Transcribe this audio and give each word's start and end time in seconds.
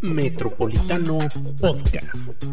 Metropolitano 0.00 1.18
Podcast. 1.60 2.44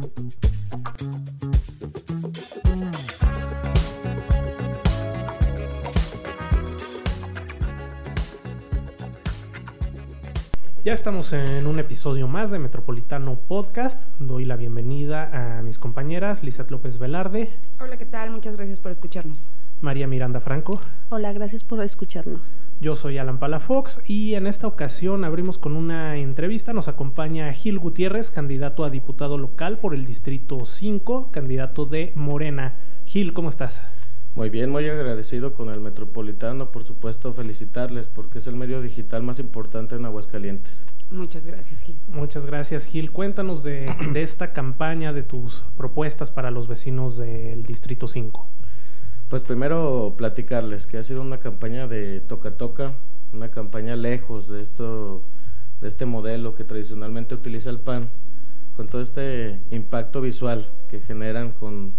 Ya 10.85 10.91
estamos 10.91 11.31
en 11.31 11.65
un 11.65 11.79
episodio 11.79 12.27
más 12.27 12.51
de 12.51 12.59
Metropolitano 12.59 13.39
Podcast. 13.39 14.03
Doy 14.19 14.43
la 14.43 14.57
bienvenida 14.57 15.57
a 15.57 15.61
mis 15.61 15.79
compañeras 15.79 16.43
Lizeth 16.43 16.71
López 16.71 16.97
Velarde. 16.97 17.49
Hola, 17.79 17.97
¿qué 17.97 18.05
tal? 18.05 18.31
Muchas 18.31 18.57
gracias 18.57 18.79
por 18.79 18.91
escucharnos. 18.91 19.49
María 19.79 20.07
Miranda 20.07 20.41
Franco. 20.41 20.81
Hola, 21.09 21.31
gracias 21.31 21.63
por 21.63 21.81
escucharnos. 21.81 22.41
Yo 22.83 22.97
soy 22.97 23.17
Alan 23.17 23.39
Palafox 23.39 24.01
y 24.09 24.33
en 24.33 24.45
esta 24.45 24.67
ocasión 24.67 25.23
abrimos 25.23 25.57
con 25.57 25.77
una 25.77 26.17
entrevista. 26.17 26.73
Nos 26.73 26.89
acompaña 26.89 27.53
Gil 27.53 27.79
Gutiérrez, 27.79 28.29
candidato 28.29 28.83
a 28.83 28.89
diputado 28.89 29.37
local 29.37 29.79
por 29.79 29.95
el 29.95 30.05
Distrito 30.05 30.65
5, 30.65 31.31
candidato 31.31 31.85
de 31.85 32.11
Morena. 32.15 32.75
Gil, 33.05 33.31
¿cómo 33.31 33.47
estás? 33.47 33.89
Muy 34.35 34.49
bien, 34.49 34.69
muy 34.69 34.89
agradecido 34.89 35.53
con 35.53 35.69
el 35.69 35.79
Metropolitano, 35.79 36.73
por 36.73 36.83
supuesto 36.83 37.33
felicitarles 37.33 38.07
porque 38.07 38.39
es 38.39 38.47
el 38.47 38.57
medio 38.57 38.81
digital 38.81 39.23
más 39.23 39.39
importante 39.39 39.95
en 39.95 40.03
Aguascalientes. 40.03 40.83
Muchas 41.09 41.45
gracias, 41.45 41.83
Gil. 41.83 41.95
Muchas 42.09 42.45
gracias, 42.45 42.83
Gil. 42.83 43.11
Cuéntanos 43.13 43.63
de, 43.63 43.95
de 44.11 44.23
esta 44.23 44.51
campaña, 44.51 45.13
de 45.13 45.23
tus 45.23 45.63
propuestas 45.77 46.31
para 46.31 46.51
los 46.51 46.67
vecinos 46.67 47.15
del 47.15 47.63
Distrito 47.63 48.09
5. 48.09 48.45
Pues 49.29 49.41
primero 49.41 50.13
platicarles 50.17 50.85
que 50.85 50.97
ha 50.97 51.03
sido 51.03 51.21
una 51.21 51.39
campaña 51.39 51.87
de 51.87 52.19
toca-toca, 52.19 52.93
una 53.33 53.49
campaña 53.49 53.95
lejos 53.95 54.47
de, 54.47 54.61
esto, 54.61 55.23
de 55.81 55.87
este 55.87 56.05
modelo 56.05 56.55
que 56.55 56.63
tradicionalmente 56.63 57.33
utiliza 57.33 57.69
el 57.69 57.79
PAN, 57.79 58.09
con 58.75 58.87
todo 58.87 59.01
este 59.01 59.59
impacto 59.71 60.21
visual 60.21 60.65
que 60.89 60.99
generan 60.99 61.51
con 61.51 61.93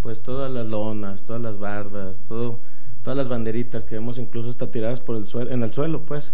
pues 0.00 0.20
todas 0.20 0.50
las 0.50 0.68
lonas, 0.68 1.22
todas 1.22 1.42
las 1.42 1.58
bardas, 1.58 2.18
todo, 2.28 2.60
todas 3.02 3.16
las 3.16 3.28
banderitas 3.28 3.84
que 3.84 3.96
vemos 3.96 4.18
incluso 4.18 4.48
hasta 4.48 4.70
tiradas 4.70 5.00
por 5.00 5.16
el 5.16 5.26
suelo, 5.26 5.50
en 5.50 5.62
el 5.62 5.72
suelo, 5.72 6.02
pues. 6.06 6.32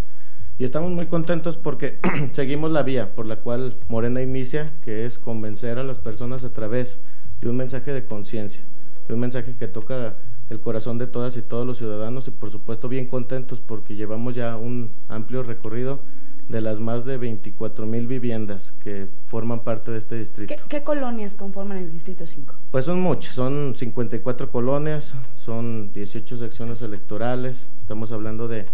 Y 0.57 0.63
estamos 0.63 0.91
muy 0.91 1.07
contentos 1.07 1.57
porque 1.57 1.99
seguimos 2.33 2.71
la 2.71 2.83
vía 2.83 3.13
por 3.13 3.25
la 3.25 3.37
cual 3.37 3.75
Morena 3.89 4.21
inicia, 4.21 4.71
que 4.83 5.05
es 5.05 5.19
convencer 5.19 5.79
a 5.79 5.83
las 5.83 5.97
personas 5.97 6.43
a 6.43 6.53
través 6.53 6.99
de 7.41 7.49
un 7.49 7.57
mensaje 7.57 7.91
de 7.91 8.05
conciencia, 8.05 8.61
de 9.07 9.13
un 9.13 9.19
mensaje 9.19 9.55
que 9.57 9.67
toca 9.67 10.15
el 10.49 10.59
corazón 10.59 10.97
de 10.97 11.07
todas 11.07 11.37
y 11.37 11.41
todos 11.41 11.65
los 11.65 11.77
ciudadanos 11.77 12.27
y 12.27 12.31
por 12.31 12.51
supuesto 12.51 12.87
bien 12.87 13.07
contentos 13.07 13.59
porque 13.59 13.95
llevamos 13.95 14.35
ya 14.35 14.57
un 14.57 14.91
amplio 15.09 15.43
recorrido 15.43 16.01
de 16.49 16.61
las 16.61 16.79
más 16.79 17.05
de 17.05 17.17
24 17.17 17.85
mil 17.85 18.07
viviendas 18.07 18.71
que 18.83 19.07
forman 19.25 19.61
parte 19.61 19.91
de 19.91 19.97
este 19.97 20.15
distrito. 20.15 20.53
¿Qué, 20.67 20.83
colonias 20.83 21.35
conforman 21.35 21.77
el 21.77 21.91
Distrito 21.91 22.25
5? 22.25 22.55
Pues 22.71 22.85
son 22.85 22.99
muchas, 22.99 23.33
son 23.33 23.73
54 23.75 24.51
colonias, 24.51 25.15
son 25.35 25.91
18 25.93 26.37
secciones 26.37 26.81
electorales, 26.81 27.67
estamos 27.79 28.11
hablando 28.11 28.47
de 28.47 28.65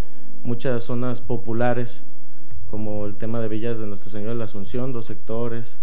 muchas 0.43 0.83
zonas 0.83 1.21
populares, 1.21 2.03
como 2.69 3.05
el 3.05 3.15
tema 3.15 3.39
de 3.39 3.47
Villas 3.47 3.79
de 3.79 3.87
Nuestra 3.87 4.11
Señora 4.11 4.33
de 4.33 4.39
la 4.39 4.45
Asunción, 4.45 4.91
dos 4.91 5.05
sectores, 5.05 5.77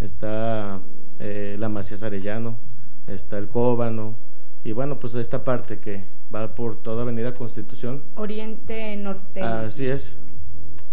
está 0.00 0.80
eh, 1.18 1.56
la 1.58 1.68
Macías 1.68 2.02
Arellano, 2.02 2.58
está 3.06 3.38
el 3.38 3.48
Cóbano, 3.48 4.16
y 4.64 4.72
bueno, 4.72 5.00
pues 5.00 5.14
esta 5.14 5.44
parte 5.44 5.78
que 5.78 6.04
va 6.34 6.48
por 6.48 6.76
toda 6.82 7.02
Avenida 7.02 7.34
Constitución. 7.34 8.02
Oriente, 8.14 8.96
norte. 8.96 9.42
Así 9.42 9.86
es, 9.86 10.18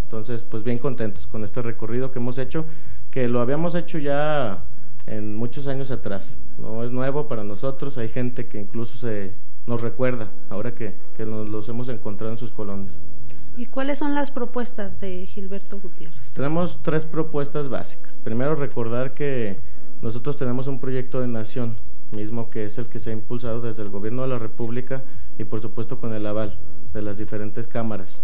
entonces, 0.09 0.41
pues 0.41 0.63
bien 0.63 0.79
contentos 0.79 1.27
con 1.27 1.43
este 1.43 1.61
recorrido 1.61 2.11
que 2.11 2.17
hemos 2.17 2.39
hecho, 2.39 2.65
que 3.11 3.27
lo 3.27 3.41
habíamos 3.41 3.75
hecho 3.75 3.99
ya 3.99 4.63
en 5.05 5.35
muchos 5.35 5.67
años 5.67 5.91
atrás. 5.91 6.35
No 6.57 6.83
es 6.83 6.89
nuevo 6.89 7.27
para 7.27 7.43
nosotros, 7.43 7.95
hay 7.99 8.09
gente 8.09 8.47
que 8.47 8.59
incluso 8.59 8.97
se 8.97 9.35
nos 9.67 9.81
recuerda 9.81 10.31
ahora 10.49 10.73
que, 10.73 10.97
que 11.15 11.27
nos 11.27 11.47
los 11.47 11.69
hemos 11.69 11.89
encontrado 11.89 12.31
en 12.31 12.39
sus 12.39 12.51
colonias. 12.51 12.99
¿Y 13.55 13.67
cuáles 13.67 13.99
son 13.99 14.15
las 14.15 14.31
propuestas 14.31 14.99
de 14.99 15.27
Gilberto 15.27 15.79
Gutiérrez? 15.79 16.33
Tenemos 16.33 16.79
tres 16.81 17.05
propuestas 17.05 17.69
básicas. 17.69 18.15
Primero, 18.23 18.55
recordar 18.55 19.13
que 19.13 19.59
nosotros 20.01 20.37
tenemos 20.37 20.65
un 20.65 20.79
proyecto 20.79 21.21
de 21.21 21.27
nación, 21.27 21.75
mismo 22.11 22.49
que 22.49 22.65
es 22.65 22.77
el 22.77 22.87
que 22.87 22.99
se 22.99 23.11
ha 23.11 23.13
impulsado 23.13 23.61
desde 23.61 23.83
el 23.83 23.89
gobierno 23.89 24.23
de 24.23 24.29
la 24.29 24.39
República 24.39 25.03
y 25.37 25.43
por 25.43 25.61
supuesto 25.61 25.99
con 25.99 26.13
el 26.13 26.25
aval 26.25 26.59
de 26.93 27.01
las 27.01 27.17
diferentes 27.17 27.67
cámaras. 27.67 28.21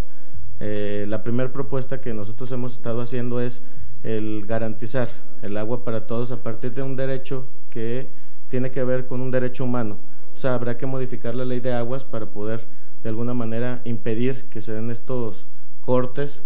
Eh, 0.59 1.05
la 1.07 1.23
primera 1.23 1.51
propuesta 1.51 1.99
que 1.99 2.13
nosotros 2.13 2.51
hemos 2.51 2.73
estado 2.73 3.01
haciendo 3.01 3.41
es 3.41 3.61
el 4.03 4.45
garantizar 4.45 5.09
el 5.41 5.57
agua 5.57 5.83
para 5.83 6.07
todos 6.07 6.31
a 6.31 6.43
partir 6.43 6.73
de 6.73 6.81
un 6.81 6.95
derecho 6.95 7.47
que 7.69 8.07
tiene 8.49 8.71
que 8.71 8.83
ver 8.83 9.05
con 9.07 9.21
un 9.21 9.31
derecho 9.31 9.63
humano. 9.63 9.97
O 10.33 10.37
sea, 10.37 10.53
habrá 10.53 10.77
que 10.77 10.85
modificar 10.85 11.35
la 11.35 11.45
ley 11.45 11.59
de 11.59 11.73
aguas 11.73 12.03
para 12.03 12.27
poder 12.27 12.65
de 13.03 13.09
alguna 13.09 13.33
manera 13.33 13.81
impedir 13.85 14.45
que 14.45 14.61
se 14.61 14.73
den 14.73 14.91
estos 14.91 15.47
cortes. 15.81 16.41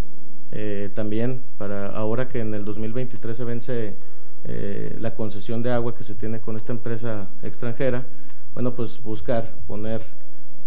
Eh, 0.51 0.89
también 0.95 1.43
para 1.57 1.87
ahora 1.87 2.27
que 2.27 2.39
en 2.39 2.53
el 2.55 2.65
2023 2.65 3.37
se 3.37 3.43
vence 3.43 3.97
eh, 4.45 4.95
la 4.99 5.15
concesión 5.15 5.63
de 5.63 5.71
agua 5.71 5.95
que 5.95 6.03
se 6.03 6.15
tiene 6.15 6.39
con 6.39 6.55
esta 6.55 6.71
empresa 6.71 7.27
extranjera, 7.41 8.05
bueno, 8.53 8.73
pues 8.73 9.01
buscar 9.01 9.55
poner 9.67 10.01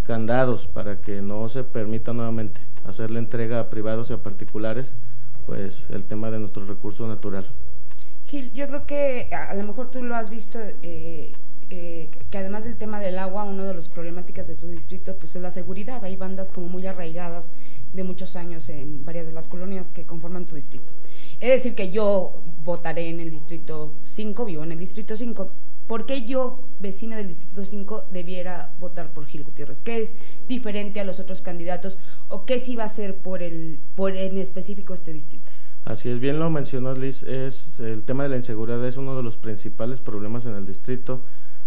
candados 0.03 0.67
para 0.67 1.01
que 1.01 1.23
no 1.23 1.49
se 1.49 1.65
permita 1.65 2.13
nuevamente 2.13 2.61
hacer 2.85 3.11
la 3.11 3.19
entrega 3.19 3.61
a 3.61 3.71
privados 3.71 4.11
y 4.11 4.13
a 4.13 4.23
particulares, 4.23 4.93
pues 5.47 5.87
el 5.91 6.05
tema 6.05 6.31
de 6.31 6.39
nuestro 6.39 6.67
recurso 6.67 7.07
natural. 7.07 7.47
Gil, 8.27 8.53
yo 8.53 8.67
creo 8.67 8.87
que 8.87 9.29
a 9.33 9.55
lo 9.55 9.65
mejor 9.65 9.91
tú 9.91 10.03
lo 10.03 10.15
has 10.15 10.31
visto, 10.31 10.59
eh, 10.83 11.33
eh, 11.71 12.11
que 12.31 12.39
además 12.39 12.65
del 12.65 12.77
tema 12.77 13.01
del 13.01 13.19
agua, 13.19 13.45
uno 13.45 13.65
de 13.65 13.75
los 13.75 13.89
problemáticas 13.89 14.47
de 14.47 14.57
tu 14.57 14.69
distrito 14.69 15.17
pues 15.17 15.37
es 15.37 15.43
la 15.43 15.51
seguridad. 15.51 16.05
Hay 16.05 16.17
bandas 16.17 16.49
como 16.49 16.69
muy 16.69 16.87
arraigadas 16.87 17.49
de 17.93 18.05
muchos 18.05 18.37
años 18.37 18.69
en 18.69 19.05
varias 19.05 19.27
de 19.27 19.33
las 19.33 19.49
colonias 19.49 19.91
que 19.91 20.05
conforman 20.05 20.47
tu 20.47 20.55
distrito. 20.55 20.93
Es 21.43 21.51
decir, 21.51 21.75
que 21.75 21.91
yo 21.91 22.41
votaré 22.63 23.09
en 23.09 23.19
el 23.19 23.29
distrito 23.29 23.97
5, 24.05 24.45
vivo 24.45 24.63
en 24.63 24.71
el 24.71 24.79
distrito 24.79 25.17
5, 25.17 25.51
¿por 25.89 26.07
qué 26.07 26.25
yo, 26.25 26.69
vecina 26.79 27.17
del 27.17 27.27
Distrito 27.27 27.65
5, 27.65 28.05
debiera 28.13 28.73
votar 28.79 29.11
por 29.11 29.27
Gil 29.27 29.43
Gutiérrez? 29.43 29.81
¿Qué 29.83 30.03
es 30.03 30.15
diferente 30.49 31.01
a 31.01 31.05
los 31.05 31.19
otros 31.19 31.43
candidatos 31.43 31.99
o 32.29 32.45
qué 32.45 32.61
sí 32.61 32.77
va 32.77 32.85
a 32.85 32.87
hacer 32.87 33.17
por, 33.17 33.43
el, 33.43 33.81
por 33.97 34.17
en 34.17 34.39
específico 34.39 34.95
este 34.95 35.13
distrito? 35.13 35.51
Así 35.85 36.11
es, 36.11 36.21
bien 36.21 36.39
lo 36.39 36.49
mencionó 36.49 36.95
Liz, 36.95 37.25
es 37.25 37.81
el 37.81 38.05
tema 38.05 38.23
de 38.23 38.29
la 38.29 38.37
inseguridad 38.37 38.87
es 38.87 38.97
uno 38.97 39.17
de 39.17 39.25
los 39.25 39.37
principales 39.37 39.99
problemas 39.99 40.47
en 40.47 40.55
el 40.55 40.65
distrito, 40.65 41.23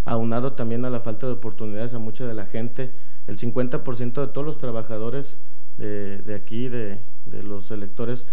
aunado 0.05 0.53
también 0.53 0.85
a 0.85 0.89
la 0.89 1.01
falta 1.01 1.27
de 1.27 1.33
oportunidades 1.33 1.93
a 1.93 1.99
mucha 1.99 2.25
de 2.25 2.33
la 2.33 2.45
gente. 2.45 2.91
El 3.27 3.37
50% 3.37 4.21
de 4.21 4.27
todos 4.27 4.47
los 4.47 4.57
trabajadores 4.57 5.37
de, 5.77 6.33
aquí, 6.33 6.69
de 6.69 7.01
los 7.43 7.71
electores, 7.71 8.25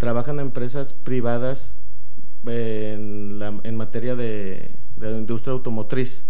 trabajan 0.00 0.40
en 0.40 0.46
empresas 0.46 0.94
privadas 0.94 1.76
en, 2.46 3.38
la, 3.38 3.60
en 3.62 3.76
materia 3.76 4.16
de, 4.16 4.74
de, 4.96 5.10
industria 5.12 5.52
automotriz. 5.52 6.24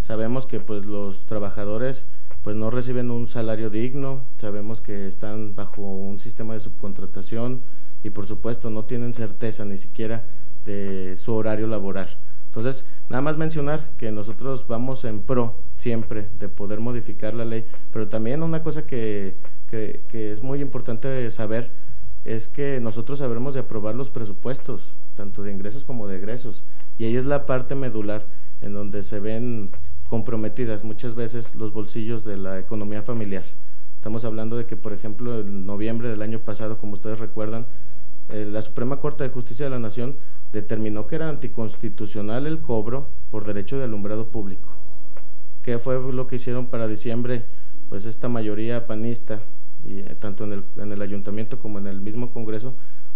Sabemos 0.00 0.46
que 0.46 0.58
pues 0.58 0.84
los 0.84 1.24
trabajadores 1.24 2.06
pues 2.42 2.56
no 2.56 2.70
reciben 2.70 3.12
un 3.12 3.28
salario 3.28 3.70
digno, 3.70 4.24
sabemos 4.38 4.80
que 4.80 5.06
están 5.06 5.54
bajo 5.54 5.80
un 5.80 6.18
sistema 6.18 6.54
de 6.54 6.60
subcontratación 6.60 7.62
y 8.02 8.10
por 8.10 8.26
supuesto 8.26 8.68
no 8.68 8.84
tienen 8.84 9.14
certeza 9.14 9.64
ni 9.64 9.78
siquiera 9.78 10.24
de 10.64 11.16
su 11.16 11.34
horario 11.34 11.68
laboral. 11.68 12.08
Entonces, 12.46 12.84
nada 13.08 13.20
más 13.22 13.36
mencionar 13.36 13.90
que 13.96 14.10
nosotros 14.10 14.66
vamos 14.66 15.04
en 15.04 15.20
pro 15.20 15.54
siempre 15.76 16.30
de 16.40 16.48
poder 16.48 16.80
modificar 16.80 17.34
la 17.34 17.44
ley, 17.44 17.64
pero 17.92 18.08
también 18.08 18.42
una 18.42 18.64
cosa 18.64 18.86
que, 18.86 19.36
que, 19.70 20.00
que 20.08 20.32
es 20.32 20.42
muy 20.42 20.60
importante 20.60 21.30
saber 21.30 21.70
es 22.34 22.48
que 22.48 22.78
nosotros 22.78 23.20
sabremos 23.20 23.54
de 23.54 23.60
aprobar 23.60 23.94
los 23.94 24.10
presupuestos, 24.10 24.94
tanto 25.16 25.42
de 25.42 25.50
ingresos 25.50 25.84
como 25.84 26.06
de 26.06 26.16
egresos, 26.16 26.62
y 26.98 27.04
ahí 27.04 27.16
es 27.16 27.24
la 27.24 27.46
parte 27.46 27.74
medular 27.74 28.26
en 28.60 28.74
donde 28.74 29.02
se 29.02 29.18
ven 29.18 29.70
comprometidas 30.10 30.84
muchas 30.84 31.14
veces 31.14 31.54
los 31.54 31.72
bolsillos 31.72 32.24
de 32.24 32.36
la 32.36 32.58
economía 32.58 33.02
familiar. 33.02 33.44
Estamos 33.94 34.24
hablando 34.24 34.56
de 34.56 34.66
que, 34.66 34.76
por 34.76 34.92
ejemplo, 34.92 35.40
en 35.40 35.64
noviembre 35.64 36.08
del 36.08 36.22
año 36.22 36.40
pasado, 36.40 36.78
como 36.78 36.92
ustedes 36.92 37.18
recuerdan, 37.18 37.66
eh, 38.28 38.46
la 38.50 38.60
Suprema 38.60 39.00
Corte 39.00 39.24
de 39.24 39.30
Justicia 39.30 39.64
de 39.64 39.70
la 39.70 39.78
Nación 39.78 40.16
determinó 40.52 41.06
que 41.06 41.16
era 41.16 41.30
anticonstitucional 41.30 42.46
el 42.46 42.60
cobro 42.60 43.08
por 43.30 43.46
derecho 43.46 43.78
de 43.78 43.84
alumbrado 43.84 44.28
público. 44.28 44.68
¿Qué 45.62 45.78
fue 45.78 46.12
lo 46.12 46.26
que 46.26 46.36
hicieron 46.36 46.66
para 46.66 46.88
diciembre? 46.88 47.44
Pues 47.88 48.04
esta 48.04 48.28
mayoría 48.28 48.86
panista, 48.86 49.40
y, 49.84 50.00
eh, 50.00 50.16
tanto 50.18 50.44
en 50.44 50.52
el, 50.52 50.64
en 50.76 50.92
el 50.92 51.02
ayuntamiento 51.02 51.58
como 51.58 51.78
en 51.78 51.86
el 51.86 52.00
mismo 52.00 52.30
Congreso, 52.30 52.74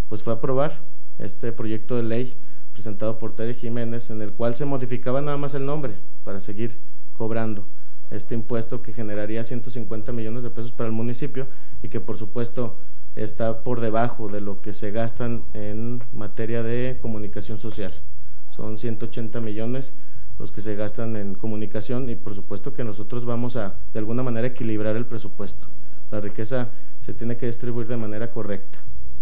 pues 0.08 0.22
fue 0.22 0.32
aprobar 0.32 0.80
este 1.18 1.52
proyecto 1.52 1.96
de 1.96 2.02
ley 2.02 2.34
presentado 2.72 3.18
por 3.18 3.34
Tere 3.34 3.54
Jiménez, 3.54 4.10
en 4.10 4.22
el 4.22 4.32
cual 4.32 4.56
se 4.56 4.64
modificaba 4.64 5.20
nada 5.20 5.36
más 5.36 5.54
el 5.54 5.66
nombre 5.66 5.94
para 6.24 6.40
seguir 6.40 6.76
cobrando 7.16 7.66
este 8.10 8.34
impuesto 8.34 8.82
que 8.82 8.92
generaría 8.92 9.44
150 9.44 10.12
millones 10.12 10.42
de 10.42 10.50
pesos 10.50 10.72
para 10.72 10.88
el 10.88 10.92
municipio 10.92 11.46
y 11.82 11.88
que 11.88 12.00
por 12.00 12.18
supuesto 12.18 12.76
está 13.16 13.62
por 13.62 13.80
debajo 13.80 14.28
de 14.28 14.40
lo 14.40 14.60
que 14.60 14.72
se 14.72 14.90
gastan 14.90 15.44
en 15.54 16.02
materia 16.12 16.62
de 16.62 16.98
comunicación 17.00 17.58
social. 17.58 17.92
Son 18.50 18.78
180 18.78 19.40
millones 19.40 19.92
los 20.38 20.52
que 20.52 20.60
se 20.60 20.74
gastan 20.74 21.16
en 21.16 21.34
comunicación 21.34 22.08
y 22.08 22.16
por 22.16 22.34
supuesto 22.34 22.74
que 22.74 22.84
nosotros 22.84 23.24
vamos 23.24 23.56
a 23.56 23.74
de 23.92 23.98
alguna 23.98 24.22
manera 24.22 24.48
equilibrar 24.48 24.96
el 24.96 25.06
presupuesto. 25.06 25.66
La 26.12 26.20
riqueza 26.20 26.68
se 27.00 27.14
tiene 27.14 27.38
que 27.38 27.46
distribuir 27.46 27.88
de 27.88 27.96
manera 27.96 28.30
correcta. 28.30 28.80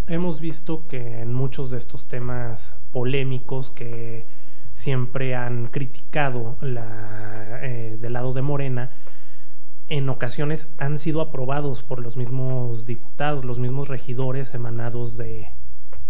Hemos 0.09 0.41
visto 0.41 0.89
que 0.89 1.21
en 1.21 1.33
muchos 1.33 1.71
de 1.71 1.79
estos 1.79 2.09
temas 2.09 2.77
polémicos 2.91 3.71
que 3.71 4.27
siempre 4.73 5.37
han 5.37 5.69
criticado 5.69 6.57
la, 6.61 7.61
eh, 7.63 7.97
del 8.01 8.13
lado 8.13 8.33
de 8.33 8.43
Morena, 8.43 8.91
en 9.87 10.09
ocasiones 10.09 10.75
han 10.79 10.99
sido 10.99 11.21
aprobados 11.21 11.85
por 11.85 12.01
los 12.01 12.17
mismos 12.17 12.87
diputados, 12.87 13.45
los 13.45 13.61
mismos 13.61 13.87
regidores 13.87 14.53
emanados 14.55 15.17
de, 15.17 15.49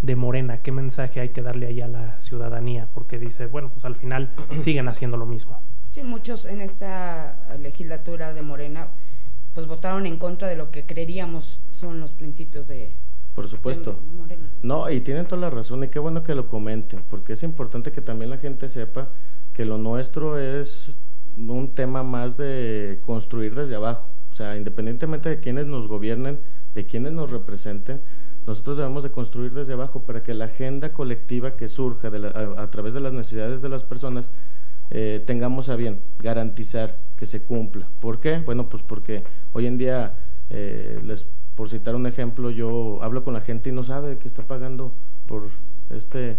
de 0.01 0.17
Morena. 0.17 0.63
¿Qué 0.63 0.73
mensaje 0.73 1.21
hay 1.21 1.29
que 1.29 1.43
darle 1.43 1.67
ahí 1.67 1.83
a 1.83 1.89
la 1.89 2.23
ciudadanía? 2.23 2.89
Porque 2.95 3.19
dice, 3.19 3.45
bueno, 3.45 3.69
pues 3.69 3.85
al 3.85 3.97
final 3.97 4.31
siguen 4.57 4.89
haciendo 4.89 5.19
lo 5.19 5.27
mismo. 5.27 5.61
Sí, 5.91 6.03
muchos 6.03 6.47
en 6.47 6.63
esta 6.63 7.37
legislatura 7.59 8.33
de 8.33 8.41
Morena 8.41 8.89
pues 9.61 9.69
votaron 9.69 10.07
en 10.07 10.17
contra 10.17 10.49
de 10.49 10.57
lo 10.57 10.71
que 10.71 10.87
creeríamos 10.87 11.61
son 11.71 12.01
los 12.01 12.13
principios 12.13 12.67
de, 12.67 12.95
por 13.35 13.47
supuesto. 13.47 13.99
No, 14.63 14.91
y 14.91 15.01
tienen 15.01 15.27
toda 15.27 15.41
la 15.43 15.51
razón 15.51 15.85
y 15.85 15.89
qué 15.89 15.99
bueno 15.99 16.23
que 16.23 16.35
lo 16.35 16.49
comenten, 16.49 17.05
porque 17.11 17.35
es 17.35 17.43
importante 17.43 17.93
que 17.93 18.01
también 18.01 18.31
la 18.31 18.39
gente 18.39 18.71
sepa 18.71 19.09
que 19.53 19.67
lo 19.67 19.77
nuestro 19.77 20.39
es 20.39 20.97
un 21.37 21.75
tema 21.75 22.03
más 22.03 22.39
de 22.39 23.01
construir 23.05 23.55
desde 23.55 23.75
abajo. 23.75 24.09
O 24.33 24.35
sea, 24.35 24.57
independientemente 24.57 25.29
de 25.29 25.41
quienes 25.41 25.67
nos 25.67 25.89
gobiernen, 25.89 26.41
de 26.75 26.87
quienes 26.87 27.13
nos 27.13 27.31
representen, 27.31 28.01
nosotros 28.47 28.79
debemos 28.79 29.03
de 29.03 29.11
construir 29.11 29.53
desde 29.53 29.75
abajo 29.75 30.05
para 30.05 30.23
que 30.23 30.33
la 30.33 30.47
agenda 30.47 30.95
colectiva 30.95 31.53
que 31.57 31.69
surja 31.69 32.09
a, 32.09 32.71
través 32.71 32.95
de 32.95 33.01
las 33.01 33.13
necesidades 33.13 33.61
de 33.61 33.69
las 33.69 33.85
personas 33.85 34.31
eh, 34.91 35.23
tengamos 35.27 35.69
a 35.69 35.77
bien 35.77 36.01
garantizar 36.19 36.97
que 37.17 37.27
se 37.27 37.43
cumpla. 37.43 37.89
¿Por 38.01 38.21
qué? 38.21 38.39
Bueno, 38.39 38.69
pues 38.69 38.83
porque 38.83 39.25
hoy 39.53 39.67
en 39.67 39.79
día, 39.79 40.15
eh, 40.51 41.01
les, 41.05 41.27
por 41.55 41.69
citar 41.71 41.95
un 41.95 42.07
ejemplo, 42.07 42.51
yo 42.51 42.99
hablo 43.03 43.23
con 43.23 43.35
la 43.35 43.41
gente 43.41 43.71
y 43.71 43.73
no 43.73 43.83
sabe 43.85 44.19
que 44.19 44.27
está 44.27 44.43
pagando 44.47 44.93
por 45.27 45.49
este 45.91 46.39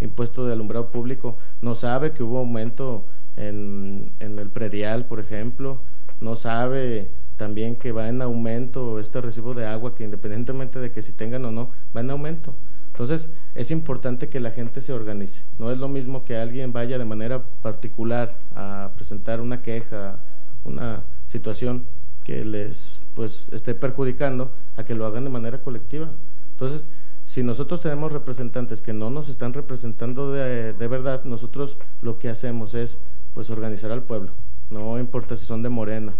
impuesto 0.00 0.46
de 0.46 0.52
alumbrado 0.52 0.90
público, 0.90 1.36
no 1.60 1.74
sabe 1.74 2.12
que 2.12 2.22
hubo 2.22 2.38
aumento 2.38 3.06
en, 3.36 4.12
en 4.20 4.38
el 4.38 4.50
predial, 4.50 5.06
por 5.06 5.20
ejemplo, 5.20 5.80
no 6.20 6.34
sabe 6.36 7.08
también 7.36 7.76
que 7.76 7.92
va 7.92 8.08
en 8.08 8.22
aumento 8.22 8.98
este 9.00 9.20
recibo 9.20 9.54
de 9.54 9.66
agua, 9.66 9.94
que 9.94 10.04
independientemente 10.04 10.78
de 10.78 10.92
que 10.92 11.02
si 11.02 11.12
tengan 11.12 11.44
o 11.44 11.50
no, 11.50 11.70
va 11.94 12.00
en 12.00 12.10
aumento. 12.10 12.54
Entonces, 13.02 13.28
es 13.56 13.72
importante 13.72 14.28
que 14.28 14.38
la 14.38 14.52
gente 14.52 14.80
se 14.80 14.92
organice. 14.92 15.42
No 15.58 15.72
es 15.72 15.78
lo 15.78 15.88
mismo 15.88 16.24
que 16.24 16.36
alguien 16.36 16.72
vaya 16.72 16.98
de 16.98 17.04
manera 17.04 17.42
particular 17.60 18.38
a 18.54 18.92
presentar 18.94 19.40
una 19.40 19.60
queja, 19.60 20.20
una 20.62 21.02
situación 21.26 21.84
que 22.22 22.44
les 22.44 23.00
pues 23.16 23.48
esté 23.50 23.74
perjudicando 23.74 24.52
a 24.76 24.84
que 24.84 24.94
lo 24.94 25.04
hagan 25.04 25.24
de 25.24 25.30
manera 25.30 25.62
colectiva. 25.62 26.12
Entonces, 26.52 26.86
si 27.24 27.42
nosotros 27.42 27.80
tenemos 27.80 28.12
representantes 28.12 28.80
que 28.80 28.92
no 28.92 29.10
nos 29.10 29.28
están 29.28 29.52
representando 29.52 30.30
de, 30.30 30.72
de 30.72 30.86
verdad, 30.86 31.24
nosotros 31.24 31.78
lo 32.02 32.20
que 32.20 32.28
hacemos 32.28 32.72
es 32.74 33.00
pues 33.34 33.50
organizar 33.50 33.90
al 33.90 34.04
pueblo. 34.04 34.30
No 34.70 34.96
importa 35.00 35.34
si 35.34 35.44
son 35.44 35.64
de 35.64 35.70
Morena. 35.70 36.14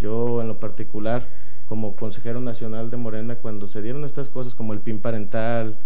Yo 0.00 0.42
en 0.42 0.48
lo 0.48 0.58
particular, 0.58 1.28
como 1.68 1.94
consejero 1.94 2.40
nacional 2.40 2.90
de 2.90 2.96
Morena, 2.96 3.36
cuando 3.36 3.68
se 3.68 3.82
dieron 3.82 4.04
estas 4.04 4.28
cosas 4.28 4.56
como 4.56 4.72
el 4.72 4.80
PIN 4.80 4.98
parental, 4.98 5.78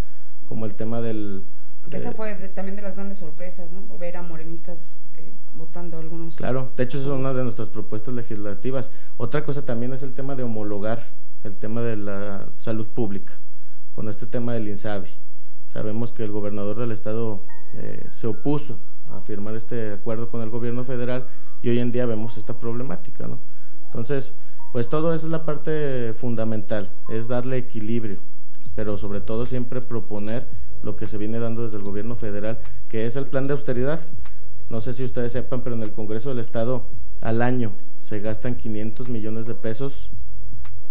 como 0.49 0.65
el 0.65 0.75
tema 0.75 0.99
del... 0.99 1.43
Que 1.89 1.97
esa 1.97 2.11
fue 2.11 2.35
también 2.49 2.75
de 2.75 2.81
las 2.81 2.95
grandes 2.95 3.19
sorpresas, 3.19 3.71
¿no? 3.71 3.97
Ver 3.97 4.17
a 4.17 4.21
morenistas 4.21 4.95
eh, 5.15 5.31
votando 5.53 5.97
algunos. 5.97 6.35
Claro, 6.35 6.71
de 6.75 6.83
hecho 6.83 6.99
es 6.99 7.05
una 7.05 7.33
de 7.33 7.43
nuestras 7.43 7.69
propuestas 7.69 8.13
legislativas. 8.13 8.91
Otra 9.17 9.45
cosa 9.45 9.65
también 9.65 9.93
es 9.93 10.03
el 10.03 10.13
tema 10.13 10.35
de 10.35 10.43
homologar 10.43 10.99
el 11.43 11.55
tema 11.55 11.81
de 11.81 11.95
la 11.95 12.47
salud 12.57 12.87
pública, 12.87 13.33
con 13.95 14.09
este 14.09 14.25
tema 14.25 14.53
del 14.53 14.67
INSABI. 14.67 15.09
Sabemos 15.71 16.11
que 16.11 16.23
el 16.23 16.31
gobernador 16.31 16.79
del 16.79 16.91
estado 16.91 17.43
eh, 17.75 18.07
se 18.11 18.27
opuso 18.27 18.79
a 19.11 19.21
firmar 19.21 19.55
este 19.55 19.93
acuerdo 19.93 20.29
con 20.29 20.41
el 20.41 20.49
gobierno 20.49 20.83
federal 20.83 21.27
y 21.61 21.69
hoy 21.69 21.79
en 21.79 21.91
día 21.91 22.05
vemos 22.05 22.37
esta 22.37 22.57
problemática, 22.57 23.27
¿no? 23.27 23.39
Entonces, 23.85 24.33
pues 24.71 24.89
todo 24.89 25.13
eso 25.13 25.27
es 25.27 25.31
la 25.31 25.45
parte 25.45 26.13
fundamental, 26.13 26.91
es 27.09 27.27
darle 27.27 27.57
equilibrio, 27.57 28.19
pero 28.79 28.97
sobre 28.97 29.19
todo 29.19 29.45
siempre 29.45 29.81
proponer 29.81 30.47
lo 30.83 30.95
que 30.95 31.05
se 31.05 31.17
viene 31.17 31.37
dando 31.37 31.63
desde 31.63 31.75
el 31.75 31.83
gobierno 31.83 32.15
federal, 32.15 32.59
que 32.87 33.05
es 33.05 33.17
el 33.17 33.25
plan 33.25 33.45
de 33.45 33.51
austeridad. 33.51 33.99
No 34.69 34.79
sé 34.79 34.93
si 34.93 35.03
ustedes 35.03 35.33
sepan, 35.33 35.63
pero 35.63 35.75
en 35.75 35.83
el 35.83 35.91
Congreso 35.91 36.29
del 36.29 36.39
Estado 36.39 36.85
al 37.19 37.41
año 37.41 37.73
se 38.03 38.21
gastan 38.21 38.55
500 38.55 39.09
millones 39.09 39.47
de 39.47 39.53
pesos 39.53 40.11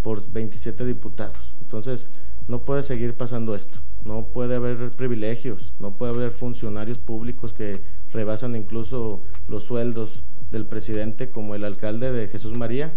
por 0.03 0.31
27 0.31 0.85
diputados. 0.85 1.55
Entonces, 1.63 2.11
no 2.47 2.59
puede 2.67 2.83
seguir 2.83 3.15
pasando 3.15 3.55
esto. 3.55 3.79
No 4.05 4.27
puede 4.35 4.57
haber 4.57 4.91
privilegios, 4.91 5.73
no 5.79 5.93
puede 5.93 6.13
haber 6.13 6.33
funcionarios 6.33 6.99
públicos 6.99 7.55
que 7.55 7.81
rebasan 8.13 8.55
incluso 8.55 9.23
los 9.49 9.65
sueldos 9.65 10.25
del 10.51 10.67
presidente, 10.67 11.31
como 11.31 11.55
el 11.55 11.65
alcalde 11.65 12.13
de 12.13 12.29
Jesús 12.29 12.55
María, 12.55 12.93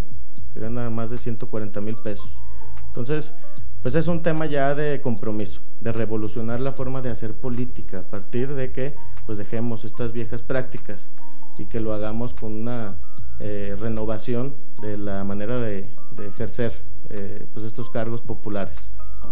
que 0.53 0.59
gana 0.59 0.89
más 0.89 1.11
de 1.11 1.17
140 1.17 1.79
mil 1.79 1.95
pesos. 1.95 2.35
Entonces, 2.87 3.33
pues 3.81 3.95
es 3.95 4.07
un 4.07 4.21
tema 4.21 4.45
ya 4.45 4.75
de 4.75 5.01
compromiso, 5.01 5.61
de 5.79 5.91
revolucionar 5.91 6.59
la 6.59 6.71
forma 6.71 7.01
de 7.01 7.09
hacer 7.09 7.33
política, 7.33 7.99
a 7.99 8.03
partir 8.03 8.53
de 8.53 8.71
que 8.71 8.95
pues 9.25 9.37
dejemos 9.37 9.85
estas 9.85 10.11
viejas 10.11 10.41
prácticas 10.41 11.09
y 11.57 11.65
que 11.65 11.79
lo 11.79 11.93
hagamos 11.93 12.33
con 12.33 12.53
una 12.53 12.95
eh, 13.39 13.75
renovación 13.79 14.55
de 14.81 14.97
la 14.97 15.23
manera 15.23 15.59
de, 15.59 15.89
ejercer 16.19 16.73
eh, 17.09 17.45
pues 17.53 17.65
estos 17.65 17.89
cargos 17.89 18.21
populares. 18.21 18.77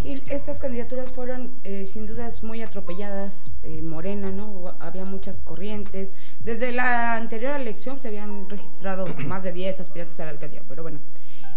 Gil, 0.02 0.22
estas 0.28 0.58
candidaturas 0.58 1.12
fueron 1.12 1.54
eh, 1.62 1.86
sin 1.86 2.06
dudas 2.06 2.42
muy 2.42 2.62
atropelladas, 2.62 3.52
Morena, 3.82 4.30
¿no? 4.30 4.74
Había 4.80 5.04
muchas 5.04 5.40
corrientes. 5.42 6.08
Desde 6.40 6.72
la 6.72 7.16
anterior 7.16 7.54
elección 7.54 8.00
se 8.00 8.08
habían 8.08 8.48
registrado 8.48 9.04
más 9.26 9.42
de 9.42 9.52
10 9.52 9.80
aspirantes 9.80 10.18
a 10.20 10.24
la 10.24 10.30
alcaldía, 10.30 10.62
pero 10.68 10.82
bueno, 10.82 11.00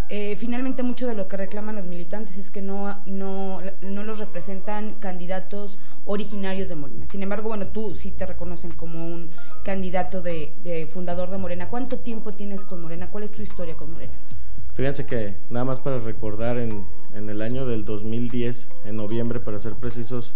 eh, 0.08 0.36
finalmente 0.36 0.82
mucho 0.82 1.06
de 1.06 1.14
lo 1.14 1.28
que 1.28 1.36
reclaman 1.36 1.76
los 1.76 1.84
militantes 1.86 2.36
es 2.36 2.50
que 2.50 2.62
no, 2.62 3.00
no, 3.06 3.60
no, 3.80 4.04
los 4.04 4.18
representan 4.18 4.94
candidatos 4.94 5.78
originarios 6.04 6.68
de 6.68 6.74
Morena. 6.74 7.06
Sin 7.10 7.22
embargo, 7.22 7.48
bueno, 7.48 7.68
tú 7.68 7.94
sí 7.94 8.10
te 8.10 8.26
reconocen 8.26 8.72
como 8.72 9.06
un 9.06 9.30
candidato 9.64 10.22
de, 10.22 10.88
fundador 10.92 11.30
de 11.30 11.38
Morena. 11.38 11.68
¿Cuánto 11.68 11.98
tiempo 11.98 12.32
tienes 12.32 12.64
con 12.64 12.82
Morena? 12.82 13.10
¿Cuál 13.10 13.24
es 13.24 13.32
tu 13.32 13.42
historia 13.42 13.76
con 13.76 13.92
Morena? 13.92 14.12
Fíjense 14.74 15.06
que 15.06 15.36
nada 15.50 15.64
más 15.64 15.80
para 15.80 15.98
recordar, 16.00 16.58
en, 16.58 16.86
en 17.14 17.30
el 17.30 17.40
año 17.40 17.64
del 17.64 17.84
2010, 17.84 18.68
en 18.84 18.96
noviembre 18.96 19.40
para 19.40 19.58
ser 19.58 19.74
precisos, 19.74 20.34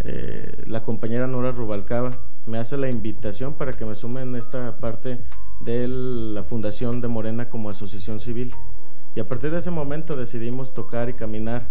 eh, 0.00 0.62
la 0.66 0.84
compañera 0.84 1.26
Nora 1.26 1.52
Rubalcaba 1.52 2.20
me 2.46 2.58
hace 2.58 2.76
la 2.76 2.88
invitación 2.88 3.54
para 3.54 3.72
que 3.72 3.84
me 3.84 3.94
sume 3.94 4.22
en 4.22 4.36
esta 4.36 4.76
parte 4.76 5.18
de 5.60 5.88
la 5.88 6.44
fundación 6.44 7.00
de 7.00 7.08
Morena 7.08 7.48
como 7.48 7.70
asociación 7.70 8.20
civil. 8.20 8.54
Y 9.16 9.20
a 9.20 9.26
partir 9.26 9.50
de 9.50 9.58
ese 9.58 9.70
momento 9.70 10.14
decidimos 10.14 10.74
tocar 10.74 11.08
y 11.08 11.14
caminar. 11.14 11.66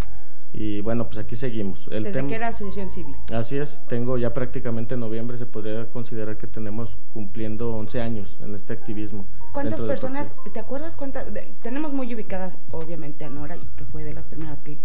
Y 0.52 0.82
bueno, 0.82 1.06
pues 1.06 1.20
aquí 1.20 1.36
seguimos. 1.36 1.88
El 1.92 2.06
¿Desde 2.06 2.26
que 2.26 2.34
era 2.34 2.48
asociación 2.48 2.90
civil? 2.90 3.16
Así 3.32 3.56
es, 3.58 3.80
tengo 3.88 4.18
ya 4.18 4.34
prácticamente 4.34 4.96
en 4.96 5.02
noviembre, 5.02 5.38
se 5.38 5.46
podría 5.46 5.88
considerar 5.90 6.38
que 6.38 6.48
tenemos 6.48 6.98
cumpliendo 7.14 7.76
11 7.76 8.02
años 8.02 8.38
en 8.42 8.56
este 8.56 8.74
activismo. 8.74 9.28
¿Cuántas 9.52 9.80
personas, 9.84 10.32
te 10.54 10.60
acuerdas 10.60 10.96
cuántas? 10.96 11.32
tenemos 11.62 11.94
muy 11.94 12.16
ubicadas, 12.16 12.58
obviamente, 12.72 13.26
a 13.26 13.30
Nora, 13.30 13.58
que 13.78 13.86
fue 13.86 14.04
de 14.04 14.14
las 14.14 14.26
primeras 14.26 14.60
que, 14.60 14.80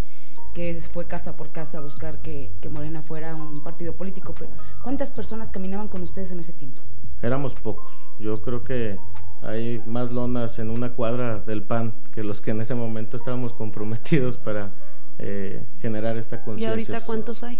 que 0.52 0.78
fue 0.92 1.06
casa 1.06 1.36
por 1.36 1.52
casa 1.52 1.78
a 1.78 1.80
buscar 1.80 2.20
que, 2.20 2.50
que 2.60 2.68
Morena 2.68 3.00
fuera 3.00 3.34
un 3.34 3.62
partido 3.62 3.94
político, 3.94 4.34
pero 4.34 4.50
¿cuántas 4.82 5.10
personas 5.10 5.48
caminaban 5.48 5.88
con 5.88 6.02
ustedes 6.02 6.30
en 6.30 6.40
ese 6.40 6.52
tiempo? 6.52 6.82
Éramos 7.22 7.54
pocos, 7.54 7.96
yo 8.18 8.36
creo 8.42 8.64
que 8.64 8.98
hay 9.42 9.82
más 9.86 10.12
lonas 10.12 10.58
en 10.58 10.70
una 10.70 10.90
cuadra 10.90 11.38
del 11.40 11.62
PAN 11.62 11.94
que 12.14 12.22
los 12.22 12.40
que 12.40 12.50
en 12.50 12.60
ese 12.60 12.74
momento 12.74 13.16
estábamos 13.16 13.52
comprometidos 13.52 14.36
para 14.36 14.70
eh, 15.18 15.64
generar 15.78 16.16
esta 16.16 16.42
conciencia. 16.42 16.68
¿Y 16.68 16.70
ahorita 16.70 17.04
cuántos 17.06 17.42
hay? 17.42 17.58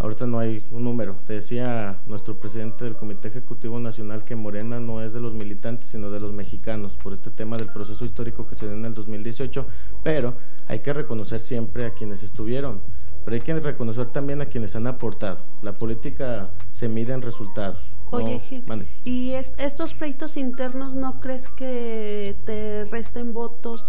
Ahorita 0.00 0.26
no 0.26 0.38
hay 0.38 0.64
un 0.70 0.84
número. 0.84 1.16
Te 1.26 1.34
decía 1.34 1.98
nuestro 2.06 2.38
presidente 2.38 2.84
del 2.84 2.96
Comité 2.96 3.28
Ejecutivo 3.28 3.78
Nacional 3.78 4.24
que 4.24 4.34
Morena 4.34 4.80
no 4.80 5.02
es 5.02 5.12
de 5.12 5.20
los 5.20 5.34
militantes, 5.34 5.90
sino 5.90 6.10
de 6.10 6.18
los 6.20 6.32
mexicanos, 6.32 6.96
por 6.96 7.12
este 7.12 7.30
tema 7.30 7.56
del 7.56 7.68
proceso 7.68 8.04
histórico 8.04 8.48
que 8.48 8.56
se 8.56 8.66
dio 8.66 8.74
en 8.74 8.84
el 8.84 8.94
2018, 8.94 9.66
pero 10.02 10.34
hay 10.66 10.80
que 10.80 10.92
reconocer 10.92 11.40
siempre 11.40 11.86
a 11.86 11.94
quienes 11.94 12.22
estuvieron, 12.22 12.80
pero 13.24 13.36
hay 13.36 13.40
que 13.40 13.54
reconocer 13.54 14.06
también 14.06 14.40
a 14.40 14.46
quienes 14.46 14.74
han 14.74 14.86
aportado. 14.86 15.38
La 15.62 15.74
política 15.74 16.50
se 16.84 16.90
mide 16.90 17.14
en 17.14 17.22
resultados. 17.22 17.96
Oye, 18.10 18.40
Gil, 18.40 18.62
¿y 19.04 19.30
estos 19.32 19.94
pleitos 19.94 20.36
internos 20.36 20.94
no 20.94 21.18
crees 21.18 21.48
que 21.48 22.36
te 22.44 22.84
resten 22.84 23.32
votos? 23.32 23.82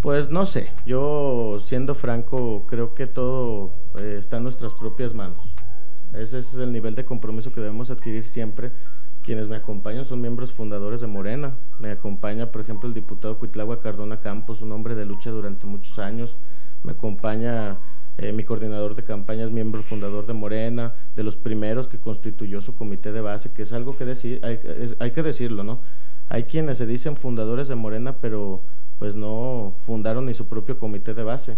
Pues 0.00 0.30
no 0.30 0.46
sé, 0.46 0.70
yo 0.86 1.58
siendo 1.62 1.94
franco 1.94 2.64
creo 2.66 2.94
que 2.94 3.06
todo 3.06 3.70
eh, 3.98 4.16
está 4.18 4.38
en 4.38 4.44
nuestras 4.44 4.72
propias 4.72 5.12
manos. 5.12 5.52
Ese 6.14 6.38
es 6.38 6.54
el 6.54 6.72
nivel 6.72 6.94
de 6.94 7.04
compromiso 7.04 7.52
que 7.52 7.60
debemos 7.60 7.90
adquirir 7.90 8.24
siempre. 8.24 8.72
Quienes 9.22 9.46
me 9.46 9.56
acompañan 9.56 10.06
son 10.06 10.22
miembros 10.22 10.54
fundadores 10.54 11.02
de 11.02 11.06
Morena. 11.06 11.54
Me 11.78 11.90
acompaña, 11.90 12.50
por 12.50 12.62
ejemplo, 12.62 12.88
el 12.88 12.94
diputado 12.94 13.38
Cuitlagua 13.38 13.80
Cardona 13.80 14.20
Campos, 14.20 14.62
un 14.62 14.72
hombre 14.72 14.94
de 14.94 15.04
lucha 15.04 15.30
durante 15.30 15.66
muchos 15.66 15.98
años. 15.98 16.38
Me 16.82 16.92
acompaña 16.92 17.76
eh, 18.18 18.32
mi 18.32 18.44
coordinador 18.44 18.94
de 18.94 19.04
campañas, 19.04 19.50
miembro 19.50 19.82
fundador 19.82 20.26
de 20.26 20.32
Morena, 20.32 20.94
de 21.14 21.22
los 21.22 21.36
primeros 21.36 21.88
que 21.88 21.98
constituyó 21.98 22.60
su 22.60 22.74
comité 22.74 23.12
de 23.12 23.20
base, 23.20 23.50
que 23.50 23.62
es 23.62 23.72
algo 23.72 23.96
que 23.96 24.04
decir, 24.04 24.40
hay, 24.42 24.60
hay 24.98 25.10
que 25.10 25.22
decirlo, 25.22 25.64
¿no? 25.64 25.80
Hay 26.28 26.44
quienes 26.44 26.78
se 26.78 26.86
dicen 26.86 27.16
fundadores 27.16 27.68
de 27.68 27.74
Morena, 27.74 28.16
pero 28.20 28.62
pues 28.98 29.14
no 29.16 29.74
fundaron 29.80 30.26
ni 30.26 30.34
su 30.34 30.46
propio 30.46 30.78
comité 30.78 31.14
de 31.14 31.22
base. 31.22 31.56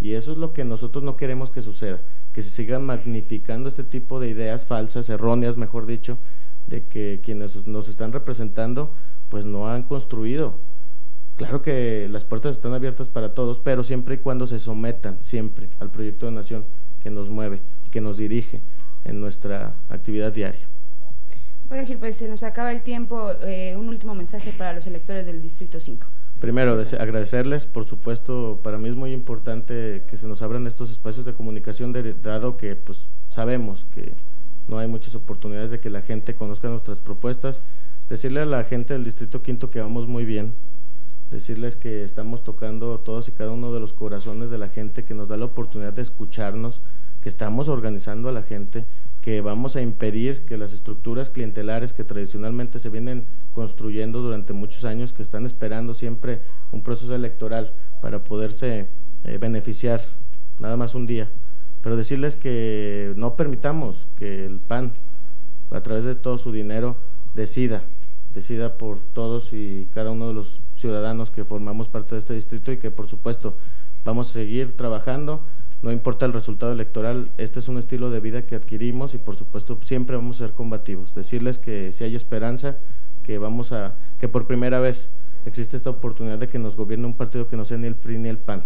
Y 0.00 0.14
eso 0.14 0.32
es 0.32 0.38
lo 0.38 0.52
que 0.52 0.64
nosotros 0.64 1.04
no 1.04 1.16
queremos 1.16 1.50
que 1.50 1.62
suceda, 1.62 2.00
que 2.32 2.42
se 2.42 2.50
sigan 2.50 2.84
magnificando 2.84 3.68
este 3.68 3.84
tipo 3.84 4.18
de 4.18 4.28
ideas 4.28 4.66
falsas, 4.66 5.08
erróneas, 5.08 5.56
mejor 5.56 5.86
dicho, 5.86 6.18
de 6.66 6.82
que 6.84 7.20
quienes 7.22 7.66
nos 7.66 7.88
están 7.88 8.12
representando 8.12 8.90
pues 9.28 9.46
no 9.46 9.68
han 9.68 9.84
construido. 9.84 10.58
Claro 11.36 11.62
que 11.62 12.08
las 12.10 12.24
puertas 12.24 12.56
están 12.56 12.74
abiertas 12.74 13.08
para 13.08 13.34
todos, 13.34 13.58
pero 13.58 13.82
siempre 13.84 14.16
y 14.16 14.18
cuando 14.18 14.46
se 14.46 14.58
sometan 14.58 15.18
siempre 15.22 15.68
al 15.80 15.90
proyecto 15.90 16.26
de 16.26 16.32
nación 16.32 16.64
que 17.02 17.10
nos 17.10 17.30
mueve 17.30 17.60
y 17.86 17.90
que 17.90 18.00
nos 18.00 18.16
dirige 18.16 18.60
en 19.04 19.20
nuestra 19.20 19.74
actividad 19.88 20.32
diaria. 20.32 20.68
Bueno, 21.68 21.86
Gil, 21.86 21.96
pues 21.96 22.16
se 22.16 22.28
nos 22.28 22.42
acaba 22.42 22.70
el 22.70 22.82
tiempo. 22.82 23.32
Eh, 23.42 23.74
un 23.78 23.88
último 23.88 24.14
mensaje 24.14 24.52
para 24.52 24.74
los 24.74 24.86
electores 24.86 25.24
del 25.24 25.40
Distrito 25.40 25.80
5. 25.80 26.06
Primero, 26.38 26.72
agradecerles, 26.98 27.66
por 27.66 27.86
supuesto, 27.86 28.60
para 28.62 28.76
mí 28.76 28.88
es 28.88 28.96
muy 28.96 29.12
importante 29.12 30.02
que 30.08 30.16
se 30.16 30.26
nos 30.26 30.42
abran 30.42 30.66
estos 30.66 30.90
espacios 30.90 31.24
de 31.24 31.34
comunicación, 31.34 31.94
dado 32.22 32.56
que 32.56 32.74
pues, 32.74 33.06
sabemos 33.28 33.86
que 33.94 34.12
no 34.68 34.78
hay 34.78 34.88
muchas 34.88 35.14
oportunidades 35.14 35.70
de 35.70 35.80
que 35.80 35.88
la 35.88 36.02
gente 36.02 36.34
conozca 36.34 36.68
nuestras 36.68 36.98
propuestas. 36.98 37.62
Decirle 38.08 38.40
a 38.40 38.44
la 38.44 38.64
gente 38.64 38.92
del 38.92 39.04
Distrito 39.04 39.40
Quinto 39.40 39.70
que 39.70 39.80
vamos 39.80 40.06
muy 40.06 40.24
bien, 40.24 40.52
decirles 41.32 41.76
que 41.76 42.02
estamos 42.02 42.44
tocando 42.44 42.98
todos 43.00 43.28
y 43.28 43.32
cada 43.32 43.52
uno 43.52 43.72
de 43.72 43.80
los 43.80 43.92
corazones 43.92 44.50
de 44.50 44.58
la 44.58 44.68
gente, 44.68 45.04
que 45.04 45.14
nos 45.14 45.28
da 45.28 45.36
la 45.36 45.46
oportunidad 45.46 45.92
de 45.92 46.02
escucharnos, 46.02 46.80
que 47.22 47.28
estamos 47.28 47.68
organizando 47.68 48.28
a 48.28 48.32
la 48.32 48.42
gente, 48.42 48.84
que 49.22 49.40
vamos 49.40 49.76
a 49.76 49.80
impedir 49.80 50.44
que 50.44 50.56
las 50.56 50.72
estructuras 50.72 51.30
clientelares 51.30 51.92
que 51.92 52.04
tradicionalmente 52.04 52.78
se 52.80 52.90
vienen 52.90 53.26
construyendo 53.54 54.20
durante 54.20 54.52
muchos 54.52 54.84
años, 54.84 55.12
que 55.12 55.22
están 55.22 55.46
esperando 55.46 55.94
siempre 55.94 56.40
un 56.72 56.82
proceso 56.82 57.14
electoral 57.14 57.72
para 58.00 58.24
poderse 58.24 58.88
eh, 59.24 59.38
beneficiar, 59.38 60.02
nada 60.58 60.76
más 60.76 60.94
un 60.94 61.06
día. 61.06 61.28
Pero 61.82 61.96
decirles 61.96 62.36
que 62.36 63.12
no 63.16 63.36
permitamos 63.36 64.08
que 64.16 64.44
el 64.44 64.58
PAN, 64.58 64.92
a 65.70 65.80
través 65.82 66.04
de 66.04 66.14
todo 66.14 66.38
su 66.38 66.52
dinero, 66.52 66.96
decida, 67.34 67.84
decida 68.34 68.76
por 68.76 68.98
todos 68.98 69.52
y 69.52 69.88
cada 69.94 70.10
uno 70.10 70.28
de 70.28 70.34
los 70.34 70.60
ciudadanos 70.82 71.30
que 71.30 71.44
formamos 71.44 71.88
parte 71.88 72.14
de 72.14 72.18
este 72.18 72.34
distrito 72.34 72.70
y 72.72 72.76
que 72.76 72.90
por 72.90 73.08
supuesto 73.08 73.56
vamos 74.04 74.28
a 74.30 74.32
seguir 74.34 74.76
trabajando 74.76 75.42
no 75.82 75.90
importa 75.90 76.26
el 76.26 76.32
resultado 76.32 76.70
electoral, 76.70 77.32
este 77.38 77.58
es 77.58 77.66
un 77.66 77.76
estilo 77.76 78.10
de 78.10 78.20
vida 78.20 78.42
que 78.42 78.54
adquirimos 78.54 79.14
y 79.14 79.18
por 79.18 79.34
supuesto 79.34 79.80
siempre 79.82 80.14
vamos 80.14 80.36
a 80.36 80.46
ser 80.46 80.54
combativos. 80.54 81.12
Decirles 81.12 81.58
que 81.58 81.92
si 81.92 82.04
hay 82.04 82.14
esperanza, 82.14 82.76
que 83.24 83.38
vamos 83.38 83.72
a, 83.72 83.94
que 84.20 84.28
por 84.28 84.46
primera 84.46 84.78
vez 84.78 85.10
existe 85.44 85.76
esta 85.76 85.90
oportunidad 85.90 86.38
de 86.38 86.46
que 86.46 86.60
nos 86.60 86.76
gobierne 86.76 87.06
un 87.06 87.14
partido 87.14 87.48
que 87.48 87.56
no 87.56 87.64
sea 87.64 87.78
ni 87.78 87.88
el 87.88 87.96
PRI 87.96 88.18
ni 88.18 88.28
el 88.28 88.38
PAN 88.38 88.62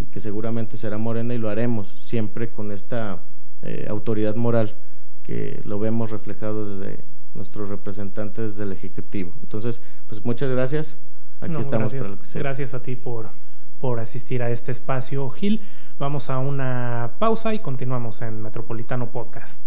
y 0.00 0.06
que 0.06 0.18
seguramente 0.18 0.76
será 0.76 0.98
Morena 0.98 1.32
y 1.32 1.38
lo 1.38 1.48
haremos 1.48 1.94
siempre 2.04 2.50
con 2.50 2.72
esta 2.72 3.20
eh, 3.62 3.86
autoridad 3.88 4.34
moral 4.34 4.74
que 5.22 5.60
lo 5.64 5.78
vemos 5.78 6.10
reflejado 6.10 6.76
desde 6.76 6.98
nuestros 7.34 7.68
representantes 7.68 8.56
del 8.56 8.72
Ejecutivo. 8.72 9.30
Entonces, 9.42 9.80
pues 10.08 10.24
muchas 10.24 10.50
gracias. 10.50 10.98
Aquí 11.40 11.54
estamos 11.56 11.92
gracias, 11.92 12.34
Gracias 12.34 12.74
a 12.74 12.82
ti 12.82 12.96
por, 12.96 13.30
por 13.80 14.00
asistir 14.00 14.42
a 14.42 14.50
este 14.50 14.72
espacio, 14.72 15.28
Gil. 15.30 15.62
Vamos 15.98 16.30
a 16.30 16.38
una 16.38 17.12
pausa 17.18 17.54
y 17.54 17.60
continuamos 17.60 18.22
en 18.22 18.42
Metropolitano 18.42 19.10
Podcast. 19.10 19.62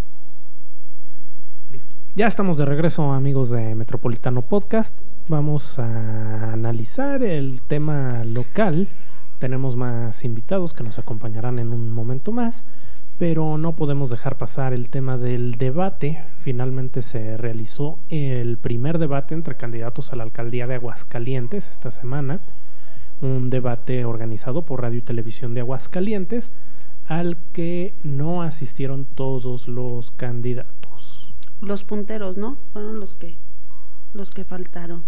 Listo. 1.72 1.96
Ya 2.16 2.28
estamos 2.28 2.58
de 2.58 2.66
regreso, 2.66 3.14
amigos 3.14 3.52
de 3.52 3.74
Metropolitano 3.76 4.42
Podcast. 4.42 4.98
Vamos 5.30 5.80
a 5.80 6.52
analizar 6.52 7.24
el 7.24 7.62
tema 7.62 8.26
local. 8.26 8.90
Tenemos 9.40 9.78
más 9.78 10.26
invitados 10.26 10.74
que 10.74 10.84
nos 10.84 11.00
acompañarán 11.00 11.58
en 11.58 11.72
un 11.72 11.92
momento 11.92 12.34
más, 12.34 12.66
pero 13.22 13.60
no 13.60 13.76
podemos 13.76 14.10
dejar 14.10 14.40
pasar 14.40 14.74
el 14.74 14.90
tema 14.90 15.16
del 15.20 15.60
debate. 15.60 16.24
Finalmente 16.40 17.04
se 17.04 17.38
realizó 17.38 18.00
el 18.10 18.58
primer 18.58 18.98
debate 18.98 19.36
entre 19.36 19.58
candidatos 19.58 20.12
a 20.12 20.16
la 20.16 20.24
alcaldía 20.24 20.66
de 20.66 20.74
Aguascalientes 20.74 21.70
esta 21.70 21.92
semana 21.92 22.42
un 23.22 23.52
debate 23.52 24.06
organizado 24.06 24.64
por 24.66 24.82
Radio 24.82 24.98
y 24.98 25.02
Televisión 25.04 25.54
de 25.54 25.60
Aguascalientes 25.60 26.52
al 27.06 27.38
que 27.54 27.94
no 28.02 28.42
asistieron 28.42 29.06
todos 29.06 29.68
los 29.68 30.10
candidatos. 30.10 31.32
Los 31.62 31.84
punteros, 31.84 32.38
¿no? 32.38 32.58
Fueron 32.74 33.00
los 33.00 33.16
que 33.16 33.38
los 34.14 34.32
que 34.32 34.46
faltaron. 34.46 35.04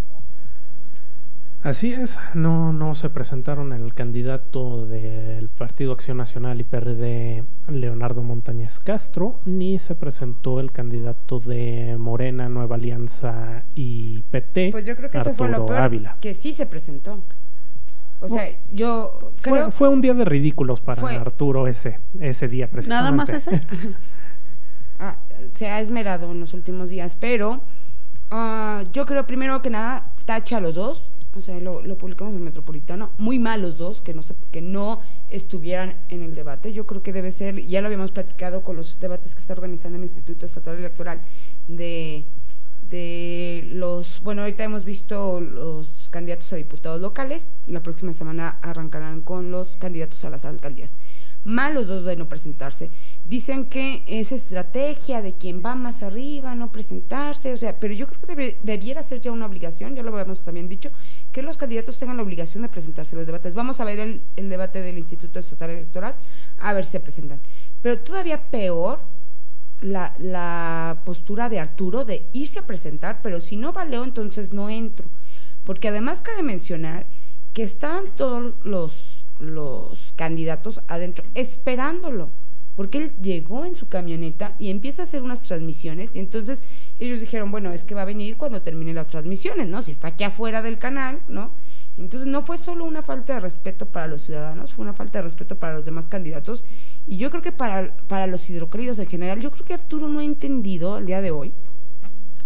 Así 1.64 1.94
es, 1.94 2.20
no, 2.34 2.74
no 2.74 2.94
se 2.94 3.10
presentaron 3.10 3.72
el 3.72 3.94
candidato 3.94 4.86
del 4.86 5.48
Partido 5.48 5.94
Acción 5.94 6.18
Nacional 6.18 6.60
y 6.60 6.66
PRD, 6.66 7.46
Leonardo 7.70 8.22
Montañez 8.22 8.80
Castro, 8.80 9.40
ni 9.46 9.80
se 9.80 9.96
presentó 9.96 10.60
el 10.60 10.74
candidato 10.74 11.40
de 11.40 11.96
Morena, 11.98 12.50
Nueva 12.50 12.76
Alianza 12.76 13.64
y 13.76 14.24
PT. 14.24 14.72
Pues 14.74 14.84
yo 14.84 14.98
creo 14.98 15.10
que 15.10 15.20
eso 15.20 15.34
fue 15.36 15.48
lo 15.48 15.66
peor, 15.66 15.82
Ávila. 15.82 16.18
que 16.20 16.34
sí 16.34 16.52
se 16.52 16.66
presentó. 16.66 17.24
O 18.20 18.28
sea, 18.28 18.46
yo 18.70 19.32
creo... 19.40 19.72
Fue, 19.72 19.88
un 19.88 20.02
día 20.02 20.14
de 20.14 20.26
ridículos 20.26 20.82
para 20.82 21.02
Arturo 21.18 21.68
ese, 21.68 22.00
ese 22.20 22.50
día 22.50 22.70
precisamente. 22.70 23.04
¿Nada 23.04 23.16
más 23.16 23.30
ese? 23.30 23.66
Ah, 25.00 25.18
se 25.56 25.68
ha 25.68 25.82
esmerado 25.82 26.32
en 26.32 26.40
los 26.40 26.54
últimos 26.54 26.88
días, 26.88 27.18
pero 27.20 27.62
ah, 28.32 28.84
yo 28.94 29.06
creo 29.06 29.26
primero 29.26 29.62
que 29.62 29.70
nada, 29.70 30.14
tacha 30.26 30.58
a 30.58 30.62
los 30.62 30.76
dos, 30.76 31.10
o 31.36 31.42
sea, 31.42 31.60
lo, 31.60 31.98
publicamos 31.98 32.34
en 32.34 32.44
Metropolitano, 32.44 33.12
muy 33.18 33.40
mal 33.40 33.62
los 33.62 33.78
dos, 33.78 34.02
que 34.02 34.14
no, 34.14 34.22
se, 34.22 34.36
que 34.52 34.62
no 34.62 35.02
estuvieran 35.30 35.96
en 36.10 36.22
el 36.22 36.36
debate. 36.36 36.74
Yo 36.74 36.86
creo 36.86 37.02
que 37.02 37.14
debe 37.14 37.32
ser, 37.32 37.66
ya 37.66 37.82
lo 37.82 37.88
habíamos 37.88 38.12
platicado 38.12 38.64
con 38.64 38.76
los 38.76 39.00
debates 39.00 39.36
que 39.36 39.42
está 39.42 39.54
organizando 39.54 39.98
el 39.98 40.04
Instituto 40.04 40.46
Estatal 40.46 40.78
Electoral, 40.78 41.22
de 41.68 42.26
de 42.94 43.64
los, 43.74 44.22
bueno, 44.22 44.44
ahorita 44.44 44.64
hemos 44.64 44.86
visto 44.86 45.42
los 45.42 46.10
candidatos 46.12 46.54
a 46.54 46.58
diputados 46.58 47.02
locales, 47.02 47.50
la 47.66 47.82
próxima 47.82 48.14
semana 48.14 48.60
arrancarán 48.62 49.22
con 49.22 49.50
los 49.50 49.78
candidatos 49.78 50.24
a 50.26 50.30
las 50.30 50.46
alcaldías. 50.46 50.94
Malos 51.44 51.88
dos 51.88 52.06
de 52.06 52.16
no 52.16 52.30
presentarse. 52.30 52.90
Dicen 53.26 53.66
que 53.66 54.04
es 54.08 54.32
estrategia 54.32 55.22
de 55.22 55.34
quien 55.34 55.62
va 55.64 55.76
más 55.76 56.02
arriba, 56.02 56.56
no 56.56 56.72
presentarse, 56.72 57.52
o 57.52 57.58
sea, 57.58 57.80
pero 57.80 57.94
yo 57.94 58.08
creo 58.08 58.22
que 58.22 58.58
debiera 58.64 59.04
ser 59.04 59.20
ya 59.20 59.32
una 59.32 59.46
obligación, 59.46 59.96
ya 59.96 60.04
lo 60.04 60.12
habíamos 60.12 60.42
también 60.42 60.70
dicho, 60.70 60.92
que 61.32 61.42
los 61.42 61.58
candidatos 61.58 62.00
tengan 62.00 62.18
la 62.18 62.24
obligación 62.24 62.64
de 62.64 62.70
presentarse 62.70 63.16
los 63.16 63.26
debates. 63.26 63.56
Vamos 63.56 63.80
a 63.80 63.86
ver 63.86 64.00
el, 64.00 64.22
el 64.36 64.50
debate 64.50 64.82
del 64.82 64.98
Instituto 64.98 65.40
Estatal 65.40 65.70
Electoral, 65.70 66.16
a 66.60 66.74
ver 66.74 66.86
si 66.86 66.92
se 66.92 67.00
presentan. 67.00 67.42
Pero 67.82 68.00
todavía 68.00 68.50
peor 68.50 69.02
la, 69.84 70.16
la, 70.18 71.02
postura 71.06 71.50
de 71.50 71.60
Arturo 71.60 72.06
de 72.06 72.28
irse 72.32 72.60
a 72.60 72.66
presentar, 72.66 73.22
pero 73.22 73.42
si 73.42 73.58
no 73.58 73.74
valeo, 73.74 74.04
entonces 74.04 74.54
no 74.54 74.70
entro. 74.70 75.10
Porque 75.66 75.90
además 75.90 76.22
cabe 76.22 76.44
mencionar 76.44 77.06
que 77.54 77.64
estaban 77.64 78.06
todos 78.16 78.54
los, 78.64 79.13
los 79.40 80.14
candidatos 80.16 80.82
adentro 80.88 81.26
esperándolo, 81.36 82.30
porque 82.76 82.98
él 82.98 83.14
llegó 83.22 83.66
en 83.66 83.76
su 83.76 83.88
camioneta 83.88 84.56
y 84.60 84.70
empieza 84.70 85.04
a 85.04 85.06
hacer 85.06 85.22
unas 85.22 85.44
transmisiones 85.44 86.10
y 86.14 86.20
entonces 86.20 86.64
ellos 87.00 87.20
dijeron, 87.20 87.52
bueno, 87.52 87.72
es 87.72 87.84
que 87.84 87.96
va 87.96 88.02
a 88.02 88.06
venir 88.06 88.38
cuando 88.38 88.62
termine 88.62 88.94
las 88.94 89.08
transmisiones, 89.08 89.68
¿no? 89.68 89.82
Si 89.82 89.92
está 89.92 90.10
aquí 90.10 90.24
afuera 90.24 90.62
del 90.62 90.80
canal, 90.80 91.20
¿no? 91.28 91.52
Entonces 91.98 92.28
no 92.28 92.44
fue 92.44 92.58
solo 92.58 92.86
una 92.86 93.04
falta 93.04 93.36
de 93.36 93.40
respeto 93.40 93.86
para 93.86 94.08
los 94.08 94.24
ciudadanos, 94.24 94.74
fue 94.74 94.84
una 94.84 94.94
falta 94.94 95.20
de 95.20 95.24
respeto 95.24 95.58
para 95.58 95.74
los 95.74 95.86
demás 95.86 96.08
candidatos. 96.08 96.64
Y 97.06 97.18
yo 97.18 97.30
creo 97.30 97.44
que 97.44 97.52
para, 97.52 97.96
para 98.08 98.26
los 98.26 98.50
hidrocálidos 98.50 98.98
en 98.98 99.08
general, 99.08 99.40
yo 99.40 99.52
creo 99.52 99.66
que 99.66 99.76
Arturo 99.76 100.08
no 100.08 100.20
ha 100.20 100.24
entendido 100.24 100.98
el 100.98 101.06
día 101.06 101.22
de 101.22 101.30
hoy, 101.30 101.54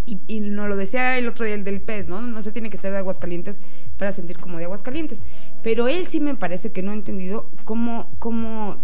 y, 0.08 0.20
y 0.26 0.40
nos 0.40 0.68
lo 0.68 0.76
decía 0.76 1.18
el 1.18 1.28
otro 1.28 1.46
día 1.46 1.54
el 1.54 1.64
del 1.64 1.82
pez, 1.82 2.08
¿no? 2.08 2.22
No 2.22 2.42
se 2.42 2.52
tiene 2.52 2.70
que 2.72 2.78
ser 2.78 2.92
de 2.94 2.98
Aguascalientes 2.98 3.60
para 3.98 4.14
sentir 4.14 4.38
como 4.38 4.58
de 4.58 4.64
Aguascalientes. 4.64 5.22
Pero 5.62 5.88
él 5.88 6.08
sí 6.08 6.20
me 6.20 6.34
parece 6.34 6.72
que 6.72 6.82
no 6.82 6.92
ha 6.92 6.96
entendido 6.96 7.52
cómo, 7.66 8.10
cómo 8.18 8.78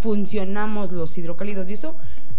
funcionamos 0.00 0.92
los 0.92 1.18
hidrocálidos. 1.18 1.68
Y 1.68 1.74
eso 1.74 1.96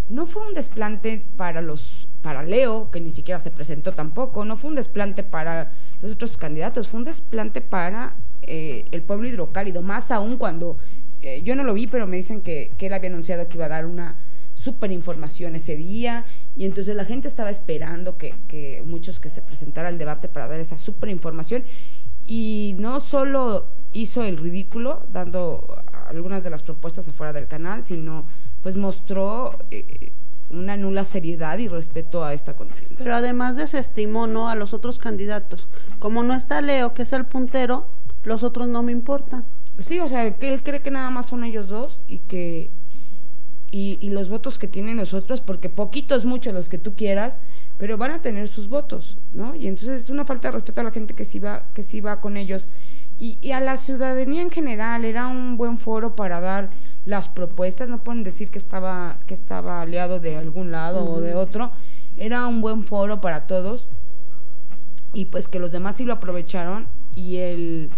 no 0.08 0.26
fue 0.26 0.46
un 0.46 0.54
desplante 0.54 1.22
para 1.36 1.62
los 1.62 2.08
para 2.22 2.42
Leo, 2.42 2.90
que 2.90 3.00
ni 3.00 3.12
siquiera 3.12 3.40
se 3.40 3.50
presentó 3.50 3.92
tampoco, 3.92 4.44
no 4.44 4.58
fue 4.58 4.68
un 4.68 4.76
desplante 4.76 5.22
para 5.22 5.72
los 6.02 6.12
otros 6.12 6.36
candidatos, 6.36 6.88
fue 6.88 6.98
un 6.98 7.04
desplante 7.04 7.62
para 7.62 8.14
eh, 8.42 8.84
el 8.90 9.02
pueblo 9.02 9.26
hidrocálido, 9.26 9.80
más 9.80 10.10
aún 10.10 10.36
cuando 10.36 10.76
eh, 11.22 11.40
yo 11.42 11.56
no 11.56 11.64
lo 11.64 11.72
vi, 11.72 11.86
pero 11.86 12.06
me 12.06 12.18
dicen 12.18 12.42
que, 12.42 12.72
que 12.76 12.88
él 12.88 12.92
había 12.92 13.08
anunciado 13.08 13.48
que 13.48 13.56
iba 13.56 13.66
a 13.66 13.70
dar 13.70 13.86
una 13.86 14.18
súper 14.60 14.92
información 14.92 15.56
ese 15.56 15.74
día 15.74 16.26
y 16.54 16.66
entonces 16.66 16.94
la 16.94 17.06
gente 17.06 17.28
estaba 17.28 17.48
esperando 17.48 18.18
que, 18.18 18.34
que 18.46 18.82
muchos 18.84 19.18
que 19.18 19.30
se 19.30 19.40
presentara 19.40 19.88
al 19.88 19.96
debate 19.96 20.28
para 20.28 20.48
dar 20.48 20.60
esa 20.60 20.78
súper 20.78 21.08
información 21.08 21.64
y 22.26 22.76
no 22.78 23.00
solo 23.00 23.68
hizo 23.94 24.22
el 24.22 24.36
ridículo 24.36 25.06
dando 25.12 25.82
algunas 26.08 26.44
de 26.44 26.50
las 26.50 26.62
propuestas 26.62 27.08
afuera 27.08 27.32
del 27.32 27.48
canal, 27.48 27.86
sino 27.86 28.26
pues 28.62 28.76
mostró 28.76 29.58
eh, 29.70 30.12
una 30.50 30.76
nula 30.76 31.04
seriedad 31.04 31.56
y 31.58 31.66
respeto 31.66 32.22
a 32.22 32.34
esta 32.34 32.54
contienda. 32.54 32.96
Pero 32.98 33.14
además 33.14 33.56
desestimó 33.56 34.26
¿no? 34.26 34.50
a 34.50 34.56
los 34.56 34.74
otros 34.74 34.98
candidatos. 34.98 35.68
Como 35.98 36.22
no 36.22 36.34
está 36.34 36.60
Leo, 36.60 36.92
que 36.92 37.02
es 37.02 37.12
el 37.14 37.24
puntero, 37.24 37.86
los 38.24 38.42
otros 38.42 38.68
no 38.68 38.82
me 38.82 38.92
importan. 38.92 39.44
Sí, 39.78 40.00
o 40.00 40.08
sea, 40.08 40.34
que 40.34 40.48
él 40.48 40.62
cree 40.62 40.82
que 40.82 40.90
nada 40.90 41.08
más 41.08 41.26
son 41.26 41.44
ellos 41.44 41.68
dos 41.68 42.00
y 42.06 42.18
que 42.18 42.70
y, 43.70 43.98
y, 44.00 44.10
los 44.10 44.28
votos 44.28 44.58
que 44.58 44.66
tienen 44.66 44.96
los 44.96 45.14
otros, 45.14 45.40
porque 45.40 45.68
poquitos, 45.68 46.24
muchos 46.24 46.52
los 46.54 46.68
que 46.68 46.78
tú 46.78 46.94
quieras, 46.94 47.38
pero 47.78 47.96
van 47.96 48.10
a 48.10 48.22
tener 48.22 48.48
sus 48.48 48.68
votos, 48.68 49.16
¿no? 49.32 49.54
Y 49.54 49.66
entonces 49.66 50.02
es 50.02 50.10
una 50.10 50.24
falta 50.24 50.48
de 50.48 50.52
respeto 50.52 50.80
a 50.80 50.84
la 50.84 50.90
gente 50.90 51.14
que 51.14 51.24
sí 51.24 51.38
va, 51.38 51.66
que 51.72 51.82
sí 51.82 52.00
va 52.00 52.20
con 52.20 52.36
ellos. 52.36 52.68
Y, 53.18 53.38
y 53.40 53.52
a 53.52 53.60
la 53.60 53.76
ciudadanía 53.76 54.42
en 54.42 54.50
general 54.50 55.04
era 55.04 55.28
un 55.28 55.56
buen 55.56 55.78
foro 55.78 56.16
para 56.16 56.40
dar 56.40 56.70
las 57.04 57.28
propuestas, 57.28 57.88
no 57.88 58.02
pueden 58.02 58.22
decir 58.22 58.50
que 58.50 58.58
estaba, 58.58 59.18
que 59.26 59.34
estaba 59.34 59.82
aliado 59.82 60.20
de 60.20 60.36
algún 60.36 60.72
lado 60.72 61.04
uh 61.04 61.08
-huh. 61.08 61.18
o 61.18 61.20
de 61.20 61.34
otro, 61.34 61.70
era 62.16 62.46
un 62.46 62.60
buen 62.60 62.84
foro 62.84 63.20
para 63.20 63.46
todos 63.46 63.88
y 65.12 65.26
pues 65.26 65.48
que 65.48 65.58
los 65.58 65.72
demás 65.72 65.96
sí 65.96 66.04
lo 66.04 66.12
aprovecharon 66.12 66.86
y 67.14 67.36
él, 67.36 67.90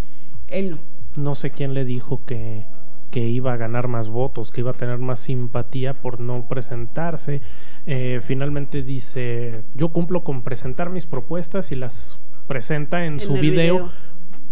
él 0.48 0.70
no. 0.70 0.78
No 1.14 1.34
sé 1.34 1.50
quién 1.50 1.74
le 1.74 1.84
dijo 1.84 2.24
que, 2.24 2.64
que 3.12 3.20
iba 3.20 3.52
a 3.52 3.56
ganar 3.58 3.88
más 3.88 4.08
votos, 4.08 4.50
que 4.50 4.62
iba 4.62 4.70
a 4.70 4.74
tener 4.74 4.98
más 4.98 5.20
simpatía 5.20 5.92
por 5.92 6.18
no 6.18 6.48
presentarse. 6.48 7.42
Eh, 7.86 8.20
finalmente 8.24 8.82
dice, 8.82 9.62
yo 9.74 9.90
cumplo 9.90 10.24
con 10.24 10.40
presentar 10.40 10.88
mis 10.88 11.04
propuestas 11.04 11.72
y 11.72 11.76
las 11.76 12.18
presenta 12.48 13.04
en, 13.04 13.12
en 13.12 13.20
su 13.20 13.34
video, 13.34 13.52
video, 13.52 13.90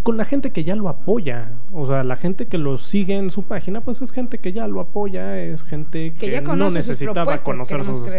con 0.03 0.19
la 0.19 0.27
gente 0.27 0.51
que 0.51 0.63
ya 0.63 0.77
lo 0.77 0.91
apoya. 0.91 1.53
O 1.73 1.87
sea, 1.87 2.05
la 2.05 2.17
gente 2.17 2.49
que 2.49 2.59
lo 2.59 2.77
sigue 2.77 3.17
en 3.17 3.31
su 3.31 3.45
página, 3.45 3.81
pues 3.81 4.03
es 4.03 4.13
gente 4.13 4.37
que 4.37 4.53
ya 4.53 4.69
lo 4.69 4.81
apoya, 4.81 5.41
es 5.41 5.65
gente 5.65 6.13
que, 6.13 6.31
que 6.31 6.43
no 6.43 6.71
necesitaba 6.71 7.39
conocer 7.39 7.83
sus, 7.83 8.11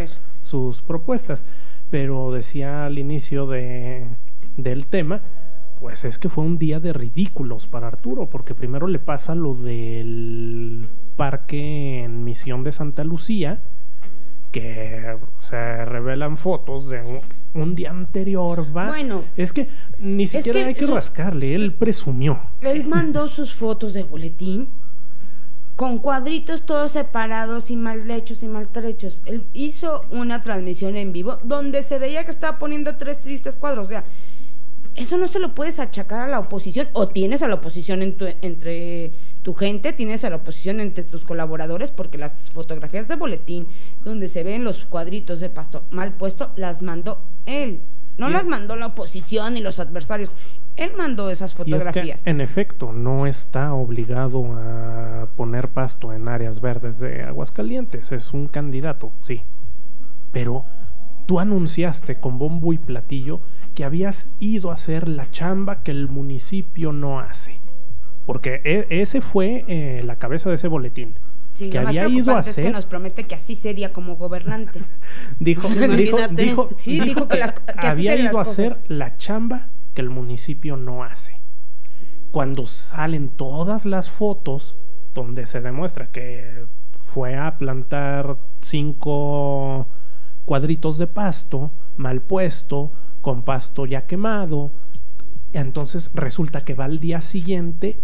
sus, 0.42 0.82
propuestas. 0.82 1.46
Pero 1.92 2.32
decía 2.32 2.88
al 2.88 2.98
inicio 2.98 3.46
de, 3.46 4.08
del 4.58 4.88
tema, 4.88 5.22
pues 5.82 6.06
es 6.06 6.20
que 6.20 6.30
fue 6.30 6.44
un 6.44 6.60
día 6.60 6.80
de 6.80 6.94
ridículos 6.94 7.66
para 7.66 7.88
Arturo, 7.88 8.30
porque 8.30 8.54
primero 8.54 8.88
le 8.88 9.00
pasa 9.00 9.34
lo 9.34 9.56
del 9.56 10.88
parque 11.16 12.04
en 12.04 12.24
Misión 12.24 12.64
de 12.64 12.72
Santa 12.72 13.04
Lucía, 13.04 13.62
que 14.52 15.18
se 15.38 15.86
revelan 15.86 16.38
fotos 16.38 16.88
de 16.88 17.02
un, 17.02 17.20
un 17.60 17.74
día 17.74 17.90
anterior. 17.90 18.66
Va. 18.78 18.90
Bueno, 18.90 19.24
es 19.36 19.54
que 19.54 19.70
ni 19.98 20.28
siquiera 20.28 20.60
es 20.60 20.66
que 20.66 20.70
hay 20.70 20.76
que 20.76 20.86
su, 20.86 20.94
rascarle, 20.94 21.56
él 21.56 21.74
presumió. 21.74 22.40
Él 22.62 22.88
mandó 22.88 23.28
sus 23.28 23.56
fotos 23.56 23.94
de 23.94 24.04
boletín 24.04 24.70
con 25.76 25.98
cuadritos 25.98 26.64
todos 26.64 26.92
separados 26.92 27.72
y 27.72 27.76
mal 27.76 28.10
hechos 28.12 28.44
y 28.44 28.48
maltrechos. 28.48 29.24
Él 29.26 29.48
hizo 29.54 30.06
una 30.12 30.42
transmisión 30.42 30.96
en 30.96 31.12
vivo 31.12 31.40
donde 31.44 31.82
se 31.82 31.98
veía 31.98 32.24
que 32.24 32.30
estaba 32.30 32.60
poniendo 32.60 32.98
tres 32.98 33.18
tristes 33.18 33.56
cuadros. 33.56 33.88
O 33.88 33.90
sea, 33.90 34.04
eso 34.96 35.18
no 35.18 35.28
se 35.28 35.40
lo 35.40 35.56
puedes 35.56 35.80
achacar 35.80 36.22
a 36.22 36.28
la 36.28 36.40
oposición 36.40 36.90
o 36.94 37.08
tienes 37.08 37.42
a 37.42 37.48
la 37.48 37.56
oposición 37.56 38.02
en 38.02 38.18
tu, 38.18 38.26
entre 38.42 39.14
tu 39.42 39.54
gente, 39.54 39.94
tienes 39.94 40.26
a 40.26 40.30
la 40.30 40.38
oposición 40.38 40.80
entre 40.80 41.04
tus 41.04 41.24
colaboradores 41.24 41.92
porque 41.92 42.18
las 42.18 42.52
fotografías 42.52 43.08
de 43.08 43.16
boletín 43.16 43.68
donde 44.04 44.28
se 44.28 44.44
ven 44.44 44.64
los 44.64 44.86
cuadritos 44.86 45.40
de 45.40 45.50
pasto 45.50 45.86
mal 45.92 46.14
puesto 46.14 46.52
las 46.56 46.82
mandó 46.82 47.24
él. 47.46 47.82
No 48.18 48.30
y 48.30 48.34
las 48.34 48.46
mandó 48.46 48.76
la 48.76 48.88
oposición 48.88 49.58
y 49.58 49.62
los 49.62 49.80
adversarios. 49.80 50.36
Él 50.76 50.92
mandó 50.98 51.30
esas 51.32 51.54
fotografías. 51.56 52.06
Y 52.06 52.10
es 52.12 52.22
que, 52.22 52.30
en 52.30 52.42
efecto, 52.42 52.92
no 52.92 53.26
está 53.26 53.74
obligado 53.74 54.46
a 54.58 55.28
poner 55.36 55.70
pasto 55.70 56.14
en 56.14 56.28
áreas 56.28 56.62
verdes 56.62 57.00
de 57.00 57.24
Aguascalientes. 57.24 58.12
Es 58.12 58.34
un 58.34 58.48
candidato, 58.48 59.12
sí. 59.22 59.44
Pero 60.32 60.66
tú 61.26 61.40
anunciaste 61.40 62.20
con 62.20 62.38
bombo 62.38 62.74
y 62.74 62.78
platillo 62.78 63.42
que 63.76 63.84
habías 63.84 64.28
ido 64.40 64.72
a 64.72 64.76
hacer 64.76 65.08
la 65.08 65.30
chamba 65.32 65.84
que 65.84 65.92
el 65.92 66.10
municipio 66.10 66.92
no 66.92 67.20
hace. 67.20 67.60
Porque 68.26 68.62
e 68.64 69.02
ese 69.02 69.22
fue 69.22 69.66
eh, 69.68 70.02
la 70.04 70.18
cabeza 70.18 70.50
de 70.50 70.56
ese 70.56 70.68
boletín. 70.68 71.16
Sí, 71.52 71.70
que 71.70 71.82
lo 71.82 71.88
había 71.88 72.04
más 72.04 72.12
ido 72.12 72.36
a 72.36 72.40
hacer. 72.40 72.66
Es 72.66 72.72
que 72.72 72.76
nos 72.76 72.86
promete 72.86 73.24
que 73.26 73.36
así 73.36 73.56
sería 73.56 73.92
como 73.92 74.16
gobernante. 74.16 74.80
dijo, 75.40 75.68
dijo, 75.68 76.18
dijo, 76.30 76.70
sí, 76.78 76.92
dijo, 76.92 77.06
dijo 77.06 77.28
que, 77.28 77.38
las, 77.38 77.54
que 77.54 77.88
había 77.88 78.16
ido 78.16 78.40
a 78.40 78.44
hacer 78.44 78.80
la 78.88 79.18
chamba 79.18 79.68
que 79.94 80.02
el 80.02 80.10
municipio 80.10 80.78
no 80.78 81.04
hace. 81.04 81.42
Cuando 82.32 82.68
salen 82.68 83.30
todas 83.30 83.86
las 83.86 84.10
fotos 84.10 84.78
donde 85.14 85.46
se 85.46 85.60
demuestra 85.60 86.08
que 86.08 86.66
fue 87.04 87.36
a 87.36 87.58
plantar 87.58 88.38
cinco 88.62 89.88
cuadritos 90.52 90.98
de 90.98 91.08
pasto 91.08 91.72
mal 91.96 92.20
puesto, 92.20 92.92
con 93.22 93.44
pasto 93.44 93.86
ya 93.86 94.06
quemado. 94.06 94.72
Entonces 95.54 96.12
resulta 96.14 96.66
que 96.66 96.74
va 96.74 96.84
al 96.84 97.00
día 97.00 97.22
siguiente 97.22 98.02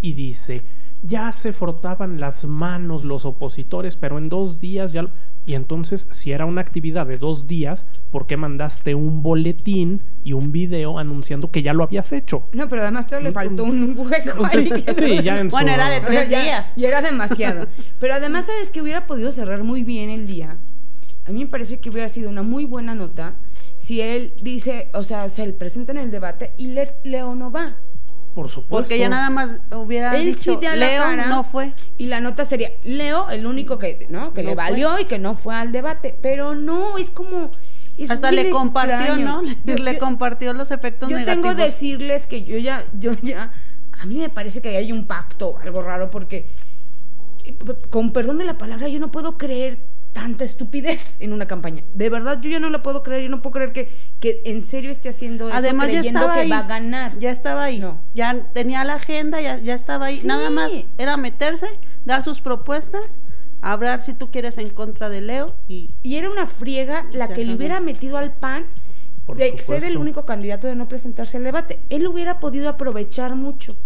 y 0.00 0.14
dice, 0.14 0.62
ya 1.02 1.30
se 1.32 1.52
frotaban 1.52 2.18
las 2.18 2.46
manos 2.46 3.04
los 3.04 3.26
opositores, 3.26 3.98
pero 3.98 4.16
en 4.16 4.30
dos 4.30 4.60
días 4.60 4.92
ya... 4.92 5.08
Y 5.44 5.52
entonces, 5.52 6.06
si 6.10 6.32
era 6.32 6.46
una 6.46 6.62
actividad 6.62 7.06
de 7.06 7.18
dos 7.18 7.46
días, 7.46 7.84
¿por 8.10 8.26
qué 8.26 8.38
mandaste 8.38 8.94
un 8.94 9.22
boletín 9.22 10.02
y 10.24 10.32
un 10.32 10.52
video 10.52 10.98
anunciando 10.98 11.50
que 11.50 11.62
ya 11.62 11.74
lo 11.74 11.84
habías 11.84 12.12
hecho? 12.12 12.44
No, 12.52 12.66
pero 12.70 12.80
además 12.80 13.08
todo 13.08 13.20
le 13.20 13.30
faltó 13.30 13.64
un 13.64 13.94
hueco 13.94 14.48
sí, 14.48 14.70
ahí. 14.72 14.84
Sí, 14.94 15.22
ya 15.22 15.38
en 15.38 15.50
Bueno, 15.50 15.68
su... 15.68 15.74
era 15.74 15.90
de 15.90 16.00
tres 16.00 16.30
días. 16.30 16.72
Y 16.76 16.86
era 16.86 17.02
demasiado. 17.02 17.66
Pero 17.98 18.14
además, 18.14 18.46
¿sabes 18.46 18.70
que 18.70 18.80
hubiera 18.80 19.06
podido 19.06 19.32
cerrar 19.32 19.64
muy 19.64 19.84
bien 19.84 20.08
el 20.08 20.26
día? 20.26 20.56
A 21.30 21.32
mí 21.32 21.44
me 21.44 21.50
parece 21.50 21.80
que 21.80 21.88
hubiera 21.90 22.08
sido 22.08 22.28
una 22.28 22.42
muy 22.42 22.64
buena 22.64 22.94
nota 22.94 23.34
si 23.78 24.00
él 24.00 24.34
dice, 24.42 24.88
o 24.92 25.02
sea, 25.02 25.28
se 25.28 25.50
presenta 25.52 25.92
en 25.92 25.98
el 25.98 26.10
debate 26.10 26.52
y 26.56 26.66
Le 26.68 26.94
Leo 27.04 27.34
no 27.34 27.50
va. 27.50 27.76
Por 28.34 28.48
supuesto. 28.48 28.76
Porque 28.88 28.98
ya 28.98 29.08
nada 29.08 29.28
más 29.30 29.60
hubiera 29.74 30.16
Él 30.16 30.26
dicho, 30.26 30.60
sí 30.60 30.66
Leo 30.76 31.02
cara. 31.02 31.26
no 31.26 31.42
fue. 31.42 31.72
Y 31.98 32.06
la 32.06 32.20
nota 32.20 32.44
sería, 32.44 32.70
Leo, 32.84 33.28
el 33.30 33.46
único 33.46 33.78
que, 33.78 34.06
¿no? 34.10 34.32
que 34.34 34.42
No 34.42 34.50
le 34.50 34.54
fue. 34.54 34.64
valió 34.64 34.98
y 35.00 35.04
que 35.04 35.18
no 35.18 35.34
fue 35.34 35.54
al 35.56 35.72
debate. 35.72 36.16
Pero 36.22 36.54
no, 36.54 36.96
es 36.98 37.10
como... 37.10 37.50
es 37.96 38.10
Hasta 38.10 38.30
le 38.30 38.50
compartió, 38.50 38.96
extraño. 38.98 39.42
¿no? 39.42 39.54
Yo- 39.64 39.74
le 39.76 39.94
yo- 39.94 39.98
compartió 39.98 40.52
los 40.52 40.70
efectos 40.70 41.08
Yo 41.08 41.16
negativos. 41.16 41.42
tengo 41.44 41.56
que 41.56 41.62
decirles 41.64 42.26
que 42.26 42.44
yo 42.44 42.56
ya, 42.58 42.84
yo 42.98 43.14
ya, 43.22 43.52
a 43.92 44.06
mí 44.06 44.16
me 44.16 44.28
parece 44.28 44.60
que 44.62 44.76
hay 44.76 44.92
un 44.92 45.06
pacto 45.06 45.56
algo 45.58 45.82
raro 45.82 46.10
porque, 46.10 46.48
eh, 47.44 47.56
con 47.90 48.12
perdón 48.12 48.38
de 48.38 48.44
la 48.44 48.58
palabra, 48.58 48.88
yo 48.88 49.00
no 49.00 49.10
puedo 49.10 49.36
creer 49.38 49.89
tanta 50.12 50.44
estupidez 50.44 51.16
en 51.20 51.32
una 51.32 51.46
campaña. 51.46 51.84
De 51.94 52.10
verdad, 52.10 52.40
yo 52.40 52.50
ya 52.50 52.58
no 52.60 52.68
la 52.70 52.82
puedo 52.82 53.02
creer. 53.02 53.22
Yo 53.22 53.28
no 53.28 53.42
puedo 53.42 53.52
creer 53.54 53.72
que, 53.72 53.88
que 54.18 54.42
en 54.44 54.62
serio 54.64 54.90
esté 54.90 55.08
haciendo 55.10 55.48
eso 55.48 55.56
Además 55.56 55.86
ya 55.88 55.94
creyendo 56.00 56.18
estaba 56.20 56.34
que 56.34 56.40
ahí. 56.40 56.50
va 56.50 56.58
a 56.58 56.66
ganar. 56.66 57.18
Ya 57.18 57.30
estaba 57.30 57.64
ahí. 57.64 57.78
No. 57.78 58.00
Ya 58.14 58.48
tenía 58.52 58.84
la 58.84 58.94
agenda, 58.94 59.40
ya, 59.40 59.58
ya 59.58 59.74
estaba 59.74 60.06
ahí. 60.06 60.18
Sí. 60.18 60.26
Nada 60.26 60.50
más 60.50 60.72
era 60.98 61.16
meterse, 61.16 61.66
dar 62.04 62.22
sus 62.22 62.40
propuestas, 62.40 63.02
hablar 63.62 64.02
si 64.02 64.12
tú 64.14 64.30
quieres 64.30 64.58
en 64.58 64.70
contra 64.70 65.08
de 65.10 65.20
Leo 65.20 65.54
y 65.68 65.90
Y 66.02 66.16
era 66.16 66.30
una 66.30 66.46
friega 66.46 67.06
la 67.12 67.28
que 67.28 67.44
le 67.44 67.54
hubiera 67.54 67.78
metido 67.80 68.16
al 68.18 68.32
PAN 68.32 68.66
Por 69.26 69.36
de 69.36 69.50
ser 69.50 69.54
el 69.54 69.62
supuesto. 69.64 70.00
único 70.00 70.26
candidato 70.26 70.66
de 70.66 70.74
no 70.74 70.88
presentarse 70.88 71.36
al 71.36 71.44
debate. 71.44 71.78
Él 71.88 72.06
hubiera 72.08 72.40
podido 72.40 72.68
aprovechar 72.68 73.36
mucho. 73.36 73.76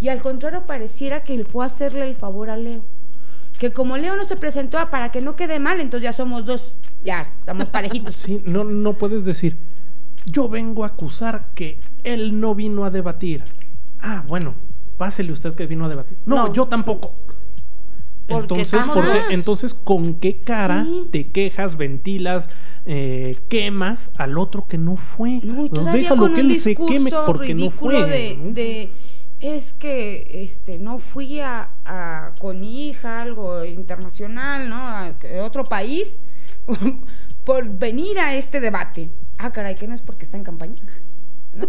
Y 0.00 0.08
al 0.08 0.22
contrario, 0.22 0.66
pareciera 0.66 1.24
que 1.24 1.34
él 1.34 1.44
fue 1.46 1.64
a 1.64 1.66
hacerle 1.68 2.06
el 2.08 2.14
favor 2.14 2.48
a 2.50 2.56
Leo. 2.56 2.84
Que 3.58 3.72
como 3.72 3.96
Leo 3.96 4.16
no 4.16 4.24
se 4.24 4.36
presentó 4.36 4.78
ah, 4.78 4.90
para 4.90 5.10
que 5.12 5.20
no 5.20 5.36
quede 5.36 5.58
mal, 5.60 5.80
entonces 5.80 6.04
ya 6.04 6.12
somos 6.12 6.44
dos. 6.44 6.76
Ya, 7.04 7.32
estamos 7.38 7.68
parejitos. 7.68 8.14
Sí, 8.16 8.42
no, 8.44 8.64
no 8.64 8.94
puedes 8.94 9.24
decir, 9.24 9.56
yo 10.26 10.48
vengo 10.48 10.84
a 10.84 10.88
acusar 10.88 11.50
que 11.54 11.78
él 12.02 12.40
no 12.40 12.54
vino 12.54 12.84
a 12.84 12.90
debatir. 12.90 13.44
Ah, 14.00 14.24
bueno, 14.26 14.54
pásele 14.96 15.32
usted 15.32 15.54
que 15.54 15.66
vino 15.66 15.84
a 15.84 15.88
debatir. 15.88 16.18
No, 16.26 16.48
No. 16.48 16.52
yo 16.52 16.66
tampoco. 16.66 17.14
Porque 18.26 18.42
Entonces, 18.54 18.72
estamos- 18.80 18.94
¿por 18.96 19.04
qué- 19.04 19.18
Ah. 19.18 19.26
entonces, 19.30 19.74
¿con 19.74 20.14
qué 20.14 20.40
cara 20.40 20.84
Sí. 20.86 21.08
te 21.12 21.28
quejas, 21.30 21.76
ventilas, 21.76 22.48
eh, 22.86 23.36
quemas 23.48 24.12
al 24.16 24.38
otro 24.38 24.66
que 24.66 24.78
no 24.78 24.96
fue? 24.96 25.40
No, 25.44 25.66
y 25.66 25.68
Pues 25.68 25.92
déjalo 25.92 26.32
que 26.32 26.40
él 26.40 26.58
se 26.58 26.74
queme 26.74 27.10
porque 27.26 27.54
no 27.54 27.70
fue. 27.70 28.02
de, 28.06 28.90
es 29.40 29.74
que 29.74 30.42
este 30.42 30.78
no 30.78 30.98
fui 30.98 31.40
a, 31.40 31.68
a- 31.84 32.32
con 32.40 32.60
mi 32.60 32.88
hija 32.88 33.20
algo 33.20 33.64
internacional, 33.64 34.68
¿no? 34.68 34.76
A 34.76 35.14
otro 35.42 35.64
país 35.64 36.18
por 37.44 37.68
venir 37.68 38.18
a 38.18 38.34
este 38.34 38.60
debate. 38.60 39.10
Ah, 39.38 39.50
caray, 39.52 39.74
que 39.74 39.86
no 39.88 39.94
es 39.94 40.02
porque 40.02 40.24
está 40.24 40.36
en 40.36 40.44
campaña, 40.44 40.82
¿no? 41.54 41.66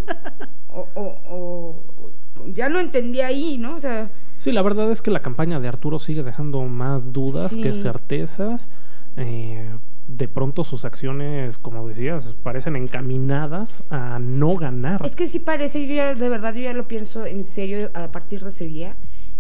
O, 0.70 0.88
o- 0.96 1.22
o- 1.30 2.12
ya 2.54 2.70
no 2.70 2.80
entendí 2.80 3.22
ahí, 3.22 3.58
¿no? 3.58 3.76
O 3.76 3.80
sea... 3.80 4.12
Sí, 4.38 4.52
la 4.52 4.62
verdad 4.62 4.92
es 4.92 5.02
que 5.02 5.10
la 5.12 5.22
campaña 5.22 5.60
de 5.60 5.68
Arturo 5.68 6.00
sigue 6.00 6.22
dejando 6.24 6.62
más 6.64 7.14
dudas 7.14 7.56
que 7.56 7.74
certezas. 7.74 8.70
Eh, 9.18 9.74
de 10.08 10.28
pronto 10.28 10.64
sus 10.64 10.86
acciones, 10.86 11.58
como 11.58 11.88
decías, 11.88 12.36
parecen 12.44 12.76
encaminadas 12.76 13.84
a 13.90 14.20
no 14.20 14.56
ganar. 14.58 15.04
Es 15.06 15.16
que 15.16 15.28
sí 15.28 15.40
parece, 15.40 15.88
yo 15.88 15.96
ya, 15.96 16.14
de 16.14 16.30
verdad, 16.30 16.54
yo 16.54 16.62
ya 16.62 16.74
lo 16.74 16.88
pienso 16.88 17.26
en 17.26 17.46
serio 17.46 17.90
a 17.96 18.12
partir 18.12 18.44
de 18.44 18.50
ese 18.50 18.66
día, 18.66 18.96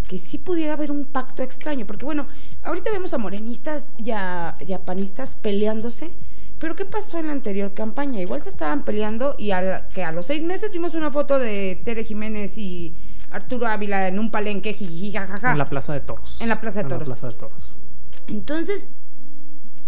que 0.07 0.19
sí 0.19 0.37
pudiera 0.37 0.73
haber 0.73 0.91
un 0.91 1.05
pacto 1.05 1.43
extraño, 1.43 1.85
porque 1.85 2.05
bueno, 2.05 2.27
ahorita 2.63 2.91
vemos 2.91 3.13
a 3.13 3.17
morenistas 3.17 3.89
y 3.97 4.11
a, 4.11 4.57
panistas 4.85 5.35
peleándose, 5.35 6.11
pero 6.59 6.75
¿qué 6.75 6.85
pasó 6.85 7.19
en 7.19 7.27
la 7.27 7.33
anterior 7.33 7.73
campaña? 7.73 8.21
Igual 8.21 8.43
se 8.43 8.49
estaban 8.49 8.85
peleando 8.85 9.35
y 9.37 9.51
que 9.93 10.03
a 10.03 10.11
los 10.11 10.27
seis 10.27 10.43
meses 10.43 10.71
vimos 10.71 10.95
una 10.95 11.11
foto 11.11 11.39
de 11.39 11.81
Tere 11.83 12.03
Jiménez 12.03 12.57
y 12.57 12.95
Arturo 13.29 13.67
Ávila 13.67 14.07
en 14.07 14.19
un 14.19 14.31
palenque, 14.31 14.73
jiji, 14.73 15.11
jajaja. 15.11 15.51
En 15.51 15.57
la 15.57 15.65
Plaza 15.65 15.93
de 15.93 15.99
Toros. 15.99 16.39
En 16.41 16.49
la 16.49 16.61
Plaza 16.61 16.83
de 16.83 16.89
Toros. 16.89 17.07
En 17.07 17.09
la 17.09 17.15
Plaza 17.15 17.27
de 17.27 17.33
Toros. 17.33 17.77
Entonces, 18.27 18.87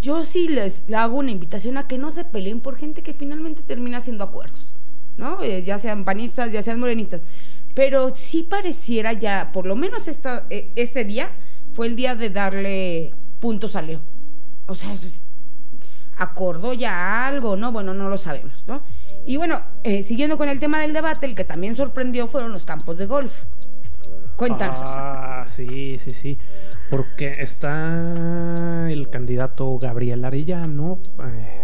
yo 0.01 0.23
sí 0.23 0.47
les 0.47 0.83
hago 0.93 1.17
una 1.17 1.31
invitación 1.31 1.77
a 1.77 1.87
que 1.87 1.97
no 1.97 2.11
se 2.11 2.23
peleen 2.23 2.59
por 2.59 2.77
gente 2.77 3.01
que 3.03 3.13
finalmente 3.13 3.63
termina 3.63 3.97
haciendo 3.97 4.23
acuerdos, 4.23 4.75
¿no? 5.17 5.41
Eh, 5.41 5.63
ya 5.63 5.79
sean 5.79 6.05
panistas, 6.05 6.51
ya 6.51 6.61
sean 6.61 6.79
morenistas. 6.79 7.21
Pero 7.77 8.15
sí 8.15 8.41
pareciera 8.41 9.13
ya, 9.13 9.51
por 9.53 9.67
lo 9.67 9.75
menos 9.75 10.07
esta, 10.07 10.47
eh, 10.49 10.71
ese 10.75 11.05
día, 11.05 11.29
fue 11.75 11.85
el 11.85 11.95
día 11.95 12.15
de 12.15 12.31
darle 12.31 13.13
puntos 13.39 13.75
a 13.75 13.83
Leo. 13.83 14.01
O 14.65 14.73
sea, 14.73 14.95
acordó 16.15 16.73
ya 16.73 17.27
algo, 17.27 17.55
¿no? 17.55 17.71
Bueno, 17.71 17.93
no 17.93 18.09
lo 18.09 18.17
sabemos, 18.17 18.63
¿no? 18.65 18.81
Y 19.27 19.37
bueno, 19.37 19.61
eh, 19.83 20.01
siguiendo 20.01 20.39
con 20.39 20.49
el 20.49 20.59
tema 20.59 20.79
del 20.79 20.91
debate, 20.91 21.27
el 21.27 21.35
que 21.35 21.43
también 21.43 21.75
sorprendió 21.75 22.27
fueron 22.27 22.51
los 22.51 22.65
campos 22.65 22.97
de 22.97 23.05
golf. 23.05 23.43
Cuéntanos. 24.37 24.79
Ah, 24.79 25.43
sí, 25.45 25.97
sí, 25.99 26.13
sí. 26.13 26.39
Porque 26.89 27.35
está 27.37 28.87
el 28.89 29.07
candidato 29.11 29.77
Gabriel 29.77 30.25
Arellano. 30.25 30.97
Eh, 31.23 31.63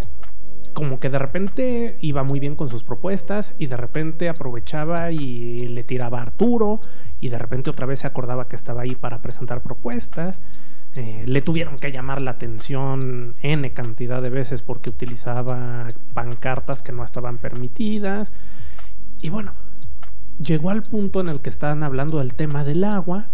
como 0.73 0.99
que 0.99 1.09
de 1.09 1.19
repente 1.19 1.97
iba 2.01 2.23
muy 2.23 2.39
bien 2.39 2.55
con 2.55 2.69
sus 2.69 2.83
propuestas 2.83 3.55
y 3.57 3.67
de 3.67 3.77
repente 3.77 4.29
aprovechaba 4.29 5.11
y 5.11 5.67
le 5.67 5.83
tiraba 5.83 6.19
a 6.19 6.23
Arturo 6.23 6.81
y 7.19 7.29
de 7.29 7.37
repente 7.37 7.69
otra 7.69 7.85
vez 7.85 7.99
se 7.99 8.07
acordaba 8.07 8.47
que 8.47 8.55
estaba 8.55 8.81
ahí 8.81 8.95
para 8.95 9.21
presentar 9.21 9.61
propuestas. 9.61 10.41
Eh, 10.95 11.23
le 11.25 11.41
tuvieron 11.41 11.77
que 11.77 11.91
llamar 11.91 12.21
la 12.21 12.31
atención 12.31 13.35
n 13.41 13.71
cantidad 13.73 14.21
de 14.21 14.29
veces 14.29 14.61
porque 14.61 14.89
utilizaba 14.89 15.87
pancartas 16.13 16.83
que 16.83 16.91
no 16.91 17.03
estaban 17.03 17.37
permitidas. 17.37 18.33
Y 19.21 19.29
bueno, 19.29 19.53
llegó 20.39 20.69
al 20.69 20.83
punto 20.83 21.21
en 21.21 21.29
el 21.29 21.41
que 21.41 21.49
estaban 21.49 21.83
hablando 21.83 22.19
del 22.19 22.35
tema 22.35 22.63
del 22.63 22.83
agua 22.83 23.27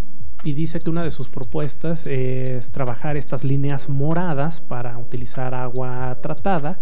y 0.44 0.54
dice 0.54 0.80
que 0.80 0.90
una 0.90 1.04
de 1.04 1.12
sus 1.12 1.28
propuestas 1.28 2.06
es 2.08 2.72
trabajar 2.72 3.18
estas 3.18 3.44
líneas 3.44 3.90
moradas 3.90 4.62
para 4.62 4.98
utilizar 4.98 5.54
agua 5.54 6.18
tratada 6.22 6.80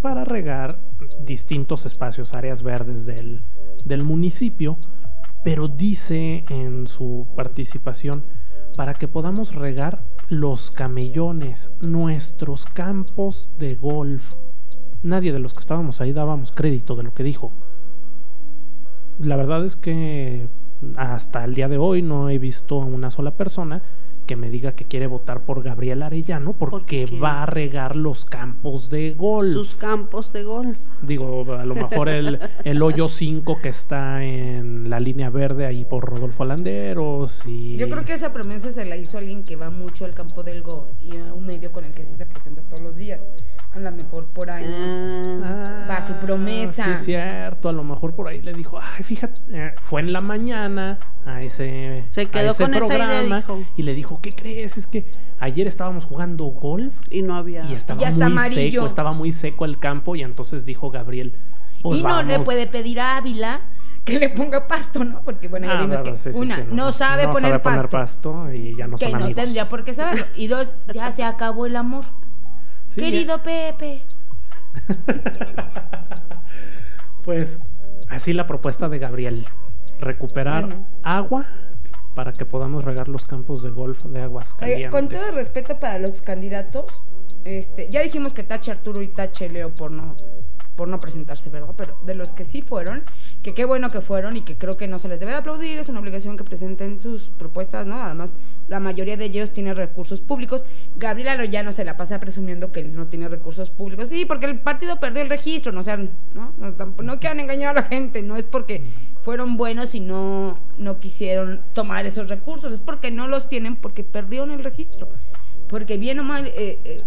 para 0.00 0.24
regar 0.24 0.78
distintos 1.24 1.86
espacios, 1.86 2.34
áreas 2.34 2.62
verdes 2.62 3.06
del, 3.06 3.42
del 3.84 4.04
municipio, 4.04 4.78
pero 5.44 5.68
dice 5.68 6.44
en 6.48 6.86
su 6.86 7.26
participación 7.36 8.24
para 8.76 8.94
que 8.94 9.08
podamos 9.08 9.54
regar 9.54 10.02
los 10.28 10.70
camellones, 10.70 11.70
nuestros 11.80 12.66
campos 12.66 13.50
de 13.58 13.74
golf. 13.76 14.34
Nadie 15.02 15.32
de 15.32 15.38
los 15.38 15.54
que 15.54 15.60
estábamos 15.60 16.00
ahí 16.00 16.12
dábamos 16.12 16.52
crédito 16.52 16.96
de 16.96 17.02
lo 17.04 17.14
que 17.14 17.22
dijo 17.22 17.52
la 19.18 19.36
verdad 19.36 19.64
es 19.64 19.76
que 19.76 20.48
hasta 20.96 21.44
el 21.44 21.54
día 21.54 21.68
de 21.68 21.78
hoy 21.78 22.02
no 22.02 22.28
he 22.28 22.38
visto 22.38 22.82
a 22.82 22.84
una 22.84 23.10
sola 23.10 23.32
persona 23.32 23.82
que 24.26 24.36
me 24.36 24.50
diga 24.50 24.72
que 24.72 24.84
quiere 24.84 25.06
votar 25.06 25.42
por 25.42 25.62
Gabriel 25.62 26.02
Arellano 26.02 26.52
porque 26.52 27.06
va 27.06 27.42
a 27.42 27.46
regar 27.46 27.96
los 27.96 28.24
campos 28.24 28.90
de 28.90 29.12
golf. 29.12 29.52
Sus 29.52 29.74
campos 29.74 30.32
de 30.32 30.42
golf. 30.42 30.78
Digo, 31.02 31.44
a 31.54 31.64
lo 31.64 31.74
mejor 31.74 32.08
el, 32.08 32.38
el 32.64 32.82
hoyo 32.82 33.08
5 33.08 33.60
que 33.62 33.68
está 33.68 34.24
en 34.24 34.90
la 34.90 35.00
línea 35.00 35.30
verde 35.30 35.66
ahí 35.66 35.84
por 35.84 36.04
Rodolfo 36.04 36.42
Alanderos 36.42 37.46
y... 37.46 37.76
Yo 37.76 37.88
creo 37.88 38.04
que 38.04 38.14
esa 38.14 38.32
promesa 38.32 38.70
se 38.70 38.84
la 38.84 38.96
hizo 38.96 39.18
alguien 39.18 39.44
que 39.44 39.56
va 39.56 39.70
mucho 39.70 40.04
al 40.04 40.14
campo 40.14 40.42
del 40.42 40.62
golf 40.62 40.90
y 41.00 41.16
a 41.16 41.32
un 41.32 41.46
medio 41.46 41.72
con 41.72 41.84
el 41.84 41.92
que 41.92 42.04
sí 42.04 42.16
se 42.16 42.26
presenta 42.26 42.62
todos 42.62 42.82
los 42.82 42.96
días 42.96 43.24
a 43.76 43.80
lo 43.80 43.92
mejor 43.92 44.26
por 44.26 44.50
ahí 44.50 44.64
ah, 44.66 45.86
va 45.88 46.06
su 46.06 46.14
promesa. 46.14 46.96
Sí, 46.96 47.04
cierto, 47.04 47.68
a 47.68 47.72
lo 47.72 47.84
mejor 47.84 48.14
por 48.14 48.28
ahí 48.28 48.40
le 48.40 48.52
dijo, 48.52 48.78
ay, 48.80 49.04
fíjate, 49.04 49.40
eh, 49.50 49.74
fue 49.82 50.00
en 50.00 50.12
la 50.12 50.20
mañana 50.20 50.98
a 51.24 51.42
ese, 51.42 52.06
Se 52.08 52.26
quedó 52.26 52.54
con 52.54 52.70
programa 52.72 53.44
y 53.76 53.82
le 53.82 53.94
dijo, 53.94 54.20
¿qué 54.22 54.34
crees? 54.34 54.76
Es 54.76 54.86
que 54.86 55.10
ayer 55.38 55.66
estábamos 55.66 56.06
jugando 56.06 56.44
golf 56.46 56.94
y 57.10 57.22
no 57.22 57.36
había 57.36 57.64
y 57.64 57.74
estaba 57.74 58.10
muy 58.10 58.54
seco, 58.54 58.86
estaba 58.86 59.12
muy 59.12 59.32
seco 59.32 59.64
el 59.64 59.78
campo 59.78 60.16
y 60.16 60.22
entonces 60.22 60.64
dijo 60.64 60.90
Gabriel, 60.90 61.34
pues 61.82 62.00
y 62.00 62.02
no 62.02 62.22
le 62.22 62.38
puede 62.40 62.66
pedir 62.66 63.00
a 63.00 63.18
Ávila 63.18 63.60
que 64.04 64.20
le 64.20 64.28
ponga 64.30 64.68
pasto, 64.68 65.04
¿no? 65.04 65.20
Porque 65.22 65.48
bueno, 65.48 65.66
ya 65.66 65.78
ah, 65.78 65.80
vimos 65.82 65.98
que 65.98 66.30
una, 66.30 66.64
no, 66.70 66.92
sabe, 66.92 67.26
poner, 67.26 67.60
pasto, 67.90 68.52
y 68.52 68.76
ya 68.76 68.86
no 68.86 68.96
que 68.96 69.10
no 69.10 69.30
tendría 69.32 69.68
por 69.68 69.84
qué 69.84 69.94
saberlo. 69.94 70.24
Y 70.36 70.46
dos, 70.46 70.74
ya 70.94 71.10
se 71.10 71.24
acabó 71.24 71.66
el 71.66 71.74
amor. 71.74 72.04
Querido 72.96 73.42
Pepe. 73.42 74.02
pues 77.24 77.60
así 78.08 78.32
la 78.32 78.46
propuesta 78.46 78.88
de 78.88 78.98
Gabriel. 78.98 79.46
Recuperar 80.00 80.68
agua 81.02 81.46
para 82.14 82.32
que 82.32 82.44
podamos 82.44 82.84
regar 82.84 83.08
los 83.08 83.24
campos 83.24 83.62
de 83.62 83.70
golf 83.70 84.04
de 84.04 84.22
aguas 84.22 84.54
calientes. 84.54 84.90
con 84.90 85.08
todo 85.08 85.28
el 85.28 85.34
respeto 85.34 85.78
para 85.78 85.98
los 85.98 86.22
candidatos, 86.22 86.86
este, 87.44 87.88
ya 87.90 88.02
dijimos 88.02 88.32
que 88.32 88.42
tache 88.42 88.70
Arturo 88.70 89.02
y 89.02 89.08
tache 89.08 89.48
Leo 89.48 89.74
por 89.74 89.90
no 89.90 90.16
por 90.76 90.88
no 90.88 91.00
presentarse, 91.00 91.50
¿verdad? 91.50 91.74
Pero 91.76 91.98
de 92.04 92.14
los 92.14 92.32
que 92.32 92.44
sí 92.44 92.62
fueron, 92.62 93.02
que 93.42 93.54
qué 93.54 93.64
bueno 93.64 93.90
que 93.90 94.00
fueron 94.00 94.36
y 94.36 94.42
que 94.42 94.56
creo 94.56 94.76
que 94.76 94.86
no 94.86 94.98
se 94.98 95.08
les 95.08 95.18
debe 95.18 95.32
de 95.32 95.38
aplaudir, 95.38 95.78
es 95.78 95.88
una 95.88 96.00
obligación 96.00 96.36
que 96.36 96.44
presenten 96.44 97.00
sus 97.00 97.30
propuestas, 97.30 97.86
¿no? 97.86 98.02
Además, 98.02 98.34
la 98.68 98.80
mayoría 98.80 99.16
de 99.16 99.24
ellos 99.24 99.52
tiene 99.52 99.74
recursos 99.74 100.20
públicos. 100.20 100.62
Gabriela 100.96 101.36
no 101.62 101.72
se 101.72 101.84
la 101.84 101.96
pasa 101.96 102.20
presumiendo 102.20 102.72
que 102.72 102.80
él 102.80 102.94
no 102.94 103.06
tiene 103.06 103.28
recursos 103.28 103.70
públicos. 103.70 104.08
Sí, 104.08 104.24
porque 104.24 104.46
el 104.46 104.60
partido 104.60 105.00
perdió 105.00 105.22
el 105.22 105.30
registro, 105.30 105.72
no 105.72 105.82
sean, 105.82 106.10
¿no? 106.34 106.52
No, 107.02 107.18
quieran 107.18 107.40
engañar 107.40 107.76
a 107.76 107.80
la 107.80 107.86
gente, 107.86 108.22
no 108.22 108.36
es 108.36 108.44
porque 108.44 108.82
fueron 109.22 109.56
buenos 109.56 109.94
y 109.94 110.00
no, 110.00 110.58
no 110.76 111.00
quisieron 111.00 111.62
tomar 111.72 112.06
esos 112.06 112.28
recursos, 112.28 112.72
es 112.72 112.80
porque 112.80 113.10
no 113.10 113.28
los 113.28 113.48
tienen 113.48 113.76
porque 113.76 114.04
perdieron 114.04 114.50
el 114.50 114.62
registro. 114.62 115.08
Porque 115.68 115.96
bien 115.96 116.20
o 116.20 116.22
mal, 116.22 116.46
eh, 116.46 116.78
eh, 116.84 117.02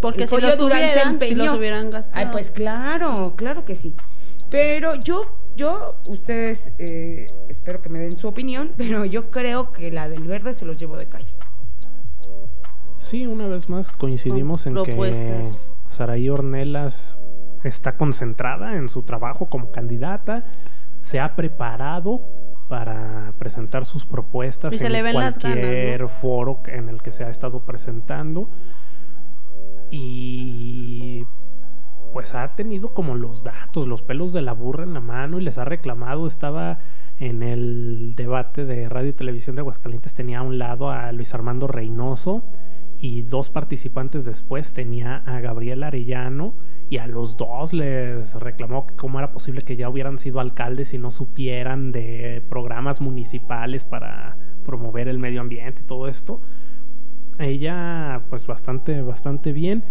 porque 0.00 0.26
si 0.26 0.40
los, 0.40 0.56
tuvieran, 0.56 1.18
si 1.18 1.34
los 1.34 1.56
hubieran 1.56 1.90
gastado. 1.90 2.18
Ay, 2.18 2.28
pues 2.30 2.50
claro, 2.50 3.34
claro 3.36 3.64
que 3.64 3.74
sí. 3.74 3.94
Pero 4.50 4.96
yo, 4.96 5.38
yo, 5.56 5.96
ustedes, 6.06 6.72
eh, 6.78 7.26
espero 7.48 7.80
que 7.80 7.88
me 7.88 8.00
den 8.00 8.18
su 8.18 8.28
opinión, 8.28 8.72
pero 8.76 9.04
yo 9.04 9.30
creo 9.30 9.72
que 9.72 9.90
la 9.90 10.08
del 10.08 10.24
verde 10.24 10.52
se 10.52 10.66
los 10.66 10.76
llevo 10.76 10.96
de 10.96 11.06
calle. 11.06 11.32
Sí, 12.98 13.26
una 13.26 13.48
vez 13.48 13.68
más 13.68 13.92
coincidimos 13.92 14.66
en 14.66 14.82
que 14.84 15.42
Saraí 15.86 16.28
Ornelas 16.28 17.18
está 17.64 17.96
concentrada 17.96 18.76
en 18.76 18.88
su 18.88 19.02
trabajo 19.02 19.46
como 19.46 19.72
candidata, 19.72 20.44
se 21.00 21.18
ha 21.18 21.34
preparado 21.34 22.22
para 22.72 23.34
presentar 23.38 23.84
sus 23.84 24.06
propuestas 24.06 24.72
en 24.80 25.12
cualquier 25.12 26.08
foro 26.08 26.62
en 26.64 26.88
el 26.88 27.02
que 27.02 27.12
se 27.12 27.22
ha 27.22 27.28
estado 27.28 27.66
presentando. 27.66 28.48
Y 29.90 31.26
pues 32.14 32.34
ha 32.34 32.54
tenido 32.54 32.94
como 32.94 33.14
los 33.14 33.44
datos, 33.44 33.86
los 33.86 34.00
pelos 34.00 34.32
de 34.32 34.40
la 34.40 34.54
burra 34.54 34.84
en 34.84 34.94
la 34.94 35.00
mano 35.00 35.38
y 35.38 35.42
les 35.42 35.58
ha 35.58 35.66
reclamado, 35.66 36.26
estaba 36.26 36.78
en 37.18 37.42
el 37.42 38.14
debate 38.16 38.64
de 38.64 38.88
radio 38.88 39.10
y 39.10 39.12
televisión 39.12 39.54
de 39.54 39.60
Aguascalientes, 39.60 40.14
tenía 40.14 40.38
a 40.38 40.42
un 40.42 40.56
lado 40.56 40.88
a 40.88 41.12
Luis 41.12 41.34
Armando 41.34 41.66
Reynoso 41.66 42.42
y 43.02 43.22
dos 43.22 43.50
participantes 43.50 44.24
después 44.24 44.72
tenía 44.72 45.16
a 45.26 45.40
Gabriel 45.40 45.82
Arellano 45.82 46.54
y 46.88 46.98
a 46.98 47.08
los 47.08 47.36
dos 47.36 47.72
les 47.72 48.34
reclamó 48.34 48.86
que 48.86 48.94
cómo 48.94 49.18
era 49.18 49.32
posible 49.32 49.62
que 49.62 49.74
ya 49.74 49.88
hubieran 49.88 50.18
sido 50.18 50.38
alcaldes 50.38 50.94
y 50.94 50.98
no 50.98 51.10
supieran 51.10 51.90
de 51.90 52.44
programas 52.48 53.00
municipales 53.00 53.84
para 53.84 54.38
promover 54.64 55.08
el 55.08 55.18
medio 55.18 55.40
ambiente 55.40 55.82
todo 55.82 56.06
esto. 56.06 56.42
Ella 57.40 58.22
pues 58.30 58.46
bastante, 58.46 59.02
bastante 59.02 59.52
bien. 59.52 59.84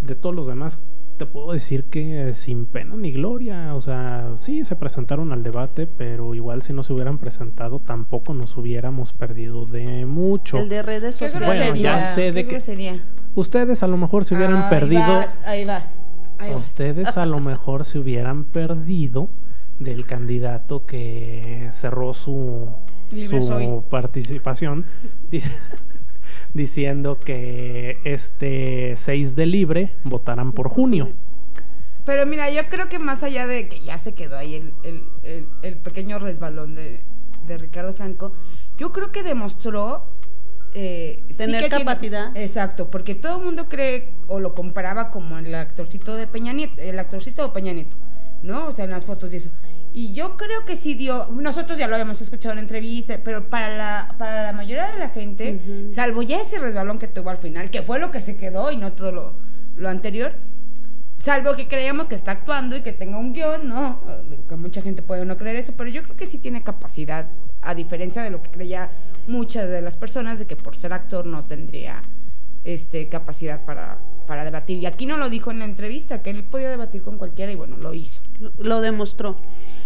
De 0.00 0.14
todos 0.14 0.34
los 0.34 0.46
demás 0.46 0.82
te 1.16 1.26
puedo 1.26 1.52
decir 1.52 1.84
que 1.84 2.34
sin 2.34 2.66
pena 2.66 2.96
ni 2.96 3.12
gloria, 3.12 3.74
o 3.74 3.80
sea, 3.80 4.32
sí 4.36 4.64
se 4.64 4.76
presentaron 4.76 5.32
al 5.32 5.42
debate, 5.42 5.86
pero 5.86 6.34
igual 6.34 6.62
si 6.62 6.72
no 6.72 6.82
se 6.82 6.92
hubieran 6.92 7.18
presentado 7.18 7.78
tampoco 7.78 8.34
nos 8.34 8.56
hubiéramos 8.56 9.12
perdido 9.12 9.64
de 9.66 10.06
mucho. 10.06 10.58
El 10.58 10.68
de 10.68 10.82
redes 10.82 11.16
sociales. 11.16 11.46
Bueno, 11.46 11.74
ya 11.76 12.02
sé 12.02 12.32
de 12.32 12.46
que 12.46 13.00
ustedes 13.34 13.82
a 13.82 13.86
lo 13.86 13.96
mejor 13.96 14.24
se 14.24 14.34
hubieran 14.34 14.68
perdido. 14.68 15.24
ahí 15.44 15.64
vas. 15.64 16.00
Ustedes 16.56 17.16
a 17.16 17.26
lo 17.26 17.38
mejor 17.38 17.84
se 17.84 17.98
hubieran 17.98 18.44
perdido 18.44 19.28
del 19.78 20.06
candidato 20.06 20.86
que 20.86 21.68
cerró 21.72 22.14
su, 22.14 22.68
Libre 23.10 23.40
su 23.40 23.46
soy. 23.46 23.68
participación 23.88 24.84
diciendo 26.54 27.18
que 27.20 27.98
este 28.04 28.94
6 28.96 29.36
de 29.36 29.46
libre 29.46 29.96
votarán 30.04 30.52
por 30.52 30.68
junio. 30.68 31.12
Pero 32.06 32.26
mira, 32.26 32.50
yo 32.50 32.68
creo 32.68 32.88
que 32.88 32.98
más 32.98 33.22
allá 33.22 33.46
de 33.46 33.68
que 33.68 33.80
ya 33.80 33.98
se 33.98 34.14
quedó 34.14 34.36
ahí 34.36 34.54
el, 34.54 34.74
el- 34.84 35.08
el- 35.22 35.48
el 35.62 35.76
pequeño 35.78 36.18
resbalón 36.18 36.74
de, 36.74 37.02
de 37.46 37.58
Ricardo 37.58 37.94
Franco, 37.94 38.32
yo 38.78 38.92
creo 38.92 39.10
que 39.10 39.22
demostró... 39.22 40.10
eh, 40.74 41.22
sí 41.30 41.36
Tener 41.36 41.60
tiene- 41.68 41.78
capacidad. 41.84 42.36
exacto, 42.36 42.90
porque 42.90 43.14
todo 43.14 43.38
el 43.38 43.44
mundo 43.44 43.68
cree 43.68 44.12
o 44.28 44.38
lo 44.40 44.54
comparaba 44.54 45.10
como 45.10 45.38
el 45.38 45.54
actorcito 45.54 46.14
de 46.16 46.26
Peña 46.26 46.52
Nieto, 46.52 46.80
el 46.80 46.98
actorcito 46.98 47.42
de 47.42 47.48
Peña 47.50 47.72
Nieto, 47.72 47.96
¿no? 48.42 48.66
O 48.68 48.72
sea, 48.72 48.84
en 48.84 48.90
las 48.90 49.04
fotos 49.06 49.32
y 49.32 49.36
eso. 49.36 49.50
Y 49.94 50.12
yo 50.12 50.36
creo 50.36 50.64
que 50.66 50.74
sí 50.74 50.94
dio, 50.94 51.28
nosotros 51.30 51.78
ya 51.78 51.86
lo 51.86 51.94
habíamos 51.94 52.20
escuchado 52.20 52.52
en 52.52 52.58
entrevista, 52.58 53.20
pero 53.24 53.48
para 53.48 53.68
la, 53.68 54.16
para 54.18 54.42
la 54.42 54.52
mayoría 54.52 54.90
de 54.90 54.98
la 54.98 55.08
gente, 55.08 55.86
salvo 55.88 56.22
ya 56.22 56.40
ese 56.40 56.58
resbalón 56.58 56.98
que 56.98 57.06
tuvo 57.06 57.30
al 57.30 57.38
final, 57.38 57.70
que 57.70 57.82
fue 57.82 58.00
lo 58.00 58.10
que 58.10 58.20
se 58.20 58.36
quedó 58.36 58.72
y 58.72 58.76
no 58.76 58.92
todo 58.92 59.12
lo, 59.12 59.38
lo 59.76 59.88
anterior, 59.88 60.34
Salvo 61.24 61.56
que 61.56 61.68
creamos 61.68 62.06
que 62.06 62.14
está 62.14 62.32
actuando 62.32 62.76
y 62.76 62.82
que 62.82 62.92
tenga 62.92 63.16
un 63.16 63.32
guion, 63.32 63.66
¿no? 63.66 63.98
Que 64.46 64.56
mucha 64.56 64.82
gente 64.82 65.00
puede 65.00 65.24
no 65.24 65.38
creer 65.38 65.56
eso, 65.56 65.72
pero 65.74 65.88
yo 65.88 66.02
creo 66.02 66.16
que 66.16 66.26
sí 66.26 66.36
tiene 66.36 66.62
capacidad, 66.62 67.26
a 67.62 67.74
diferencia 67.74 68.22
de 68.22 68.28
lo 68.28 68.42
que 68.42 68.50
creía 68.50 68.90
muchas 69.26 69.66
de 69.70 69.80
las 69.80 69.96
personas, 69.96 70.38
de 70.38 70.46
que 70.46 70.54
por 70.54 70.76
ser 70.76 70.92
actor 70.92 71.24
no 71.24 71.42
tendría 71.42 72.02
este, 72.62 73.08
capacidad 73.08 73.64
para, 73.64 74.00
para 74.26 74.44
debatir. 74.44 74.78
Y 74.78 74.86
aquí 74.86 75.06
no 75.06 75.16
lo 75.16 75.28
dijo 75.30 75.50
en 75.50 75.58
la 75.60 75.64
entrevista, 75.64 76.22
que 76.22 76.30
él 76.30 76.44
podía 76.44 76.70
debatir 76.70 77.02
con 77.02 77.18
cualquiera 77.18 77.52
y 77.52 77.54
bueno, 77.54 77.76
lo 77.76 77.94
hizo. 77.94 78.20
Lo- 78.40 78.52
Lo 78.58 78.80
demostró. 78.80 79.36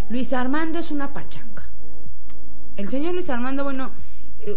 Luis 0.09 0.33
Armando 0.33 0.79
es 0.79 0.91
una 0.91 1.13
pachanga. 1.13 1.69
El 2.77 2.89
señor 2.89 3.15
Luis 3.15 3.29
Armando, 3.31 3.65
bueno, 3.65 3.91
eh, 4.41 4.57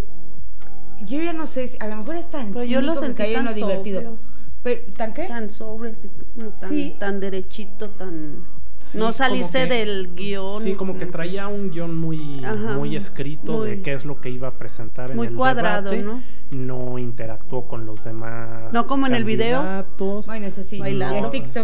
yo 1.01 1.21
ya 1.21 1.33
no 1.33 1.47
sé, 1.47 1.75
a 1.79 1.87
lo 1.87 1.97
mejor 1.97 2.15
es 2.15 2.29
tan 2.29 2.51
Pero 2.53 2.65
yo 2.65 2.81
lo 2.81 2.99
que 2.99 3.13
cae 3.15 3.29
en 3.29 3.35
tan 3.35 3.45
lo 3.45 3.53
divertido. 3.53 4.17
Pero, 4.63 4.93
¿Tan 4.95 5.13
qué? 5.15 5.25
Tan 5.25 5.49
sobre, 5.49 5.89
así 5.91 6.07
como 6.35 6.51
tan, 6.51 6.69
Sí. 6.69 6.95
tan 6.99 7.19
derechito, 7.19 7.89
tan... 7.89 8.45
Sí, 8.91 8.97
no 8.99 9.13
salirse 9.13 9.67
que- 9.67 9.73
del 9.75 10.15
guion. 10.15 10.61
Sí, 10.61 10.73
como 10.75 10.97
que 10.97 11.05
traía 11.05 11.47
un 11.47 11.69
guion 11.69 11.95
muy, 11.97 12.43
Ajá, 12.43 12.75
muy 12.77 12.95
escrito 12.95 13.63
de 13.63 13.81
qué 13.81 13.93
es 13.93 14.05
lo 14.05 14.19
que 14.21 14.29
iba 14.29 14.49
a 14.49 14.57
presentar 14.57 15.11
en 15.11 15.17
muy 15.17 15.27
el 15.27 15.35
cuadrado, 15.35 15.91
debate. 15.91 16.21
¿no? 16.51 16.87
No 16.89 16.97
interactuó 16.99 17.67
con 17.67 17.85
los 17.85 18.03
demás. 18.03 18.73
No 18.73 18.87
como 18.87 19.07
en 19.07 19.15
el 19.15 19.23
video. 19.23 19.85
Bueno, 20.27 20.45
eso 20.47 20.63
sí, 20.63 20.79
Bailando. 20.79 21.17
es 21.17 21.29
TikToker. 21.29 21.63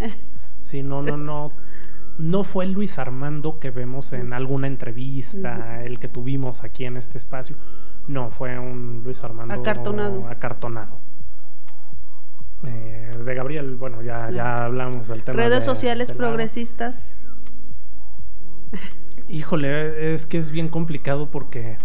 Sí. 0.00 0.06
Sí, 0.62 0.82
no, 0.82 1.02
no, 1.02 1.16
no. 1.16 1.52
No 2.18 2.44
fue 2.44 2.64
el 2.66 2.72
Luis 2.72 2.98
Armando 2.98 3.58
que 3.58 3.70
vemos 3.70 4.12
en 4.12 4.32
alguna 4.32 4.66
entrevista, 4.66 5.82
el 5.84 5.98
que 5.98 6.08
tuvimos 6.08 6.62
aquí 6.62 6.84
en 6.84 6.96
este 6.96 7.18
espacio. 7.18 7.56
No, 8.06 8.30
fue 8.30 8.58
un 8.58 9.02
Luis 9.04 9.22
Armando 9.24 9.54
Acartonado. 9.54 10.26
acartonado. 10.28 10.98
Eh, 12.66 13.10
de 13.24 13.34
Gabriel, 13.34 13.76
bueno, 13.76 14.02
ya, 14.02 14.30
ya 14.30 14.64
hablamos 14.64 15.08
del 15.08 15.24
tema. 15.24 15.36
Redes 15.38 15.60
de- 15.60 15.64
sociales 15.64 16.12
progresistas. 16.12 17.12
Híjole, 19.28 20.14
es 20.14 20.26
que 20.26 20.38
es 20.38 20.50
bien 20.50 20.68
complicado 20.68 21.30
porque 21.30 21.78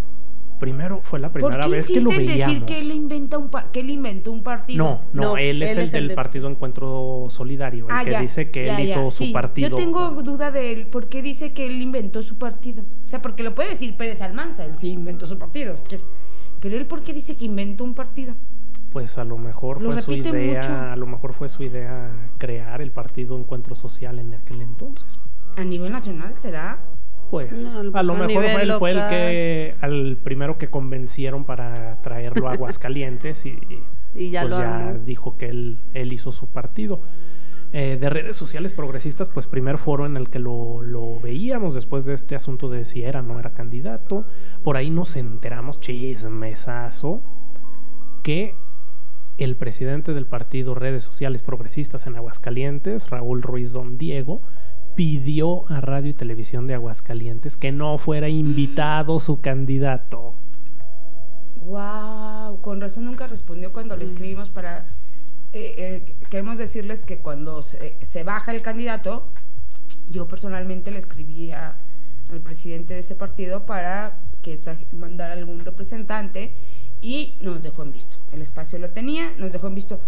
primero 0.60 1.02
fue 1.04 1.20
la 1.20 1.32
¿Por 1.32 1.42
primera 1.42 1.66
qué 1.66 1.70
vez 1.72 1.88
que 1.88 2.02
lo 2.02 2.10
veíamos. 2.10 2.38
decir 2.54 2.66
que 2.66 2.80
él, 2.80 2.92
inventa 2.92 3.38
un 3.38 3.50
que 3.72 3.80
él 3.80 3.90
inventó 3.92 4.32
un 4.32 4.44
partido? 4.44 4.84
No, 4.84 5.02
no, 5.14 5.22
No, 5.32 5.38
él 5.38 5.62
es 5.62 5.72
él 5.72 5.78
el 5.80 5.84
es 5.86 5.92
del 5.92 6.08
de- 6.10 6.16
partido 6.16 6.50
Encuentro 6.50 7.28
Solidario, 7.30 7.86
el 7.88 7.92
Ah, 7.96 8.04
que 8.04 8.12
ya, 8.12 8.22
dice 8.22 8.50
que 8.52 8.66
ya, 8.66 8.78
él 8.78 8.86
hizo 8.86 9.06
ya, 9.06 9.12
su 9.12 9.24
sí. 9.26 9.32
partido. 9.32 9.70
Yo 9.70 9.76
tengo 9.76 10.10
duda 10.24 10.52
de 10.52 10.74
él. 10.74 10.88
¿Por 10.88 11.08
qué 11.10 11.22
dice 11.22 11.54
que 11.54 11.68
él 11.68 11.82
inventó 11.82 12.22
su 12.24 12.38
partido? 12.38 12.84
O 13.06 13.10
sea, 13.10 13.22
porque 13.22 13.44
lo 13.44 13.54
puede 13.56 13.70
decir 13.70 13.96
Pérez 13.98 14.22
Almanza, 14.22 14.66
él 14.66 14.74
sí 14.78 14.90
inventó 14.92 15.28
su 15.28 15.38
partido. 15.38 15.76
si. 15.76 15.98
Pero 16.60 16.76
él, 16.76 16.88
¿por 16.88 17.02
qué 17.04 17.14
dice 17.14 17.36
que 17.36 17.46
inventó 17.46 17.84
un 17.84 17.94
partido? 17.94 18.34
Pues 18.98 19.20
a 19.20 19.24
lo 19.24 19.38
mejor 19.38 19.80
Lo 19.80 19.92
fue 19.92 20.02
su 20.02 20.14
idea, 20.14 20.60
mucho. 20.60 20.76
a 20.76 20.96
lo 20.96 21.06
mejor 21.06 21.34
fue 21.34 21.50
su 21.50 21.62
idea 21.62 22.32
crear 22.40 22.82
el 22.82 22.92
partido 22.92 23.38
Encuentro 23.38 23.76
Social 23.76 24.18
en 24.18 24.34
aquel 24.34 24.60
entonces. 24.64 25.20
¿A 25.56 25.64
nivel 25.64 25.92
nacional 25.92 26.34
será? 26.40 26.80
Pues 27.30 27.76
No, 27.76 27.96
a 27.96 28.02
lo 28.02 28.16
mejor 28.16 28.44
él, 28.44 28.74
fue 28.80 28.90
el 28.90 29.08
que 29.08 29.76
al 29.82 30.18
primero 30.24 30.58
que 30.58 30.72
convencieron 30.72 31.46
para 31.46 32.02
traerlo 32.02 32.50
a 32.50 32.54
Aguascalientes 32.54 33.46
y, 33.46 33.60
Y 34.16 34.32
ya 34.32 34.42
pues 34.42 34.54
lo 34.56 34.60
ya 34.62 34.94
dijo 35.06 35.38
que 35.38 35.50
él, 35.50 35.78
él 35.94 36.12
hizo 36.12 36.32
su 36.32 36.48
partido. 36.48 37.02
Eh, 37.74 37.98
de 38.02 38.10
redes 38.10 38.36
sociales 38.36 38.74
progresistas, 38.74 39.30
pues 39.30 39.46
primer 39.46 39.78
foro 39.78 40.08
en 40.08 40.18
el 40.18 40.32
que 40.32 40.40
lo, 40.40 40.82
lo 40.82 41.20
veíamos 41.20 41.76
después 41.76 42.04
de 42.06 42.16
este 42.16 42.36
asunto 42.36 42.68
de 42.68 42.84
si 42.84 43.04
era 43.04 43.20
o 43.20 43.22
no 43.22 43.38
era 43.38 43.52
candidato. 43.52 44.26
Por 44.64 44.76
ahí 44.76 44.90
nos 44.90 45.16
enteramos, 45.16 45.80
chismesazo, 45.80 47.22
que 48.24 48.56
el 49.38 49.56
presidente 49.56 50.14
del 50.14 50.26
partido 50.26 50.74
Redes 50.76 51.04
Sociales 51.04 51.44
Progresistas 51.44 52.08
en 52.08 52.16
Aguascalientes, 52.16 53.10
Raúl 53.10 53.42
Ruiz 53.42 53.72
Don 53.74 53.98
Diego, 53.98 54.42
pidió 54.96 55.70
a 55.70 55.80
Radio 55.80 56.10
y 56.10 56.14
Televisión 56.14 56.66
de 56.68 56.74
Aguascalientes 56.74 57.56
que 57.56 57.72
no 57.72 57.98
fuera 58.00 58.30
invitado 58.30 59.20
su 59.20 59.42
candidato. 59.42 60.34
Wow, 61.62 62.62
con 62.62 62.80
razón 62.82 63.06
nunca 63.06 63.28
respondió 63.28 63.74
cuando 63.74 63.98
le 63.98 64.06
escribimos 64.06 64.50
para... 64.50 64.88
eh, 65.54 65.76
eh, 65.78 66.16
queremos 66.30 66.58
decirles 66.58 67.06
que 67.06 67.20
cuando 67.20 67.62
se, 67.62 67.98
se 68.02 68.24
baja 68.24 68.52
el 68.54 68.62
candidato, 68.62 69.28
yo 70.10 70.28
personalmente 70.28 70.92
le 70.92 71.00
escribí 71.00 71.52
a- 71.52 71.78
al 72.30 72.42
presidente 72.42 72.94
de 72.94 73.02
ese 73.02 73.16
partido 73.16 73.66
para 73.66 74.20
que 74.42 74.60
mandara 74.94 75.34
algún 75.34 75.60
representante 75.60 76.54
y 77.02 77.36
nos 77.42 77.62
dejó 77.62 77.84
en 77.84 77.92
visto. 77.92 78.18
El 78.32 78.42
espacio 78.42 78.80
lo 78.80 78.90
tenía, 78.90 79.32
nos 79.38 79.52
dejó 79.52 79.68
en 79.68 79.76
visto. 79.76 80.00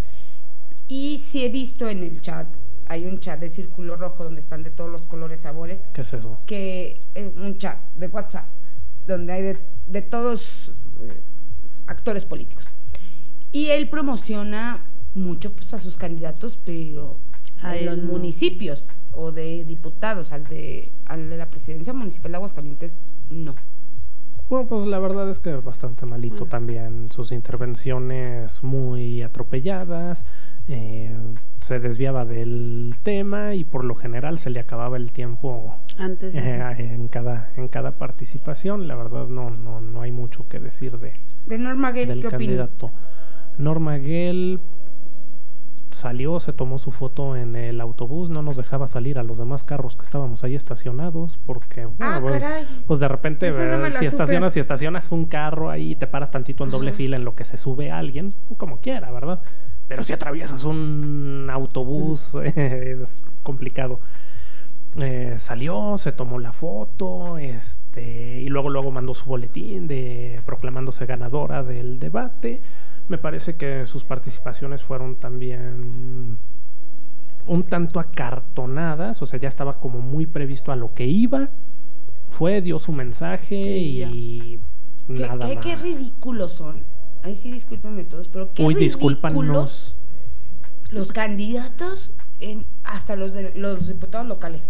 Y 0.87 1.19
sí 1.23 1.43
he 1.45 1.49
visto 1.49 1.87
en 1.87 2.03
el 2.03 2.19
chat, 2.21 2.47
hay 2.87 3.05
un 3.05 3.19
chat 3.19 3.39
de 3.39 3.49
círculo 3.49 3.95
rojo 3.95 4.23
donde 4.23 4.41
están 4.41 4.63
de 4.63 4.71
todos 4.71 4.89
los 4.89 5.03
colores, 5.03 5.41
sabores, 5.41 5.79
¿Qué 5.93 6.01
es 6.01 6.13
eso? 6.13 6.39
que 6.47 7.01
eh, 7.13 7.31
un 7.35 7.57
chat 7.59 7.77
de 7.95 8.07
WhatsApp 8.07 8.47
donde 9.05 9.33
hay 9.33 9.41
de, 9.43 9.57
de 9.87 10.01
todos 10.01 10.71
eh, 11.01 11.21
actores 11.85 12.25
políticos 12.25 12.65
y 13.51 13.67
él 13.67 13.87
promociona 13.89 14.83
mucho 15.13 15.53
pues, 15.55 15.73
a 15.73 15.79
sus 15.79 15.97
candidatos 15.97 16.59
pero 16.65 17.19
A 17.61 17.75
los 17.75 17.97
no. 17.99 18.11
municipios 18.11 18.83
o 19.13 19.31
de 19.31 19.65
diputados 19.65 20.31
al 20.31 20.43
de 20.45 20.91
al 21.05 21.29
de 21.29 21.37
la 21.37 21.49
presidencia 21.49 21.93
municipal 21.93 22.31
de 22.31 22.35
Aguascalientes 22.37 22.97
no 23.29 23.53
Bueno, 24.49 24.65
pues 24.67 24.85
la 24.87 24.97
verdad 24.99 25.29
es 25.29 25.39
que 25.39 25.53
bastante 25.55 26.05
malito 26.05 26.45
Mm. 26.45 26.49
también. 26.49 27.11
Sus 27.11 27.31
intervenciones 27.31 28.63
muy 28.63 29.21
atropelladas. 29.21 30.25
eh, 30.71 31.15
se 31.61 31.79
desviaba 31.79 32.25
del 32.25 32.93
tema 33.01 33.55
y 33.55 33.63
por 33.63 33.83
lo 33.83 33.95
general 33.95 34.37
se 34.37 34.51
le 34.51 34.59
acababa 34.59 34.97
el 34.97 35.11
tiempo 35.11 35.75
Antes. 35.97 36.35
eh, 36.35 36.61
en, 36.77 37.07
cada, 37.07 37.49
en 37.57 37.67
cada 37.69 37.91
participación. 37.97 38.87
La 38.87 38.93
verdad 38.95 39.27
no, 39.27 39.49
no, 39.49 39.81
no 39.81 40.01
hay 40.03 40.11
mucho 40.11 40.47
que 40.47 40.59
decir 40.59 40.99
de, 40.99 41.13
de 41.47 41.57
Norma 41.57 41.89
Gale, 41.89 42.05
del 42.05 42.21
¿qué 42.21 42.27
opina? 42.27 42.37
candidato. 42.39 42.91
Norma 43.57 43.97
Gell 43.99 44.59
salió, 45.99 46.39
se 46.39 46.53
tomó 46.53 46.79
su 46.79 46.91
foto 46.91 47.35
en 47.35 47.55
el 47.55 47.79
autobús, 47.81 48.29
no 48.29 48.41
nos 48.41 48.57
dejaba 48.57 48.87
salir 48.87 49.19
a 49.19 49.23
los 49.23 49.37
demás 49.37 49.63
carros 49.63 49.95
que 49.95 50.03
estábamos 50.03 50.43
ahí 50.43 50.55
estacionados 50.55 51.37
porque, 51.45 51.85
bueno, 51.85 52.13
ah 52.15 52.19
pues, 52.21 52.43
pues 52.87 52.99
de 52.99 53.07
repente, 53.07 53.51
no 53.51 53.85
eh, 53.85 53.91
si 53.91 54.05
estacionas, 54.05 54.53
si 54.53 54.59
estacionas 54.59 55.11
un 55.11 55.25
carro 55.25 55.69
ahí, 55.69 55.95
te 55.95 56.07
paras 56.07 56.31
tantito 56.31 56.63
en 56.63 56.71
doble 56.71 56.89
Ajá. 56.89 56.97
fila 56.97 57.15
en 57.17 57.25
lo 57.25 57.35
que 57.35 57.45
se 57.45 57.57
sube 57.57 57.91
alguien, 57.91 58.33
como 58.57 58.79
quiera, 58.79 59.11
¿verdad? 59.11 59.41
Pero 59.87 60.03
si 60.03 60.13
atraviesas 60.13 60.63
un 60.63 61.49
autobús, 61.51 62.35
es 62.43 63.25
complicado. 63.43 63.99
Eh, 64.97 65.35
salió, 65.37 65.97
se 65.97 66.11
tomó 66.11 66.39
la 66.39 66.51
foto, 66.51 67.37
este, 67.37 68.41
y 68.41 68.47
luego 68.49 68.69
luego 68.69 68.91
mandó 68.91 69.13
su 69.13 69.25
boletín 69.25 69.87
de 69.87 70.41
proclamándose 70.45 71.05
ganadora 71.05 71.63
del 71.63 71.99
debate. 71.99 72.61
Me 73.09 73.17
parece 73.17 73.55
que 73.57 73.85
sus 73.85 74.03
participaciones 74.05 74.83
fueron 74.83 75.15
también 75.17 76.37
un 77.47 77.63
tanto 77.63 77.99
acartonadas, 77.99 79.21
o 79.21 79.25
sea, 79.25 79.39
ya 79.39 79.47
estaba 79.49 79.79
como 79.79 79.99
muy 79.99 80.25
previsto 80.27 80.71
a 80.71 80.75
lo 80.75 80.93
que 80.93 81.05
iba. 81.07 81.49
Fue, 82.29 82.61
dio 82.61 82.77
su 82.79 82.91
mensaje 82.91 83.55
Y 83.55 84.03
y 84.03 84.59
¿Qué, 85.07 85.13
nada 85.27 85.47
qué, 85.47 85.55
más. 85.55 85.65
qué 85.65 85.75
ridículos 85.75 86.51
son 86.53 86.83
ahí 87.23 87.35
sí 87.35 87.51
discúlpenme 87.51 88.05
todos 88.05 88.27
pero 88.29 88.53
qué 88.53 88.63
Uy, 88.63 88.75
ridículos 88.75 89.95
los 90.91 91.11
candidatos, 91.11 92.11
en, 92.39 92.65
hasta 92.83 93.15
los, 93.15 93.33
de, 93.33 93.53
los 93.55 93.87
diputados 93.87 94.27
locales. 94.27 94.69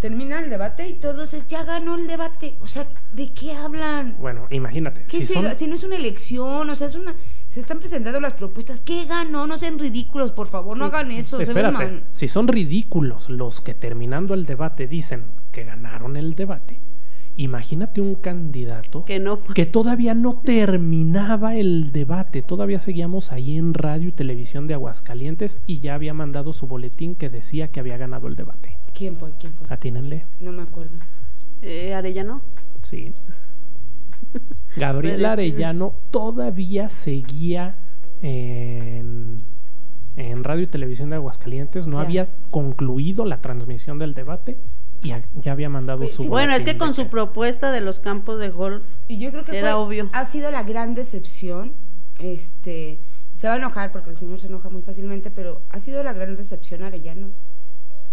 Termina 0.00 0.40
el 0.40 0.50
debate 0.50 0.88
y 0.88 0.94
todos 0.94 1.32
es, 1.34 1.46
ya 1.48 1.64
ganó 1.64 1.96
el 1.96 2.06
debate. 2.06 2.56
O 2.60 2.66
sea, 2.68 2.88
¿de 3.12 3.32
qué 3.32 3.52
hablan? 3.52 4.16
Bueno, 4.20 4.46
imagínate, 4.50 5.04
¿Qué 5.04 5.20
si 5.20 5.26
se- 5.26 5.34
son 5.34 5.54
si 5.54 5.66
no 5.66 5.74
es 5.76 5.84
una 5.84 5.96
elección, 5.96 6.68
o 6.70 6.74
sea, 6.74 6.86
es 6.88 6.94
una, 6.94 7.14
se 7.52 7.60
están 7.60 7.78
presentando 7.80 8.20
las 8.20 8.34
propuestas. 8.34 8.80
¿Qué 8.80 9.04
ganó? 9.04 9.46
No 9.46 9.58
sean 9.58 9.78
ridículos, 9.78 10.32
por 10.32 10.46
favor, 10.48 10.76
no 10.78 10.86
hagan 10.86 11.10
eso. 11.12 11.36
se 11.38 11.52
ven 11.52 11.66
Espérate, 11.66 11.72
mal. 11.84 12.04
si 12.12 12.28
son 12.28 12.48
ridículos 12.48 13.28
los 13.28 13.60
que 13.60 13.74
terminando 13.74 14.34
el 14.34 14.46
debate 14.46 14.86
dicen 14.86 15.24
que 15.52 15.64
ganaron 15.64 16.16
el 16.16 16.34
debate, 16.34 16.80
imagínate 17.36 18.00
un 18.00 18.14
candidato 18.14 19.04
Que 19.04 19.18
no 19.20 19.36
fue. 19.36 19.54
que 19.54 19.66
todavía 19.66 20.14
no 20.14 20.40
terminaba 20.44 21.54
el 21.56 21.92
debate, 21.92 22.42
todavía 22.42 22.78
seguíamos 22.78 23.32
ahí 23.32 23.56
en 23.58 23.74
radio 23.74 24.08
y 24.08 24.12
televisión 24.12 24.66
de 24.66 24.74
Aguascalientes 24.74 25.60
y 25.66 25.78
ya 25.80 25.94
había 25.94 26.14
mandado 26.14 26.52
su 26.52 26.66
boletín 26.66 27.14
que 27.14 27.28
decía 27.30 27.68
que 27.68 27.80
había 27.80 27.96
ganado 27.96 28.28
el 28.28 28.34
debate. 28.36 28.78
¿Quién 28.94 29.16
fue? 29.18 29.32
¿Quién 29.38 29.52
fue? 29.54 29.66
Atínenle, 29.70 30.22
No 30.40 30.52
me 30.52 30.62
acuerdo. 30.62 30.92
Eh, 31.62 31.94
Arellano. 31.94 32.42
sí. 32.82 33.12
Gabriel. 34.76 35.24
Arellano 35.24 35.94
todavía 36.10 36.88
seguía 36.90 37.76
en, 38.22 39.42
en 40.16 40.44
radio 40.44 40.62
y 40.62 40.66
televisión 40.66 41.10
de 41.10 41.16
Aguascalientes, 41.16 41.86
no 41.86 41.96
Ya. 41.98 42.02
había 42.02 42.28
concluido 42.50 43.24
la 43.24 43.40
transmisión 43.40 43.98
del 43.98 44.14
debate 44.14 44.58
y 45.02 45.10
a- 45.12 45.24
ya 45.34 45.52
había 45.52 45.68
mandado 45.68 46.00
Pues 46.00 46.12
su 46.14 46.22
sí, 46.22 46.28
Bueno, 46.28 46.54
es 46.54 46.62
que 46.64 46.78
con 46.78 46.94
su 46.94 47.08
propuesta 47.08 47.72
de 47.72 47.80
los 47.80 47.98
campos 48.00 48.38
de 48.40 48.50
golf. 48.50 48.84
Y 49.08 49.18
yo 49.18 49.30
creo 49.30 49.44
que 49.44 49.58
Era 49.58 49.72
fue- 49.72 49.80
obvio. 49.82 50.08
ha 50.12 50.24
sido 50.24 50.50
la 50.50 50.62
gran 50.62 50.94
decepción. 50.94 51.72
Este, 52.18 53.00
se 53.34 53.48
va 53.48 53.54
a 53.54 53.56
enojar 53.56 53.90
porque 53.90 54.10
el 54.10 54.16
señor 54.18 54.38
se 54.38 54.46
enoja 54.46 54.68
muy 54.68 54.82
fácilmente, 54.82 55.30
pero 55.30 55.60
ha 55.70 55.80
sido 55.80 56.02
la 56.04 56.12
gran 56.12 56.36
decepción 56.36 56.84
Arellano. 56.84 57.28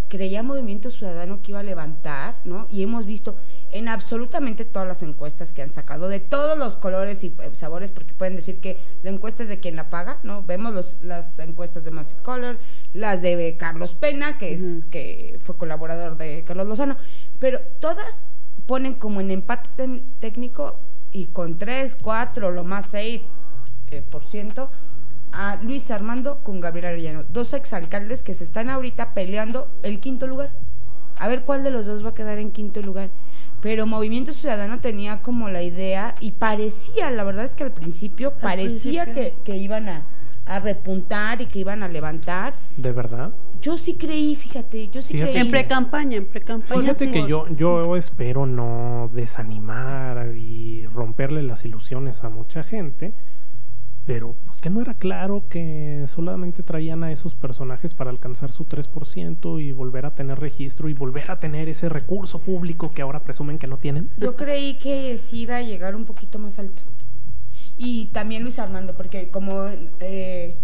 Creía 0.09 0.43
Movimiento 0.43 0.91
Ciudadano 0.91 1.41
que 1.41 1.51
iba 1.51 1.59
a 1.59 1.63
levantar, 1.63 2.35
¿no? 2.43 2.67
Y 2.69 2.83
hemos 2.83 3.05
visto 3.05 3.37
en 3.71 3.87
absolutamente 3.87 4.65
todas 4.65 4.87
las 4.87 5.03
encuestas 5.03 5.53
que 5.53 5.61
han 5.61 5.71
sacado, 5.71 6.09
de 6.09 6.19
todos 6.19 6.57
los 6.57 6.75
colores 6.77 7.23
y 7.23 7.27
eh, 7.39 7.51
sabores, 7.53 7.91
porque 7.91 8.13
pueden 8.13 8.35
decir 8.35 8.59
que 8.59 8.77
la 9.03 9.11
encuesta 9.11 9.43
es 9.43 9.49
de 9.49 9.59
quien 9.59 9.75
la 9.75 9.89
paga, 9.89 10.17
¿no? 10.23 10.43
Vemos 10.43 10.73
los- 10.73 10.97
las 11.01 11.37
encuestas 11.39 11.83
de 11.83 11.91
Massive 11.91 12.21
Color, 12.23 12.57
las 12.93 13.21
de 13.21 13.55
Carlos 13.57 13.93
Pena, 13.93 14.37
que, 14.37 14.53
es, 14.53 14.61
que 14.89 15.37
fue 15.43 15.55
colaborador 15.57 16.17
de 16.17 16.43
Carlos 16.45 16.67
Lozano, 16.67 16.97
pero 17.39 17.59
todas 17.79 18.19
ponen 18.65 18.95
como 18.95 19.21
en 19.21 19.31
empate 19.31 20.03
técnico 20.19 20.79
y 21.11 21.25
con 21.27 21.57
3, 21.57 21.97
4, 22.01 22.51
lo 22.51 22.63
más 22.63 22.87
6 22.89 23.21
eh, 23.91 24.01
por 24.01 24.23
ciento 24.23 24.69
a 25.31 25.57
Luis 25.61 25.91
Armando 25.91 26.39
con 26.43 26.59
Gabriel 26.59 26.87
Arellano. 26.87 27.23
Dos 27.29 27.53
exalcaldes 27.53 28.23
que 28.23 28.33
se 28.33 28.43
están 28.43 28.69
ahorita 28.69 29.13
peleando 29.13 29.69
el 29.83 29.99
quinto 29.99 30.27
lugar. 30.27 30.51
A 31.17 31.27
ver 31.27 31.41
cuál 31.43 31.63
de 31.63 31.71
los 31.71 31.85
dos 31.85 32.05
va 32.05 32.09
a 32.11 32.13
quedar 32.13 32.37
en 32.37 32.51
quinto 32.51 32.81
lugar. 32.81 33.09
Pero 33.61 33.85
Movimiento 33.85 34.31
Ciudadano 34.31 34.79
tenía 34.79 35.21
como 35.21 35.49
la 35.49 35.61
idea 35.61 36.15
y 36.21 36.31
parecía, 36.31 37.11
la 37.11 37.23
verdad 37.23 37.43
es 37.43 37.55
que 37.55 37.63
al 37.65 37.71
principio 37.71 38.31
parecía 38.35 39.03
principio. 39.03 39.35
Que, 39.35 39.43
que 39.43 39.57
iban 39.57 39.89
a, 39.89 40.05
a 40.45 40.59
repuntar 40.59 41.41
y 41.41 41.47
que 41.47 41.59
iban 41.59 41.83
a 41.83 41.89
levantar. 41.89 42.53
¿De 42.77 42.91
verdad? 42.93 43.31
Yo 43.61 43.77
sí 43.77 43.95
creí, 43.95 44.37
fíjate, 44.37 44.87
yo 44.87 45.01
sí 45.01 45.13
Fíjate. 45.13 45.31
creí. 45.33 45.41
En 45.41 45.51
pre-campaña, 45.51 46.15
en 46.15 46.25
pre-campaña. 46.27 46.79
Fíjate 46.81 47.07
sí. 47.07 47.11
que 47.11 47.27
yo, 47.27 47.45
yo 47.49 47.97
espero 47.97 48.45
no 48.45 49.09
desanimar 49.13 50.33
y 50.37 50.85
romperle 50.87 51.43
las 51.43 51.65
ilusiones 51.65 52.23
a 52.23 52.29
mucha 52.29 52.63
gente, 52.63 53.11
pero 54.09 54.35
pues, 54.43 54.59
que 54.59 54.71
no 54.71 54.81
era 54.81 54.95
claro 54.95 55.43
que 55.49 56.03
solamente 56.07 56.63
traían 56.63 57.03
a 57.03 57.11
esos 57.11 57.35
personajes 57.35 57.93
para 57.93 58.09
alcanzar 58.09 58.51
su 58.51 58.65
3% 58.65 59.61
y 59.63 59.71
volver 59.71 60.07
a 60.07 60.15
tener 60.15 60.39
registro 60.39 60.89
y 60.89 60.93
volver 60.93 61.29
a 61.29 61.39
tener 61.39 61.69
ese 61.69 61.89
recurso 61.89 62.39
público 62.39 62.89
que 62.89 63.03
ahora 63.03 63.21
presumen 63.21 63.59
que 63.59 63.67
no 63.67 63.77
tienen. 63.77 64.09
Yo 64.17 64.35
creí 64.35 64.79
que 64.79 65.15
sí 65.19 65.41
iba 65.41 65.57
a 65.57 65.61
llegar 65.61 65.95
un 65.95 66.05
poquito 66.05 66.39
más 66.39 66.57
alto. 66.57 66.81
Y 67.77 68.07
también 68.07 68.41
Luis 68.41 68.57
Armando, 68.57 68.97
porque 68.97 69.29
como 69.29 69.67
eh, 69.99 70.57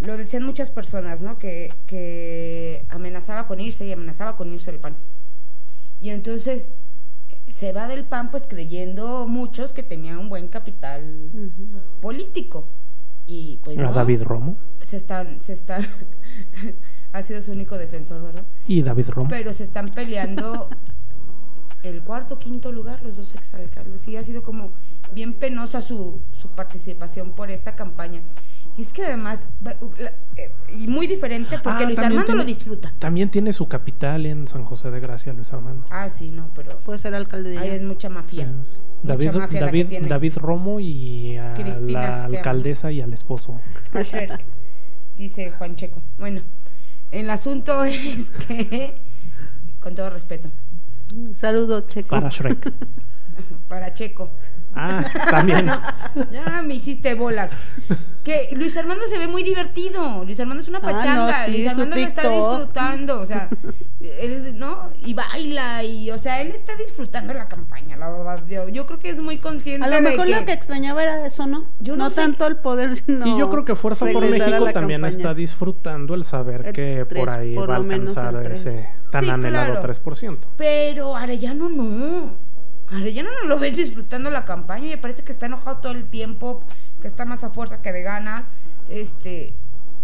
lo 0.00 0.16
decían 0.16 0.44
muchas 0.44 0.70
personas, 0.70 1.20
¿no? 1.20 1.38
Que, 1.38 1.74
que 1.86 2.86
amenazaba 2.88 3.46
con 3.46 3.60
irse 3.60 3.84
y 3.84 3.92
amenazaba 3.92 4.36
con 4.36 4.50
irse 4.50 4.72
del 4.72 4.80
PAN. 4.80 4.96
Y 6.00 6.08
entonces 6.08 6.70
se 7.46 7.74
va 7.74 7.88
del 7.88 8.04
PAN 8.04 8.30
pues 8.30 8.44
creyendo 8.48 9.26
muchos 9.28 9.74
que 9.74 9.82
tenía 9.82 10.18
un 10.18 10.30
buen 10.30 10.48
capital 10.48 11.30
político. 12.00 12.66
Y 13.26 13.58
pues 13.64 13.76
A 13.78 13.82
no, 13.82 13.92
David 13.92 14.22
Romo. 14.22 14.56
se 14.84 14.96
están, 14.96 15.42
se 15.42 15.52
están, 15.52 15.84
ha 17.12 17.22
sido 17.22 17.42
su 17.42 17.52
único 17.52 17.76
defensor, 17.76 18.22
¿verdad? 18.22 18.44
Y 18.66 18.82
David 18.82 19.08
Romo. 19.10 19.28
Pero 19.28 19.52
se 19.52 19.64
están 19.64 19.88
peleando 19.88 20.68
el 21.86 22.02
cuarto, 22.02 22.38
quinto 22.38 22.72
lugar, 22.72 23.02
los 23.02 23.16
dos 23.16 23.34
exalcaldes. 23.34 24.06
Y 24.08 24.16
ha 24.16 24.22
sido 24.22 24.42
como 24.42 24.72
bien 25.14 25.34
penosa 25.34 25.80
su, 25.80 26.20
su 26.32 26.48
participación 26.48 27.32
por 27.32 27.50
esta 27.50 27.74
campaña. 27.76 28.20
Y 28.76 28.82
es 28.82 28.92
que 28.92 29.04
además, 29.06 29.48
eh, 30.36 30.50
y 30.68 30.86
muy 30.86 31.06
diferente 31.06 31.58
porque 31.62 31.84
Ah, 31.84 31.86
Luis 31.86 31.98
Armando 31.98 32.20
lo 32.34 32.44
tiene- 32.44 32.44
disfruta. 32.44 32.92
También 32.98 33.30
tiene 33.30 33.54
su 33.54 33.68
capital 33.68 34.26
en 34.26 34.46
San 34.48 34.64
José 34.64 34.90
de 34.90 35.00
Gracia, 35.00 35.32
Luis 35.32 35.50
Armando. 35.52 35.86
Ah, 35.90 36.10
sí, 36.10 36.30
no, 36.30 36.50
pero 36.54 36.78
Puede 36.80 36.98
ser 36.98 37.14
alcalde 37.14 37.50
de 37.50 37.58
ahí 37.58 37.68
es 37.70 37.82
mucha 37.82 38.10
mafia. 38.10 38.44
Sí, 38.44 38.50
es 38.62 38.80
Mucha 39.02 39.14
David, 39.14 39.32
mafia 39.38 39.60
David, 39.60 39.86
tiene. 39.88 40.08
David 40.08 40.36
Romo 40.36 40.78
y 40.80 41.36
a 41.38 41.54
Cristina, 41.54 41.90
la 41.92 42.24
alcaldesa 42.26 42.92
y 42.92 43.00
al 43.00 43.14
esposo. 43.14 43.58
Dice 45.16 45.50
Juan 45.52 45.74
Checo. 45.76 46.02
Bueno, 46.18 46.42
el 47.10 47.30
asunto 47.30 47.82
es 47.84 48.30
que, 48.30 48.94
con 49.80 49.94
todo 49.94 50.10
respeto, 50.10 50.50
Saludos, 51.34 51.86
Checo. 51.88 52.08
Para 52.08 52.28
Shrek. 52.28 52.72
para 53.68 53.92
Checo. 53.94 54.30
Ah, 54.76 55.04
también. 55.30 55.70
Ya 56.32 56.62
me 56.62 56.74
hiciste 56.74 57.14
bolas. 57.14 57.50
Que 58.24 58.48
Luis 58.52 58.74
Armando 58.76 59.04
se 59.06 59.18
ve 59.18 59.28
muy 59.28 59.42
divertido. 59.42 60.24
Luis 60.24 60.40
Armando 60.40 60.62
es 60.62 60.68
una 60.68 60.78
Ah, 60.78 60.86
no, 60.86 60.92
pachanga. 60.92 61.44
sí, 61.44 61.50
Luis 61.52 61.68
Armando 61.68 61.96
lo 61.96 62.02
está 62.02 62.28
disfrutando. 62.28 63.20
O 63.20 63.26
sea, 63.26 63.50
él, 64.00 64.58
¿no? 64.58 64.90
Y 65.04 65.12
baila. 65.14 65.84
Y, 65.84 66.10
o 66.10 66.16
sea, 66.18 66.40
él 66.40 66.48
está 66.52 66.74
disfrutando 66.76 67.34
la 67.34 67.48
campaña, 67.48 67.96
la 67.98 68.08
verdad. 68.10 68.42
Yo, 68.46 68.68
yo 68.70 68.86
creo 68.86 68.98
que 68.98 69.10
es 69.10 69.22
muy 69.22 69.36
consciente 69.38 69.86
A 69.86 69.90
lo 69.90 69.96
de 69.96 70.00
mejor 70.02 70.24
que, 70.26 70.34
lo 70.36 70.44
que 70.46 70.52
extrañaba 70.52 71.02
era 71.02 71.26
eso, 71.26 71.46
¿no? 71.46 71.66
Yo 71.80 71.94
no 71.96 72.04
no 72.04 72.10
sé. 72.10 72.16
tanto 72.16 72.46
el 72.46 72.56
poder, 72.56 72.96
sino. 72.96 73.26
y 73.26 73.38
yo 73.38 73.50
creo 73.50 73.64
que 73.66 73.74
Fuerza 73.76 74.06
por 74.06 74.24
México 74.26 74.72
también 74.72 75.02
campaña. 75.02 75.08
está 75.08 75.34
disfrutando 75.34 76.14
el 76.14 76.24
saber 76.24 76.68
El 76.68 76.72
que 76.72 77.04
por 77.04 77.28
ahí 77.28 77.54
por 77.54 77.68
va 77.70 77.74
a 77.74 77.78
alcanzar 77.78 78.50
ese 78.50 78.88
tan 79.10 79.24
Sí, 79.24 79.30
anhelado 79.30 79.72
claro. 79.80 79.88
3%. 79.92 80.38
Pero 80.56 81.14
Arellano 81.14 81.68
no. 81.68 82.45
Arellano 82.88 83.30
no 83.42 83.48
lo 83.48 83.58
ves 83.58 83.76
disfrutando 83.76 84.30
la 84.30 84.44
campaña 84.44 84.92
y 84.92 84.96
parece 84.96 85.24
que 85.24 85.32
está 85.32 85.46
enojado 85.46 85.78
todo 85.78 85.92
el 85.92 86.08
tiempo, 86.08 86.62
que 87.00 87.08
está 87.08 87.24
más 87.24 87.42
a 87.42 87.50
fuerza 87.50 87.82
que 87.82 87.92
de 87.92 88.02
ganas, 88.02 88.44
este, 88.88 89.54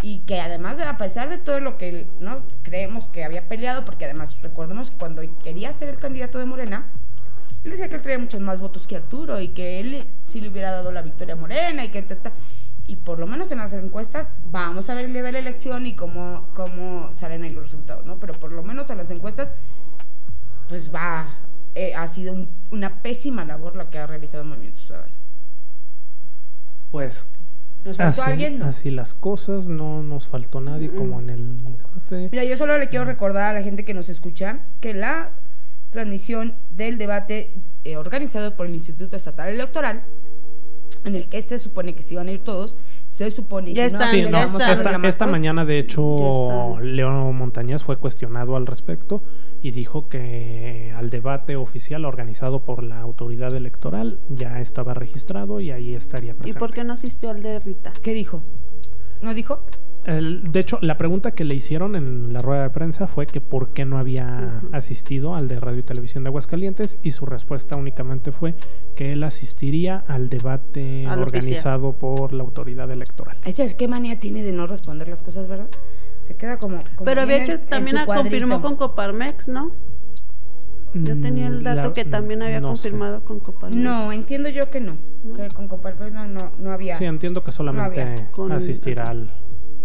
y 0.02 0.20
que 0.20 0.40
además, 0.40 0.80
a 0.80 0.98
pesar 0.98 1.28
de 1.28 1.38
todo 1.38 1.60
lo 1.60 1.78
que 1.78 2.08
no 2.18 2.42
creemos 2.62 3.06
que 3.08 3.24
había 3.24 3.48
peleado, 3.48 3.84
porque 3.84 4.04
además 4.04 4.36
recordemos 4.42 4.90
que 4.90 4.96
cuando 4.96 5.22
quería 5.38 5.72
ser 5.72 5.88
el 5.90 5.96
candidato 5.96 6.38
de 6.38 6.44
Morena, 6.44 6.86
él 7.62 7.70
decía 7.70 7.88
que 7.88 7.94
él 7.94 8.02
traía 8.02 8.18
muchos 8.18 8.40
más 8.40 8.60
votos 8.60 8.88
que 8.88 8.96
Arturo 8.96 9.40
y 9.40 9.48
que 9.48 9.78
él 9.78 10.08
sí 10.24 10.40
le 10.40 10.48
hubiera 10.48 10.72
dado 10.72 10.90
la 10.90 11.02
victoria 11.02 11.34
a 11.34 11.36
Morena 11.36 11.84
y 11.84 11.90
que 11.90 12.02
ta, 12.02 12.16
ta. 12.16 12.32
y 12.88 12.96
por 12.96 13.20
lo 13.20 13.28
menos 13.28 13.52
en 13.52 13.58
las 13.58 13.72
encuestas 13.72 14.26
vamos 14.46 14.90
a 14.90 14.94
ver 14.94 15.04
el 15.04 15.12
día 15.12 15.22
de 15.22 15.30
la 15.30 15.38
elección 15.38 15.86
y 15.86 15.94
cómo, 15.94 16.48
cómo 16.54 17.12
salen 17.14 17.44
ahí 17.44 17.50
los 17.50 17.62
resultados, 17.64 18.04
¿no? 18.04 18.18
Pero 18.18 18.34
por 18.34 18.50
lo 18.50 18.64
menos 18.64 18.90
en 18.90 18.98
las 18.98 19.10
encuestas 19.12 19.52
pues 20.68 20.92
va, 20.92 21.28
eh, 21.74 21.94
ha 21.94 22.06
sido 22.08 22.32
un- 22.32 22.48
una 22.70 23.02
pésima 23.02 23.44
labor 23.44 23.76
la 23.76 23.88
que 23.90 23.98
ha 23.98 24.06
realizado 24.06 24.44
Movimiento 24.44 24.80
Ciudadano. 24.80 25.12
Pues 26.90 27.28
¿Nos 27.84 27.96
faltó 27.96 28.22
así, 28.22 28.30
alguien? 28.30 28.58
No. 28.58 28.66
así 28.66 28.90
las 28.90 29.14
cosas, 29.14 29.68
no 29.68 30.02
nos 30.02 30.26
faltó 30.28 30.60
nadie 30.60 30.90
como 30.90 31.18
en 31.20 31.30
el 31.30 31.56
debate. 31.58 32.28
Mira, 32.30 32.44
yo 32.44 32.56
solo 32.56 32.78
le 32.78 32.88
quiero 32.88 33.04
recordar 33.04 33.44
a 33.44 33.58
la 33.58 33.62
gente 33.64 33.84
que 33.84 33.94
nos 33.94 34.08
escucha 34.08 34.60
que 34.80 34.94
la 34.94 35.30
transmisión 35.90 36.54
del 36.70 36.96
debate 36.98 37.52
eh, 37.84 37.96
organizado 37.96 38.56
por 38.56 38.66
el 38.66 38.74
Instituto 38.74 39.16
Estatal 39.16 39.48
Electoral, 39.48 40.02
en 41.04 41.16
el 41.16 41.28
que 41.28 41.42
se 41.42 41.58
supone 41.58 41.94
que 41.94 42.02
se 42.02 42.14
iban 42.14 42.28
a 42.28 42.32
ir 42.32 42.44
todos, 42.44 42.76
se 43.14 43.30
supone 43.30 43.70
y 43.70 43.74
Ya 43.74 43.88
si 43.88 43.94
no, 43.94 43.98
están, 44.00 44.10
Sí, 44.10 44.22
le 44.22 44.30
no, 44.30 44.38
ya 44.38 44.44
están. 44.44 44.70
esta, 44.70 45.08
esta 45.08 45.26
mañana 45.26 45.64
de 45.64 45.78
hecho. 45.78 46.78
Leo 46.80 47.10
Montañez 47.32 47.82
fue 47.82 47.96
cuestionado 47.96 48.56
al 48.56 48.66
respecto 48.66 49.22
y 49.60 49.70
dijo 49.70 50.08
que 50.08 50.92
al 50.96 51.10
debate 51.10 51.56
oficial 51.56 52.04
organizado 52.04 52.64
por 52.64 52.82
la 52.82 53.00
autoridad 53.00 53.54
electoral 53.54 54.18
ya 54.28 54.60
estaba 54.60 54.94
registrado 54.94 55.60
y 55.60 55.70
ahí 55.70 55.94
estaría 55.94 56.32
¿Y 56.32 56.34
presente. 56.34 56.58
por 56.58 56.72
qué 56.72 56.84
no 56.84 56.94
asistió 56.94 57.30
al 57.30 57.42
de 57.42 57.60
Rita? 57.60 57.92
¿Qué 58.02 58.14
dijo? 58.14 58.42
¿No 59.20 59.34
dijo? 59.34 59.60
El- 60.04 60.42
de 60.50 60.60
hecho, 60.60 60.78
la 60.82 60.98
pregunta 60.98 61.30
que 61.32 61.44
le 61.44 61.54
hicieron 61.54 61.94
en 61.94 62.32
la 62.32 62.40
rueda 62.40 62.64
de 62.64 62.70
prensa 62.70 63.06
fue 63.06 63.26
que 63.26 63.40
por 63.40 63.72
qué 63.72 63.84
no 63.84 63.98
había 63.98 64.60
asistido 64.72 65.34
al 65.36 65.46
de 65.48 65.60
Radio 65.60 65.78
y 65.80 65.82
Televisión 65.84 66.24
de 66.24 66.28
Aguascalientes 66.28 66.98
y 67.02 67.12
su 67.12 67.24
respuesta 67.26 67.76
únicamente 67.76 68.32
fue 68.32 68.54
que 68.96 69.12
él 69.12 69.22
asistiría 69.22 70.04
al 70.08 70.28
debate 70.28 71.06
Al 71.06 71.20
organizado 71.20 71.92
por 71.92 72.32
la 72.32 72.42
autoridad 72.42 72.90
electoral. 72.90 73.36
¿Qué 73.78 73.88
manía 73.88 74.18
tiene 74.18 74.42
de 74.42 74.52
no 74.52 74.66
responder 74.66 75.06
las 75.08 75.22
cosas, 75.22 75.46
verdad? 75.48 75.68
Se 76.22 76.36
queda 76.36 76.56
como... 76.58 76.78
como 76.96 77.04
Pero 77.04 77.22
había 77.22 77.44
que 77.44 77.58
también 77.58 77.96
confirmó 78.06 78.60
con 78.60 78.76
Coparmex, 78.76 79.48
¿no? 79.48 79.70
Yo 80.94 81.18
tenía 81.18 81.46
el 81.46 81.60
Mm, 81.60 81.64
dato 81.64 81.88
la- 81.88 81.94
que 81.94 82.04
también 82.04 82.42
había 82.42 82.60
no 82.60 82.76
sé. 82.76 82.90
confirmado 82.90 83.24
con 83.24 83.40
Coparmex. 83.40 83.76
No, 83.80 84.12
entiendo 84.12 84.48
yo 84.50 84.70
que 84.70 84.78
no. 84.80 84.98
¿No? 85.24 85.34
Que 85.36 85.48
con 85.48 85.66
Coparmex 85.66 86.12
no, 86.12 86.26
no, 86.26 86.52
no 86.58 86.70
había. 86.70 86.98
Sí, 86.98 87.04
entiendo 87.06 87.42
que 87.42 87.50
solamente 87.50 88.26
asistirá 88.50 89.04
al, 89.04 89.30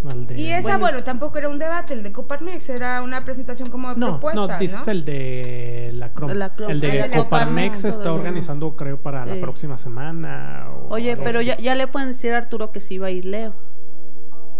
al 0.09 0.25
de... 0.27 0.39
y 0.39 0.51
esa, 0.51 0.61
Bueno. 0.61 0.79
bueno, 0.79 1.03
tampoco 1.03 1.37
era 1.37 1.49
un 1.49 1.59
debate, 1.59 1.93
el 1.93 2.03
de 2.03 2.11
Coparmex, 2.11 2.69
era 2.69 3.01
una 3.01 3.23
presentación 3.25 3.69
como 3.69 3.93
de 3.93 3.99
No, 3.99 4.19
propuesta, 4.19 4.41
no, 4.53 4.57
dices 4.59 4.85
¿no? 4.85 4.91
el 4.91 5.05
de 5.05 5.91
la 5.93 6.13
Crom. 6.13 6.29
De 6.29 6.35
la 6.35 6.53
Crom. 6.53 6.69
El 6.71 6.77
Ah, 6.77 6.81
de 6.81 6.91
de 6.91 7.07
la 7.09 7.17
Coparmex 7.17 7.83
está 7.85 8.11
organizando, 8.13 8.75
creo, 8.75 8.97
para 9.01 9.25
la 9.25 9.39
próxima 9.39 9.77
semana. 9.77 10.67
o 10.71 10.93
Oye, 10.93 11.17
pero 11.17 11.41
ya, 11.41 11.57
ya 11.57 11.75
le 11.75 11.87
pueden 11.87 12.09
decir 12.09 12.33
a 12.33 12.37
Arturo 12.37 12.71
que 12.71 12.79
sí 12.81 12.97
va 12.97 13.07
a 13.07 13.11
ir 13.11 13.25
Leo. 13.25 13.53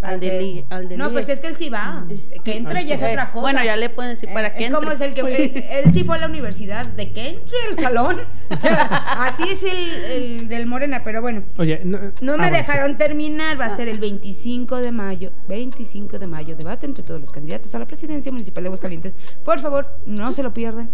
Al 0.01 0.19
de 0.19 0.27
Para 0.27 0.39
que- 0.39 0.45
Ligue. 0.45 0.65
Al 0.69 0.89
de 0.89 0.97
No, 0.97 1.09
pues 1.11 1.27
es 1.27 1.39
que 1.39 1.47
él 1.47 1.55
sí 1.55 1.69
va. 1.69 2.05
Que 2.43 2.57
entre 2.57 2.85
ya 2.85 2.95
es 2.95 3.01
Eh, 3.01 3.09
otra 3.11 3.31
cosa. 3.31 3.41
Bueno, 3.41 3.63
ya 3.63 3.75
le 3.75 3.89
pueden 3.89 4.11
decir 4.13 4.29
para 4.31 4.49
Eh, 4.49 4.53
que 4.55 4.59
es 4.59 4.65
entre. 4.67 4.79
como 4.79 4.91
es 4.91 5.01
el 5.01 5.13
que 5.13 5.21
él, 5.21 5.65
él 5.85 5.93
sí 5.93 6.03
fue 6.03 6.17
a 6.17 6.19
la 6.19 6.27
universidad 6.27 6.85
de 6.85 7.11
que 7.11 7.29
entre 7.29 7.57
al 7.71 7.79
salón. 7.79 8.17
Así 8.49 9.43
es 9.49 9.63
el, 9.63 9.77
el 10.11 10.49
del 10.49 10.65
Morena, 10.67 11.03
pero 11.03 11.21
bueno. 11.21 11.43
Oye, 11.57 11.81
no, 11.83 11.99
No 12.21 12.33
ah, 12.33 12.37
me 12.37 12.47
sí. 12.49 12.53
dejaron 12.53 12.95
terminar, 12.97 13.59
va 13.59 13.65
a 13.65 13.73
Ah. 13.73 13.75
ser 13.75 13.87
el 13.87 13.99
25 13.99 14.77
de 14.77 14.91
mayo. 14.91 15.31
25 15.47 16.19
de 16.19 16.27
mayo, 16.27 16.55
debate 16.55 16.85
entre 16.85 17.03
todos 17.03 17.19
los 17.19 17.31
candidatos 17.31 17.73
a 17.75 17.79
la 17.79 17.85
presidencia 17.87 18.31
municipal 18.31 18.63
de 18.63 18.67
Aguascalientes. 18.67 19.15
Por 19.43 19.59
favor, 19.59 19.87
no 20.05 20.31
se 20.31 20.43
lo 20.43 20.53
pierdan. 20.53 20.89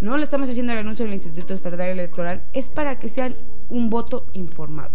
No 0.00 0.16
le 0.16 0.24
estamos 0.24 0.48
haciendo 0.48 0.72
el 0.72 0.78
anuncio 0.80 1.04
del 1.04 1.14
Instituto 1.14 1.54
Estatal 1.54 1.80
Electoral. 1.88 2.42
Es 2.52 2.68
para 2.68 2.98
que 2.98 3.08
sean 3.08 3.34
un 3.68 3.90
voto 3.90 4.26
informado. 4.32 4.92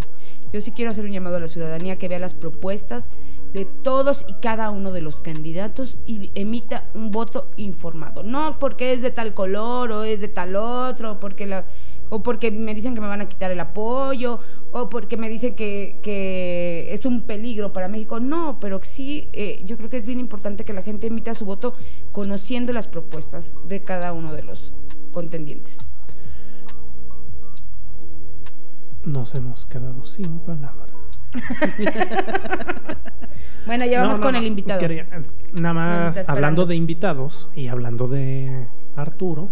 Yo 0.52 0.60
sí 0.60 0.72
quiero 0.72 0.90
hacer 0.90 1.04
un 1.04 1.12
llamado 1.12 1.36
a 1.36 1.40
la 1.40 1.48
ciudadanía 1.48 1.96
que 1.96 2.08
vea 2.08 2.18
las 2.18 2.34
propuestas 2.34 3.08
de 3.52 3.64
todos 3.64 4.24
y 4.28 4.34
cada 4.34 4.70
uno 4.70 4.92
de 4.92 5.00
los 5.00 5.20
candidatos 5.20 5.98
y 6.06 6.30
emita 6.34 6.84
un 6.94 7.10
voto 7.10 7.50
informado. 7.56 8.22
No 8.22 8.58
porque 8.58 8.92
es 8.92 9.02
de 9.02 9.10
tal 9.10 9.34
color 9.34 9.92
o 9.92 10.04
es 10.04 10.20
de 10.20 10.28
tal 10.28 10.56
otro, 10.56 11.18
porque 11.20 11.46
la, 11.46 11.64
o 12.10 12.22
porque 12.22 12.50
me 12.50 12.74
dicen 12.74 12.94
que 12.94 13.00
me 13.00 13.08
van 13.08 13.20
a 13.20 13.28
quitar 13.28 13.50
el 13.50 13.60
apoyo, 13.60 14.40
o 14.72 14.88
porque 14.88 15.16
me 15.16 15.28
dicen 15.28 15.54
que, 15.54 15.98
que 16.02 16.92
es 16.92 17.06
un 17.06 17.22
peligro 17.22 17.72
para 17.72 17.88
México. 17.88 18.20
No, 18.20 18.58
pero 18.60 18.80
sí, 18.82 19.28
eh, 19.32 19.62
yo 19.64 19.76
creo 19.76 19.90
que 19.90 19.98
es 19.98 20.06
bien 20.06 20.20
importante 20.20 20.64
que 20.64 20.72
la 20.72 20.82
gente 20.82 21.06
emita 21.06 21.34
su 21.34 21.44
voto 21.44 21.74
conociendo 22.12 22.72
las 22.72 22.86
propuestas 22.86 23.54
de 23.66 23.82
cada 23.82 24.12
uno 24.12 24.34
de 24.34 24.42
los 24.42 24.72
contendientes. 25.12 25.78
Nos 29.04 29.34
hemos 29.34 29.64
quedado 29.64 30.04
sin 30.04 30.40
palabras. 30.40 30.89
Bueno, 33.66 33.84
ya 33.84 34.00
vamos 34.00 34.14
No, 34.14 34.16
no, 34.18 34.22
con 34.24 34.32
no, 34.32 34.38
el 34.38 34.46
invitado. 34.46 34.80
quería- 34.80 35.02
eh, 35.12 35.22
nada 35.52 35.74
más 35.74 36.24
hablando 36.28 36.64
de 36.66 36.74
invitados 36.76 37.50
y 37.54 37.68
hablando 37.68 38.08
de 38.08 38.66
Arturo. 38.96 39.50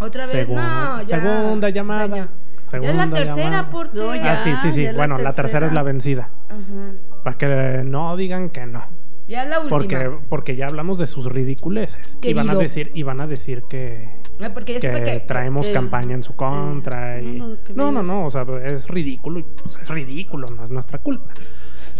Otra 0.00 0.26
vez, 0.26 0.48
Segun- 0.48 0.56
no, 0.56 1.02
ya. 1.02 1.04
segunda 1.06 1.68
llamada. 1.68 2.08
señor. 2.08 2.28
Ya 2.28 2.66
Segunda 2.66 2.90
es 3.04 3.10
la 3.10 3.16
tercera, 3.16 3.36
llamada. 3.44 3.70
porque. 3.70 3.98
No, 3.98 4.10
Ah, 4.12 4.36
sí, 4.38 4.54
sí, 4.62 4.72
sí. 4.72 4.82
ya 4.84 4.92
la 4.92 4.98
Bueno, 4.98 5.16
la 5.18 5.32
tercera 5.32 5.42
tercera. 5.42 5.66
es 5.66 5.72
la 5.74 5.82
vencida. 5.82 6.30
Ajá. 6.48 6.92
Para 7.22 7.36
que 7.38 7.82
no 7.84 8.16
digan 8.16 8.48
que 8.50 8.66
no. 8.66 8.82
Ya 9.28 9.44
es 9.44 9.50
la 9.50 9.60
última. 9.60 9.78
Porque, 9.78 10.10
porque 10.28 10.56
ya 10.56 10.66
hablamos 10.66 10.98
de 10.98 11.06
sus 11.06 11.26
ridiculeces. 11.26 12.16
Y 12.22 12.32
van 12.32 12.48
a 12.50 12.54
decir, 12.54 12.90
y 12.94 13.02
van 13.02 13.20
a 13.20 13.26
decir 13.26 13.64
que, 13.68 14.08
Ah, 14.10 14.21
porque 14.54 14.78
ya 14.80 15.04
que 15.04 15.20
traemos 15.20 15.68
que- 15.68 15.72
campaña 15.72 16.14
en 16.14 16.22
su 16.22 16.34
contra. 16.34 17.20
no, 17.20 17.28
y- 17.28 17.38
no, 17.38 17.56
no, 17.74 17.92
no, 17.92 18.02
no, 18.02 18.26
o 18.26 18.30
sea, 18.30 18.44
es 18.64 18.88
ridículo 18.88 19.38
y 19.38 19.42
pues 19.44 19.78
es 19.78 19.88
ridículo, 19.88 20.48
no 20.48 20.62
es 20.62 20.70
nuestra 20.70 20.98
culpa. 20.98 21.32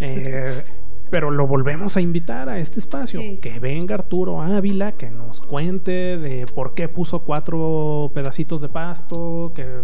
Eh, 0.01 0.65
pero 1.11 1.31
lo 1.31 1.47
volvemos 1.47 1.97
a 1.97 2.01
invitar 2.01 2.49
a 2.49 2.59
este 2.59 2.81
espacio. 2.81 3.21
Sí. 3.21 3.37
Que 3.41 3.61
venga 3.61 3.95
Arturo 3.95 4.41
Ávila, 4.41 4.93
que 4.93 5.11
nos 5.11 5.41
cuente 5.41 6.17
de 6.19 6.47
por 6.47 6.75
qué 6.75 6.89
puso 6.89 7.21
cuatro 7.21 8.11
pedacitos 8.15 8.61
de 8.63 8.69
pasto, 8.69 9.53
que, 9.55 9.83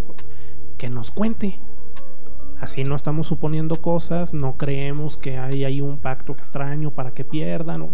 que 0.76 0.88
nos 0.90 1.10
cuente. 1.12 1.60
Así 2.60 2.82
no 2.82 2.96
estamos 2.96 3.28
suponiendo 3.28 3.76
cosas, 3.76 4.34
no 4.34 4.56
creemos 4.56 5.16
que 5.16 5.38
hay 5.38 5.64
ahí 5.64 5.80
un 5.80 5.98
pacto 5.98 6.32
extraño 6.32 6.90
para 6.90 7.12
que 7.12 7.24
pierdan. 7.24 7.82
o- 7.82 7.90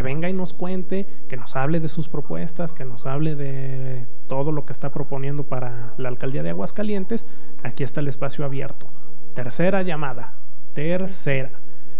que 0.00 0.04
venga 0.04 0.30
y 0.30 0.32
nos 0.32 0.54
cuente, 0.54 1.06
que 1.28 1.36
nos 1.36 1.56
hable 1.56 1.78
de 1.78 1.88
sus 1.88 2.08
propuestas, 2.08 2.72
que 2.72 2.86
nos 2.86 3.04
hable 3.04 3.34
de 3.34 4.06
todo 4.28 4.50
lo 4.50 4.64
que 4.64 4.72
está 4.72 4.94
proponiendo 4.94 5.44
para 5.44 5.92
la 5.98 6.08
alcaldía 6.08 6.42
de 6.42 6.48
Aguascalientes. 6.48 7.26
Aquí 7.62 7.82
está 7.82 8.00
el 8.00 8.08
espacio 8.08 8.46
abierto. 8.46 8.86
Tercera 9.34 9.82
llamada. 9.82 10.32
Tercera. 10.72 11.50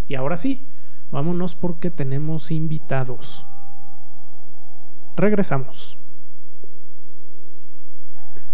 Y 0.09 0.15
ahora 0.15 0.39
sí, 0.39 0.67
vámonos 1.11 1.55
porque 1.55 1.91
tenemos 1.91 2.51
invitados. 2.51 3.45
Regresamos. 5.15 5.99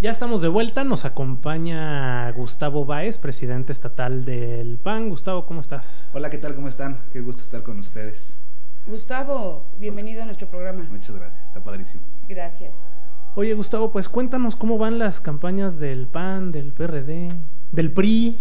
Ya 0.01 0.11
estamos 0.11 0.41
de 0.41 0.49
vuelta, 0.49 0.83
nos 0.83 1.05
acompaña 1.05 2.29
Gustavo 2.33 2.83
Báez, 2.83 3.17
presidente 3.17 3.71
estatal 3.71 4.25
del 4.25 4.77
PAN. 4.77 5.07
Gustavo, 5.07 5.45
¿cómo 5.45 5.61
estás? 5.61 6.09
Hola, 6.13 6.29
¿qué 6.29 6.37
tal? 6.37 6.53
¿Cómo 6.53 6.67
están? 6.67 6.99
Qué 7.13 7.21
gusto 7.21 7.43
estar 7.43 7.63
con 7.63 7.79
ustedes. 7.79 8.36
Gustavo, 8.87 9.65
bienvenido 9.79 10.23
a 10.23 10.25
nuestro 10.25 10.47
programa. 10.47 10.85
Muchas 10.89 11.15
gracias, 11.15 11.45
está 11.45 11.61
padrísimo. 11.61 12.03
Gracias. 12.27 12.73
Oye, 13.35 13.53
Gustavo, 13.53 13.91
pues 13.91 14.07
cuéntanos 14.09 14.55
cómo 14.55 14.77
van 14.77 14.97
las 14.97 15.19
campañas 15.19 15.77
del 15.77 16.07
PAN, 16.07 16.51
del 16.51 16.71
PRD, 16.73 17.29
del 17.71 17.91
PRI, 17.91 18.37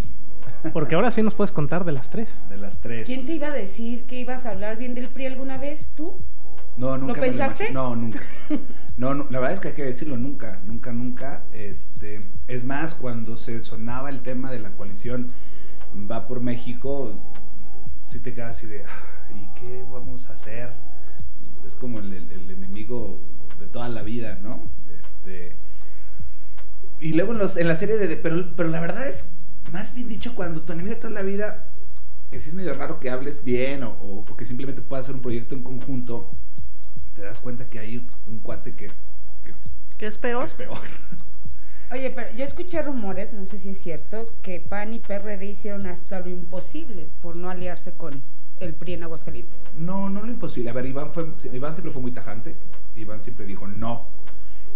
porque 0.72 0.94
ahora 0.94 1.10
sí 1.10 1.22
nos 1.22 1.34
puedes 1.34 1.50
contar 1.52 1.84
de 1.84 1.92
las 1.92 2.10
tres. 2.10 2.44
De 2.48 2.56
las 2.56 2.80
tres. 2.80 3.06
¿Quién 3.06 3.26
te 3.26 3.32
iba 3.34 3.48
a 3.48 3.52
decir 3.52 4.04
que 4.04 4.20
ibas 4.20 4.46
a 4.46 4.50
hablar 4.52 4.76
bien 4.78 4.94
del 4.94 5.08
PRI 5.08 5.26
alguna 5.26 5.58
vez? 5.58 5.90
¿Tú? 5.96 6.16
No, 6.76 6.96
nunca. 6.96 7.20
me 7.20 7.26
pensaste? 7.28 7.72
no, 7.72 7.96
nunca. 7.96 8.20
No, 8.96 9.14
no, 9.14 9.26
la 9.30 9.40
verdad 9.40 9.54
es 9.54 9.60
que 9.60 9.68
hay 9.68 9.74
que 9.74 9.84
decirlo 9.84 10.16
nunca, 10.16 10.60
nunca, 10.64 10.92
nunca. 10.92 11.42
Este, 11.52 12.22
es 12.48 12.64
más, 12.64 12.94
cuando 12.94 13.36
se 13.36 13.60
sonaba 13.62 14.08
el 14.10 14.20
tema 14.20 14.50
de 14.50 14.58
la 14.60 14.70
coalición 14.72 15.32
Va 16.10 16.26
por 16.26 16.40
México, 16.40 17.18
sí 18.04 18.18
te 18.20 18.34
quedas 18.34 18.56
así 18.56 18.66
de, 18.66 18.84
"Ah, 18.84 18.88
¿y 19.36 19.48
qué 19.60 19.84
vamos 19.90 20.28
a 20.30 20.34
hacer? 20.34 20.72
Es 21.64 21.74
como 21.76 21.98
el, 21.98 22.12
el- 22.12 22.32
el 22.32 22.50
enemigo 22.50 23.20
de 23.58 23.66
toda 23.66 23.88
la 23.88 24.02
vida, 24.02 24.38
¿no? 24.42 24.70
Este, 24.98 25.56
y 27.00 27.12
luego 27.12 27.32
en, 27.32 27.38
los, 27.38 27.56
en 27.56 27.68
la 27.68 27.76
serie 27.76 27.96
de, 27.96 28.16
pero, 28.16 28.54
pero 28.56 28.68
la 28.68 28.80
verdad 28.80 29.06
es, 29.08 29.28
más 29.72 29.94
bien 29.94 30.08
dicho, 30.08 30.34
cuando 30.34 30.62
tu 30.62 30.72
enemigo 30.72 30.94
de 30.94 31.00
toda 31.00 31.12
la 31.12 31.22
vida, 31.22 31.68
que 32.30 32.40
sí 32.40 32.48
es 32.50 32.54
medio 32.54 32.74
raro 32.74 32.98
que 33.00 33.10
hables 33.10 33.44
bien 33.44 33.82
o, 33.82 33.90
o- 34.00 34.36
que 34.36 34.44
simplemente 34.44 34.82
puedas 34.82 35.04
hacer 35.04 35.14
un 35.16 35.22
proyecto 35.22 35.54
en 35.54 35.62
conjunto, 35.62 36.30
te 37.14 37.22
das 37.22 37.40
cuenta 37.40 37.66
que 37.68 37.78
hay 37.78 37.98
un, 37.98 38.08
un 38.28 38.38
cuate 38.40 38.74
que 38.74 38.86
es, 38.86 38.92
que- 39.44 39.54
¿Qué 39.98 40.06
es 40.06 40.16
que 40.16 40.22
peor? 40.22 40.46
es 40.46 40.54
peor. 40.54 40.78
Oye, 41.92 42.10
pero 42.10 42.34
yo 42.36 42.44
escuché 42.44 42.82
rumores, 42.82 43.32
no 43.32 43.46
sé 43.46 43.58
si 43.60 43.68
es 43.70 43.80
cierto, 43.80 44.32
que 44.42 44.58
PAN 44.60 44.92
y 44.94 44.98
PRD 44.98 45.44
hicieron 45.46 45.86
hasta 45.86 46.18
lo 46.20 46.28
imposible 46.30 47.08
por 47.22 47.36
no 47.36 47.48
aliarse 47.48 47.92
con 47.92 48.22
el 48.60 48.74
PRI 48.74 48.94
en 48.94 49.02
Aguascalientes. 49.02 49.62
No, 49.76 50.08
no 50.08 50.22
lo 50.22 50.28
imposible. 50.28 50.70
A 50.70 50.72
ver, 50.72 50.86
Iván, 50.86 51.12
fue, 51.12 51.32
Iván 51.52 51.74
siempre 51.74 51.92
fue 51.92 52.02
muy 52.02 52.12
tajante. 52.12 52.56
Iván 52.96 53.22
siempre 53.22 53.46
dijo 53.46 53.66
no. 53.66 54.06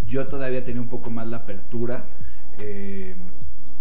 Yo 0.07 0.26
todavía 0.26 0.64
tenía 0.64 0.83
un 0.83 0.89
poco 0.89 1.11
más 1.11 1.26
la 1.28 1.39
apertura 1.39 2.07
eh, 2.59 3.14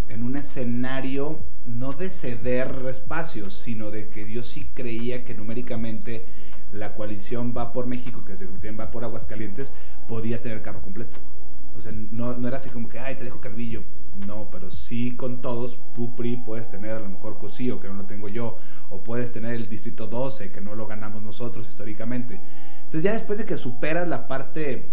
en 0.08 0.24
un 0.24 0.36
escenario 0.38 1.40
no 1.66 1.94
de 1.94 2.10
ceder 2.10 2.86
espacios, 2.90 3.54
sino 3.54 3.92
de 3.92 4.10
que 4.10 4.32
yo 4.32 4.44
sí 4.44 4.70
creía 4.74 5.24
que 5.24 5.34
numéricamente 5.34 6.26
la 6.72 6.94
coalición 6.94 7.54
va 7.56 7.74
por 7.74 7.88
México, 7.88 8.24
que 8.26 8.38
se 8.38 8.46
va 8.46 8.92
por 8.92 9.04
Aguascalientes, 9.04 9.74
podía 10.08 10.42
tener 10.42 10.62
carro 10.62 10.82
completo. 10.82 11.18
O 11.78 11.82
sea, 11.82 11.92
no, 11.94 12.38
no 12.38 12.48
era 12.48 12.58
así 12.58 12.70
como 12.70 12.90
que, 12.90 13.00
ay, 13.00 13.16
te 13.16 13.24
dejo 13.24 13.40
Calvillo. 13.40 13.84
No, 14.28 14.50
pero 14.52 14.70
sí 14.70 15.16
con 15.16 15.42
todos, 15.42 15.80
tú 15.94 16.16
PRI 16.16 16.38
puedes 16.38 16.70
tener 16.70 16.92
a 16.92 17.00
lo 17.00 17.10
mejor 17.10 17.38
Cosío, 17.38 17.80
que 17.80 17.88
no 17.88 17.94
lo 17.94 18.06
tengo 18.06 18.28
yo, 18.28 18.58
o 18.90 19.04
puedes 19.04 19.32
tener 19.32 19.54
el 19.54 19.70
Distrito 19.70 20.08
12, 20.08 20.52
que 20.52 20.62
no 20.62 20.76
lo 20.76 20.88
ganamos 20.88 21.24
nosotros 21.24 21.68
históricamente. 21.68 22.42
Entonces 22.80 23.04
ya 23.04 23.14
después 23.14 23.38
de 23.38 23.46
que 23.46 23.56
superas 23.56 24.08
la 24.08 24.28
parte 24.28 24.90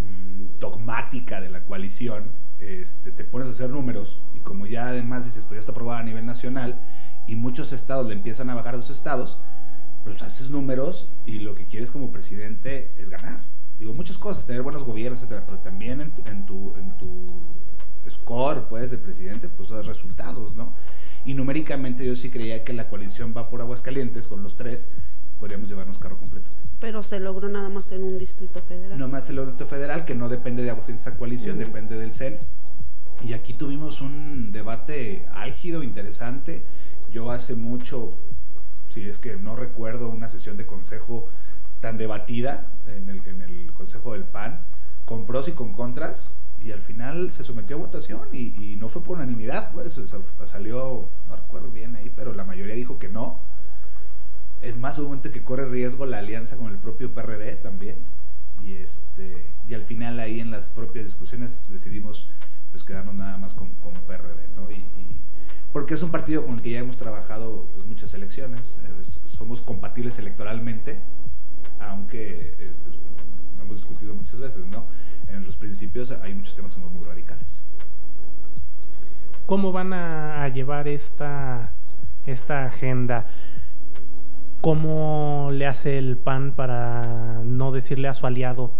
mm, 0.00 0.60
dogmática 0.60 1.40
de 1.40 1.50
la 1.50 1.64
coalición, 1.64 2.32
este, 2.58 3.10
te 3.10 3.24
pones 3.24 3.48
a 3.48 3.50
hacer 3.50 3.70
números 3.70 4.22
y 4.34 4.40
como 4.40 4.66
ya 4.66 4.88
además 4.88 5.24
dices, 5.24 5.44
pues 5.44 5.56
ya 5.56 5.60
está 5.60 5.72
aprobada 5.72 6.00
a 6.00 6.04
nivel 6.04 6.24
nacional 6.24 6.80
y 7.26 7.34
muchos 7.34 7.72
estados 7.72 8.06
le 8.06 8.14
empiezan 8.14 8.50
a 8.50 8.54
bajar 8.54 8.74
a 8.74 8.76
los 8.76 8.90
estados, 8.90 9.40
pues 10.04 10.22
haces 10.22 10.50
números 10.50 11.10
y 11.26 11.40
lo 11.40 11.54
que 11.54 11.66
quieres 11.66 11.90
como 11.90 12.12
presidente 12.12 12.92
es 12.98 13.08
ganar. 13.08 13.42
Digo, 13.78 13.92
muchas 13.92 14.18
cosas, 14.18 14.46
tener 14.46 14.62
buenos 14.62 14.84
gobiernos, 14.84 15.20
etcétera, 15.20 15.44
pero 15.46 15.58
también 15.58 16.00
en 16.00 16.12
tu, 16.12 16.22
en 16.28 16.46
tu, 16.46 16.74
en 16.76 16.96
tu 16.96 17.42
score, 18.08 18.68
pues, 18.68 18.90
de 18.90 18.98
presidente, 18.98 19.48
pues, 19.48 19.70
das 19.70 19.86
resultados, 19.86 20.54
¿no? 20.54 20.74
Y 21.24 21.34
numéricamente 21.34 22.04
yo 22.04 22.14
sí 22.14 22.30
creía 22.30 22.64
que 22.64 22.72
la 22.72 22.88
coalición 22.88 23.34
va 23.36 23.48
por 23.48 23.60
Aguascalientes 23.60 24.28
con 24.28 24.42
los 24.42 24.56
tres, 24.56 24.88
podríamos 25.40 25.68
llevarnos 25.68 25.98
carro 25.98 26.18
completo. 26.18 26.50
Pero 26.80 27.02
se 27.02 27.18
logró 27.18 27.48
nada 27.48 27.68
más 27.68 27.90
en 27.92 28.02
un 28.02 28.18
distrito 28.18 28.60
federal. 28.62 28.98
No 28.98 29.08
más 29.08 29.28
el 29.30 29.38
orden 29.38 29.66
federal, 29.66 30.04
que 30.04 30.14
no 30.14 30.28
depende 30.28 30.62
de 30.62 30.70
Aguascalientes 30.70 31.06
esa 31.06 31.16
coalición, 31.16 31.56
Ujú. 31.56 31.66
depende 31.66 31.96
del 31.96 32.12
CEN. 32.14 32.38
Y 33.22 33.32
aquí 33.32 33.54
tuvimos 33.54 34.00
un 34.00 34.52
debate 34.52 35.26
álgido, 35.32 35.82
interesante. 35.82 36.62
Yo 37.10 37.30
hace 37.30 37.54
mucho, 37.54 38.12
si 38.88 39.08
es 39.08 39.18
que 39.18 39.36
no 39.36 39.56
recuerdo 39.56 40.10
una 40.10 40.28
sesión 40.28 40.56
de 40.56 40.66
consejo 40.66 41.28
tan 41.80 41.98
debatida 41.98 42.66
en 42.86 43.08
el, 43.08 43.26
en 43.26 43.42
el 43.42 43.72
consejo 43.72 44.12
del 44.12 44.24
PAN. 44.24 44.60
con 45.04 45.26
pros 45.26 45.48
y 45.48 45.52
con 45.52 45.74
contras, 45.74 46.30
y 46.64 46.72
al 46.72 46.80
final 46.80 47.30
se 47.30 47.44
sometió 47.44 47.76
a 47.76 47.78
votación 47.78 48.34
y, 48.34 48.76
no 48.76 48.88
fue 48.88 49.02
por 49.02 49.16
unanimidad, 49.16 49.70
pues 49.72 50.00
salió, 50.46 51.08
no 51.28 51.36
recuerdo 51.36 51.70
bien 51.70 51.94
ahí, 51.96 52.10
pero 52.14 52.32
la 52.32 52.44
mayoría 52.44 52.74
dijo 52.74 52.98
que 52.98 53.08
no. 53.08 53.38
Es 54.62 54.78
más, 54.78 54.98
obviamente 54.98 55.30
que 55.30 55.44
corre 55.44 55.66
riesgo 55.66 56.06
la 56.06 56.18
alianza 56.18 56.56
con 56.56 56.68
el 56.68 56.78
propio 56.78 57.12
PRD 57.12 57.56
también. 57.56 57.96
Y, 58.64 58.72
este, 58.72 59.44
y 59.68 59.74
al 59.74 59.82
final 59.82 60.18
ahí 60.20 60.40
en 60.40 60.50
las 60.50 60.70
propias 60.70 61.04
discusiones 61.04 61.62
decidimos 61.68 62.30
pues 62.70 62.82
quedarnos 62.82 63.14
nada 63.14 63.36
más 63.36 63.52
con, 63.52 63.68
con 63.74 63.92
PRD, 63.92 64.48
¿no? 64.56 64.70
Y, 64.70 64.84
porque 65.70 65.94
es 65.94 66.02
un 66.02 66.10
partido 66.10 66.46
con 66.46 66.54
el 66.54 66.62
que 66.62 66.70
ya 66.70 66.78
hemos 66.78 66.96
trabajado 66.96 67.68
pues, 67.74 67.84
muchas 67.84 68.14
elecciones, 68.14 68.62
somos 69.26 69.60
compatibles 69.60 70.18
electoralmente, 70.18 71.00
aunque 71.88 72.56
este, 72.58 72.90
hemos 73.60 73.76
discutido 73.76 74.14
muchas 74.14 74.40
veces, 74.40 74.64
¿no? 74.66 74.86
En 75.26 75.44
los 75.44 75.56
principios 75.56 76.10
hay 76.10 76.34
muchos 76.34 76.54
temas 76.54 76.74
que 76.74 76.80
somos 76.80 76.92
muy 76.92 77.04
radicales. 77.04 77.62
¿Cómo 79.46 79.72
van 79.72 79.92
a, 79.92 80.48
llevar 80.48 80.88
esta, 80.88 81.74
esta 82.24 82.64
agenda? 82.64 83.26
¿Cómo 84.62 85.50
le 85.52 85.66
hace 85.66 85.98
el 85.98 86.16
PAN 86.16 86.52
para 86.52 87.42
no 87.44 87.70
decirle 87.70 88.08
a 88.08 88.14
su 88.14 88.26
aliado, 88.26 88.72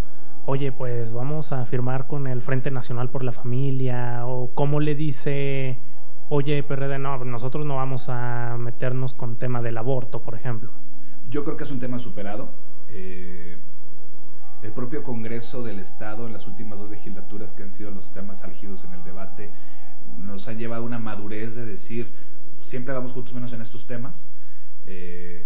oye, 0.47 0.73
pues 0.73 1.13
vamos 1.13 1.53
a 1.53 1.67
firmar 1.67 2.07
con 2.07 2.27
el 2.27 2.41
Frente 2.41 2.71
Nacional 2.71 3.11
por 3.11 3.25
la 3.25 3.33
Familia? 3.33 4.27
¿O 4.27 4.55
cómo 4.55 4.81
le 4.81 4.95
dice, 4.95 5.79
oye, 6.31 6.63
PRD, 6.63 6.99
no, 6.99 7.23
nosotros 7.25 7.67
no 7.67 7.77
vamos 7.77 8.09
a 8.09 8.57
meternos 8.59 9.13
con 9.13 9.37
tema 9.37 9.61
del 9.61 9.77
aborto, 9.77 10.23
por 10.23 10.35
ejemplo? 10.35 10.73
Yo 11.29 11.45
creo 11.45 11.59
que 11.59 11.65
es 11.65 11.71
un 11.71 11.81
tema 11.81 11.99
superado. 11.99 12.49
Eh, 12.95 13.59
el 14.63 14.73
propio 14.73 15.03
Congreso 15.03 15.63
del 15.63 15.79
Estado 15.79 16.27
en 16.27 16.33
las 16.33 16.47
últimas 16.47 16.79
dos 16.79 16.89
legislaturas 16.89 17.53
que 17.53 17.63
han 17.63 17.73
sido 17.73 17.91
los 17.91 18.13
temas 18.13 18.45
álgidos 18.45 18.85
en 18.85 18.95
el 18.95 19.05
debate 19.05 19.51
nos 20.19 20.49
han 20.49 20.59
llevado 20.59 20.83
a 20.83 20.87
una 20.87 20.99
madurez 20.99 21.55
de 21.55 21.65
decir, 21.65 22.09
siempre 22.61 22.95
vamos 22.95 23.13
juntos 23.13 23.35
menos 23.35 23.53
en 23.53 23.63
estos 23.63 23.87
temas. 23.87 24.27
Eh, 24.87 25.45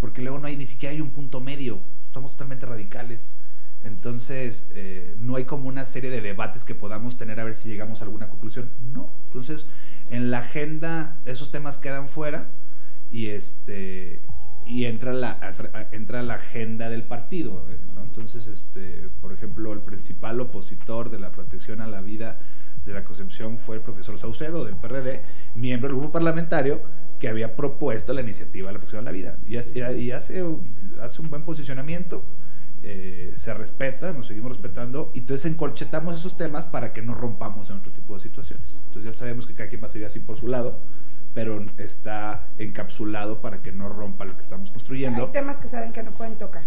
porque 0.00 0.22
luego 0.22 0.38
no 0.38 0.46
hay 0.46 0.56
ni 0.56 0.66
siquiera 0.66 0.92
hay 0.92 1.00
un 1.00 1.10
punto 1.10 1.40
medio, 1.40 1.80
somos 2.12 2.32
totalmente 2.32 2.66
radicales. 2.66 3.36
Entonces, 3.82 4.68
eh, 4.74 5.14
no 5.18 5.36
hay 5.36 5.44
como 5.44 5.68
una 5.68 5.84
serie 5.84 6.10
de 6.10 6.20
debates 6.20 6.64
que 6.64 6.74
podamos 6.74 7.16
tener 7.16 7.38
a 7.38 7.44
ver 7.44 7.54
si 7.54 7.68
llegamos 7.68 8.00
a 8.00 8.04
alguna 8.04 8.28
conclusión. 8.28 8.70
No. 8.92 9.12
Entonces, 9.26 9.66
en 10.10 10.30
la 10.30 10.38
agenda 10.38 11.16
esos 11.24 11.50
temas 11.50 11.78
quedan 11.78 12.08
fuera 12.08 12.48
y 13.10 13.28
este 13.28 14.22
y 14.66 14.84
entra 14.86 15.12
la 15.12 15.38
entra 15.92 16.22
la 16.22 16.34
agenda 16.34 16.90
del 16.90 17.04
partido. 17.04 17.66
Entonces, 18.02 18.46
este, 18.46 19.08
por 19.20 19.32
ejemplo, 19.32 19.72
el 19.72 19.80
principal 19.80 20.40
opositor 20.40 21.10
de 21.10 21.18
la 21.18 21.30
protección 21.30 21.80
a 21.80 21.86
la 21.86 22.00
vida 22.00 22.38
de 22.84 22.94
la 22.94 23.04
concepción 23.04 23.58
fue 23.58 23.76
el 23.76 23.82
profesor 23.82 24.18
Saucedo 24.18 24.64
del 24.64 24.76
PRD, 24.76 25.22
miembro 25.54 25.88
del 25.88 25.98
grupo 25.98 26.12
parlamentario 26.12 26.82
que 27.18 27.28
había 27.28 27.56
propuesto 27.56 28.12
la 28.12 28.20
iniciativa 28.20 28.68
de 28.68 28.74
la 28.74 28.78
protección 28.78 29.00
a 29.00 29.04
la 29.04 29.12
vida. 29.12 29.38
Y, 29.46 29.56
y 29.56 30.10
hace, 30.12 30.44
hace 31.00 31.22
un 31.22 31.30
buen 31.30 31.44
posicionamiento, 31.44 32.24
eh, 32.82 33.34
se 33.36 33.52
respeta, 33.54 34.12
nos 34.12 34.26
seguimos 34.26 34.52
respetando, 34.52 35.10
y 35.14 35.20
entonces 35.20 35.50
encorchetamos 35.50 36.18
esos 36.18 36.36
temas 36.36 36.66
para 36.66 36.92
que 36.92 37.02
no 37.02 37.14
rompamos 37.14 37.70
en 37.70 37.76
otro 37.76 37.92
tipo 37.92 38.14
de 38.14 38.20
situaciones. 38.20 38.78
Entonces 38.86 39.04
ya 39.04 39.12
sabemos 39.12 39.46
que 39.46 39.54
cada 39.54 39.68
quien 39.68 39.82
va 39.82 39.86
a 39.88 39.90
seguir 39.90 40.06
así 40.06 40.20
por 40.20 40.38
su 40.38 40.46
lado, 40.46 40.80
pero 41.36 41.62
está 41.76 42.48
encapsulado 42.56 43.42
para 43.42 43.60
que 43.60 43.70
no 43.70 43.90
rompa 43.90 44.24
lo 44.24 44.38
que 44.38 44.42
estamos 44.42 44.70
construyendo. 44.70 45.26
Hay 45.26 45.32
temas 45.32 45.60
que 45.60 45.68
saben 45.68 45.92
que 45.92 46.02
no 46.02 46.12
pueden 46.12 46.38
tocar. 46.38 46.62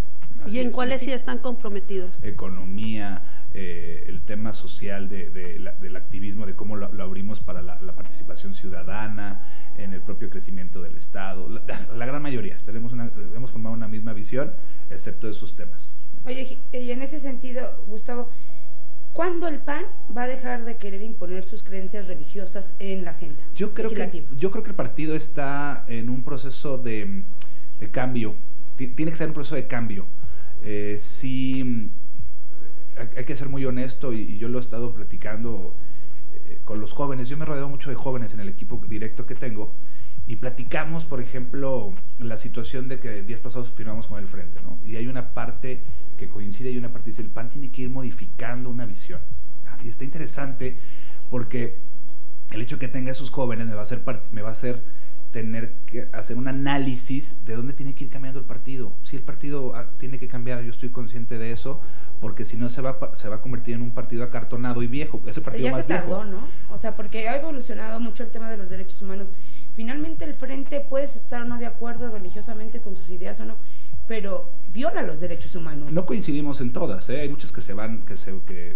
¿Y 0.45 0.59
en 0.59 0.71
cuáles 0.71 1.01
sí 1.01 1.11
están 1.11 1.39
comprometidos? 1.39 2.11
Economía, 2.21 3.23
eh, 3.55 4.03
el 4.05 4.21
tema 4.21 4.53
social 4.53 5.09
de, 5.09 5.31
del 5.31 5.95
activismo, 5.95 6.45
de 6.45 6.53
cómo 6.53 6.75
lo, 6.75 6.85
abrimos 7.01 7.39
para 7.39 7.63
la, 7.63 7.79
participación 7.95 8.53
ciudadana, 8.53 9.41
en 9.75 9.91
el 9.93 10.03
propio 10.03 10.29
crecimiento 10.29 10.83
del 10.83 10.97
Estado. 10.97 11.49
La, 11.49 12.05
gran 12.05 12.21
mayoría, 12.21 12.59
tenemos 12.63 12.93
una, 12.93 13.11
hemos 13.35 13.51
formado 13.51 13.73
una 13.73 13.87
misma 13.87 14.13
visión, 14.13 14.53
excepto 14.91 15.27
esos 15.27 15.55
temas. 15.55 15.91
Oye, 16.25 16.59
y 16.71 16.91
en 16.91 17.01
ese 17.01 17.17
sentido, 17.17 17.83
Gustavo, 17.87 18.29
¿cuándo 19.13 19.47
el 19.47 19.59
PAN 19.59 19.85
va 20.15 20.23
a 20.23 20.27
dejar 20.27 20.65
de 20.65 20.77
querer 20.77 21.01
imponer 21.01 21.43
sus 21.43 21.63
creencias 21.63 22.07
religiosas 22.07 22.73
en 22.79 23.05
la 23.05 23.11
agenda? 23.11 23.41
Yo 23.55 23.73
creo, 23.73 23.89
que, 23.89 24.25
yo 24.35 24.51
creo 24.51 24.63
que 24.63 24.69
el 24.69 24.75
partido 24.75 25.15
está 25.15 25.85
en 25.87 26.09
un 26.09 26.23
proceso 26.23 26.77
de, 26.77 27.23
de 27.79 27.91
cambio, 27.91 28.35
tiene 28.75 29.11
que 29.11 29.17
ser 29.17 29.27
un 29.27 29.33
proceso 29.33 29.55
de 29.55 29.67
cambio. 29.67 30.07
Eh, 30.63 30.97
si 30.99 31.91
hay 33.15 33.25
que 33.25 33.35
ser 33.35 33.49
muy 33.49 33.65
honesto 33.65 34.13
y, 34.13 34.37
yo 34.37 34.49
lo 34.49 34.57
he 34.57 34.61
estado 34.61 34.93
platicando 34.93 35.75
eh, 36.33 36.59
con 36.65 36.79
los 36.79 36.91
jóvenes. 36.91 37.29
Yo 37.29 37.37
me 37.37 37.45
rodeo 37.45 37.69
mucho 37.69 37.89
de 37.89 37.95
jóvenes 37.95 38.33
en 38.33 38.39
el 38.39 38.49
equipo 38.49 38.81
directo 38.87 39.25
que 39.25 39.35
tengo 39.35 39.73
y 40.29 40.35
platicamos, 40.35 41.05
por 41.05 41.21
ejemplo, 41.21 41.91
la 42.19 42.37
situación 42.37 42.87
de 42.87 42.99
que 42.99 43.23
días 43.23 43.41
pasados 43.41 43.71
firmamos 43.71 44.05
con 44.05 44.19
el 44.19 44.27
Frente, 44.27 44.61
¿no? 44.61 44.77
Y 44.85 44.95
hay 44.95 45.07
una 45.07 45.33
parte 45.33 45.81
que 46.19 46.29
coincide 46.29 46.69
y 46.69 46.77
una 46.77 46.93
parte 46.93 47.09
dice, 47.09 47.23
el 47.23 47.29
PAN 47.29 47.49
tiene 47.49 47.71
que 47.71 47.81
ir 47.81 47.89
modificando 47.89 48.69
una 48.69 48.85
visión. 48.85 49.21
Ah, 49.65 49.75
y 49.83 49.87
está 49.87 50.03
interesante 50.03 50.77
porque 51.31 51.79
el 52.51 52.61
hecho 52.61 52.75
de 52.75 52.81
que 52.81 52.87
tenga 52.89 53.09
esos 53.09 53.31
jóvenes 53.31 53.65
me 53.65 53.73
va 53.73 53.79
a 53.79 53.81
hacer, 53.81 54.03
me 54.31 54.43
va 54.43 54.49
a 54.49 54.51
hacer 54.51 54.83
tener 55.31 55.73
que 55.87 56.09
hacer 56.13 56.37
un 56.37 56.47
análisis 56.47 57.43
de 57.45 57.55
dónde 57.55 57.73
tiene 57.73 57.95
que 57.95 58.03
ir 58.03 58.11
cambiando 58.11 58.39
el 58.39 58.45
partido. 58.45 58.93
Si 59.01 59.15
el 59.15 59.23
partido 59.23 59.73
ah, 59.73 59.87
tiene 59.97 60.19
que 60.19 60.27
cambiar, 60.27 60.61
yo 60.61 60.69
estoy 60.69 60.89
consciente 60.89 61.39
de 61.39 61.51
eso, 61.51 61.81
porque 62.21 62.45
si 62.45 62.55
no 62.55 62.69
se 62.69 62.81
va, 62.81 62.99
se 63.13 63.29
va 63.29 63.37
a 63.37 63.41
convertir 63.41 63.73
en 63.73 63.81
un 63.81 63.91
partido 63.91 64.23
acartonado 64.23 64.83
y 64.83 64.87
viejo. 64.87 65.21
Ese 65.25 65.41
partido 65.41 65.65
ya 65.65 65.71
más 65.71 65.85
se 65.85 65.87
tardó, 65.87 66.23
¿no? 66.23 66.47
O 66.69 66.77
sea, 66.77 66.95
porque 66.95 67.27
ha 67.29 67.37
evolucionado 67.37 67.99
mucho 67.99 68.21
el 68.21 68.29
tema 68.29 68.47
de 68.49 68.57
los 68.57 68.69
derechos 68.69 69.01
humanos. 69.01 69.29
Finalmente 69.79 70.25
el 70.25 70.33
frente 70.33 70.81
puedes 70.81 71.15
estar 71.15 71.43
o 71.43 71.45
no 71.45 71.57
de 71.57 71.65
acuerdo 71.65 72.11
religiosamente 72.11 72.81
con 72.81 72.97
sus 72.97 73.09
ideas 73.11 73.39
o 73.39 73.45
no, 73.45 73.55
pero 74.09 74.51
viola 74.73 75.03
los 75.03 75.21
derechos 75.21 75.55
humanos. 75.55 75.89
No 75.89 76.05
coincidimos 76.05 76.59
en 76.59 76.73
todas, 76.73 77.07
¿eh? 77.07 77.21
Hay 77.21 77.29
muchos 77.29 77.53
que 77.53 77.61
se 77.61 77.73
van, 77.73 78.01
que 78.01 78.17
se 78.17 78.37
que, 78.41 78.75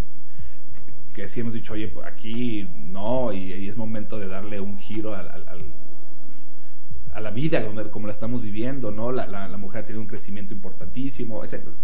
que 1.14 1.28
sí 1.28 1.42
hemos 1.42 1.56
dicho, 1.56 1.74
oye, 1.74 1.94
aquí 2.06 2.70
no, 2.74 3.34
y, 3.34 3.68
es 3.68 3.76
momento 3.76 4.18
de 4.18 4.30
darle 4.30 4.62
un 4.62 4.78
giro 4.78 5.14
al 5.14 5.28
a 7.14 7.20
la 7.20 7.32
vida 7.32 7.62
como 7.92 8.08
la 8.08 8.14
estamos 8.14 8.42
viviendo, 8.42 8.90
¿no? 8.90 9.12
La, 9.12 9.28
la, 9.28 9.58
mujer 9.58 9.82
ha 9.82 9.86
tenido 9.86 10.02
un 10.02 10.08
crecimiento 10.08 10.54
importantísimo. 10.54 11.42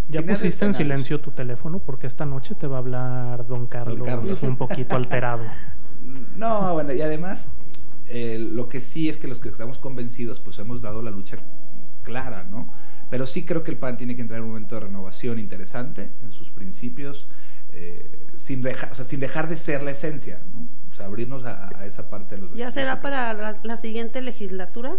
¿Ya 0.08 0.22
pusiste 0.22 0.64
en 0.64 0.72
silencio 0.72 1.20
tu 1.20 1.30
teléfono? 1.32 1.78
Porque 1.78 2.06
esta 2.06 2.24
noche 2.24 2.54
te 2.54 2.66
va 2.66 2.76
a 2.76 2.78
hablar 2.78 3.46
don 3.46 3.66
Carlos, 3.66 4.42
un 4.42 4.56
poquito 4.56 4.96
alterado. 4.96 5.44
No, 6.36 6.72
bueno, 6.72 6.94
y 6.94 7.02
además, 7.02 7.52
eh, 8.12 8.38
lo 8.38 8.68
que 8.68 8.80
sí 8.80 9.08
es 9.08 9.18
que 9.18 9.28
los 9.28 9.38
que 9.38 9.48
estamos 9.48 9.78
convencidos, 9.78 10.40
pues 10.40 10.58
hemos 10.58 10.82
dado 10.82 11.00
la 11.00 11.12
lucha 11.12 11.38
clara, 12.02 12.42
¿no? 12.42 12.72
Pero 13.08 13.24
sí 13.24 13.44
creo 13.44 13.62
que 13.62 13.70
el 13.70 13.76
PAN 13.76 13.96
tiene 13.96 14.16
que 14.16 14.22
entrar 14.22 14.38
en 14.38 14.44
un 14.44 14.50
momento 14.50 14.74
de 14.74 14.80
renovación 14.82 15.38
interesante 15.38 16.10
en 16.20 16.32
sus 16.32 16.50
principios, 16.50 17.28
eh, 17.72 18.26
sin, 18.34 18.62
dejar, 18.62 18.90
o 18.90 18.94
sea, 18.94 19.04
sin 19.04 19.20
dejar 19.20 19.48
de 19.48 19.56
ser 19.56 19.84
la 19.84 19.92
esencia, 19.92 20.40
¿no? 20.52 20.66
O 20.90 20.94
sea, 20.94 21.06
abrirnos 21.06 21.44
a, 21.44 21.86
esa 21.86 22.10
parte 22.10 22.34
de 22.34 22.42
los... 22.42 22.54
¿Ya 22.54 22.72
será 22.72 23.00
para 23.00 23.60
la 23.62 23.76
siguiente 23.76 24.20
legislatura? 24.22 24.96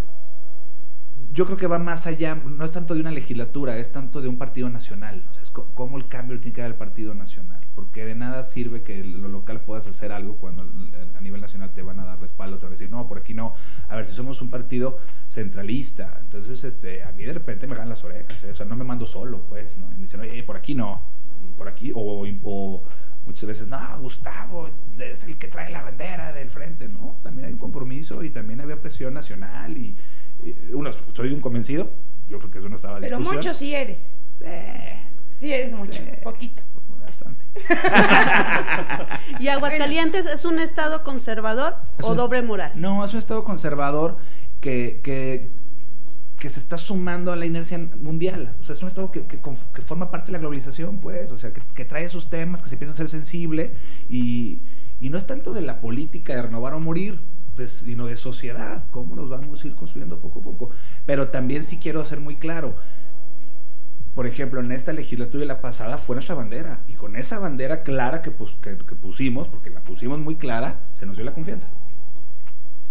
Yo 1.34 1.46
creo 1.46 1.58
que 1.58 1.68
va 1.68 1.80
más 1.80 2.08
allá, 2.08 2.36
no 2.36 2.64
es 2.66 2.72
tanto 2.72 2.94
de 2.94 3.02
una 3.02 3.12
legislatura, 3.12 3.78
es 3.78 3.92
tanto 3.92 4.22
de 4.22 4.28
un 4.28 4.38
partido 4.38 4.70
nacional. 4.70 5.24
O 5.30 5.34
sea, 5.34 5.44
es 5.44 5.52
cómo 5.52 5.98
el 5.98 6.08
cambio 6.08 6.40
tiene 6.40 6.54
que 6.54 6.62
dar 6.62 6.72
el 6.72 6.78
partido 6.78 7.14
nacional. 7.14 7.66
Porque 7.74 8.06
de 8.06 8.16
nada 8.16 8.44
sirve 8.44 8.82
que 8.82 9.04
lo 9.04 9.30
local 9.30 9.62
puedas 9.62 9.88
hacer 9.88 10.12
algo 10.12 10.36
cuando 10.36 10.64
a 11.16 11.22
nivel 11.22 11.40
nacional 11.40 11.74
te 11.74 11.82
van 11.82 12.00
a 12.00 12.06
dar 12.06 12.20
respaldo, 12.20 12.58
te 12.58 12.66
van 12.66 12.72
a 12.72 12.76
decir, 12.76 12.92
no, 12.92 13.08
por 13.08 13.20
aquí 13.20 13.34
no. 13.34 13.54
A 13.88 13.96
ver, 13.96 14.08
si 14.08 14.12
somos 14.12 14.42
un 14.42 14.50
partido 14.50 15.00
centralista, 15.30 16.18
entonces 16.22 16.64
este, 16.66 17.04
a 17.04 17.14
mí 17.14 17.24
de 17.24 17.34
repente 17.34 17.66
me 17.66 17.76
ganan 17.76 17.90
las 17.90 18.04
orejas. 18.04 18.44
¿eh? 18.44 18.52
O 18.52 18.56
sea, 18.56 18.66
no 18.66 18.76
me 18.76 18.84
mando 18.84 19.08
solo, 19.08 19.42
pues. 19.48 19.78
¿no? 19.78 19.90
Y 19.92 19.96
me 19.96 20.04
dicen, 20.04 20.20
oye, 20.20 20.44
por 20.44 20.58
aquí 20.58 20.76
no. 20.76 21.02
Y 21.48 21.58
por 21.58 21.70
aquí, 21.70 21.94
o, 21.96 22.28
o 22.44 22.84
muchas 23.26 23.46
veces, 23.46 23.68
no, 23.70 23.80
Gustavo 24.00 24.70
es 25.00 25.24
el 25.24 25.38
que 25.38 25.48
trae 25.48 25.72
la 25.72 25.82
bandera 25.82 26.34
del 26.34 26.50
frente. 26.50 26.90
No, 26.90 27.20
también 27.24 27.48
hay 27.48 27.54
un 27.54 27.60
compromiso 27.60 28.22
y 28.22 28.32
también 28.32 28.60
había 28.60 28.82
presión 28.82 29.14
nacional 29.14 29.78
y 29.78 29.96
uno, 30.74 30.92
soy 31.14 31.32
un 31.32 31.42
convencido, 31.42 31.90
yo 32.30 32.40
creo 32.40 32.52
que 32.52 32.58
eso 32.60 32.70
no 32.70 32.76
estaba 32.76 33.00
Pero 33.00 33.20
mucho 33.20 33.54
sí 33.54 33.76
eres. 33.76 34.10
Sí, 35.38 35.52
eres 35.52 35.74
mucho, 35.74 36.02
poquito. 36.24 36.64
Bastante. 37.04 37.44
¿Y 39.40 39.48
Aguascalientes 39.48 40.26
es 40.26 40.46
un 40.46 40.60
estado 40.60 41.04
conservador 41.04 41.76
o 42.04 42.16
doble 42.16 42.42
moral? 42.42 42.72
No, 42.76 43.04
es 43.04 43.12
un 43.14 43.20
estado 43.20 43.44
conservador 43.44 44.18
que, 44.62 45.02
que, 45.04 45.50
que, 46.40 46.50
se 46.50 46.60
está 46.60 46.78
sumando 46.78 47.32
a 47.32 47.36
la 47.36 47.46
inercia 47.46 47.78
mundial. 48.00 48.56
O 48.62 48.64
sea, 48.64 48.74
es 48.74 48.82
un 48.82 48.88
estado 48.88 49.12
que, 49.12 49.26
que, 49.26 49.40
forma 49.82 50.12
parte 50.12 50.28
de 50.28 50.34
la 50.34 50.40
globalización, 50.40 51.00
pues. 51.00 51.32
O 51.32 51.38
sea, 51.38 51.52
que, 51.52 51.86
trae 51.86 52.06
esos 52.06 52.30
temas, 52.30 52.62
que 52.62 52.70
se 52.70 52.76
empieza 52.76 52.94
a 52.94 52.98
ser 52.98 53.10
sensible 53.10 53.74
y, 54.10 54.62
y 55.02 55.10
no 55.10 55.18
es 55.18 55.26
tanto 55.26 55.54
de 55.54 55.62
la 55.62 55.82
política 55.82 56.36
de 56.36 56.44
renovar 56.44 56.74
o 56.74 56.80
morir 56.80 57.20
sino 57.68 58.06
de 58.08 58.18
sociedad, 58.18 58.86
cómo 58.92 59.16
nos 59.16 59.30
vamos 59.30 59.64
a 59.64 59.68
ir 59.68 59.76
construyendo 59.76 60.20
poco 60.20 60.40
a 60.40 60.44
poco. 60.44 60.70
Pero 61.06 61.30
también 61.30 61.64
sí 61.64 61.78
quiero 61.80 62.04
ser 62.06 62.20
muy 62.20 62.36
claro, 62.38 62.76
por 64.16 64.28
ejemplo, 64.28 64.60
en 64.60 64.72
esta 64.72 64.92
legislatura 64.94 65.44
y 65.44 65.48
la 65.48 65.62
pasada 65.62 65.98
fue 65.98 66.16
nuestra 66.16 66.36
bandera. 66.36 66.82
Y 66.88 66.94
con 66.96 67.16
esa 67.16 67.40
bandera 67.40 67.84
clara 67.84 68.22
que, 68.22 68.32
pus- 68.32 68.58
que- 68.62 68.78
que 68.78 68.96
pusimos, 68.96 69.48
porque 69.48 69.70
la 69.70 69.82
pusimos 69.82 70.20
muy 70.20 70.36
clara, 70.36 70.82
se 70.92 71.06
nos 71.06 71.16
dio 71.16 71.26
la 71.26 71.34
confianza. 71.34 71.70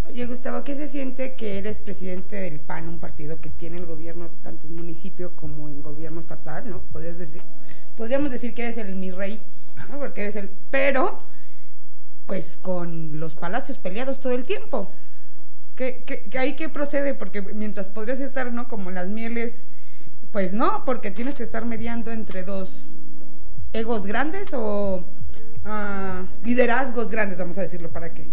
Oye, 0.09 0.27
Gustavo, 0.27 0.65
¿qué 0.65 0.75
se 0.75 0.89
siente 0.89 1.35
que 1.35 1.59
eres 1.59 1.79
presidente 1.79 2.35
del 2.37 2.59
PAN, 2.59 2.89
un 2.89 2.99
partido 2.99 3.41
que 3.41 3.49
tiene 3.51 3.77
el 3.77 3.87
gobierno 3.87 4.29
tanto 4.43 4.67
en 4.67 4.75
municipio 4.75 5.37
como 5.37 5.69
en 5.69 5.83
gobierno 5.83 6.19
estatal, 6.21 6.69
¿no? 6.69 6.81
Podrías 6.91 7.17
decir, 7.19 7.43
podríamos 7.97 8.31
decir 8.31 8.55
que 8.55 8.63
eres 8.63 8.79
el 8.79 8.97
mi 8.97 9.11
rey, 9.13 9.41
¿no? 9.89 9.99
Porque 9.99 10.23
eres 10.23 10.37
el... 10.37 10.51
Pero, 10.71 11.19
pues 12.31 12.57
con 12.57 13.19
los 13.19 13.35
palacios 13.35 13.79
peleados 13.79 14.21
todo 14.21 14.35
el 14.35 14.45
tiempo. 14.45 14.89
¿Qué, 15.75 16.05
qué, 16.07 16.29
qué 16.31 16.39
ahí 16.39 16.55
qué 16.55 16.69
procede? 16.69 17.13
Porque 17.13 17.43
mientras 17.43 17.89
podrías 17.89 18.21
estar, 18.21 18.53
¿no? 18.53 18.69
Como 18.69 18.93
las 18.93 19.09
mieles, 19.09 19.67
pues 20.31 20.53
no, 20.53 20.85
porque 20.85 21.11
tienes 21.11 21.35
que 21.35 21.43
estar 21.43 21.67
mediando 21.67 22.13
entre 22.13 22.45
dos 22.45 22.97
egos 23.73 24.07
grandes 24.07 24.55
o 24.55 25.05
ah, 25.65 26.25
liderazgos 26.45 27.11
grandes, 27.11 27.37
vamos 27.41 27.59
a 27.59 27.63
decirlo, 27.63 27.91
¿para 27.91 28.15
qué? 28.15 28.29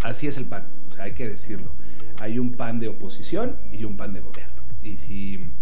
Así 0.00 0.28
es 0.28 0.38
el 0.38 0.46
PAN, 0.46 0.68
o 0.88 0.92
sea, 0.92 1.04
hay 1.04 1.12
que 1.12 1.28
decirlo. 1.28 1.74
Hay 2.20 2.38
un 2.38 2.52
PAN 2.52 2.80
de 2.80 2.88
oposición 2.88 3.58
y 3.70 3.84
un 3.84 3.98
PAN 3.98 4.14
de 4.14 4.20
gobierno. 4.20 4.62
Y 4.82 4.96
si, 4.96 5.52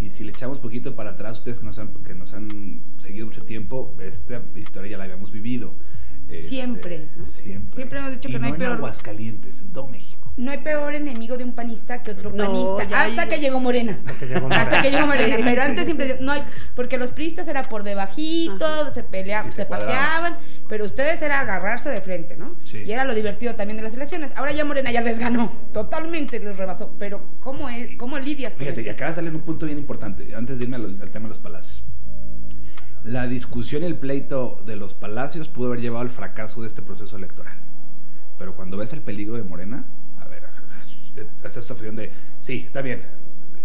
y 0.00 0.08
si 0.08 0.24
le 0.24 0.30
echamos 0.30 0.58
poquito 0.58 0.96
para 0.96 1.10
atrás, 1.10 1.36
ustedes 1.36 1.58
que 1.58 1.66
nos 1.66 1.78
han, 1.78 1.92
que 2.02 2.14
nos 2.14 2.32
han 2.32 2.80
seguido 2.96 3.26
mucho 3.26 3.44
tiempo, 3.44 3.94
esta 4.00 4.42
historia 4.54 4.92
ya 4.92 4.96
la 4.96 5.04
habíamos 5.04 5.30
vivido. 5.32 5.74
Este, 6.28 6.40
Siempre, 6.48 7.08
¿no? 7.16 7.24
Siempre. 7.24 7.74
Siempre 7.76 7.98
hemos 8.00 8.10
dicho 8.12 8.28
Y 8.28 8.32
que 8.32 8.38
no 8.38 8.46
hay 8.46 8.52
en 8.52 8.58
peor- 8.58 8.72
Aguascalientes, 8.76 9.60
en 9.60 9.72
todo 9.72 9.86
México. 9.86 10.22
No 10.36 10.50
hay 10.50 10.58
peor 10.58 10.94
enemigo 10.94 11.38
de 11.38 11.44
un 11.44 11.54
panista 11.54 12.02
que 12.02 12.10
otro 12.10 12.30
No, 12.30 12.76
panista. 12.76 12.98
Hasta 13.00 13.22
hay- 13.22 13.28
que 13.28 13.38
llegó 13.38 13.58
Morena. 13.58 13.92
Hasta 13.92 14.12
que 14.12 14.26
llegó 14.26 14.48
Morena. 14.48 14.82
que 14.82 14.90
llegó 14.90 15.06
Morena. 15.06 15.36
Pero 15.42 15.62
antes 15.62 15.84
siempre 15.86 16.18
no 16.20 16.32
hay, 16.32 16.42
porque 16.74 16.98
los 16.98 17.10
priistas 17.12 17.48
era 17.48 17.62
por 17.70 17.84
debajito, 17.84 18.92
se 18.92 19.02
peleaban, 19.02 19.48
Y 19.48 19.52
se 19.52 19.62
se, 19.62 19.66
pateaban, 19.66 20.36
pero 20.68 20.84
ustedes 20.84 21.22
era 21.22 21.40
agarrarse 21.40 21.88
de 21.88 22.02
frente, 22.02 22.36
¿no? 22.36 22.54
Sí. 22.64 22.82
Y 22.84 22.92
era 22.92 23.04
lo 23.04 23.14
divertido 23.14 23.54
también 23.54 23.78
de 23.78 23.84
las 23.84 23.94
elecciones. 23.94 24.32
Ahora 24.36 24.52
ya 24.52 24.64
Morena 24.66 24.90
ya 24.90 25.00
les 25.00 25.18
ganó, 25.18 25.50
totalmente 25.72 26.38
les 26.38 26.54
rebasó. 26.56 26.94
Pero 26.98 27.30
¿cómo 27.40 27.70
es, 27.70 27.96
cómo 27.96 28.18
lidias 28.18 28.52
con 28.52 28.60
Fíjate, 28.60 28.82
y 28.82 28.84
esto? 28.88 28.92
acaba 28.96 29.10
de 29.12 29.14
salir 29.14 29.34
un 29.34 29.40
punto 29.42 29.64
bien 29.64 29.78
importante, 29.78 30.34
antes 30.34 30.58
de 30.58 30.64
irme 30.64 30.76
al, 30.76 31.00
al 31.00 31.10
tema 31.10 31.24
de 31.24 31.28
los 31.30 31.38
palacios. 31.38 31.82
La 33.06 33.26
discusión 33.28 33.82
y 33.82 33.86
el 33.86 33.96
pleito 33.96 34.62
de 34.66 34.76
los 34.76 34.94
palacios 34.94 35.48
pudo 35.48 35.68
haber 35.68 35.80
llevado 35.80 36.02
al 36.02 36.10
fracaso 36.10 36.60
de 36.62 36.66
este 36.68 36.82
proceso 36.82 37.16
electoral. 37.16 37.56
Pero 38.38 38.54
cuando 38.56 38.76
ves 38.76 38.92
el 38.92 39.00
peligro 39.00 39.36
de 39.36 39.42
Morena, 39.44 39.84
a 40.18 40.24
ver, 40.26 40.42
esa 41.38 41.50
sensación 41.50 41.96
de, 41.96 42.10
sí, 42.40 42.64
está 42.66 42.82
bien. 42.82 43.02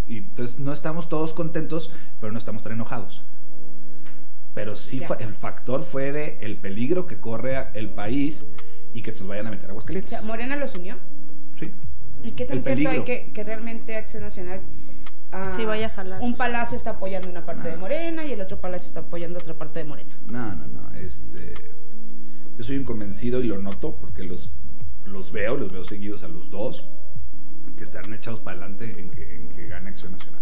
Y 0.07 0.17
entonces 0.19 0.59
no 0.59 0.71
estamos 0.73 1.09
todos 1.09 1.33
contentos, 1.33 1.91
pero 2.19 2.31
no 2.31 2.37
estamos 2.37 2.61
tan 2.63 2.73
enojados. 2.73 3.23
Pero 4.53 4.75
sí, 4.75 4.99
Ya. 4.99 5.07
el 5.19 5.33
factor 5.33 5.81
fue 5.83 6.11
de 6.11 6.37
el 6.41 6.57
peligro 6.57 7.07
que 7.07 7.19
corre 7.19 7.67
el 7.73 7.89
país 7.89 8.45
y 8.93 9.01
que 9.01 9.11
se 9.11 9.21
nos 9.21 9.29
vayan 9.29 9.47
a 9.47 9.51
meter 9.51 9.65
a 9.65 9.67
O 9.69 9.71
Aguascalientes. 9.71 10.09
sea, 10.09 10.21
Morena 10.21 10.55
los 10.57 10.75
unió. 10.75 10.97
Sí. 11.57 11.71
¿Y 12.23 12.31
qué 12.31 12.45
tan 12.45 12.57
El 12.57 12.63
cierto 12.63 12.79
hay 12.79 12.85
peligro. 12.85 13.05
que, 13.05 13.31
que 13.33 13.43
realmente 13.43 13.95
Acción 13.95 14.23
Nacional 14.23 14.61
ah, 15.31 15.53
Sí, 15.55 15.65
vaya 15.65 15.87
a 15.87 15.89
jalar. 15.89 16.21
Un 16.21 16.35
palacio 16.35 16.75
está 16.77 16.91
apoyando 16.91 17.29
una 17.29 17.45
parte 17.45 17.67
de 17.69 17.75
Ah. 17.75 17.77
Morena 17.77 18.25
y 18.25 18.31
el 18.33 18.41
otro 18.41 18.59
palacio 18.59 18.87
está 18.87 19.01
apoyando 19.01 19.39
otra 19.39 19.53
parte 19.53 19.79
de 19.79 19.85
Morena. 19.85 20.11
No, 20.27 20.55
no, 20.55 20.67
no. 20.67 20.91
Este, 20.97 21.53
yo 22.57 22.63
soy 22.63 22.77
un 22.77 22.83
convencido 22.83 23.41
y 23.41 23.47
lo 23.47 23.57
noto 23.57 23.95
porque 23.95 24.23
los, 24.23 24.51
los 25.05 25.31
veo, 25.31 25.57
los 25.57 25.71
veo 25.71 25.83
seguidos 25.83 26.23
a 26.23 26.27
los 26.27 26.49
dos, 26.49 26.89
que 27.77 27.83
están 27.83 28.13
echados 28.13 28.39
para 28.39 28.57
adelante 28.57 28.99
en 28.99 29.09
que, 29.11 29.35
en 29.35 29.49
que 29.49 29.67
gane 29.67 29.89
Acción 29.89 30.11
Nacional. 30.11 30.41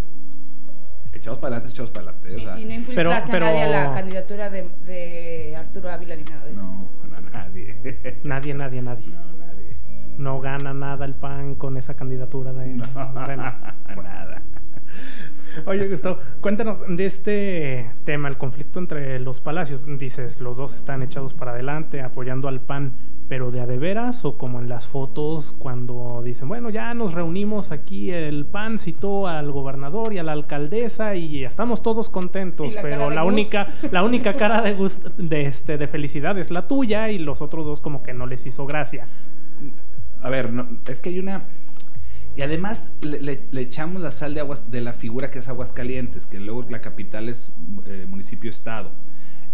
Echados 1.12 1.40
para 1.40 1.56
adelante, 1.56 1.74
echados 1.74 1.90
para 1.92 2.12
adelante. 2.12 2.36
O 2.36 2.40
sea, 2.40 2.60
y, 2.60 2.66
no 2.66 2.86
pero- 2.96 3.12
a 3.12 3.20
nadie 3.22 3.62
a 3.64 3.68
la 3.68 3.94
candidatura 3.94 4.50
de, 4.50 4.70
de 4.86 5.56
Arturo 5.56 5.90
Ávila 5.90 6.16
ni 6.16 6.24
nada 6.24 6.46
de 6.46 6.52
eso. 6.52 6.62
no, 6.62 6.90
a 7.16 7.22
nadie. 7.22 8.20
Nadie, 8.24 8.54
nadie, 8.54 8.82
nadie. 8.82 9.08
No, 9.08 9.34
nadie. 9.38 9.76
No 10.18 10.40
gana 10.42 10.74
nada 10.74 11.06
el 11.06 11.16
PAN 11.16 11.56
con 11.56 11.78
esa 11.78 11.96
candidatura 11.96 12.54
de 12.54 12.68
No, 12.76 12.86
Morena. 13.14 13.76
nada. 14.04 14.29
Oye, 15.66 15.88
Gustavo, 15.88 16.18
cuéntanos 16.42 16.80
de 16.88 17.06
este 17.06 17.92
tema, 18.04 18.28
el 18.28 18.38
conflicto 18.38 18.80
entre 18.80 19.20
los 19.20 19.40
palacios. 19.40 19.86
Dices, 19.98 20.40
los 20.42 20.58
dos 20.58 20.74
están 20.74 21.04
echados 21.04 21.34
para 21.34 21.52
adelante, 21.52 22.02
apoyando 22.02 22.48
al 22.48 22.62
PAN, 22.62 22.94
pero 23.28 23.52
de 23.52 23.62
a 23.62 23.68
de 23.68 23.78
veras 23.78 24.26
o 24.26 24.38
como 24.38 24.60
en 24.60 24.70
las 24.70 24.88
fotos 24.88 25.54
cuando 25.58 26.22
dicen, 26.24 26.48
bueno, 26.48 26.70
ya 26.72 26.94
nos 26.96 27.14
reunimos 27.14 27.72
aquí, 27.72 28.10
el 28.12 28.46
PAN 28.48 28.78
citó 28.80 29.28
al 29.28 29.52
gobernador 29.52 30.14
y 30.14 30.18
a 30.18 30.24
la 30.24 30.32
alcaldesa 30.32 31.16
y 31.16 31.44
estamos 31.44 31.84
todos 31.84 32.10
contentos, 32.10 32.74
la 32.74 32.82
pero 32.82 33.10
la 33.12 33.24
única, 33.24 33.68
la 33.92 34.04
única 34.04 34.34
cara 34.34 34.62
de, 34.62 34.76
gust- 34.78 35.14
de, 35.16 35.44
este, 35.44 35.78
de 35.78 35.88
felicidad 35.88 36.38
es 36.40 36.50
la 36.50 36.68
tuya 36.68 37.10
y 37.10 37.20
los 37.20 37.42
otros 37.44 37.66
dos 37.68 37.82
como 37.82 38.02
que 38.02 38.14
no 38.14 38.26
les 38.26 38.46
hizo 38.48 38.66
gracia. 38.66 39.08
A 40.22 40.30
ver, 40.30 40.52
no, 40.52 40.68
es 40.88 41.00
que 41.00 41.10
hay 41.10 41.20
una. 41.20 41.44
Y 42.40 42.42
además 42.42 42.92
le, 43.02 43.20
le- 43.22 43.48
le 43.52 43.62
echamos 43.62 44.02
la 44.02 44.12
sal 44.12 44.34
de 44.34 44.40
aguas 44.40 44.72
de 44.72 44.80
la 44.80 44.94
figura 44.94 45.30
que 45.30 45.40
es 45.40 45.50
Aguascalientes, 45.50 46.26
que 46.26 46.40
luego 46.40 46.66
la 46.70 46.80
capital 46.80 47.28
es 47.28 47.54
eh, 47.86 48.06
municipio-estado. 48.08 48.94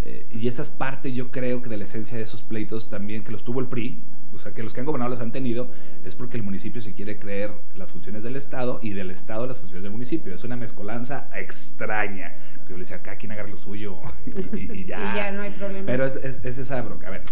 Eh, 0.03 0.27
y 0.31 0.47
esa 0.47 0.61
es 0.61 0.69
parte, 0.69 1.11
yo 1.11 1.31
creo, 1.31 1.63
que 1.63 1.69
de 1.71 1.77
la 1.77 1.85
esencia 1.85 2.15
de 2.15 2.21
esos 2.21 2.43
pleitos 2.43 2.91
también, 2.91 3.23
que 3.23 3.31
los 3.31 3.43
tuvo 3.43 3.59
el 3.59 3.65
PRI, 3.69 4.03
o 4.33 4.37
sea, 4.37 4.53
que 4.53 4.61
los 4.61 4.71
que 4.71 4.81
han 4.81 4.85
gobernado 4.85 5.09
los 5.09 5.19
han 5.19 5.31
tenido, 5.31 5.71
es 6.03 6.13
porque 6.13 6.37
el 6.37 6.43
municipio 6.43 6.79
se 6.79 6.93
quiere 6.93 7.17
creer 7.17 7.53
las 7.73 7.89
funciones 7.89 8.21
del 8.21 8.35
Estado 8.35 8.79
y 8.83 8.93
del 8.93 9.09
Estado 9.09 9.47
las 9.47 9.57
funciones 9.57 9.81
del 9.81 9.91
municipio. 9.91 10.35
Es 10.35 10.43
una 10.43 10.55
mezcolanza 10.55 11.27
extraña. 11.35 12.35
Que 12.65 12.69
yo 12.69 12.75
le 12.77 12.81
decía, 12.81 12.97
acá 12.97 13.15
quien 13.17 13.31
agarra 13.31 13.49
lo 13.49 13.57
suyo 13.57 13.97
y, 14.27 14.57
y- 14.59 14.71
y 14.81 14.85
ya. 14.85 14.99
Y 15.11 15.15
ya 15.15 15.31
no 15.31 15.41
hay 15.41 15.49
problema. 15.49 15.87
Pero 15.87 16.05
es, 16.05 16.17
es- 16.17 16.45
es 16.45 16.59
esa 16.59 16.79
bronca. 16.83 17.07
A 17.07 17.09
ver, 17.09 17.23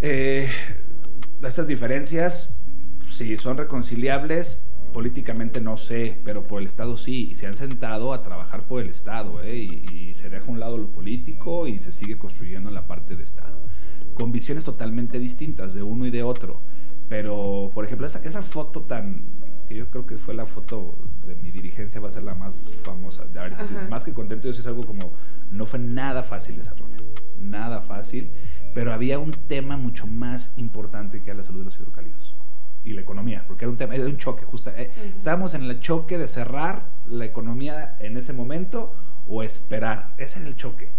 eh, 0.00 0.48
estas 1.42 1.66
diferencias, 1.66 2.56
si 3.14 3.38
son 3.38 3.56
reconciliables, 3.56 4.66
políticamente 4.92 5.60
no 5.60 5.76
sé, 5.76 6.20
pero 6.24 6.44
por 6.44 6.60
el 6.60 6.66
Estado 6.66 6.96
sí. 6.96 7.28
Y 7.30 7.34
se 7.34 7.46
han 7.46 7.56
sentado 7.56 8.12
a 8.12 8.22
trabajar 8.22 8.66
por 8.66 8.82
el 8.82 8.88
Estado, 8.88 9.42
¿eh? 9.42 9.56
y, 9.56 9.86
y 9.92 10.14
se 10.14 10.30
deja 10.30 10.46
a 10.46 10.50
un 10.50 10.60
lado 10.60 10.78
lo 10.78 10.88
político 10.88 11.66
y 11.66 11.78
se 11.78 11.92
sigue 11.92 12.18
construyendo 12.18 12.68
en 12.68 12.74
la 12.74 12.86
parte 12.86 13.16
de 13.16 13.22
Estado. 13.22 13.60
Con 14.14 14.32
visiones 14.32 14.64
totalmente 14.64 15.18
distintas 15.18 15.74
de 15.74 15.82
uno 15.82 16.06
y 16.06 16.10
de 16.10 16.22
otro. 16.22 16.62
Pero, 17.08 17.70
por 17.74 17.84
ejemplo, 17.84 18.06
esa, 18.06 18.20
esa 18.20 18.42
foto 18.42 18.82
tan. 18.82 19.24
que 19.68 19.74
yo 19.74 19.88
creo 19.90 20.06
que 20.06 20.16
fue 20.16 20.34
la 20.34 20.46
foto 20.46 20.94
de 21.26 21.34
mi 21.34 21.50
dirigencia, 21.50 22.00
va 22.00 22.08
a 22.08 22.12
ser 22.12 22.22
la 22.22 22.34
más 22.34 22.76
famosa. 22.82 23.24
De 23.24 23.38
ahorita, 23.38 23.86
más 23.88 24.04
que 24.04 24.12
contento, 24.12 24.48
yo 24.48 24.54
sí 24.54 24.60
es 24.60 24.66
algo 24.66 24.86
como. 24.86 25.12
No 25.50 25.66
fue 25.66 25.78
nada 25.78 26.22
fácil 26.22 26.58
esa 26.60 26.74
reunión. 26.74 27.04
Nada 27.38 27.82
fácil. 27.82 28.30
Pero 28.74 28.92
había 28.92 29.18
un 29.18 29.32
tema 29.32 29.76
mucho 29.76 30.06
más 30.06 30.52
importante 30.56 31.22
que 31.22 31.30
era 31.30 31.38
la 31.38 31.42
salud 31.44 31.60
de 31.60 31.64
los 31.66 31.78
hidrocálidos. 31.78 32.36
Y 32.84 32.92
la 32.92 33.00
economía, 33.00 33.44
porque 33.46 33.64
era 33.64 33.70
un 33.70 33.78
tema, 33.78 33.94
era 33.94 34.04
un 34.04 34.16
choque, 34.18 34.44
justo. 34.44 34.70
eh, 34.76 34.92
Ujú. 34.96 35.18
Estábamos 35.18 35.54
en 35.54 35.62
el 35.64 35.80
choque 35.80 36.18
de 36.18 36.28
cerrar 36.28 36.84
la 37.06 37.24
economía 37.24 37.96
en 38.00 38.16
ese 38.18 38.32
momento 38.34 38.94
o 39.26 39.42
esperar. 39.42 40.14
Ese 40.18 40.40
era 40.40 40.48
el 40.48 40.56
choque. 40.56 40.90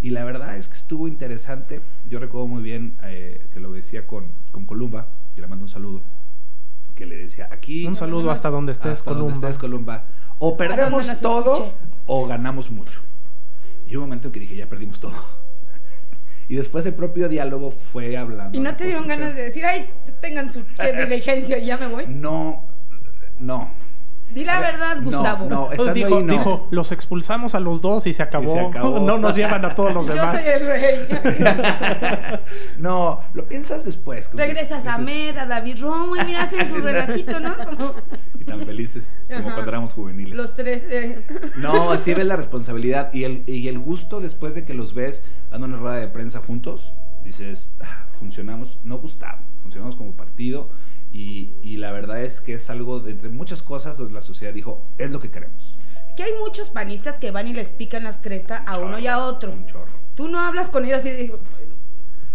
Y 0.00 0.10
la 0.10 0.22
verdad 0.24 0.56
es 0.56 0.68
que 0.68 0.74
estuvo 0.74 1.08
interesante. 1.08 1.80
Yo 2.08 2.20
recuerdo 2.20 2.46
muy 2.46 2.62
bien 2.62 2.96
eh, 3.02 3.44
que 3.52 3.58
lo 3.60 3.72
decía 3.72 4.06
con, 4.06 4.32
con 4.52 4.66
Columba, 4.66 5.08
que 5.34 5.40
le 5.40 5.48
mando 5.48 5.64
un 5.64 5.68
saludo, 5.70 6.00
que 6.94 7.06
le 7.06 7.16
decía, 7.16 7.48
aquí... 7.50 7.86
Un 7.86 7.96
saludo 7.96 8.30
hasta 8.30 8.48
donde 8.50 8.70
estés, 8.72 8.92
hasta 8.92 9.10
donde 9.10 9.24
Columba. 9.32 9.48
estés, 9.48 9.58
Columba. 9.60 10.04
O 10.38 10.50
donde 10.50 10.64
perdemos 10.68 11.20
todo 11.20 11.54
escuche. 11.56 11.76
o 12.06 12.26
ganamos 12.28 12.70
mucho. 12.70 13.00
Y 13.88 13.96
hubo 13.96 14.04
un 14.04 14.10
momento 14.10 14.28
en 14.28 14.32
que 14.32 14.40
dije, 14.40 14.54
ya 14.54 14.68
perdimos 14.68 15.00
todo. 15.00 15.14
Y 16.48 16.56
después 16.56 16.86
el 16.86 16.94
propio 16.94 17.28
diálogo 17.28 17.70
fue 17.70 18.16
hablando. 18.16 18.56
¿Y 18.56 18.60
no 18.60 18.74
te 18.76 18.84
dieron 18.84 19.06
ganas 19.06 19.34
de 19.34 19.44
decir, 19.44 19.64
ay, 19.64 19.90
tengan 20.20 20.52
su 20.52 20.64
diligencia 21.08 21.58
y 21.58 21.66
ya 21.66 21.76
me 21.76 21.86
voy? 21.86 22.06
No, 22.06 22.64
no. 23.38 23.85
Di 24.30 24.44
la 24.44 24.60
verdad, 24.60 24.96
no, 24.96 25.02
Gustavo. 25.02 25.48
no, 25.48 25.70
estando 25.72 25.92
dijo, 25.94 26.16
ahí 26.18 26.22
no. 26.24 26.32
dijo, 26.32 26.68
los 26.70 26.92
expulsamos 26.92 27.54
a 27.54 27.60
los 27.60 27.80
dos 27.80 28.06
y 28.06 28.12
se 28.12 28.22
acabó. 28.22 28.52
se 28.52 28.60
acabó. 28.60 28.98
No 29.06 29.16
nos 29.18 29.34
llevan 29.36 29.64
a 29.64 29.74
todos 29.74 29.94
los 29.94 30.06
Yo 30.06 30.14
demás. 30.14 30.32
soy 30.32 30.42
el 30.46 30.66
rey. 30.66 31.08
no, 32.78 33.20
lo 33.34 33.46
piensas 33.46 33.84
después. 33.84 34.30
Regresas 34.34 34.84
dices- 34.84 34.94
a 34.94 34.98
dices, 34.98 35.14
Med, 35.14 35.38
a 35.38 35.46
David 35.46 35.78
Romo 35.80 36.16
y 36.16 36.24
mira, 36.24 36.42
hacen 36.42 36.68
su 36.68 36.76
relajito, 36.82 37.40
¿no? 37.40 37.56
Como 37.56 37.94
Y 38.38 38.44
tan 38.44 38.60
felices 38.66 39.14
como 39.28 39.38
Ajá. 39.40 39.54
cuando 39.54 39.70
éramos 39.70 39.92
juveniles. 39.94 40.34
los 40.36 40.54
tres. 40.54 40.84
eh. 40.88 41.24
No, 41.56 41.92
así 41.92 42.12
ves 42.14 42.26
la 42.26 42.36
responsabilidad 42.36 43.12
y 43.14 43.24
el, 43.24 43.42
y 43.46 43.68
el 43.68 43.78
gusto 43.78 44.20
después 44.20 44.54
de 44.54 44.64
que 44.64 44.74
los 44.74 44.94
ves 44.94 45.24
dando 45.50 45.66
una 45.66 45.76
rueda 45.76 45.96
de 45.96 46.08
prensa 46.08 46.40
juntos. 46.40 46.92
Dices, 47.24 47.72
"Ah, 47.80 48.06
funcionamos, 48.18 48.78
no 48.84 48.98
Gustavo, 48.98 49.38
funcionamos 49.62 49.96
como 49.96 50.12
partido 50.12 50.70
y, 51.12 51.54
y 51.62 51.76
la 51.78 51.92
verdad 51.92 52.22
es 52.22 52.40
que 52.40 52.54
es 52.54 52.68
algo 52.70 53.00
de 53.00 53.12
entre 53.12 53.28
muchas 53.28 53.62
cosas 53.62 53.96
donde 53.98 54.14
la 54.14 54.22
sociedad 54.22 54.52
dijo, 54.52 54.86
es 54.98 55.10
lo 55.10 55.20
que 55.20 55.30
queremos. 55.30 55.76
Que 56.16 56.22
hay 56.24 56.32
muchos 56.38 56.70
panistas 56.70 57.16
que 57.16 57.30
van 57.30 57.48
y 57.48 57.52
les 57.54 57.70
pican 57.70 58.04
las 58.04 58.16
crestas 58.16 58.62
a 58.66 58.78
uno 58.78 58.98
y 58.98 59.06
a 59.06 59.18
otro. 59.18 59.52
Un 59.52 59.66
chorro. 59.66 59.92
Tú 60.14 60.28
no 60.28 60.40
hablas 60.40 60.70
con 60.70 60.84
ellos 60.84 61.04
y 61.04 61.10
digo, 61.12 61.40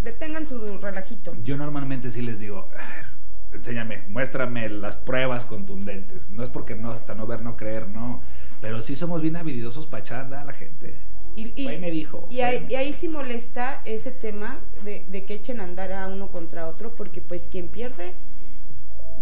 detengan 0.04 0.48
su 0.48 0.78
relajito. 0.78 1.34
Yo 1.44 1.58
normalmente 1.58 2.12
sí 2.12 2.22
les 2.22 2.40
digo, 2.40 2.70
"A 2.74 2.88
ver, 2.88 3.06
enséñame, 3.54 4.04
muéstrame 4.08 4.70
las 4.70 4.98
pruebas 4.98 5.46
contundentes. 5.46 6.30
No 6.30 6.44
es 6.44 6.50
porque 6.50 6.76
no, 6.76 6.92
hasta 6.92 7.16
no 7.16 7.26
ver, 7.28 7.42
no 7.42 7.58
creer, 7.58 7.88
no. 7.88 8.22
Pero 8.62 8.82
sí 8.82 8.96
somos 8.96 9.22
bien 9.22 9.36
habilidosos 9.36 9.88
para 9.88 10.02
echar 10.04 10.20
a 10.20 10.22
andar 10.24 10.40
a 10.42 10.46
la 10.46 10.54
gente. 10.54 10.98
Y, 11.36 11.54
y- 11.56 11.80
me 11.80 11.90
dijo. 11.92 12.28
y 12.30 12.42
ahí, 12.42 12.66
y 12.70 12.76
ahí 12.76 12.92
sí 12.94 13.08
molesta 13.08 13.82
ese 13.86 14.12
tema 14.12 14.60
de, 14.84 15.06
de 15.08 15.26
que 15.26 15.34
echen 15.36 15.62
a 15.62 15.64
andar 15.64 15.92
a 15.94 16.08
uno 16.08 16.30
contra 16.30 16.68
otro, 16.68 16.94
porque 16.96 17.22
pues 17.22 17.48
quien 17.50 17.68
pierde 17.70 18.14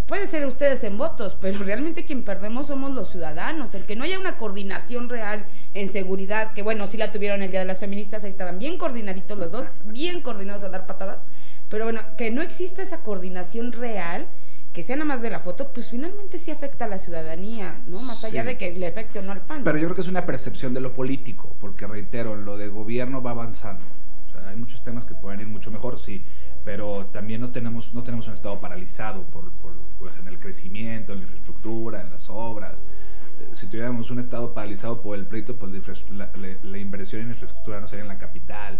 puede 0.09 0.25
ser 0.27 0.45
ustedes 0.47 0.83
en 0.83 0.97
votos, 0.97 1.37
pero 1.39 1.59
realmente 1.59 2.03
quien 2.03 2.23
perdemos 2.23 2.67
somos 2.67 2.91
los 2.91 3.11
ciudadanos. 3.11 3.73
El 3.75 3.85
que 3.85 3.95
no 3.95 4.03
haya 4.03 4.19
una 4.19 4.37
coordinación 4.37 5.07
real 5.07 5.45
en 5.75 5.89
seguridad, 5.89 6.53
que 6.53 6.63
bueno, 6.63 6.87
sí 6.87 6.97
la 6.97 7.11
tuvieron 7.11 7.43
el 7.43 7.51
Día 7.51 7.59
de 7.59 7.65
las 7.67 7.77
Feministas, 7.79 8.23
ahí 8.23 8.31
estaban 8.31 8.57
bien 8.57 8.79
coordinaditos 8.79 9.37
los 9.37 9.51
dos, 9.51 9.65
bien 9.85 10.21
coordinados 10.21 10.63
a 10.63 10.69
dar 10.69 10.87
patadas, 10.87 11.25
pero 11.69 11.85
bueno, 11.85 12.01
que 12.17 12.31
no 12.31 12.41
exista 12.41 12.81
esa 12.81 13.01
coordinación 13.01 13.71
real, 13.71 14.25
que 14.73 14.81
sea 14.81 14.95
nada 14.95 15.05
más 15.05 15.21
de 15.21 15.29
la 15.29 15.39
foto, 15.41 15.71
pues 15.73 15.91
finalmente 15.91 16.39
sí 16.39 16.49
afecta 16.49 16.85
a 16.85 16.87
la 16.87 16.97
ciudadanía, 16.97 17.79
¿no? 17.85 18.01
Más 18.01 18.23
allá 18.23 18.41
Sí. 18.41 18.47
de 18.47 18.57
que 18.57 18.71
le 18.71 18.87
afecte 18.87 19.19
o 19.19 19.21
no 19.21 19.31
al 19.31 19.41
PAN. 19.41 19.63
Pero 19.63 19.77
yo 19.77 19.85
creo 19.85 19.95
que 19.95 20.01
es 20.01 20.07
una 20.07 20.25
percepción 20.25 20.73
de 20.73 20.81
lo 20.81 20.93
político, 20.93 21.55
porque 21.59 21.85
reitero, 21.85 22.35
lo 22.35 22.57
de 22.57 22.67
gobierno 22.67 23.21
va 23.21 23.31
avanzando. 23.31 23.85
Hay 24.47 24.55
muchos 24.55 24.83
temas 24.83 25.05
que 25.05 25.13
pueden 25.15 25.39
ir 25.41 25.47
mucho 25.47 25.71
mejor, 25.71 25.97
sí, 25.99 26.23
pero 26.65 27.07
también 27.07 27.41
no 27.41 27.47
tenemos, 27.51 27.93
no 27.93 28.03
tenemos 28.03 28.27
un 28.27 28.33
estado 28.33 28.59
paralizado 28.59 29.23
por, 29.23 29.51
por, 29.53 29.73
pues, 29.99 30.17
en 30.17 30.27
el 30.27 30.39
crecimiento, 30.39 31.13
en 31.13 31.19
la 31.19 31.23
infraestructura, 31.23 32.01
en 32.01 32.09
las 32.11 32.29
obras. 32.29 32.83
Eh, 33.39 33.49
Si 33.53 33.67
tuviéramos 33.67 34.11
un 34.11 34.19
estado 34.19 34.53
paralizado 34.53 35.01
por 35.01 35.17
el 35.17 35.25
pleito, 35.25 35.57
pues 35.57 36.05
la, 36.11 36.29
la- 36.35 36.57
la- 36.63 36.77
inversión 36.77 37.21
en 37.21 37.29
infraestructura 37.29 37.79
no 37.79 37.87
sería 37.87 38.03
en 38.03 38.09
la 38.09 38.17
capital. 38.19 38.79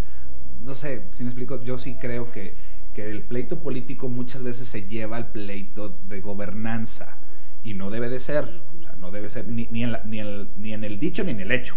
No 0.62 0.74
sé, 0.74 1.06
si 1.12 1.24
me 1.24 1.30
explico, 1.30 1.62
yo 1.62 1.78
sí 1.78 1.96
creo 1.96 2.30
que, 2.30 2.54
que 2.94 3.08
el 3.10 3.22
pleito 3.22 3.60
político 3.60 4.08
muchas 4.08 4.42
veces 4.42 4.68
se 4.68 4.86
lleva 4.88 5.16
al 5.16 5.28
pleito 5.32 5.88
de 6.04 6.20
gobernanza 6.20 7.18
y 7.62 7.74
no 7.74 7.90
debe 7.90 8.08
de 8.10 8.20
ser, 8.20 8.62
o 8.78 8.82
sea, 8.82 8.92
no 8.98 9.10
debe 9.10 9.30
ser 9.30 9.46
ni, 9.46 9.66
ni, 9.70 9.82
en, 9.84 9.92
la- 9.92 10.02
ni, 10.04 10.20
ni 10.56 10.72
en 10.74 10.84
el 10.84 10.98
dicho 10.98 11.24
ni 11.24 11.30
en 11.32 11.40
el 11.40 11.52
hecho. 11.52 11.76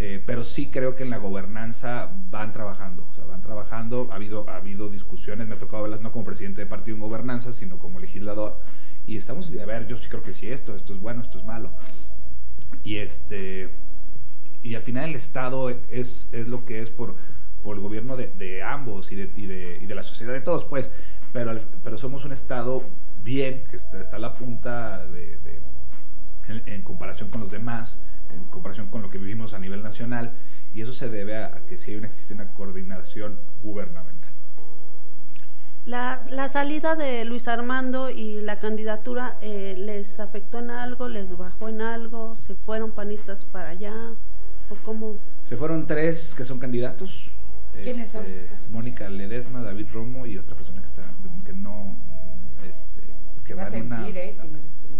Eh, 0.00 0.22
pero 0.24 0.44
sí 0.44 0.70
creo 0.70 0.94
que 0.94 1.02
en 1.02 1.10
la 1.10 1.18
gobernanza 1.18 2.08
van 2.30 2.52
trabajando, 2.52 3.08
o 3.10 3.14
sea, 3.14 3.24
van 3.24 3.42
trabajando, 3.42 4.06
ha 4.12 4.14
habido, 4.14 4.48
ha 4.48 4.54
habido 4.56 4.88
discusiones, 4.88 5.48
me 5.48 5.56
ha 5.56 5.58
tocado 5.58 5.82
verlas 5.82 6.00
no 6.00 6.12
como 6.12 6.24
presidente 6.24 6.60
de 6.60 6.66
partido 6.66 6.94
en 6.96 7.00
gobernanza, 7.00 7.52
sino 7.52 7.80
como 7.80 7.98
legislador, 7.98 8.60
y 9.06 9.16
estamos, 9.16 9.50
a 9.60 9.66
ver, 9.66 9.88
yo 9.88 9.96
sí 9.96 10.08
creo 10.08 10.22
que 10.22 10.32
sí 10.32 10.48
esto, 10.48 10.76
esto 10.76 10.94
es 10.94 11.00
bueno, 11.00 11.20
esto 11.22 11.38
es 11.38 11.44
malo, 11.44 11.72
y 12.84 12.98
este, 12.98 13.70
y 14.62 14.76
al 14.76 14.82
final 14.82 15.10
el 15.10 15.16
Estado 15.16 15.68
es, 15.70 16.28
es 16.32 16.46
lo 16.46 16.64
que 16.64 16.80
es 16.80 16.90
por, 16.90 17.16
por 17.64 17.74
el 17.74 17.82
gobierno 17.82 18.16
de, 18.16 18.28
de 18.28 18.62
ambos 18.62 19.10
y 19.10 19.16
de, 19.16 19.30
y, 19.34 19.46
de, 19.46 19.78
y 19.82 19.86
de 19.86 19.94
la 19.96 20.04
sociedad 20.04 20.32
de 20.32 20.40
todos, 20.42 20.62
pues, 20.64 20.92
pero, 21.32 21.58
pero 21.82 21.98
somos 21.98 22.24
un 22.24 22.30
Estado 22.30 22.84
bien, 23.24 23.64
que 23.68 23.74
está, 23.74 24.00
está 24.00 24.14
a 24.14 24.20
la 24.20 24.34
punta 24.34 25.06
de- 25.08 25.38
en, 26.46 26.62
en 26.66 26.82
comparación 26.82 27.30
con 27.30 27.40
los 27.40 27.50
demás, 27.50 27.98
en 28.30 28.44
comparación 28.44 28.88
con 28.88 29.02
lo 29.02 29.10
que 29.10 29.18
vivimos 29.18 29.54
a 29.54 29.58
nivel 29.58 29.82
nacional, 29.82 30.32
y 30.74 30.82
eso 30.82 30.92
se 30.92 31.08
debe 31.08 31.36
a, 31.36 31.46
a 31.46 31.60
que 31.66 31.78
sí 31.78 31.90
hay 31.92 31.96
una, 31.96 32.06
existe 32.08 32.34
una 32.34 32.48
coordinación 32.52 33.40
gubernamental. 33.62 34.30
La, 35.86 36.20
la 36.30 36.50
salida 36.50 36.96
de 36.96 37.24
Luis 37.24 37.48
Armando 37.48 38.10
y 38.10 38.42
la 38.42 38.58
candidatura 38.60 39.38
eh, 39.40 39.74
les 39.78 40.20
afectó 40.20 40.58
en 40.58 40.70
algo, 40.70 41.08
les 41.08 41.34
bajó 41.36 41.68
en 41.70 41.80
algo, 41.80 42.36
se 42.36 42.54
fueron 42.54 42.90
panistas 42.90 43.44
para 43.44 43.70
allá 43.70 43.94
o 44.68 44.74
cómo. 44.84 45.16
Se 45.48 45.56
fueron 45.56 45.86
tres 45.86 46.34
que 46.34 46.44
son 46.44 46.58
candidatos. 46.58 47.30
¿Quiénes 47.72 48.10
son? 48.10 48.26
Este, 48.26 48.50
Mónica 48.70 49.08
Ledesma, 49.08 49.62
David 49.62 49.86
Romo 49.92 50.26
y 50.26 50.36
otra 50.36 50.54
persona 50.56 50.80
que 50.80 50.86
está 50.88 51.04
que 51.46 51.52
no 51.54 51.96
este 52.68 53.00
que 53.44 53.48
Se 53.48 53.54
va 53.54 53.62
a 53.62 53.70
va 53.70 53.76
en 53.76 53.86
una 53.86 53.96
sentir, 54.04 54.18
¿eh? 54.18 54.34
si 54.38 54.48
no- 54.48 54.58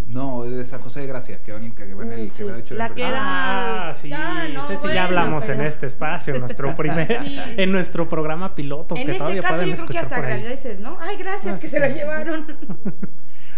No, 0.08 0.42
de 0.44 0.64
San 0.64 0.80
José 0.80 1.00
de 1.00 1.06
Gracia, 1.06 1.42
que 1.42 1.52
van 1.52 1.62
en 1.64 1.74
que 1.74 1.92
va 1.92 2.02
en 2.02 2.12
el 2.12 2.28
que 2.30 2.34
sí. 2.34 2.42
dicho 2.44 2.72
el 2.74 2.78
La 2.78 2.94
que 2.94 3.02
era- 3.06 3.88
Ah, 3.90 3.94
sí, 3.94 4.10
Ah, 4.12 4.46
no, 4.52 4.66
bueno, 4.66 4.92
ya 4.94 5.04
hablamos 5.04 5.44
en 5.48 5.58
pero- 5.58 5.68
este 5.68 5.86
espacio, 5.86 6.34
en 6.34 6.40
nuestro 6.40 6.74
primer, 6.76 7.24
Sí. 7.24 7.38
en 7.58 7.70
nuestro 7.72 8.08
programa 8.08 8.54
piloto, 8.54 8.96
En 8.96 9.04
que 9.04 9.10
ese 9.10 9.18
todavía 9.18 9.42
caso 9.42 9.54
pueden 9.56 9.68
yo 9.70 9.76
creo 9.76 9.88
que 9.88 9.98
hasta 9.98 10.16
agradeces, 10.16 10.80
¿no? 10.80 10.96
Ay, 10.98 11.16
gracias 11.18 11.56
Ah, 11.56 11.58
que 11.60 11.66
sí. 11.68 11.68
se 11.68 11.78
la 11.80 11.88
llevaron. 11.88 12.46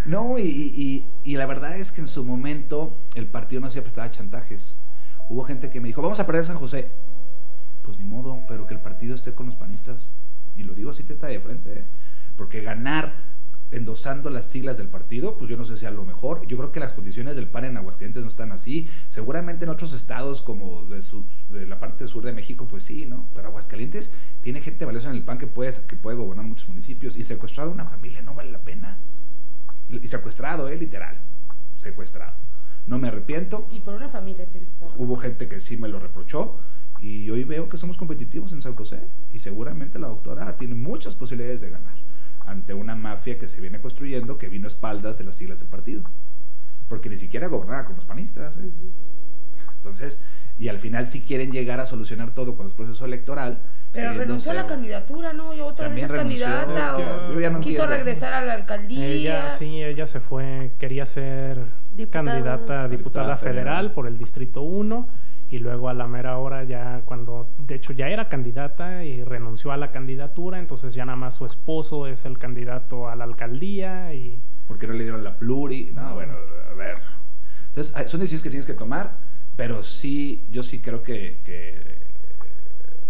No, 0.03 0.39
y, 0.39 0.41
y- 0.43 1.07
y 1.23 1.37
la 1.37 1.45
verdad 1.45 1.77
es 1.77 1.91
que 1.91 2.01
en 2.01 2.07
su 2.07 2.23
momento 2.25 2.97
el 3.13 3.27
partido 3.27 3.61
no 3.61 3.69
siempre 3.69 3.89
estaba 3.89 4.09
chantajes. 4.09 4.75
Hubo 5.29 5.43
gente 5.43 5.69
que 5.69 5.79
me 5.79 5.87
dijo, 5.89 6.01
vamos 6.01 6.19
a 6.19 6.25
perder 6.25 6.43
San 6.43 6.57
José. 6.57 6.89
Pues 7.83 7.99
ni 7.99 8.03
modo, 8.05 8.39
pero 8.47 8.65
que 8.65 8.73
el 8.73 8.79
partido 8.79 9.13
esté 9.13 9.33
con 9.33 9.45
los 9.45 9.55
panistas. 9.55 10.09
Y 10.57 10.63
lo 10.63 10.73
digo 10.73 10.89
así, 10.89 11.03
teta 11.03 11.27
de 11.27 11.39
frente. 11.39 11.71
¿eh? 11.81 11.83
Porque 12.35 12.61
ganar 12.61 13.13
endosando 13.71 14.29
las 14.29 14.47
siglas 14.47 14.77
del 14.77 14.89
partido, 14.89 15.37
pues 15.37 15.49
yo 15.49 15.55
no 15.57 15.63
sé 15.63 15.73
si 15.75 15.79
sea 15.81 15.91
lo 15.91 16.03
mejor. 16.05 16.45
Yo 16.47 16.57
creo 16.57 16.71
que 16.71 16.79
las 16.81 16.91
condiciones 16.93 17.35
del 17.35 17.47
PAN 17.47 17.65
en 17.65 17.77
Aguascalientes 17.77 18.21
no 18.21 18.27
están 18.27 18.51
así. 18.51 18.89
Seguramente 19.07 19.63
en 19.63 19.69
otros 19.69 19.93
estados 19.93 20.41
como 20.41 20.83
de, 20.85 21.01
su- 21.01 21.25
de 21.49 21.65
la 21.65 21.79
parte 21.79 22.07
sur 22.07 22.23
de 22.23 22.33
México, 22.33 22.67
pues 22.67 22.83
sí, 22.83 23.05
¿no? 23.05 23.27
Pero 23.33 23.47
Aguascalientes 23.47 24.11
tiene 24.41 24.61
gente 24.61 24.83
valiosa 24.85 25.09
en 25.09 25.15
el 25.15 25.23
PAN 25.23 25.37
que 25.37 25.47
puede, 25.47 25.71
que 25.87 25.95
puede 25.95 26.17
gobernar 26.17 26.45
muchos 26.45 26.67
municipios. 26.67 27.15
Y 27.15 27.23
secuestrado 27.23 27.71
a 27.71 27.73
una 27.73 27.85
familia 27.85 28.21
no 28.21 28.33
vale 28.35 28.51
la 28.51 28.59
pena. 28.59 28.97
Y 29.89 30.07
secuestrado, 30.07 30.67
¿eh? 30.69 30.77
Literal. 30.77 31.21
Secuestrado. 31.77 32.33
No 32.87 32.99
me 32.99 33.07
arrepiento. 33.07 33.67
Y 33.71 33.79
por 33.79 33.93
una 33.93 34.09
familia 34.09 34.45
tienes 34.47 34.69
todo. 34.79 34.93
Hubo 34.97 35.15
gente 35.17 35.47
que 35.47 35.59
sí 35.59 35.77
me 35.77 35.87
lo 35.87 35.99
reprochó. 35.99 36.59
Y 36.99 37.29
hoy 37.29 37.45
veo 37.45 37.67
que 37.69 37.77
somos 37.77 37.97
competitivos 37.97 38.51
en 38.51 38.61
San 38.61 38.75
José. 38.75 39.07
Y 39.31 39.39
seguramente 39.39 39.97
la 39.97 40.07
doctora 40.07 40.55
tiene 40.57 40.75
muchas 40.75 41.15
posibilidades 41.15 41.61
de 41.61 41.69
ganar. 41.71 41.95
Ante 42.51 42.73
una 42.73 42.95
mafia 42.95 43.39
que 43.39 43.47
se 43.47 43.61
viene 43.61 43.79
construyendo 43.79 44.37
que 44.37 44.49
vino 44.49 44.67
a 44.67 44.67
espaldas 44.67 45.17
de 45.17 45.23
las 45.23 45.35
siglas 45.37 45.59
del 45.59 45.69
partido. 45.69 46.03
Porque 46.89 47.09
ni 47.09 47.15
siquiera 47.17 47.47
gobernaba 47.47 47.85
con 47.85 47.95
los 47.95 48.03
panistas. 48.05 48.57
¿eh? 48.57 48.69
Entonces, 49.77 50.21
y 50.59 50.67
al 50.67 50.77
final 50.77 51.07
si 51.07 51.21
quieren 51.21 51.51
llegar 51.51 51.79
a 51.79 51.85
solucionar 51.85 52.33
todo 52.35 52.55
con 52.55 52.67
el 52.67 52.73
proceso 52.73 53.05
electoral. 53.05 53.61
Pero 53.91 54.03
queriendo 54.09 54.19
renunció 54.25 54.51
a 54.51 54.55
la 54.55 54.65
candidatura, 54.67 55.33
¿no? 55.33 55.53
Yo 55.53 55.65
otra 55.65 55.85
También 55.87 56.07
vez 56.07 56.19
es 56.19 56.23
renunció, 56.23 56.45
candidata. 56.45 56.91
es 56.91 56.97
que 56.97 57.03
o 57.31 57.33
yo 57.33 57.39
ya 57.39 57.49
no 57.49 57.59
quiso 57.61 57.81
entiendo. 57.83 57.95
regresar 57.95 58.33
a 58.33 58.41
la 58.45 58.53
alcaldía. 58.53 59.05
Ella, 59.05 59.49
sí, 59.51 59.81
ella 59.81 60.05
se 60.05 60.19
fue, 60.19 60.73
quería 60.77 61.05
ser 61.05 61.57
Diputada. 61.95 62.25
candidata 62.31 62.83
a 62.83 62.87
diputada 62.87 62.87
Diputada 62.89 63.35
federal 63.37 63.63
federal. 63.65 63.91
por 63.93 64.07
el 64.07 64.17
Distrito 64.17 64.61
1 64.61 65.07
y 65.51 65.59
luego 65.59 65.89
a 65.89 65.93
la 65.93 66.07
mera 66.07 66.37
hora 66.37 66.63
ya 66.63 67.01
cuando, 67.05 67.49
de 67.59 67.75
hecho 67.75 67.91
ya 67.93 68.07
era 68.09 68.29
candidata 68.29 69.03
y 69.03 69.23
renunció 69.23 69.71
a 69.73 69.77
la 69.77 69.91
candidatura, 69.91 70.57
entonces 70.59 70.93
ya 70.93 71.05
nada 71.05 71.17
más 71.17 71.35
su 71.35 71.45
esposo 71.45 72.07
es 72.07 72.23
el 72.25 72.37
candidato 72.39 73.09
a 73.09 73.15
la 73.17 73.25
alcaldía 73.25 74.13
y... 74.13 74.41
porque 74.67 74.87
no 74.87 74.93
le 74.93 75.03
dieron 75.03 75.23
la 75.25 75.35
pluri. 75.37 75.91
No, 75.93 76.13
bueno, 76.15 76.33
a 76.71 76.73
ver. 76.73 76.97
Entonces, 77.67 77.93
hay- 77.95 78.07
son 78.07 78.21
decisiones 78.21 78.43
que 78.43 78.49
tienes 78.49 78.65
que 78.65 78.73
tomar, 78.73 79.17
pero 79.57 79.83
sí, 79.83 80.45
yo 80.51 80.63
sí 80.63 80.79
creo 80.79 81.03
que, 81.03 81.41
que 81.43 81.99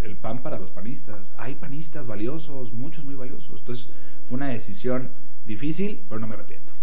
el 0.03 0.17
pan 0.17 0.41
para 0.41 0.57
los 0.57 0.71
panistas. 0.71 1.35
Hay 1.37 1.55
panistas 1.55 2.07
valiosos, 2.07 2.73
muchos 2.73 3.05
muy 3.05 3.15
valiosos. 3.15 3.59
Entonces, 3.59 3.89
fue 4.25 4.35
una 4.37 4.47
decisión 4.47 5.11
difícil, 5.45 6.03
pero 6.09 6.19
no 6.19 6.27
me 6.27 6.33
arrepiento. 6.33 6.73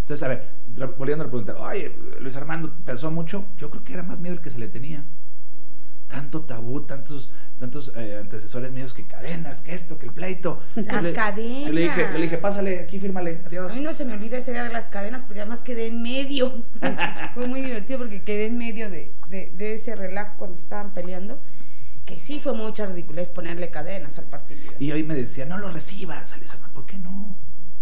Entonces, 0.00 0.22
a 0.24 0.28
ver, 0.28 0.48
volviendo 0.86 1.22
a 1.24 1.26
la 1.26 1.30
pregunta, 1.30 1.56
oye, 1.58 1.94
Luis 2.20 2.36
Armando 2.36 2.72
pensó 2.84 3.10
mucho. 3.10 3.44
Yo 3.58 3.70
creo 3.70 3.84
que 3.84 3.92
era 3.94 4.02
más 4.02 4.20
miedo 4.20 4.34
el 4.36 4.40
que 4.42 4.50
se 4.50 4.58
le 4.58 4.68
tenía. 4.68 5.04
Tanto 6.08 6.40
tabú, 6.42 6.80
tantos, 6.86 7.30
tantos 7.60 7.92
eh, 7.96 8.18
antecesores 8.20 8.72
míos 8.72 8.92
que 8.94 9.06
cadenas, 9.06 9.60
que 9.60 9.72
esto, 9.74 9.96
que 9.96 10.06
el 10.06 10.12
pleito. 10.12 10.60
Las 10.74 11.04
le- 11.04 11.12
cadenas. 11.12 11.66
Yo 11.68 11.72
le 11.72 11.82
dije, 11.82 12.02
yo 12.12 12.18
le 12.18 12.22
dije, 12.22 12.38
pásale, 12.38 12.80
aquí 12.80 12.98
fírmale, 12.98 13.42
adiós. 13.46 13.70
A 13.70 13.74
mí 13.76 13.80
no 13.80 13.92
se 13.94 14.04
me 14.04 14.14
olvida 14.14 14.38
ese 14.38 14.50
día 14.50 14.64
de 14.64 14.72
las 14.72 14.86
cadenas 14.88 15.22
porque 15.22 15.40
además 15.40 15.60
quedé 15.60 15.86
en 15.86 16.02
medio. 16.02 16.64
Fue 17.34 17.46
muy 17.46 17.62
divertido 17.62 18.00
porque 18.00 18.22
quedé 18.24 18.46
en 18.46 18.58
medio 18.58 18.90
de, 18.90 19.12
de- 19.28 19.52
de 19.56 19.74
ese 19.74 19.94
relajo 19.94 20.34
cuando 20.38 20.58
estaban 20.58 20.92
peleando. 20.94 21.40
Que 22.06 22.18
sí 22.18 22.40
fue 22.40 22.54
mucha 22.54 22.86
ridiculez 22.86 23.28
ponerle 23.28 23.70
cadenas 23.70 24.18
al 24.18 24.24
partido. 24.24 24.72
Y 24.80 24.90
hoy 24.90 25.04
me 25.04 25.14
decía, 25.14 25.46
no 25.46 25.58
lo 25.58 25.70
recibas, 25.70 26.32
Alessandra, 26.32 26.68
¿por 26.74 26.84
qué 26.84 26.96
no? 26.98 27.36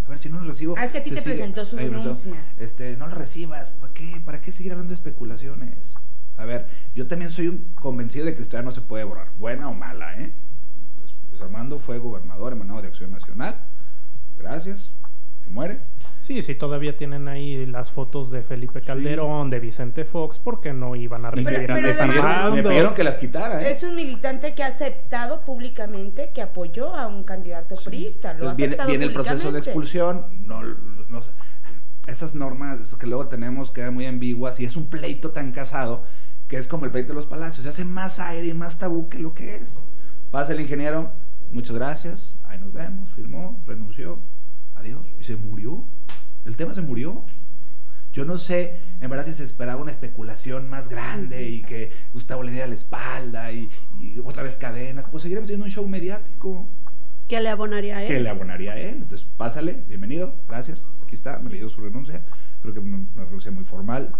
A 0.08 0.12
ver, 0.12 0.20
si 0.20 0.30
no 0.30 0.40
lo 0.40 0.46
recibo. 0.46 0.74
Ah, 0.78 0.86
es 0.86 0.92
que 0.92 0.98
a 0.98 1.02
ti 1.02 1.10
te 1.10 1.20
presentó 1.20 1.66
su 1.66 1.76
denuncia. 1.76 2.32
Este, 2.56 2.96
no 2.96 3.08
lo 3.08 3.14
recibas, 3.14 3.68
¿para 3.68 3.92
qué? 3.92 4.22
¿Para 4.24 4.40
qué 4.40 4.52
seguir 4.52 4.72
hablando 4.72 4.88
de 4.88 4.94
especulaciones? 4.94 5.96
A 6.38 6.46
ver, 6.46 6.66
yo 6.94 7.06
también 7.06 7.30
soy 7.30 7.48
un 7.48 7.74
convencido 7.74 8.24
de 8.24 8.32
que 8.32 8.38
la 8.38 8.42
historia 8.44 8.64
no 8.64 8.70
se 8.70 8.80
puede 8.80 9.04
borrar, 9.04 9.28
buena 9.38 9.68
o 9.68 9.74
mala, 9.74 10.18
¿eh? 10.18 10.32
Pues, 11.28 11.42
Armando 11.42 11.78
fue 11.78 11.98
gobernador 11.98 12.54
emanado 12.54 12.80
de 12.80 12.88
Acción 12.88 13.10
Nacional. 13.10 13.60
Gracias. 14.38 14.92
Se 15.44 15.50
muere. 15.50 15.82
Sí, 16.28 16.42
sí, 16.42 16.54
todavía 16.56 16.94
tienen 16.94 17.26
ahí 17.26 17.64
las 17.64 17.90
fotos 17.90 18.30
de 18.30 18.42
Felipe 18.42 18.82
Calderón, 18.82 19.48
de 19.48 19.60
Vicente 19.60 20.04
Fox, 20.04 20.38
porque 20.38 20.74
no 20.74 20.94
iban 20.94 21.24
a 21.24 21.30
recibir 21.30 21.60
Pero- 21.60 21.72
a 21.72 21.76
pero 21.78 21.88
además- 22.02 22.52
me 22.52 22.62
pidieron 22.62 22.94
que 22.94 23.02
las 23.02 23.16
quitara, 23.16 23.62
¿eh? 23.62 23.70
Es 23.70 23.82
un 23.82 23.94
militante 23.94 24.54
que 24.54 24.62
ha 24.62 24.66
aceptado 24.66 25.46
públicamente 25.46 26.30
que 26.34 26.42
apoyó 26.42 26.94
a 26.94 27.06
un 27.06 27.24
candidato 27.24 27.76
priista. 27.82 28.34
Lo 28.34 28.40
ha 28.46 28.52
Entonces 28.52 28.56
viene, 28.58 28.72
aceptado 28.74 28.88
viene 28.90 29.04
el 29.06 29.12
proceso 29.14 29.52
de 29.52 29.58
expulsión. 29.60 30.26
No, 30.46 30.62
no 31.08 31.22
sé. 31.22 31.30
esas 32.06 32.34
normas 32.34 32.94
que 32.96 33.06
luego 33.06 33.28
tenemos 33.28 33.70
quedan 33.70 33.94
muy 33.94 34.04
ambiguas 34.04 34.60
y 34.60 34.66
es 34.66 34.76
un 34.76 34.90
pleito 34.90 35.30
tan 35.30 35.52
casado 35.52 36.04
que 36.46 36.58
es 36.58 36.68
como 36.68 36.84
el 36.84 36.90
pleito 36.90 37.08
de 37.08 37.14
los 37.14 37.26
palacios. 37.26 37.62
Se 37.62 37.70
hace 37.70 37.84
más 37.86 38.18
aire 38.18 38.48
y 38.48 38.52
más 38.54 38.78
tabú 38.78 39.08
que 39.08 39.18
lo 39.18 39.32
que 39.32 39.56
es. 39.56 39.82
Pasa 40.30 40.52
el 40.52 40.60
ingeniero, 40.60 41.10
muchas 41.52 41.74
gracias, 41.74 42.36
ahí 42.44 42.58
nos 42.58 42.74
vemos, 42.74 43.08
firmó, 43.14 43.62
renunció, 43.66 44.18
adiós. 44.74 45.06
Y 45.18 45.24
se 45.24 45.34
murió. 45.36 45.84
El 46.48 46.56
tema 46.56 46.72
se 46.72 46.80
murió. 46.80 47.24
Yo 48.14 48.24
no 48.24 48.38
sé, 48.38 48.80
en 49.02 49.10
verdad, 49.10 49.26
si 49.26 49.34
se 49.34 49.44
esperaba 49.44 49.82
una 49.82 49.90
especulación 49.90 50.68
más 50.70 50.88
grande 50.88 51.46
y 51.46 51.60
que 51.60 51.92
Gustavo 52.14 52.42
le 52.42 52.52
diera 52.52 52.66
la 52.66 52.74
espalda 52.74 53.52
y, 53.52 53.68
y 54.00 54.18
otra 54.24 54.42
vez 54.42 54.56
cadenas. 54.56 55.04
Pues 55.10 55.22
seguiremos 55.22 55.46
teniendo 55.46 55.66
un 55.66 55.70
show 55.70 55.86
mediático. 55.86 56.66
Que 57.28 57.38
le 57.40 57.50
abonaría 57.50 57.98
a 57.98 58.02
él. 58.02 58.08
Que 58.08 58.20
le 58.20 58.30
abonaría 58.30 58.72
a 58.72 58.78
él. 58.78 59.02
Entonces, 59.02 59.28
pásale, 59.36 59.84
bienvenido, 59.88 60.40
gracias. 60.48 60.86
Aquí 61.02 61.14
está, 61.14 61.38
me 61.38 61.50
le 61.50 61.58
dio 61.58 61.68
su 61.68 61.82
renuncia. 61.82 62.24
Creo 62.62 62.72
que 62.72 62.80
una, 62.80 63.06
una 63.14 63.24
renuncia 63.26 63.50
muy 63.50 63.64
formal. 63.64 64.16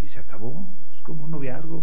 Y 0.00 0.06
se 0.06 0.20
acabó. 0.20 0.72
Es 0.94 1.02
como 1.02 1.24
un 1.24 1.32
noviazgo. 1.32 1.82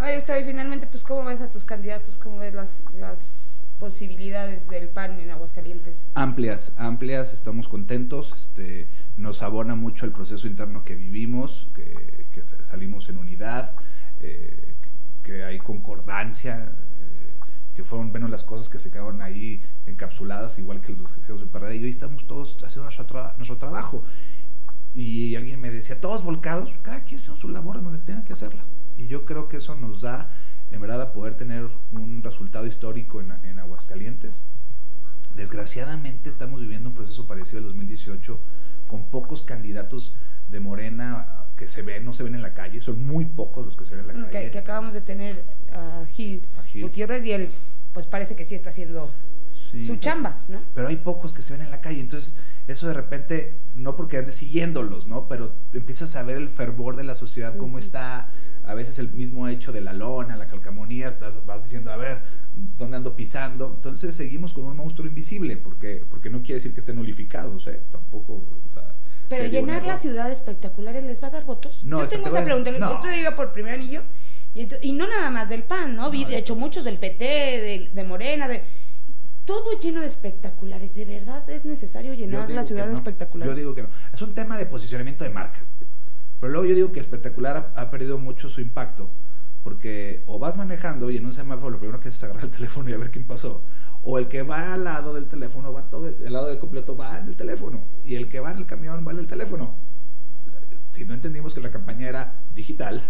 Oye, 0.00 0.16
Gustavo, 0.16 0.40
y 0.40 0.44
finalmente, 0.44 0.88
pues, 0.88 1.04
¿cómo 1.04 1.24
ves 1.24 1.40
a 1.40 1.48
tus 1.48 1.64
candidatos? 1.64 2.18
¿Cómo 2.18 2.38
ves 2.38 2.54
las, 2.54 2.82
las 2.98 3.43
posibilidades 3.78 4.68
del 4.68 4.88
PAN 4.88 5.20
en 5.20 5.30
Aguascalientes? 5.30 6.06
Amplias, 6.14 6.72
amplias, 6.76 7.32
estamos 7.32 7.68
contentos. 7.68 8.32
Este, 8.34 8.88
nos 9.16 9.42
abona 9.42 9.74
mucho 9.74 10.06
el 10.06 10.12
proceso 10.12 10.46
interno 10.46 10.84
que 10.84 10.94
vivimos, 10.94 11.68
que, 11.74 12.26
que 12.32 12.42
salimos 12.42 13.08
en 13.08 13.18
unidad, 13.18 13.74
eh, 14.20 14.74
que 15.22 15.44
hay 15.44 15.58
concordancia, 15.58 16.72
eh, 17.00 17.34
que 17.74 17.84
fueron 17.84 18.12
menos 18.12 18.30
las 18.30 18.44
cosas 18.44 18.68
que 18.68 18.78
se 18.78 18.90
quedaron 18.90 19.22
ahí 19.22 19.62
encapsuladas, 19.86 20.58
igual 20.58 20.80
que 20.80 20.92
los 20.92 21.10
que 21.12 21.20
hicimos 21.20 21.42
el 21.42 21.48
PRD. 21.48 21.76
Y 21.76 21.84
hoy 21.84 21.90
estamos 21.90 22.26
todos 22.26 22.56
haciendo 22.62 22.84
nuestro, 22.84 23.06
tra 23.06 23.34
nuestro 23.36 23.58
trabajo. 23.58 24.04
Y 24.94 25.34
alguien 25.34 25.60
me 25.60 25.70
decía, 25.70 26.00
todos 26.00 26.22
volcados, 26.22 26.70
cada 26.82 27.04
quien 27.04 27.20
haciendo 27.20 27.40
su 27.40 27.48
labor 27.48 27.78
en 27.78 27.84
donde 27.84 27.98
tenga 27.98 28.24
que 28.24 28.32
hacerla. 28.32 28.64
Y 28.96 29.08
yo 29.08 29.24
creo 29.24 29.48
que 29.48 29.56
eso 29.56 29.74
nos 29.74 30.02
da, 30.02 30.30
en 30.74 30.80
verdad, 30.80 31.00
a 31.00 31.12
poder 31.12 31.34
tener 31.34 31.68
un 31.92 32.22
resultado 32.22 32.66
histórico 32.66 33.20
en, 33.20 33.32
en 33.44 33.58
Aguascalientes. 33.58 34.42
Desgraciadamente 35.34 36.28
estamos 36.28 36.60
viviendo 36.60 36.88
un 36.88 36.94
proceso 36.94 37.26
parecido 37.26 37.58
al 37.58 37.64
2018, 37.64 38.38
con 38.86 39.04
pocos 39.04 39.42
candidatos 39.42 40.16
de 40.48 40.60
Morena 40.60 41.46
que 41.56 41.68
se 41.68 41.82
ven, 41.82 42.04
no 42.04 42.12
se 42.12 42.22
ven 42.22 42.34
en 42.34 42.42
la 42.42 42.54
calle, 42.54 42.80
son 42.80 43.04
muy 43.06 43.24
pocos 43.24 43.64
los 43.64 43.76
que 43.76 43.86
se 43.86 43.94
ven 43.94 44.10
en 44.10 44.22
la 44.22 44.30
calle. 44.30 44.50
Que 44.50 44.58
acabamos 44.58 44.92
de 44.92 45.00
tener 45.00 45.44
a 45.72 46.04
Gil, 46.06 46.44
A 46.58 46.62
Gil. 46.64 46.82
Gutiérrez 46.82 47.24
y 47.24 47.32
él, 47.32 47.50
pues 47.92 48.06
parece 48.06 48.34
que 48.34 48.44
sí 48.44 48.54
está 48.54 48.70
haciendo 48.70 49.12
Sí, 49.70 49.84
su 49.84 49.92
pues, 49.92 50.00
chamba, 50.00 50.40
¿no? 50.48 50.60
Pero 50.74 50.88
hay 50.88 50.96
pocos 50.96 51.32
que 51.32 51.42
se 51.42 51.52
ven 51.52 51.62
en 51.62 51.70
la 51.70 51.80
calle, 51.80 52.00
entonces 52.00 52.36
eso 52.66 52.88
de 52.88 52.94
repente, 52.94 53.54
no 53.74 53.96
porque 53.96 54.18
andes 54.18 54.36
siguiéndolos, 54.36 55.06
¿no? 55.06 55.28
Pero 55.28 55.54
empiezas 55.72 56.16
a 56.16 56.22
ver 56.22 56.36
el 56.36 56.48
fervor 56.48 56.96
de 56.96 57.04
la 57.04 57.14
sociedad, 57.14 57.56
cómo 57.56 57.78
está, 57.78 58.30
a 58.66 58.74
veces 58.74 58.98
el 58.98 59.10
mismo 59.12 59.48
hecho 59.48 59.72
de 59.72 59.80
la 59.80 59.92
lona, 59.92 60.36
la 60.36 60.46
calcamonía, 60.46 61.08
estás- 61.08 61.44
vas 61.46 61.62
diciendo, 61.62 61.92
a 61.92 61.96
ver, 61.96 62.22
¿dónde 62.78 62.96
ando 62.96 63.14
pisando? 63.16 63.72
Entonces 63.76 64.14
seguimos 64.14 64.52
con 64.54 64.64
un 64.64 64.76
monstruo 64.76 65.06
invisible, 65.08 65.56
porque, 65.56 66.04
porque 66.08 66.30
no 66.30 66.38
quiere 66.42 66.54
decir 66.54 66.72
que 66.74 66.80
estén 66.80 66.96
nulificados, 66.96 67.66
¿eh? 67.66 67.82
Tampoco, 67.92 68.34
o 68.34 68.72
sea, 68.74 68.94
Pero 69.28 69.46
llenar 69.46 69.84
la 69.84 69.96
ciudad 69.96 70.26
de 70.26 70.32
espectaculares 70.32 71.02
les 71.04 71.22
va 71.22 71.28
a 71.28 71.30
dar 71.30 71.44
votos. 71.44 71.82
No, 71.84 72.02
Yo 72.02 72.08
tengo 72.08 72.26
esa 72.28 72.44
pregunta. 72.44 72.70
El 72.70 72.78
no. 72.80 72.90
otro 72.98 73.10
día 73.10 73.20
iba 73.20 73.34
por 73.36 73.52
primer 73.52 73.74
anillo 73.74 74.02
y, 74.54 74.68
y 74.82 74.92
no 74.92 75.06
nada 75.08 75.30
más 75.30 75.48
del 75.48 75.64
PAN, 75.64 75.96
¿no? 75.96 76.10
Vi, 76.10 76.22
No, 76.22 76.28
de 76.28 76.34
de- 76.34 76.40
hecho, 76.40 76.54
muchos 76.56 76.84
del 76.84 76.98
PT, 76.98 77.24
de, 77.24 77.90
de 77.92 78.04
Morena, 78.04 78.46
de 78.48 78.62
todo 79.44 79.78
lleno 79.78 80.00
de 80.00 80.06
espectaculares. 80.06 80.94
¿De 80.94 81.04
verdad 81.04 81.48
es 81.50 81.64
necesario 81.66 82.14
llenar 82.14 82.50
la 82.50 82.62
ciudad 82.64 82.84
de 82.84 82.92
no. 82.92 82.96
espectaculares? 82.96 83.52
Yo 83.52 83.56
digo 83.58 83.74
que 83.74 83.82
no. 83.82 83.88
Es 84.12 84.22
un 84.22 84.32
tema 84.32 84.56
de 84.56 84.64
posicionamiento 84.66 85.24
de 85.24 85.30
marca. 85.30 85.60
Pero 86.44 86.52
luego 86.52 86.66
yo 86.68 86.74
digo 86.74 86.92
que 86.92 87.00
espectacular 87.00 87.72
ha, 87.74 87.80
ha 87.80 87.90
perdido 87.90 88.18
mucho 88.18 88.50
su 88.50 88.60
impacto. 88.60 89.08
Porque 89.62 90.22
o 90.26 90.38
vas 90.38 90.58
manejando 90.58 91.10
y 91.10 91.16
en 91.16 91.24
un 91.24 91.32
semáforo 91.32 91.70
lo 91.70 91.78
primero 91.78 92.00
que 92.00 92.08
haces 92.08 92.18
es 92.18 92.24
agarrar 92.24 92.44
el 92.44 92.50
teléfono 92.50 92.90
y 92.90 92.92
a 92.92 92.98
ver 92.98 93.10
quién 93.10 93.24
pasó. 93.26 93.64
O 94.02 94.18
el 94.18 94.28
que 94.28 94.42
va 94.42 94.74
al 94.74 94.84
lado 94.84 95.14
del 95.14 95.24
teléfono 95.24 95.72
va 95.72 95.88
todo, 95.88 96.06
el, 96.06 96.30
lado 96.30 96.48
del 96.48 96.58
completo 96.58 96.94
va 96.98 97.18
en 97.18 97.28
el 97.28 97.36
teléfono. 97.36 97.82
Y 98.04 98.16
el 98.16 98.28
que 98.28 98.40
va 98.40 98.50
en 98.50 98.58
el 98.58 98.66
camión 98.66 99.06
va 99.08 99.12
en 99.12 99.20
el 99.20 99.26
teléfono. 99.26 99.74
Si 100.92 101.06
no 101.06 101.14
entendimos 101.14 101.54
que 101.54 101.60
la 101.62 101.70
campaña 101.70 102.10
era 102.10 102.34
digital, 102.54 103.00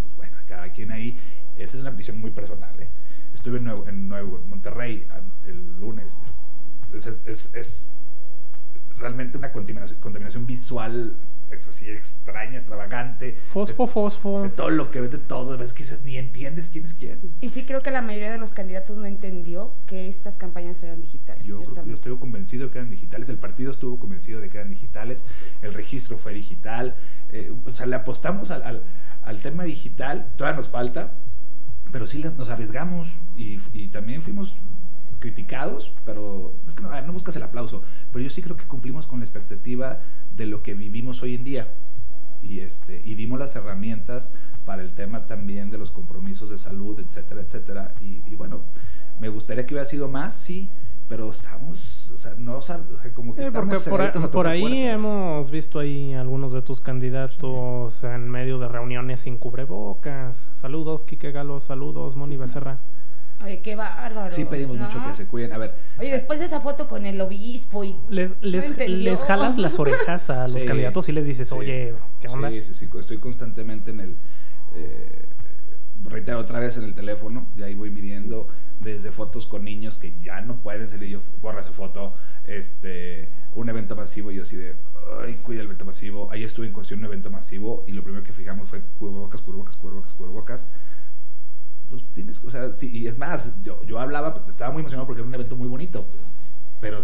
pues 0.00 0.16
bueno, 0.16 0.36
cada 0.46 0.70
quien 0.70 0.92
ahí. 0.92 1.18
Esa 1.56 1.76
es 1.78 1.82
una 1.82 1.90
visión 1.90 2.20
muy 2.20 2.30
personal. 2.30 2.80
¿eh? 2.80 2.88
Estuve 3.34 3.58
en 3.58 3.64
Nuevo, 3.64 3.88
en 3.88 4.08
Nuevo 4.08 4.40
Monterrey 4.46 5.04
el 5.48 5.80
lunes. 5.80 6.16
Es, 6.94 7.06
es- 7.06 7.26
es- 7.26 7.50
es 7.56 7.88
realmente 8.98 9.36
una 9.36 9.50
contaminación, 9.50 9.98
contaminación 9.98 10.46
visual 10.46 11.16
ex- 11.52 11.68
así 11.68 11.88
extraña, 11.90 12.56
extravagante. 12.58 13.36
Fosfo, 13.46 13.86
fosfo. 13.86 14.42
De 14.42 14.48
todo 14.48 14.70
lo 14.70 14.90
que 14.90 15.00
ves, 15.00 15.10
de 15.10 15.18
todo, 15.18 15.56
ves 15.56 15.72
que 15.72 15.82
dices, 15.84 16.02
ni 16.02 16.16
entiendes 16.16 16.68
quién 16.68 16.84
es 16.84 16.94
quién. 16.94 17.20
Y 17.40 17.48
sí 17.50 17.64
creo 17.64 17.80
que 17.82 17.90
la 17.90 18.02
mayoría 18.02 18.32
de 18.32 18.38
los 18.38 18.52
candidatos 18.52 18.96
no 18.96 19.06
entendió 19.06 19.74
que 19.86 20.08
estas 20.08 20.36
campañas 20.36 20.82
eran 20.82 21.00
digitales. 21.00 21.44
Yo, 21.46 21.62
creo- 21.64 21.84
yo 21.86 21.94
estoy 21.94 22.16
convencido 22.18 22.66
de 22.66 22.72
que 22.72 22.78
eran 22.78 22.90
digitales, 22.90 23.28
el 23.28 23.38
partido 23.38 23.70
estuvo 23.70 23.98
convencido 23.98 24.40
de 24.40 24.48
que 24.48 24.58
eran 24.58 24.70
digitales, 24.70 25.24
el 25.62 25.74
registro 25.74 26.18
fue 26.18 26.32
digital, 26.34 26.96
eh, 27.30 27.52
o 27.64 27.72
sea, 27.74 27.86
le 27.86 27.96
apostamos 27.96 28.50
al, 28.50 28.62
al- 28.62 28.84
al 29.22 29.40
tema 29.40 29.62
digital, 29.64 30.32
todavía 30.36 30.56
nos 30.58 30.68
falta, 30.68 31.14
pero 31.92 32.06
sí 32.06 32.18
nos 32.36 32.48
arriesgamos 32.48 33.10
y, 33.36 33.58
y 33.72 33.88
también 33.88 34.20
fuimos 34.22 34.56
criticados, 35.22 35.94
pero 36.04 36.52
es 36.68 36.74
que 36.74 36.82
no, 36.82 36.90
a 36.92 37.00
buscas 37.00 37.36
el 37.36 37.44
aplauso, 37.44 37.82
pero 38.12 38.22
yo 38.22 38.28
sí 38.28 38.42
creo 38.42 38.56
que 38.56 38.64
cumplimos 38.64 39.06
con 39.06 39.20
la 39.20 39.24
expectativa 39.24 40.00
de 40.36 40.46
lo 40.46 40.62
que 40.62 40.74
vivimos 40.74 41.22
hoy 41.22 41.36
en 41.36 41.44
día 41.44 41.68
y, 42.42 42.58
este, 42.60 43.00
y 43.04 43.14
dimos 43.14 43.38
las 43.38 43.54
herramientas 43.54 44.34
para 44.64 44.82
el 44.82 44.94
tema 44.94 45.26
también 45.26 45.70
de 45.70 45.78
los 45.78 45.92
compromisos 45.92 46.50
de 46.50 46.58
salud, 46.58 46.98
etcétera, 46.98 47.40
etcétera. 47.40 47.94
Y, 48.00 48.22
y 48.26 48.34
bueno, 48.34 48.62
me 49.20 49.28
gustaría 49.28 49.64
que 49.64 49.74
hubiera 49.74 49.88
sido 49.88 50.08
más, 50.08 50.34
sí, 50.34 50.68
pero 51.08 51.30
estamos, 51.30 52.10
o 52.14 52.18
sea, 52.18 52.34
no 52.36 52.56
o 52.56 52.62
sea, 52.62 52.80
como 53.14 53.34
que 53.34 53.42
Sí, 53.42 53.46
estamos 53.46 53.68
porque 53.68 53.90
por, 53.90 54.00
cerraditos 54.00 54.24
a 54.24 54.30
por 54.30 54.48
ahí 54.48 54.60
puertas. 54.62 54.94
hemos 54.94 55.50
visto 55.50 55.78
ahí 55.78 56.14
algunos 56.14 56.52
de 56.52 56.62
tus 56.62 56.80
candidatos 56.80 58.02
en 58.02 58.28
medio 58.28 58.58
de 58.58 58.66
reuniones 58.66 59.20
sin 59.20 59.38
cubrebocas. 59.38 60.50
Saludos, 60.54 61.04
Quique 61.04 61.30
Galo, 61.30 61.60
saludos, 61.60 62.16
Moni 62.16 62.36
Becerra. 62.36 62.80
Oye, 63.44 63.60
qué 63.60 63.74
bárbaro. 63.74 64.30
Sí 64.30 64.44
pedimos 64.44 64.76
mucho 64.76 65.04
que 65.06 65.14
se 65.14 65.26
cuiden. 65.26 65.52
A 65.52 65.58
ver, 65.58 65.74
Oye, 65.98 66.12
después 66.12 66.38
de 66.38 66.46
esa 66.46 66.60
foto 66.60 66.88
con 66.88 67.06
el 67.06 67.20
obispo 67.20 67.84
y... 67.84 67.96
Les, 68.08 68.34
les, 68.40 68.68
entendió. 68.70 69.10
les 69.10 69.22
jalas 69.24 69.58
las 69.58 69.78
orejas 69.78 70.30
a 70.30 70.42
los 70.42 70.52
Sí, 70.60 70.66
candidatos 70.66 71.08
y 71.08 71.12
les 71.12 71.26
dices, 71.26 71.48
sí. 71.48 71.54
oye, 71.54 71.94
¿qué 72.20 72.28
onda? 72.28 72.50
Sí, 72.50 72.62
sí, 72.64 72.74
sí, 72.74 72.88
estoy 72.98 73.18
constantemente 73.18 73.90
en 73.90 74.00
el, 74.00 74.16
eh, 74.74 75.26
reitero 76.04 76.38
otra 76.38 76.60
vez 76.60 76.76
en 76.76 76.84
el 76.84 76.94
teléfono, 76.94 77.46
y 77.56 77.62
ahí 77.62 77.74
voy 77.74 77.90
midiendo 77.90 78.48
desde 78.80 79.12
fotos 79.12 79.46
con 79.46 79.64
niños 79.64 79.98
que 79.98 80.14
ya 80.22 80.40
no 80.40 80.56
pueden 80.56 80.88
salir, 80.88 81.08
yo 81.08 81.22
borra 81.40 81.60
esa 81.60 81.72
foto, 81.72 82.14
este, 82.46 83.28
un 83.54 83.68
evento 83.68 83.94
masivo, 83.94 84.30
y 84.30 84.36
yo 84.36 84.42
así 84.42 84.56
de, 84.56 84.74
ay, 85.24 85.34
cuida 85.42 85.60
el 85.60 85.66
evento 85.66 85.84
masivo, 85.84 86.28
ahí 86.32 86.42
estuve 86.44 86.66
en 86.66 86.72
cuestión 86.72 87.00
un 87.00 87.06
evento 87.06 87.30
masivo, 87.30 87.84
y 87.86 87.92
lo 87.92 88.02
primero 88.02 88.24
que 88.24 88.32
fijamos 88.32 88.68
fue 88.68 88.82
cubrebocas, 88.98 89.40
cubrebocas, 89.40 89.76
cubrebocas, 89.76 90.12
cubrebocas, 90.14 90.66
pues 91.92 92.04
tienes, 92.14 92.42
o 92.42 92.50
sea, 92.50 92.72
sí, 92.72 92.90
y 92.90 93.06
es 93.06 93.18
más, 93.18 93.50
yo, 93.62 93.84
yo 93.84 94.00
hablaba, 94.00 94.42
estaba 94.48 94.72
muy 94.72 94.80
emocionado 94.80 95.06
porque 95.06 95.20
era 95.20 95.28
un 95.28 95.34
evento 95.34 95.56
muy 95.56 95.68
bonito, 95.68 96.06
pero 96.80 97.00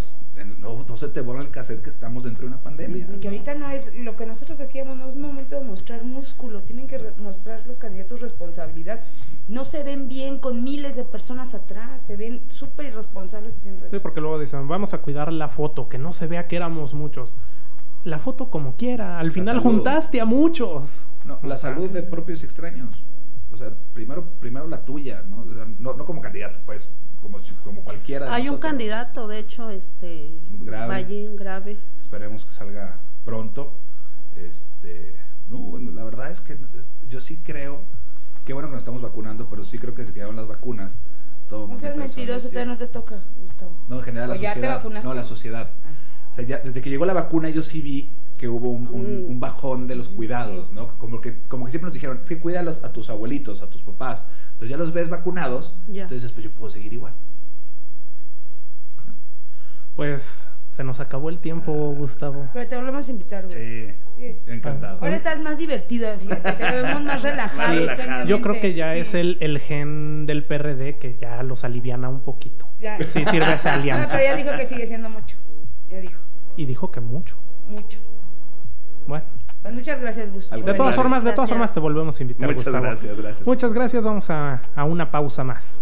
no, 0.58 0.84
no 0.88 0.96
se 0.96 1.08
te 1.08 1.20
borra 1.20 1.42
el 1.42 1.50
cassette 1.50 1.82
que 1.82 1.90
estamos 1.90 2.22
dentro 2.24 2.42
de 2.42 2.48
una 2.48 2.62
pandemia. 2.62 3.06
Y 3.14 3.18
que 3.18 3.28
ahorita 3.28 3.54
no 3.54 3.68
es 3.70 3.94
lo 4.00 4.16
que 4.16 4.24
nosotros 4.24 4.56
decíamos, 4.58 4.96
no 4.96 5.08
es 5.08 5.14
momento 5.16 5.56
de 5.56 5.62
mostrar 5.64 6.02
músculo, 6.04 6.62
tienen 6.62 6.86
que 6.88 6.98
re- 6.98 7.12
mostrar 7.18 7.64
los 7.66 7.76
candidatos 7.76 8.20
responsabilidad. 8.20 9.00
No 9.46 9.64
se 9.64 9.82
ven 9.84 10.08
bien 10.08 10.38
con 10.38 10.64
miles 10.64 10.96
de 10.96 11.04
personas 11.04 11.54
atrás, 11.54 12.02
se 12.02 12.16
ven 12.16 12.42
súper 12.48 12.86
irresponsables 12.86 13.56
haciendo 13.56 13.84
eso. 13.84 13.94
Sí, 13.94 14.00
porque 14.00 14.20
luego 14.20 14.38
dicen, 14.40 14.66
vamos 14.68 14.94
a 14.94 14.98
cuidar 14.98 15.32
la 15.32 15.48
foto, 15.48 15.88
que 15.88 15.98
no 15.98 16.12
se 16.12 16.26
vea 16.26 16.48
que 16.48 16.56
éramos 16.56 16.94
muchos. 16.94 17.34
La 18.04 18.18
foto 18.18 18.50
como 18.50 18.74
quiera, 18.76 19.18
al 19.20 19.30
final 19.32 19.56
salud. 19.58 19.70
juntaste 19.70 20.20
a 20.20 20.24
muchos. 20.24 21.06
No, 21.24 21.38
la 21.42 21.54
O 21.56 21.58
sea, 21.58 21.74
salud 21.74 21.90
de 21.90 22.02
propios 22.02 22.42
y 22.42 22.46
extraños. 22.46 23.04
O 23.50 23.56
sea, 23.56 23.72
primero, 23.94 24.24
primero 24.40 24.66
la 24.68 24.84
tuya, 24.84 25.22
¿no? 25.22 25.44
No, 25.78 25.94
no 25.94 26.04
como 26.04 26.20
candidato, 26.20 26.58
pues, 26.66 26.88
como, 27.20 27.38
si- 27.38 27.54
como 27.64 27.82
cualquiera 27.82 28.26
de 28.26 28.32
Hay 28.32 28.48
un 28.48 28.58
candidato, 28.58 29.26
de 29.26 29.38
hecho, 29.38 29.70
este 29.70 30.38
Grave. 30.60 30.88
Ballín, 30.88 31.36
grave. 31.36 31.78
Esperemos 31.98 32.44
que 32.44 32.52
salga 32.52 32.98
pronto. 33.24 33.74
Este, 34.36 35.16
no, 35.48 35.58
bueno, 35.58 35.90
la 35.90 36.04
verdad 36.04 36.30
es 36.30 36.40
que 36.40 36.58
yo 37.08 37.20
sí 37.20 37.38
creo, 37.38 37.80
qué 38.44 38.52
bueno 38.52 38.68
que 38.68 38.72
nos 38.74 38.82
estamos 38.82 39.02
vacunando, 39.02 39.48
pero 39.48 39.64
sí 39.64 39.78
creo 39.78 39.94
que 39.94 40.04
se 40.04 40.12
quedaron 40.12 40.36
las 40.36 40.46
vacunas. 40.46 41.00
Todo 41.48 41.66
No 41.66 41.76
seas 41.78 41.96
mentiroso, 41.96 42.48
todavía 42.50 42.72
no 42.72 42.78
te 42.78 42.86
toca, 42.86 43.24
Gustavo. 43.40 43.76
No, 43.88 43.96
en 43.98 44.02
general 44.02 44.28
la 44.28 44.34
¿O 44.34 44.38
ya 44.38 44.52
te 44.54 44.60
sociedad. 44.60 45.02
No, 45.02 45.14
la 45.14 45.24
sociedad. 45.24 45.70
Ah. 45.84 46.28
O 46.30 46.34
sea, 46.34 46.44
ya 46.44 46.58
desde 46.58 46.82
que 46.82 46.90
llegó 46.90 47.06
la 47.06 47.14
vacuna 47.14 47.48
yo 47.48 47.62
sí 47.62 47.80
vi 47.80 48.12
que 48.38 48.48
hubo 48.48 48.70
un, 48.70 48.86
un- 48.88 49.26
Mm. 49.26 49.30
un 49.32 49.40
bajón 49.40 49.86
de 49.88 49.96
los 49.96 50.08
cuidados, 50.08 50.72
¿no? 50.72 50.96
Como 50.98 51.20
que, 51.20 51.40
como 51.48 51.64
que 51.66 51.70
siempre 51.72 51.86
nos 51.88 51.92
dijeron, 51.92 52.20
sí, 52.24 52.36
cuida 52.36 52.60
a, 52.60 52.62
los- 52.62 52.82
a 52.84 52.92
tus 52.92 53.10
abuelitos, 53.10 53.60
a 53.62 53.68
tus 53.68 53.82
papás. 53.82 54.26
Entonces 54.52 54.70
ya 54.70 54.76
los 54.78 54.92
ves 54.94 55.08
vacunados, 55.10 55.74
entonces 55.88 56.32
pues 56.32 56.44
yo 56.44 56.50
puedo 56.52 56.70
seguir 56.70 56.92
igual. 56.94 57.12
Pues 59.94 60.50
se 60.70 60.84
nos 60.84 61.00
acabó 61.00 61.28
el 61.28 61.40
tiempo, 61.40 61.72
Gustavo. 61.96 62.48
Pero 62.52 62.68
te 62.68 62.76
volvemos 62.76 63.08
a 63.08 63.10
invitar, 63.10 63.46
güey. 63.46 63.56
Sí, 63.56 63.94
Sí. 64.16 64.36
encantado. 64.46 64.98
Ahora 65.00 65.16
estás 65.16 65.40
más 65.40 65.58
divertida, 65.58 66.16
fíjate, 66.18 66.52
te 66.52 66.70
vemos 66.82 67.02
más 67.02 67.22
relajado. 67.22 67.72
Sí, 67.72 67.78
relajado. 67.80 68.26
Yo 68.26 68.40
creo 68.40 68.60
que 68.60 68.74
ya 68.74 68.94
Sí. 68.94 69.00
es 69.00 69.14
el, 69.14 69.38
el 69.40 69.58
gen 69.58 70.26
del 70.26 70.44
PRD 70.44 70.98
que 70.98 71.16
ya 71.20 71.42
los 71.42 71.64
aliviana 71.64 72.08
un 72.08 72.20
poquito. 72.20 72.68
Ya. 72.78 72.96
Sí 73.08 73.24
sirve 73.24 73.52
esa 73.54 73.72
No, 73.74 73.80
alianza. 73.80 74.16
pero 74.16 74.24
ya 74.24 74.36
dijo 74.36 74.56
que 74.56 74.66
sigue 74.66 74.86
siendo 74.86 75.08
mucho. 75.10 75.36
Ya 75.90 75.98
dijo, 76.00 76.20
Y 76.56 76.66
dijo 76.66 76.90
que 76.92 77.00
mucho. 77.00 77.36
mucho. 77.68 77.98
Bueno. 79.08 79.24
Pues 79.62 79.74
muchas 79.74 80.00
gracias, 80.00 80.32
Gus. 80.32 80.52
Al 80.52 80.64
De 80.64 80.74
todas 80.74 80.94
formas, 80.94 81.24
de 81.24 81.30
todas 81.32 81.48
Gracias. 81.48 81.48
formas 81.48 81.74
te 81.74 81.80
volvemos 81.80 82.20
a 82.20 82.22
invitar. 82.22 82.46
Muchas 82.46 82.64
Gustavo. 82.64 82.84
gracias, 82.84 83.16
gracias. 83.16 83.46
Muchas 83.48 83.72
gracias. 83.72 84.04
Vamos 84.04 84.30
a, 84.30 84.62
a 84.76 84.84
una 84.84 85.10
pausa 85.10 85.42
más. 85.42 85.78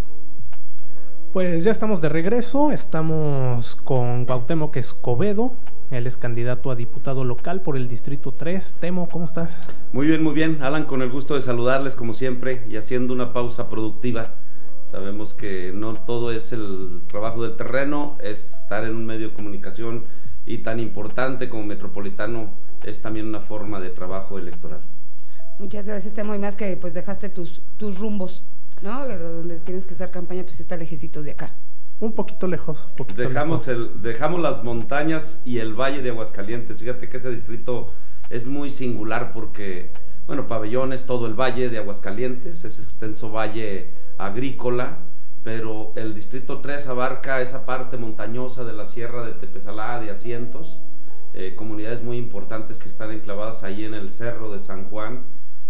Pues 1.33 1.65
ya 1.65 1.71
estamos 1.73 2.01
de 2.01 2.09
regreso. 2.09 2.71
Estamos 2.73 3.77
con 3.77 4.25
Cuauhtémoc 4.25 4.77
Escobedo. 4.77 5.53
Él 5.91 6.07
es 6.07 6.17
candidato 6.17 6.71
a 6.71 6.77
diputado 6.77 7.23
local 7.25 7.61
por 7.61 7.77
el 7.77 7.87
Distrito 7.89 8.33
3. 8.33 8.77
Temo, 8.81 9.09
¿cómo 9.09 9.25
estás? 9.27 9.63
Muy 9.93 10.07
bien, 10.07 10.23
muy 10.23 10.33
bien. 10.33 10.63
Alan, 10.63 10.85
con 10.85 11.03
el 11.03 11.11
gusto 11.11 11.35
de 11.35 11.41
saludarles 11.43 11.95
como 11.95 12.15
siempre 12.15 12.65
y 12.71 12.77
haciendo 12.77 13.13
una 13.13 13.33
pausa 13.33 13.69
productiva. 13.69 14.35
Sabemos 14.85 15.35
que 15.35 15.73
no 15.75 15.95
todo 15.95 16.31
es 16.31 16.53
el 16.53 17.03
trabajo 17.09 17.43
del 17.43 17.57
terreno, 17.57 18.17
es 18.23 18.61
estar 18.63 18.85
en 18.85 18.95
un 18.97 19.05
medio 19.05 19.29
de 19.29 19.35
comunicación 19.35 20.05
y 20.47 20.59
tan 20.59 20.79
importante 20.81 21.49
como 21.49 21.65
metropolitano 21.65 22.51
es 22.85 23.01
también 23.01 23.27
una 23.27 23.41
forma 23.41 23.81
de 23.81 23.91
trabajo 23.91 24.39
electoral. 24.39 24.81
Muchas 25.59 25.87
gracias, 25.87 26.13
Temo. 26.15 26.35
Y 26.35 26.39
más 26.39 26.57
que 26.57 26.77
pues 26.77 26.93
dejaste 26.95 27.29
tus, 27.29 27.63
tus 27.79 27.99
rumbos, 27.99 28.43
¿no? 28.83 29.07
Donde 29.09 29.59
tienes 29.61 29.87
que 29.87 29.95
hacer 29.95 30.11
campaña, 30.11 30.43
pues 30.43 30.61
está 30.61 30.77
lejecitos 30.77 31.25
de 31.25 31.33
acá. 31.33 31.55
Un 31.99 32.13
poquito 32.13 32.47
lejos. 32.47 32.87
un 32.91 32.97
poquito 32.97 33.23
Dejamos, 33.23 33.67
lejos. 33.67 33.83
el, 33.95 34.03
dejamos 34.03 34.41
las 34.43 34.63
montañas 34.63 35.41
y 35.47 35.59
el 35.59 35.73
valle 35.75 36.03
de 36.03 36.11
Aguascalientes. 36.11 36.81
Fíjate 36.81 37.09
que 37.09 37.17
ese 37.17 37.31
distrito 37.31 37.91
es 38.29 38.47
muy 38.49 38.69
singular 38.69 39.33
porque, 39.33 39.91
bueno, 40.27 40.47
Pabellón 40.47 40.93
es 40.93 41.07
todo 41.07 41.27
el 41.27 41.35
valle 41.35 41.71
de 41.71 41.79
Aguascalientes, 41.79 42.65
es 42.65 42.79
extenso 42.79 43.31
valle 43.33 43.93
agrícola, 44.19 44.99
pero 45.43 45.93
el 45.97 46.15
distrito 46.15 46.61
3 46.61 46.87
abarca 46.89 47.41
esa 47.41 47.65
parte 47.65 47.97
montañosa 47.97 48.65
de 48.65 48.73
la 48.75 48.85
sierra 48.85 49.25
de 49.25 49.33
Tepesalá, 49.33 49.99
de 50.01 50.11
Asientos, 50.11 50.83
eh, 51.37 51.55
comunidades 51.55 52.03
muy 52.03 52.17
importantes 52.17 52.79
que 52.79 52.89
están 52.89 53.13
enclavadas 53.13 53.63
ahí 53.63 53.85
en 53.85 53.95
el 53.95 54.11
cerro 54.11 54.51
de 54.53 54.59
San 54.59 54.89
Juan, 54.91 55.23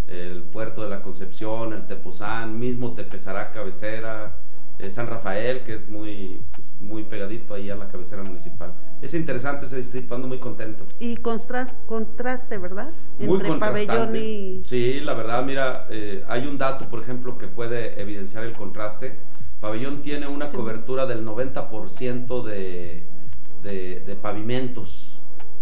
el 0.07 0.43
puerto 0.45 0.83
de 0.85 0.89
la 0.91 1.03
Concepción, 1.03 1.73
el 1.73 1.87
Tepozán, 1.87 2.59
mismo 2.59 2.95
Tepezará 2.95 3.51
cabecera, 3.53 4.37
eh, 4.79 4.91
San 4.91 5.07
Rafael, 5.09 5.63
que 5.65 5.75
es 5.75 5.89
muy, 5.89 6.41
pues, 6.55 6.73
muy 6.81 7.03
pegadito 7.03 7.55
ahí 7.55 7.69
a 7.71 7.77
la 7.77 7.89
cabecera 7.89 8.23
municipal. 8.23 8.75
Es 9.03 9.15
interesante 9.15 9.65
ese 9.67 9.79
distrito, 9.79 10.15
ando 10.15 10.29
muy 10.29 10.39
contento. 10.39 10.87
Y 11.01 11.17
constra- 11.17 11.67
contraste, 11.87 12.59
¿verdad? 12.59 12.91
Muy 13.19 13.37
Entre 13.39 13.49
pabellón 13.59 13.87
contrastante. 13.89 14.19
y... 14.21 14.63
Sí, 14.65 15.01
la 15.01 15.15
verdad, 15.15 15.43
mira, 15.45 15.87
eh, 15.91 16.23
hay 16.29 16.47
un 16.47 16.57
dato, 16.59 16.89
por 16.89 17.01
ejemplo, 17.01 17.37
que 17.39 17.47
puede 17.49 18.01
evidenciar 18.01 18.45
el 18.45 18.53
contraste. 18.53 19.19
Pabellón 19.61 20.03
tiene 20.03 20.29
una 20.29 20.51
Sí. 20.51 20.57
cobertura 20.57 21.07
del 21.07 21.25
90% 21.25 22.43
de, 22.45 23.03
de, 23.63 24.01
de 24.07 24.15
pavimentos, 24.17 25.16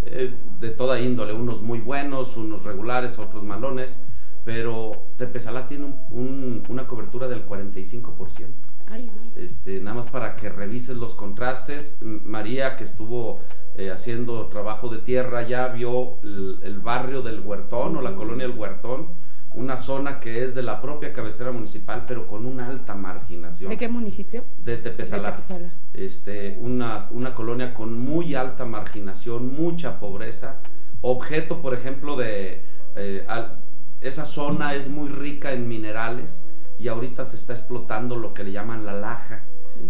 eh, 0.05 0.33
de 0.59 0.69
toda 0.69 0.99
índole, 0.99 1.33
unos 1.33 1.61
muy 1.61 1.79
buenos, 1.79 2.37
unos 2.37 2.63
regulares, 2.63 3.17
otros 3.19 3.43
malones, 3.43 4.03
pero 4.43 4.91
Tepesalá 5.17 5.67
tiene 5.67 5.85
un- 5.85 5.99
un- 6.11 6.63
una 6.69 6.87
cobertura 6.87 7.27
del 7.27 7.45
45%. 7.45 8.53
Ay. 8.87 9.11
Este, 9.35 9.79
nada 9.81 9.95
más 9.95 10.09
para 10.11 10.35
que 10.35 10.49
revises 10.49 10.95
los 10.97 11.15
contrastes. 11.15 11.97
María, 12.01 12.75
que 12.75 12.83
estuvo 12.83 13.39
eh, 13.77 13.91
haciendo 13.91 14.45
trabajo 14.47 14.87
de 14.89 14.99
tierra, 14.99 15.47
ya 15.47 15.67
vio 15.67 16.21
el, 16.21 16.59
el 16.61 16.79
barrio 16.79 17.21
del 17.23 17.39
Huertón 17.41 17.97
o 17.97 18.01
la 18.01 18.15
colonia 18.15 18.47
del 18.47 18.57
Huertón, 18.57 19.07
una 19.55 19.77
zona 19.77 20.19
que 20.19 20.43
es 20.43 20.53
de 20.53 20.61
la 20.61 20.81
propia 20.81 21.13
cabecera 21.13 21.51
municipal, 21.51 22.03
pero 22.05 22.27
con 22.27 22.45
una 22.45 22.67
alta 22.67 22.93
marginación. 22.93 23.69
¿De 23.69 23.77
qué 23.77 23.87
municipio? 23.87 24.43
De 24.57 24.77
Tepezalá. 24.77 25.31
De 25.31 25.35
Tepezalá. 25.37 25.73
Este, 25.93 26.57
una, 26.59 26.99
una 27.11 27.33
colonia 27.33 27.73
con 27.73 27.97
muy 27.97 28.35
alta 28.35 28.65
marginación, 28.65 29.53
mucha 29.53 29.99
pobreza. 29.99 30.57
Objeto, 31.01 31.61
por 31.61 31.73
ejemplo, 31.73 32.15
de... 32.17 32.63
eh, 32.95 33.25
al- 33.27 33.59
esa 34.01 34.25
zona 34.25 34.75
es 34.75 34.87
muy 34.89 35.09
rica 35.09 35.51
en 35.53 35.67
minerales 35.67 36.45
y 36.77 36.89
ahorita 36.89 37.25
se 37.25 37.37
está 37.37 37.53
explotando 37.53 38.17
lo 38.17 38.33
que 38.33 38.43
le 38.43 38.51
llaman 38.51 38.85
la 38.85 38.93
laja, 38.93 39.43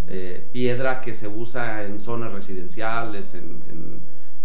eh, 0.07 0.47
piedra 0.53 1.01
que 1.01 1.13
se 1.13 1.27
usa 1.27 1.83
en 1.83 1.99
zonas 1.99 2.31
residenciales, 2.31 3.33
en, 3.33 3.63
en- 3.69 4.01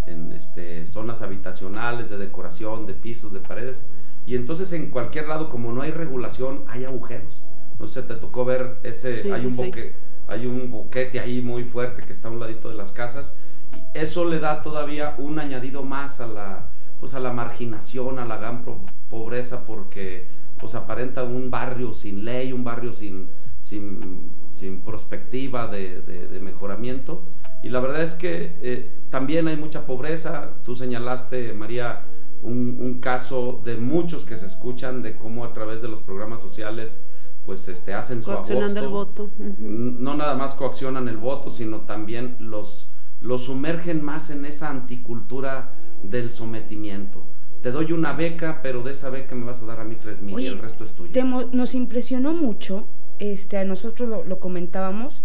en, 0.07 0.33
este, 0.33 0.85
zonas 0.87 1.21
habitacionales, 1.21 2.09
de 2.09 2.17
decoración, 2.17 2.87
de 2.87 2.93
pisos, 2.95 3.31
de 3.31 3.39
paredes. 3.39 3.87
Y 4.25 4.35
entonces 4.35 4.71
en 4.73 4.89
cualquier 4.91 5.27
lado, 5.27 5.49
como 5.49 5.71
no 5.71 5.81
hay 5.81 5.91
regulación, 5.91 6.63
hay 6.67 6.85
agujeros. 6.85 7.47
No 7.79 7.87
sé, 7.87 8.03
te 8.03 8.15
tocó 8.15 8.45
ver 8.45 8.79
ese, 8.83 9.23
Sí, 9.23 9.31
hay 9.31 9.45
un 9.45 9.55
boque, 9.55 9.95
hay 10.27 10.45
un 10.45 10.69
boquete 10.71 11.19
ahí 11.19 11.41
muy 11.41 11.63
fuerte 11.63 12.03
que 12.03 12.13
está 12.13 12.27
a 12.27 12.31
un 12.31 12.39
ladito 12.39 12.69
de 12.69 12.75
las 12.75 12.91
casas 12.91 13.37
y 13.75 13.97
eso 13.97 14.25
le 14.25 14.39
da 14.39 14.61
todavía 14.61 15.15
un 15.17 15.39
añadido 15.39 15.81
más 15.83 16.21
a 16.21 16.27
la, 16.27 16.69
pues 16.99 17.13
a 17.15 17.19
la 17.19 17.33
marginación, 17.33 18.19
a 18.19 18.25
la 18.25 18.37
gran 18.37 18.63
pobreza 19.09 19.65
porque 19.65 20.27
pues 20.59 20.75
aparenta 20.75 21.23
un 21.23 21.49
barrio 21.49 21.91
sin 21.93 22.23
ley, 22.23 22.53
un 22.53 22.63
barrio 22.63 22.93
sin, 22.93 23.29
sin, 23.59 24.31
sin 24.47 24.81
perspectiva 24.81 25.67
de, 25.67 26.01
de- 26.01 26.27
de 26.27 26.39
mejoramiento. 26.39 27.23
Y 27.63 27.69
la 27.69 27.79
verdad 27.79 28.01
es 28.03 28.13
que 28.13 28.57
eh, 28.61 28.91
también 29.09 29.47
hay 29.47 29.55
mucha 29.55 29.85
pobreza, 29.87 30.51
tú 30.63 30.75
señalaste 30.75 31.53
María 31.53 32.03
un, 32.43 32.77
un 32.79 32.99
caso 32.99 33.61
de 33.63 33.77
muchos 33.77 34.23
que 34.25 34.37
se 34.37 34.45
escuchan 34.45 35.01
de 35.01 35.15
cómo 35.15 35.45
a 35.45 35.53
través 35.53 35.81
de 35.81 35.87
los 35.87 36.01
programas 36.01 36.41
sociales 36.41 37.03
pues 37.45 37.67
este 37.67 37.93
hacen 37.93 38.21
su 38.21 38.31
Coaccionando 38.31 38.79
el 38.79 38.85
agosto. 38.85 39.23
voto. 39.23 39.55
no 39.59 40.15
nada 40.15 40.35
más 40.35 40.53
coaccionan 40.53 41.07
el 41.07 41.17
voto, 41.17 41.49
sino 41.49 41.81
también 41.81 42.37
los, 42.39 42.87
los 43.19 43.45
sumergen 43.45 44.03
más 44.03 44.29
en 44.29 44.45
esa 44.45 44.69
anticultura 44.69 45.73
del 46.03 46.29
sometimiento. 46.29 47.25
Te 47.61 47.71
doy 47.71 47.91
una 47.91 48.13
beca, 48.13 48.61
pero 48.63 48.83
de 48.83 48.91
esa 48.91 49.09
beca 49.09 49.35
me 49.35 49.45
vas 49.45 49.61
a 49.61 49.65
dar 49.65 49.79
a 49.79 49.83
mí 49.83 49.95
tres 49.95 50.21
mil 50.21 50.39
y 50.39 50.47
el 50.47 50.59
resto 50.59 50.83
es 50.83 50.93
tuyo. 50.93 51.11
Temo, 51.11 51.43
nos 51.51 51.75
impresionó 51.75 52.33
mucho, 52.33 52.87
este, 53.19 53.57
a 53.57 53.65
nosotros 53.65 54.09
lo, 54.09 54.23
lo 54.23 54.39
comentábamos, 54.39 55.21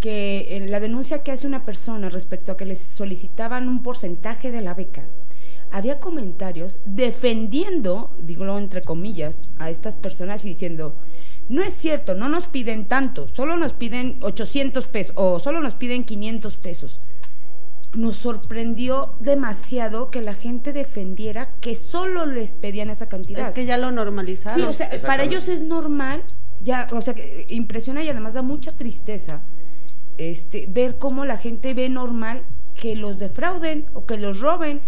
que 0.00 0.56
en 0.56 0.70
la 0.70 0.80
denuncia 0.80 1.22
que 1.22 1.32
hace 1.32 1.46
una 1.46 1.62
persona 1.62 2.10
respecto 2.10 2.52
a 2.52 2.56
que 2.56 2.66
les 2.66 2.80
solicitaban 2.80 3.68
un 3.68 3.82
porcentaje 3.82 4.50
de 4.50 4.60
la 4.60 4.74
beca, 4.74 5.04
había 5.72 6.00
comentarios 6.00 6.78
defendiendo, 6.84 8.14
digo 8.20 8.58
entre 8.58 8.82
comillas, 8.82 9.40
a 9.58 9.70
estas 9.70 9.96
personas 9.96 10.44
y 10.44 10.50
diciendo, 10.50 10.96
no 11.48 11.62
es 11.62 11.72
cierto, 11.72 12.14
no 12.14 12.28
nos 12.28 12.46
piden 12.46 12.86
tanto, 12.86 13.28
solo 13.28 13.56
nos 13.56 13.72
piden 13.72 14.18
800 14.22 14.86
pesos 14.86 15.14
o 15.16 15.40
solo 15.40 15.60
nos 15.60 15.74
piden 15.74 16.04
500 16.04 16.56
pesos. 16.58 17.00
Nos 17.94 18.16
sorprendió 18.16 19.14
demasiado 19.20 20.10
que 20.10 20.22
la 20.22 20.34
gente 20.34 20.72
defendiera 20.72 21.50
que 21.60 21.74
solo 21.74 22.26
les 22.26 22.52
pedían 22.52 22.88
esa 22.88 23.08
cantidad. 23.08 23.46
Es 23.46 23.50
que 23.50 23.66
ya 23.66 23.76
lo 23.76 23.90
normalizaron. 23.90 24.60
Sí, 24.60 24.66
o 24.66 24.72
sea, 24.72 24.90
para 25.06 25.24
ellos 25.24 25.48
es 25.48 25.62
normal, 25.62 26.22
ya, 26.62 26.86
o 26.92 27.00
sea, 27.00 27.14
que 27.14 27.46
impresiona 27.50 28.02
y 28.02 28.08
además 28.08 28.34
da 28.34 28.42
mucha 28.42 28.72
tristeza 28.72 29.42
este, 30.18 30.66
ver 30.68 30.98
cómo 30.98 31.24
la 31.24 31.38
gente 31.38 31.74
ve 31.74 31.88
normal 31.88 32.44
que 32.74 32.96
los 32.96 33.18
defrauden 33.18 33.86
o 33.94 34.06
que 34.06 34.16
los 34.18 34.40
roben. 34.40 34.80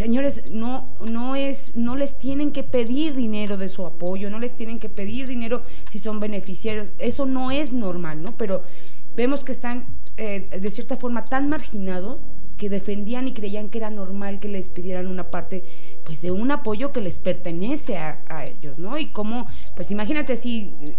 Señores, 0.00 0.50
no, 0.50 0.88
no 1.04 1.36
es, 1.36 1.76
no 1.76 1.94
les 1.94 2.18
tienen 2.18 2.52
que 2.52 2.62
pedir 2.62 3.14
dinero 3.14 3.58
de 3.58 3.68
su 3.68 3.84
apoyo, 3.84 4.30
no 4.30 4.38
les 4.38 4.56
tienen 4.56 4.78
que 4.78 4.88
pedir 4.88 5.26
dinero 5.26 5.62
si 5.90 5.98
son 5.98 6.20
beneficiarios. 6.20 6.88
Eso 6.98 7.26
no 7.26 7.50
es 7.50 7.74
normal, 7.74 8.22
¿no? 8.22 8.34
Pero 8.38 8.62
vemos 9.14 9.44
que 9.44 9.52
están 9.52 9.88
eh, 10.16 10.58
de 10.58 10.70
cierta 10.70 10.96
forma 10.96 11.26
tan 11.26 11.50
marginados 11.50 12.16
que 12.56 12.70
defendían 12.70 13.28
y 13.28 13.34
creían 13.34 13.68
que 13.68 13.76
era 13.76 13.90
normal 13.90 14.40
que 14.40 14.48
les 14.48 14.70
pidieran 14.70 15.06
una 15.06 15.30
parte 15.30 15.64
pues 16.06 16.22
de 16.22 16.30
un 16.30 16.50
apoyo 16.50 16.92
que 16.92 17.02
les 17.02 17.18
pertenece 17.18 17.98
a, 17.98 18.24
a 18.30 18.46
ellos, 18.46 18.78
¿no? 18.78 18.96
Y 18.96 19.08
cómo, 19.08 19.48
pues 19.76 19.90
imagínate 19.90 20.36
si, 20.36 20.96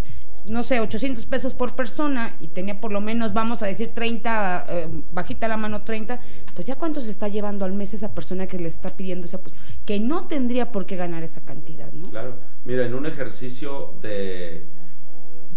no 0.48 0.64
sé, 0.64 0.80
800 0.80 1.26
pesos 1.28 1.54
por 1.54 1.76
persona 1.76 2.36
y 2.40 2.48
tenía 2.48 2.80
por 2.82 2.92
lo 2.92 3.00
menos, 3.02 3.34
vamos 3.34 3.62
a 3.64 3.68
decir, 3.68 3.92
30, 3.92 4.66
eh, 4.70 4.90
bajita 5.14 5.48
la 5.48 5.58
mano 5.58 5.84
30, 5.84 6.20
pues 6.56 6.66
ya 6.68 6.76
cuánto 6.76 7.00
se 7.02 7.12
está 7.12 7.28
llevando 7.28 7.64
al 7.66 7.74
mes 7.74 7.94
esa 7.94 8.14
persona 8.14 8.48
que 8.48 8.58
le 8.60 8.68
está 8.68 8.90
pidiendo 8.96 9.28
ese 9.28 9.36
apoyo, 9.36 9.56
que 9.86 10.00
no 10.00 10.28
tendría 10.28 10.72
por 10.72 10.86
qué 10.86 10.96
ganar 10.96 11.24
esa 11.24 11.42
cantidad, 11.42 11.92
¿no? 11.94 12.10
Claro, 12.10 12.36
mira, 12.66 12.86
en 12.86 12.94
un 12.94 13.06
ejercicio 13.06 13.94
de, 14.02 14.68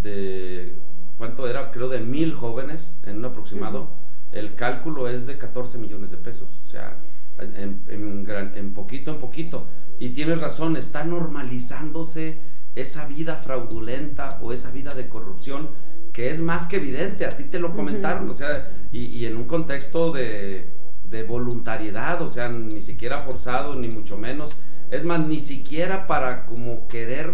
de 0.03 0.75
¿cuánto 1.19 1.49
era? 1.49 1.71
Creo 1.71 1.89
de 1.89 2.01
mil 2.01 2.35
jóvenes 2.35 2.99
en 3.05 3.19
un 3.19 3.25
aproximado, 3.27 3.97
el 4.33 4.55
cálculo 4.55 5.09
es 5.09 5.27
de 5.27 5.39
14 5.39 5.79
millones 5.79 6.11
de 6.11 6.17
pesos, 6.17 6.61
o 6.65 6.67
sea, 6.67 6.97
en, 7.41 7.83
en 7.89 8.25
gran- 8.25 8.57
en 8.57 8.75
poquito 8.75 9.13
en 9.13 9.19
poquito. 9.19 9.67
Y 9.99 10.11
tienes 10.11 10.41
razón, 10.41 10.77
está 10.77 11.05
normalizándose 11.05 12.41
esa 12.75 13.07
vida 13.07 13.37
fraudulenta 13.37 14.39
o 14.43 14.53
esa 14.53 14.71
vida 14.71 14.95
de 14.95 15.09
corrupción 15.09 15.71
que 16.13 16.31
es 16.31 16.41
más 16.41 16.67
que 16.69 16.77
evidente, 16.77 17.27
a 17.27 17.37
ti 17.37 17.45
te 17.45 17.59
lo 17.59 17.75
comentaron, 17.75 18.25
Ujú. 18.25 18.33
o 18.33 18.35
sea, 18.35 18.69
y, 18.93 19.07
y 19.07 19.27
en 19.27 19.37
un 19.37 19.45
contexto 19.47 20.13
de, 20.13 20.71
de 21.03 21.23
voluntariedad, 21.25 22.23
o 22.23 22.29
sea, 22.29 22.49
ni 22.49 22.81
siquiera 22.83 23.23
forzado, 23.23 23.75
ni 23.75 23.89
mucho 23.89 24.17
menos. 24.17 24.55
Es 24.91 25.05
más, 25.05 25.27
ni 25.27 25.41
siquiera 25.41 26.07
para 26.07 26.47
como 26.47 26.87
querer, 26.87 27.33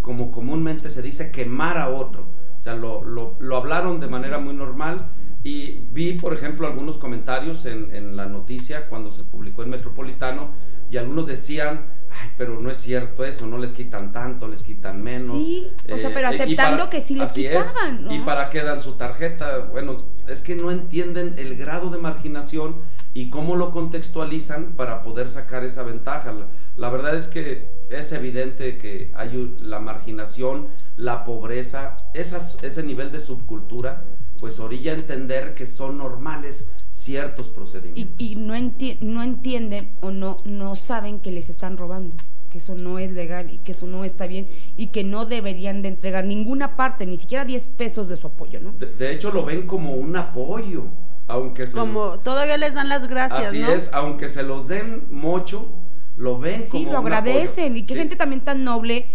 como 0.00 0.30
comúnmente 0.30 0.90
se 0.90 1.02
dice, 1.02 1.30
quemar 1.32 1.78
a 1.78 1.88
otro. 1.88 2.28
O 2.58 2.62
sea, 2.62 2.74
lo, 2.76 3.02
lo- 3.04 3.36
lo 3.40 3.56
hablaron 3.56 3.98
de 4.00 4.06
manera 4.06 4.38
muy 4.38 4.54
normal 4.54 5.08
Y 5.44 5.88
vi, 5.90 6.12
por 6.12 6.32
ejemplo, 6.32 6.68
algunos 6.68 6.98
comentarios 6.98 7.66
en, 7.66 7.92
en 7.92 8.14
la 8.14 8.26
noticia 8.26 8.88
cuando 8.88 9.10
se 9.10 9.24
publicó 9.24 9.64
en 9.64 9.70
Metropolitano 9.70 10.50
y 10.88 10.98
algunos 10.98 11.26
decían, 11.26 11.86
ay, 12.20 12.30
pero 12.36 12.60
no 12.60 12.70
es 12.70 12.76
cierto 12.78 13.24
eso, 13.24 13.46
no 13.46 13.58
les 13.58 13.72
quitan 13.74 14.12
tanto, 14.12 14.48
les 14.48 14.62
quitan 14.62 15.02
menos. 15.02 15.30
Sí, 15.32 15.72
o 15.92 15.96
sea, 15.96 16.10
pero 16.14 16.28
Eh, 16.28 16.34
aceptando 16.34 16.78
para- 16.78 16.90
que 16.90 17.00
sí 17.00 17.14
les 17.14 17.28
así 17.30 17.46
es. 17.46 17.56
quitaban, 17.68 18.04
¿no? 18.04 18.14
¿Y 18.14 18.20
para 18.20 18.50
qué 18.50 18.62
dan 18.62 18.80
su 18.80 18.94
tarjeta? 18.94 19.58
Bueno, 19.70 19.98
es 20.28 20.40
que 20.42 20.54
no 20.54 20.70
entienden 20.70 21.34
el 21.38 21.56
grado 21.56 21.90
de 21.90 21.98
marginación 21.98 22.76
y 23.14 23.28
cómo 23.30 23.56
lo 23.56 23.70
contextualizan 23.72 24.72
para 24.72 25.02
poder 25.02 25.28
sacar 25.28 25.64
esa 25.64 25.82
ventaja. 25.82 26.32
La, 26.32 26.46
la 26.76 26.88
verdad 26.90 27.14
es 27.14 27.26
que 27.28 27.70
es 27.90 28.12
evidente 28.12 28.78
que 28.78 29.12
hay 29.14 29.54
la 29.60 29.80
marginación, 29.80 30.68
la 30.96 31.24
pobreza, 31.24 31.96
esas, 32.14 32.58
ese 32.62 32.82
nivel 32.82 33.12
de 33.12 33.20
subcultura, 33.20 34.04
pues 34.38 34.58
orilla 34.58 34.92
a 34.92 34.94
entender 34.96 35.54
que 35.54 35.66
son 35.66 35.98
normales 35.98 36.72
ciertos 37.02 37.48
y, 37.48 37.50
procedimientos. 37.50 38.14
y 38.18 38.36
no, 38.36 38.54
enti- 38.54 38.98
no 39.00 39.22
entienden 39.22 39.92
o 40.00 40.10
no, 40.10 40.38
no 40.44 40.76
saben 40.76 41.20
que 41.20 41.30
les 41.30 41.50
están 41.50 41.76
robando, 41.76 42.16
que 42.50 42.58
eso 42.58 42.74
no 42.74 42.98
es 42.98 43.10
legal 43.12 43.50
y 43.52 43.58
que 43.58 43.72
eso 43.72 43.86
no 43.86 44.04
está 44.04 44.26
bien 44.26 44.48
y 44.76 44.88
que 44.88 45.04
no 45.04 45.26
deberían 45.26 45.82
de 45.82 45.88
entregar 45.88 46.24
ninguna 46.24 46.76
parte, 46.76 47.06
ni 47.06 47.18
siquiera 47.18 47.44
10 47.44 47.66
pesos 47.68 48.08
de 48.08 48.16
su 48.16 48.26
apoyo, 48.28 48.60
¿no? 48.60 48.72
De, 48.78 48.86
de 48.86 49.12
hecho, 49.12 49.30
lo 49.32 49.44
ven 49.44 49.66
como 49.66 49.94
un 49.94 50.14
apoyo, 50.16 50.84
aunque 51.26 51.66
se 51.66 51.78
Como 51.78 52.18
todavía 52.20 52.56
les 52.58 52.74
dan 52.74 52.88
las 52.88 53.08
gracias, 53.08 53.46
Así 53.48 53.60
¿no? 53.60 53.70
es, 53.72 53.90
aunque 53.92 54.28
se 54.28 54.42
los 54.42 54.68
den 54.68 55.04
mucho, 55.10 55.68
lo 56.16 56.38
ven 56.38 56.62
Sí, 56.64 56.70
como 56.70 56.92
lo 56.92 57.00
un 57.00 57.06
agradecen 57.06 57.64
apoyo. 57.66 57.78
y 57.78 57.84
qué 57.84 57.94
Sí, 57.94 57.98
gente 58.00 58.16
también 58.16 58.42
tan 58.42 58.64
noble 58.64 59.06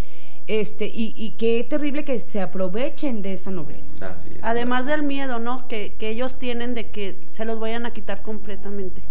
este 0.48 0.86
y, 0.88 1.14
y 1.16 1.32
qué 1.32 1.66
terrible 1.70 2.06
que 2.06 2.18
se 2.18 2.42
aprovechen 2.42 3.22
de 3.22 3.34
esa 3.34 3.52
nobleza. 3.52 3.94
así 4.10 4.30
es. 4.30 4.40
Además 4.42 4.86
del 4.86 5.04
miedo, 5.04 5.40
¿no? 5.40 5.68
Que, 5.68 5.96
que 6.00 6.10
ellos 6.10 6.40
tienen 6.40 6.74
de 6.74 6.90
que 6.90 7.20
se 7.28 7.46
los 7.46 7.60
vayan 7.60 7.86
a 7.86 7.94
quitar 7.94 8.22
completamente. 8.22 9.02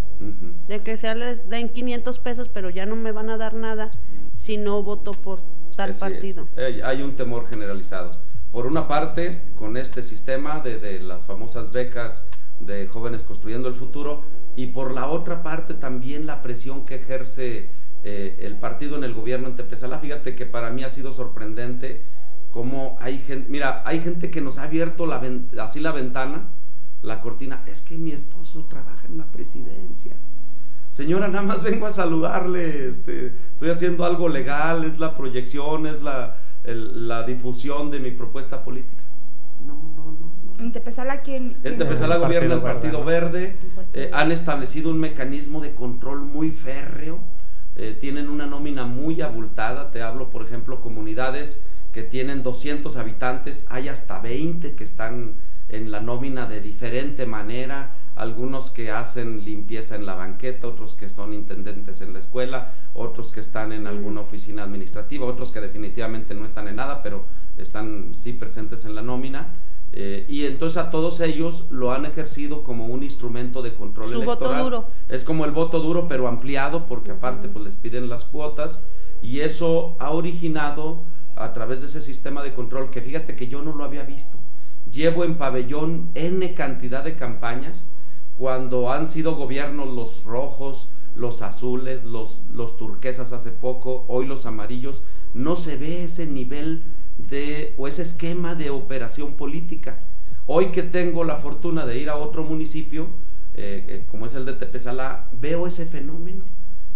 De 0.67 0.81
que 0.81 0.97
sea 0.97 1.15
les 1.15 1.47
den 1.51 1.69
500 1.69 2.19
pesos, 2.21 2.49
pero 2.49 2.71
ya 2.71 2.87
no 2.87 2.97
me 2.97 3.13
van 3.13 3.29
a 3.29 3.37
dar 3.37 3.53
nada 3.53 3.91
si 4.33 4.57
no 4.57 4.83
voto 4.83 5.13
por 5.13 5.43
tal 5.77 5.91
Así 5.91 6.01
partido. 6.01 6.49
Eh, 6.57 6.81
hay 6.83 7.03
un 7.03 7.17
temor 7.17 7.47
generalizado. 7.47 8.13
Por 8.51 8.67
una 8.67 8.89
parte, 8.89 9.43
con 9.57 9.77
este 9.77 10.03
sistema 10.03 10.61
de, 10.61 10.79
de 10.79 11.01
las 11.01 11.27
famosas 11.27 11.71
becas 11.71 12.27
de 12.61 12.87
jóvenes 12.89 13.25
construyendo 13.25 13.69
el 13.69 13.75
futuro, 13.75 14.25
y 14.57 14.69
por 14.69 14.95
la 14.95 15.07
otra 15.09 15.43
parte 15.43 15.75
también 15.75 16.27
la 16.27 16.41
presión 16.41 16.87
que 16.87 16.95
ejerce 16.95 17.69
eh, 18.09 18.39
el 18.47 18.57
partido 18.59 18.97
en 18.97 19.03
el 19.03 19.15
gobierno 19.15 19.49
en 19.49 19.57
Tepezalá. 19.57 19.99
Fíjate 19.99 20.37
que 20.37 20.47
para 20.47 20.71
mí 20.71 20.85
ha 20.85 20.89
sido 20.91 21.13
sorprendente 21.13 22.05
cómo 22.51 22.97
hay 23.01 23.19
gente, 23.19 23.51
mira, 23.51 23.83
hay 23.85 23.99
gente 24.01 24.31
que 24.31 24.41
nos 24.41 24.59
ha 24.59 24.63
abierto 24.63 25.07
la 25.07 25.21
así 25.61 25.81
la 25.81 25.91
ventana, 25.91 26.49
la 27.03 27.21
cortina, 27.21 27.63
es 27.67 27.81
que 27.81 27.99
mi 27.99 28.13
esposo 28.13 28.67
trabaja 28.67 29.09
en 29.09 29.19
la 29.19 29.27
presidencia. 29.27 30.15
Señora, 30.89 31.27
nada 31.29 31.43
más 31.45 31.63
vengo 31.65 31.87
a 31.87 31.91
saludarle, 31.91 32.89
este, 32.89 33.35
estoy 33.53 33.71
haciendo 33.71 34.05
algo 34.05 34.29
legal, 34.29 34.85
es 34.85 34.99
la 34.99 35.15
proyección, 35.17 35.87
es 35.87 36.01
la, 36.01 36.37
el- 36.65 37.09
la 37.09 37.25
difusión 37.25 37.91
de 37.91 37.99
mi 38.01 38.13
propuesta 38.13 38.63
política. 38.65 39.03
No, 39.67 39.75
no, 39.75 40.05
no, 40.13 40.33
no. 40.57 40.63
En 40.65 40.73
Tepezala, 40.73 41.23
¿quién? 41.23 41.59
En 41.65 41.83
El 41.83 42.19
gobierna 42.19 42.55
el 42.55 42.63
Partido 42.63 43.05
Verde, 43.05 43.31
Verde, 43.31 43.45
El 43.61 43.69
Partido 43.75 43.81
eh, 43.93 43.99
Verde. 44.05 44.11
han 44.15 44.33
establecido 44.33 44.91
un 44.91 44.99
mecanismo 45.01 45.61
de 45.61 45.75
control 45.75 46.21
muy 46.23 46.51
férreo, 46.51 47.19
eh, 47.77 47.97
tienen 48.01 48.29
una 48.29 48.47
nómina 48.47 48.85
muy 48.85 49.21
abultada, 49.21 49.91
te 49.91 50.03
hablo 50.03 50.31
por 50.31 50.43
ejemplo 50.45 50.81
comunidades 50.81 51.63
que 51.93 52.03
tienen 52.03 52.43
200 52.43 52.97
habitantes, 52.97 53.67
hay 53.69 53.89
hasta 53.89 54.21
20 54.21 54.75
que 54.75 54.85
están 54.85 55.35
en 55.69 55.91
la 55.91 56.01
nómina 56.01 56.47
de 56.47 56.61
diferente 56.61 57.27
manera, 57.27 57.95
algunos 58.15 58.71
que 58.71 58.91
hacen 58.91 59.45
limpieza 59.45 59.95
en 59.95 60.07
la 60.07 60.15
banqueta, 60.15 60.69
otros 60.69 60.95
que 60.95 61.09
son 61.09 61.35
intendentes 61.35 62.01
en 62.01 62.13
la 62.13 62.19
escuela, 62.19 62.73
otros 62.95 63.31
que 63.31 63.41
están 63.41 63.73
en 63.73 63.87
alguna 63.87 64.23
oficina 64.23 64.63
administrativa, 64.63 65.27
otros 65.27 65.51
que 65.51 65.61
definitivamente 65.61 66.35
no 66.35 66.45
están 66.45 66.69
en 66.69 66.77
nada, 66.77 67.03
pero 67.03 67.25
están 67.59 68.15
sí 68.15 68.33
presentes 68.33 68.85
en 68.85 68.95
la 68.95 69.03
nómina. 69.03 69.49
Eh, 69.93 70.27
y 70.29 70.45
entonces 70.45 70.77
a 70.77 70.91
todos 70.91 71.21
ellos 71.21 71.67
lo 71.71 71.93
han 71.93 72.05
ejercido 72.05 72.65
como 72.65 72.87
un 72.87 73.03
instrumento 73.03 73.63
de 73.63 73.75
control 73.75 74.11
Su 74.11 74.23
voto 74.23 74.45
electoral. 74.45 74.63
duro. 74.63 74.85
Es 75.09 75.25
como 75.25 75.45
el 75.45 75.53
voto 75.53 75.81
duro, 75.81 76.07
pero 76.07 76.29
ampliado, 76.29 76.87
porque 76.87 77.13
aparte 77.13 77.49
pues 77.49 77.65
les 77.65 77.77
piden 77.77 78.09
las 78.09 78.25
cuotas 78.25 78.85
y 79.23 79.41
eso 79.41 79.97
ha 79.99 80.11
originado 80.11 81.03
a 81.35 81.53
través 81.53 81.81
de 81.81 81.87
ese 81.87 82.03
sistema 82.03 82.43
de 82.43 82.55
control 82.55 82.91
que 82.91 83.01
fíjate 83.01 83.37
que 83.37 83.49
yo 83.49 83.63
no 83.63 83.75
lo 83.75 83.85
había 83.85 84.03
visto. 84.03 84.37
Llevo 84.91 85.25
en 85.25 85.37
pabellón 85.37 86.11
N 86.15 86.55
cantidad 86.55 87.03
de 87.03 87.17
campañas 87.17 87.89
cuando 88.37 88.93
han 88.93 89.07
sido 89.07 89.35
gobiernos 89.35 89.89
los 89.95 90.25
rojos, 90.25 90.91
los 91.15 91.41
azules, 91.41 92.05
los, 92.05 92.45
los 92.53 92.77
turquesas 92.77 93.33
hace 93.33 93.51
poco, 93.51 94.05
hoy 94.09 94.27
los 94.27 94.45
amarillos, 94.45 95.03
no 95.33 95.57
se 95.57 95.77
ve 95.77 96.05
ese 96.05 96.27
nivel 96.27 96.85
de 97.19 97.75
o 97.79 97.89
ese 97.89 98.03
esquema 98.03 98.55
de 98.55 98.71
operación 98.71 99.35
política. 99.35 100.01
Hoy 100.47 100.67
que 100.71 100.83
tengo 100.83 101.25
la 101.25 101.37
fortuna 101.37 101.87
de 101.87 101.99
ir 101.99 102.09
a 102.09 102.17
otro 102.17 102.45
municipio, 102.45 103.09
eh, 103.55 103.85
eh, 103.89 104.07
como 104.09 104.27
es 104.27 104.35
el 104.35 104.45
de 104.45 104.53
Tepezalá, 104.53 105.29
veo 105.33 105.67
ese 105.67 105.87
fenómeno 105.87 106.45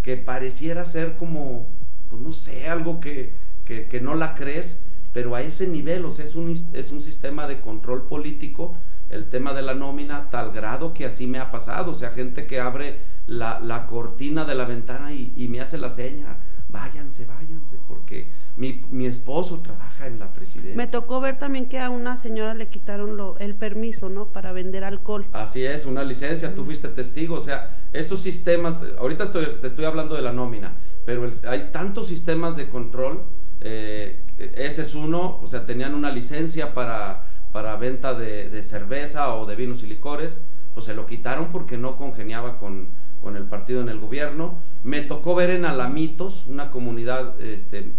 que 0.02 0.16
pareciera 0.16 0.84
ser 0.84 1.16
como, 1.16 1.68
pues 2.08 2.22
no 2.22 2.32
sé, 2.32 2.68
algo 2.68 3.00
que, 3.00 3.32
que, 3.64 3.86
que 3.86 4.00
no 4.00 4.14
la 4.14 4.34
crees, 4.34 4.82
pero 5.12 5.34
a 5.34 5.42
ese 5.42 5.66
nivel, 5.66 6.04
o 6.04 6.10
sea, 6.12 6.24
es 6.24 6.34
un, 6.34 6.50
es 6.50 6.90
un 6.92 7.02
sistema 7.02 7.48
de 7.48 7.60
control 7.60 8.06
político, 8.06 8.76
el 9.08 9.28
tema 9.28 9.52
de 9.52 9.62
la 9.62 9.74
nómina, 9.74 10.30
tal 10.30 10.52
grado 10.52 10.94
que 10.94 11.04
así 11.04 11.26
me 11.26 11.38
ha 11.38 11.50
pasado, 11.50 11.90
o 11.90 11.94
sea, 11.94 12.10
gente 12.10 12.46
que 12.46 12.60
abre 12.60 12.98
la, 13.26 13.58
la 13.58 13.86
cortina 13.86 14.44
de 14.44 14.54
la 14.54 14.64
ventana 14.64 15.12
y, 15.12 15.32
y 15.36 15.48
me 15.48 15.60
hace 15.60 15.78
la 15.78 15.90
seña, 15.90 16.38
váyanse, 16.70 17.26
váyanse, 17.26 17.78
porque 17.88 18.30
mi, 18.56 18.84
mi 18.90 19.06
esposo 19.06 19.60
trabaja 19.60 20.06
en 20.06 20.18
la 20.18 20.32
presidencia. 20.32 20.76
Me 20.76 20.86
tocó 20.86 21.20
ver 21.20 21.38
también 21.38 21.68
que 21.68 21.78
a 21.78 21.90
una 21.90 22.16
señora 22.16 22.54
le 22.54 22.68
quitaron 22.68 23.16
lo, 23.16 23.38
el 23.38 23.54
permiso, 23.56 24.08
¿no? 24.08 24.32
Para 24.32 24.52
vender 24.52 24.84
alcohol. 24.84 25.26
Así 25.32 25.64
es, 25.64 25.86
una 25.86 26.04
licencia, 26.04 26.54
tú 26.54 26.64
fuiste 26.64 26.88
testigo, 26.88 27.36
o 27.36 27.40
sea, 27.40 27.76
esos 27.92 28.20
sistemas, 28.22 28.84
ahorita 28.98 29.24
estoy- 29.24 29.58
te 29.60 29.66
estoy 29.66 29.84
hablando 29.84 30.14
de 30.14 30.22
la 30.22 30.32
nómina, 30.32 30.74
pero 31.04 31.24
el- 31.24 31.32
hay 31.48 31.70
tantos 31.72 32.08
sistemas 32.08 32.56
de 32.56 32.68
control, 32.68 33.24
eh, 33.60 34.22
ese 34.56 34.82
es 34.82 34.94
uno, 34.94 35.38
o 35.42 35.46
sea, 35.46 35.66
tenían 35.66 35.94
una 35.94 36.10
licencia 36.10 36.72
para, 36.74 37.24
para 37.52 37.76
venta 37.76 38.14
de, 38.14 38.48
de 38.48 38.62
cerveza 38.62 39.34
o 39.36 39.46
de 39.46 39.56
vinos 39.56 39.82
y 39.82 39.86
licores, 39.86 40.42
pues 40.74 40.86
se 40.86 40.94
lo 40.94 41.04
quitaron 41.06 41.48
porque 41.48 41.76
no 41.76 41.96
congeniaba 41.96 42.58
con, 42.58 42.90
con 43.20 43.36
el 43.36 43.44
partido 43.44 43.80
en 43.80 43.88
el 43.88 44.00
gobierno. 44.00 44.58
Me 44.82 45.02
tocó 45.02 45.34
ver 45.34 45.50
en 45.50 45.64
Alamitos, 45.64 46.46
una 46.46 46.70
comunidad 46.70 47.40
este, 47.40 47.92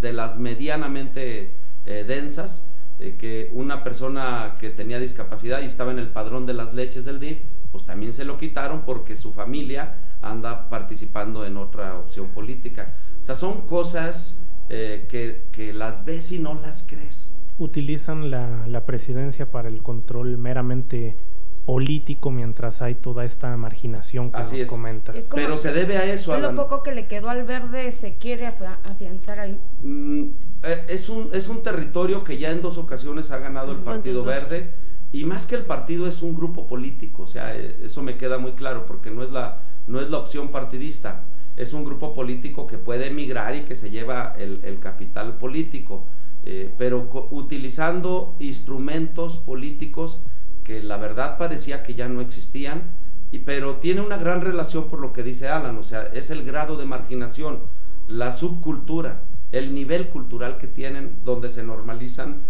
de 0.00 0.12
las 0.12 0.38
medianamente 0.38 1.52
eh, 1.84 2.04
densas, 2.06 2.66
eh, 2.98 3.16
que 3.18 3.50
una 3.52 3.82
persona 3.84 4.56
que 4.60 4.70
tenía 4.70 4.98
discapacidad 4.98 5.60
y 5.62 5.66
estaba 5.66 5.92
en 5.92 5.98
el 5.98 6.08
padrón 6.08 6.46
de 6.46 6.54
las 6.54 6.72
leches 6.72 7.04
del 7.04 7.20
DIF, 7.20 7.38
pues 7.70 7.84
también 7.84 8.12
se 8.12 8.24
lo 8.24 8.36
quitaron 8.36 8.82
porque 8.84 9.16
su 9.16 9.32
familia 9.32 9.96
anda 10.20 10.68
participando 10.68 11.44
en 11.44 11.56
otra 11.56 11.98
opción 11.98 12.28
política. 12.28 12.94
O 13.20 13.24
sea, 13.24 13.34
son 13.34 13.62
cosas 13.66 14.38
eh, 14.68 15.06
que, 15.08 15.46
que 15.52 15.72
las 15.72 16.04
ves 16.04 16.32
y 16.32 16.38
no 16.38 16.54
las 16.54 16.86
crees. 16.86 17.32
Utilizan 17.58 18.30
la, 18.30 18.66
la 18.66 18.84
presidencia 18.86 19.50
para 19.50 19.68
el 19.68 19.82
control 19.82 20.38
meramente 20.38 21.16
político 21.64 22.30
mientras 22.30 22.82
hay 22.82 22.96
toda 22.96 23.24
esta 23.24 23.56
marginación 23.56 24.30
que 24.32 24.38
Así 24.38 24.54
nos 24.56 24.62
es. 24.64 24.68
comentas. 24.70 25.16
Es 25.16 25.30
Pero 25.34 25.56
se 25.56 25.72
debe 25.72 25.96
a 25.98 26.04
eso, 26.12 26.34
Es 26.34 26.42
lo 26.42 26.54
poco 26.54 26.82
que 26.82 26.92
le 26.92 27.06
quedó 27.06 27.30
al 27.30 27.44
verde, 27.44 27.92
se 27.92 28.16
quiere 28.18 28.46
afia- 28.46 28.78
afianzar 28.84 29.38
ahí. 29.40 29.58
Mm, 29.82 30.24
eh, 30.64 30.84
es, 30.88 31.08
un, 31.08 31.30
es 31.32 31.48
un 31.48 31.62
territorio 31.62 32.24
que 32.24 32.38
ya 32.38 32.50
en 32.50 32.60
dos 32.62 32.78
ocasiones 32.78 33.30
ha 33.30 33.38
ganado 33.38 33.72
el 33.72 33.78
Partido 33.78 34.24
Verde 34.24 34.72
y 35.12 35.24
más 35.24 35.46
que 35.46 35.54
el 35.56 35.64
partido 35.64 36.06
es 36.06 36.22
un 36.22 36.34
grupo 36.34 36.66
político, 36.66 37.22
o 37.24 37.26
sea, 37.26 37.54
eh, 37.56 37.80
eso 37.84 38.02
me 38.02 38.16
queda 38.16 38.38
muy 38.38 38.52
claro 38.52 38.86
porque 38.86 39.10
no 39.10 39.22
es 39.22 39.30
la, 39.30 39.60
no 39.86 40.00
es 40.00 40.08
la 40.08 40.18
opción 40.18 40.48
partidista, 40.48 41.24
es 41.56 41.74
un 41.74 41.84
grupo 41.84 42.14
político 42.14 42.66
que 42.66 42.78
puede 42.78 43.08
emigrar 43.08 43.54
y 43.54 43.60
que 43.62 43.74
se 43.74 43.90
lleva 43.90 44.34
el, 44.38 44.60
el 44.64 44.78
capital 44.80 45.36
político, 45.36 46.06
eh, 46.44 46.72
pero 46.78 47.08
utilizando 47.30 48.34
instrumentos 48.40 49.36
políticos 49.38 50.22
que 50.64 50.82
la 50.82 50.96
verdad 50.96 51.38
parecía 51.38 51.82
que 51.82 51.94
ya 51.94 52.08
no 52.08 52.20
existían, 52.20 52.82
y, 53.30 53.38
pero 53.38 53.76
tiene 53.76 54.00
una 54.00 54.16
gran 54.16 54.40
relación 54.40 54.88
por 54.88 55.00
lo 55.00 55.12
que 55.12 55.22
dice 55.22 55.48
Alan, 55.48 55.78
o 55.78 55.84
sea, 55.84 56.02
es 56.12 56.30
el 56.30 56.44
grado 56.44 56.76
de 56.76 56.84
marginación, 56.84 57.60
la 58.08 58.30
subcultura, 58.30 59.22
el 59.52 59.74
nivel 59.74 60.08
cultural 60.08 60.58
que 60.58 60.66
tienen, 60.66 61.16
donde 61.24 61.48
se 61.48 61.62
normalizan, 61.62 62.42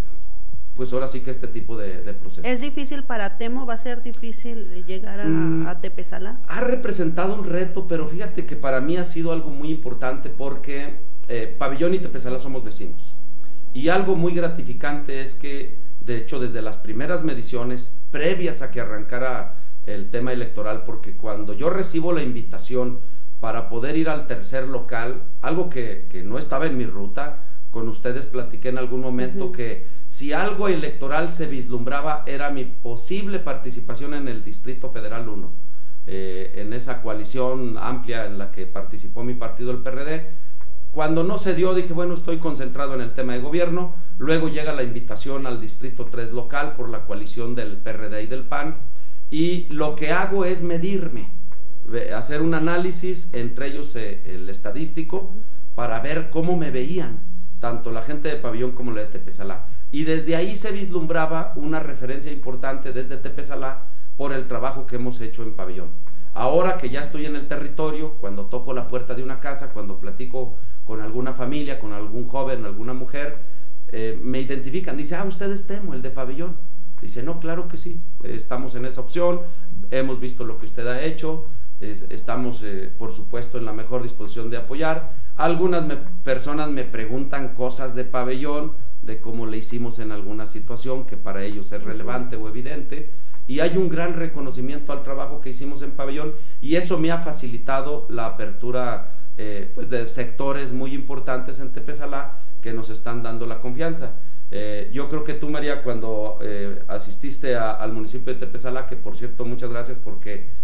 pues 0.75 0.93
ahora 0.93 1.07
sí 1.07 1.21
que 1.21 1.31
este 1.31 1.47
tipo 1.49 1.77
de, 1.77 2.03
de 2.03 2.15
procesos. 2.15 2.45
Es 2.47 2.61
difícil 2.61 3.05
para 3.05 3.37
Temo, 3.37 3.67
va 3.67 3.75
a 3.75 3.79
ser 3.79 4.03
difícil 4.03 4.85
llegar 4.87 5.21
a, 5.21 5.25
Mm. 5.27 5.67
a 5.67 5.81
Tepezalá. 5.81 6.41
ha 6.49 6.61
representado 6.61 7.35
un 7.35 7.45
reto, 7.45 7.87
pero 7.87 8.09
fíjate 8.09 8.47
que 8.47 8.57
para 8.57 8.81
mí 8.81 8.97
ha 8.97 9.05
sido 9.05 9.33
algo 9.33 9.51
muy 9.51 9.71
importante 9.71 10.31
porque 10.31 10.95
eh, 11.29 11.55
Pabellón 11.59 11.95
y 11.95 11.99
Tepezalá 11.99 12.39
somos 12.39 12.65
vecinos. 12.65 13.15
Y 13.75 13.89
algo 13.89 14.17
muy 14.17 14.35
gratificante 14.35 15.21
es 15.23 15.35
que 15.35 15.77
de 16.05 16.19
hecho 16.19 16.39
desde 16.39 16.63
las 16.63 16.77
primeras 16.77 17.25
mediciones, 17.25 17.97
previas 18.11 18.63
a 18.63 18.71
que 18.71 18.81
arrancara 18.81 19.55
el 19.87 20.11
tema 20.11 20.33
electoral, 20.33 20.85
porque 20.85 21.17
cuando 21.17 21.55
yo 21.55 21.71
recibo 21.71 22.13
la 22.13 22.23
invitación 22.23 23.01
para 23.41 23.69
poder 23.69 23.97
ir 23.97 24.09
al 24.09 24.27
tercer 24.27 24.69
local, 24.69 25.25
algo 25.41 25.69
que, 25.69 26.23
no 26.25 26.39
estaba 26.39 26.67
en 26.67 26.77
mi 26.77 26.87
ruta, 26.87 27.41
con 27.71 27.89
ustedes 27.89 28.27
platiqué 28.27 28.69
en 28.69 28.79
algún 28.79 29.01
momento 29.01 29.51
que 29.51 29.87
si 30.07 30.33
algo 30.33 30.69
electoral 30.69 31.31
se 31.31 31.47
vislumbraba 31.47 32.23
era 32.27 32.51
mi 32.51 32.65
posible 32.65 33.39
participación 33.39 34.15
en 34.15 34.29
el 34.29 34.45
Distrito 34.45 34.91
Federal 34.91 35.29
1, 35.29 35.53
eh, 36.07 36.53
en 36.57 36.73
esa 36.73 37.01
coalición 37.01 37.79
amplia 37.79 38.27
en 38.27 38.39
la 38.39 38.51
que 38.51 38.67
participó 38.67 39.25
mi 39.25 39.35
partido, 39.35 39.71
el 39.71 39.79
PRD. 39.79 40.31
Cuando 40.93 41.25
no 41.25 41.39
se 41.39 41.55
dio, 41.55 41.75
dije, 41.75 41.95
bueno, 41.95 42.15
estoy 42.15 42.39
concentrado 42.39 42.95
en 42.95 43.01
el 43.01 43.15
tema 43.15 43.33
de 43.33 43.41
gobierno. 43.41 43.95
Luego 44.23 44.49
llega 44.49 44.73
la 44.73 44.85
invitación 44.85 45.49
al 45.49 45.61
Distrito 45.61 46.05
3 46.05 46.31
local 46.31 46.77
por 46.77 46.89
la 46.89 47.07
coalición 47.07 47.57
del 47.57 47.77
PRD 47.79 48.23
y 48.23 48.27
del 48.29 48.45
PAN. 48.45 48.77
Y 49.33 49.65
lo 49.65 49.97
que 49.97 50.13
hago 50.13 50.45
es 50.45 50.63
medirme, 50.63 51.33
hacer 52.15 52.41
un 52.41 52.55
análisis, 52.55 53.35
entre 53.35 53.67
ellos 53.67 53.97
eh, 53.97 54.23
el 54.27 54.49
estadístico, 54.49 55.33
para 55.75 55.99
ver 55.99 56.31
cómo 56.31 56.57
me 56.57 56.71
veían, 56.71 57.19
tanto 57.59 57.91
la 57.91 58.03
gente 58.03 58.29
de 58.29 58.37
Pabellón 58.37 58.71
como 58.73 58.93
la 58.93 59.01
de 59.01 59.09
Tepesalá. 59.09 59.67
Y 59.91 60.05
desde 60.05 60.37
ahí 60.37 60.55
se 60.55 60.71
vislumbraba 60.71 61.53
una 61.57 61.81
referencia 61.81 62.31
importante 62.31 62.93
desde 62.93 63.17
Tepesalá 63.17 63.87
por 64.17 64.33
el 64.33 64.47
trabajo 64.47 64.87
que 64.87 64.97
hemos 64.97 65.21
hecho 65.21 65.43
en 65.43 65.57
pabellón. 65.57 65.89
Ahora 66.33 66.79
que 66.79 66.91
ya 66.91 67.01
estoy 67.01 67.27
en 67.27 67.35
el 67.35 67.49
territorio, 67.49 68.13
cuando 68.21 68.47
toco 68.47 68.73
la 68.73 68.87
puerta 68.87 69.15
de 69.15 69.25
una 69.25 69.41
casa, 69.41 69.73
cuando 69.73 69.99
platico 69.99 70.55
con 70.85 71.01
alguna 71.01 71.33
familia, 71.33 71.81
con 71.81 71.93
algún 71.93 72.29
joven, 72.29 72.65
alguna 72.65 72.95
mujer, 72.95 73.51
eh, 73.93 74.19
me 74.23 74.41
identifican. 74.41 74.97
Dice, 74.97 75.15
ah, 75.15 75.25
usted 75.25 75.51
es 75.53 75.67
Temo, 75.67 75.95
el 75.95 76.03
de 76.03 76.11
pabellón. 76.11 76.57
Dice, 77.01 77.23
no, 77.23 77.41
claro 77.41 77.69
que 77.69 77.77
sí, 77.77 78.01
estamos 78.23 78.77
en 78.77 78.85
esa 78.85 79.01
opción, 79.01 79.41
hemos 79.91 80.21
visto 80.21 80.45
lo 80.45 80.59
que 80.59 80.67
usted 80.67 80.87
ha 80.87 81.03
hecho, 81.03 81.47
estamos, 81.81 82.63
eh, 82.63 82.93
por 82.97 83.11
supuesto, 83.11 83.59
en 83.59 83.65
la 83.65 83.73
mejor 83.73 84.05
disposición 84.05 84.51
de 84.51 84.57
apoyar. 84.57 85.13
Algunas 85.35 85.85
personas 86.23 86.71
me 86.71 86.85
preguntan 86.85 87.55
cosas 87.55 87.97
de 87.97 88.05
pabellón, 88.05 88.75
de 89.03 89.21
cómo 89.21 89.47
le 89.47 89.59
hicimos 89.59 89.99
en 89.99 90.13
alguna 90.13 90.47
situación 90.47 91.05
que 91.07 91.17
para 91.17 91.43
ellos 91.43 91.73
es 91.73 91.83
relevante 91.83 92.37
o 92.37 92.49
evidente. 92.49 93.11
Y 93.49 93.59
hay 93.59 93.77
un 93.77 93.89
gran 93.89 94.15
reconocimiento 94.15 94.93
al 94.93 95.03
trabajo 95.03 95.41
que 95.41 95.51
hicimos 95.51 95.83
en 95.83 95.91
pabellón 95.93 96.35
y 96.61 96.77
eso 96.77 96.99
me 96.99 97.11
ha 97.11 97.19
facilitado 97.19 98.07
la 98.09 98.27
apertura 98.27 99.17
eh, 99.37 99.71
pues 99.75 99.91
de 99.91 100.07
sectores 100.07 100.73
muy 100.73 100.95
importantes 100.95 101.59
en 101.61 101.73
Tepesalá 101.73 102.39
que 102.61 102.73
nos 102.73 102.91
están 102.91 103.23
dando 103.23 103.47
la 103.47 103.61
confianza. 103.61 104.17
Eh, 104.51 104.91
yo 104.93 105.09
creo 105.09 105.25
que 105.25 105.35
tú, 105.35 105.49
María, 105.49 105.83
cuando 105.83 106.39
eh, 106.43 106.83
asististe 106.89 107.57
al 107.57 107.93
municipio 107.93 108.35
de 108.35 108.41
Tepesalá, 108.41 108.87
que 108.87 108.97
por 108.97 109.17
cierto, 109.17 109.45
muchas 109.45 109.71
gracias 109.71 109.99
porque 109.99 110.63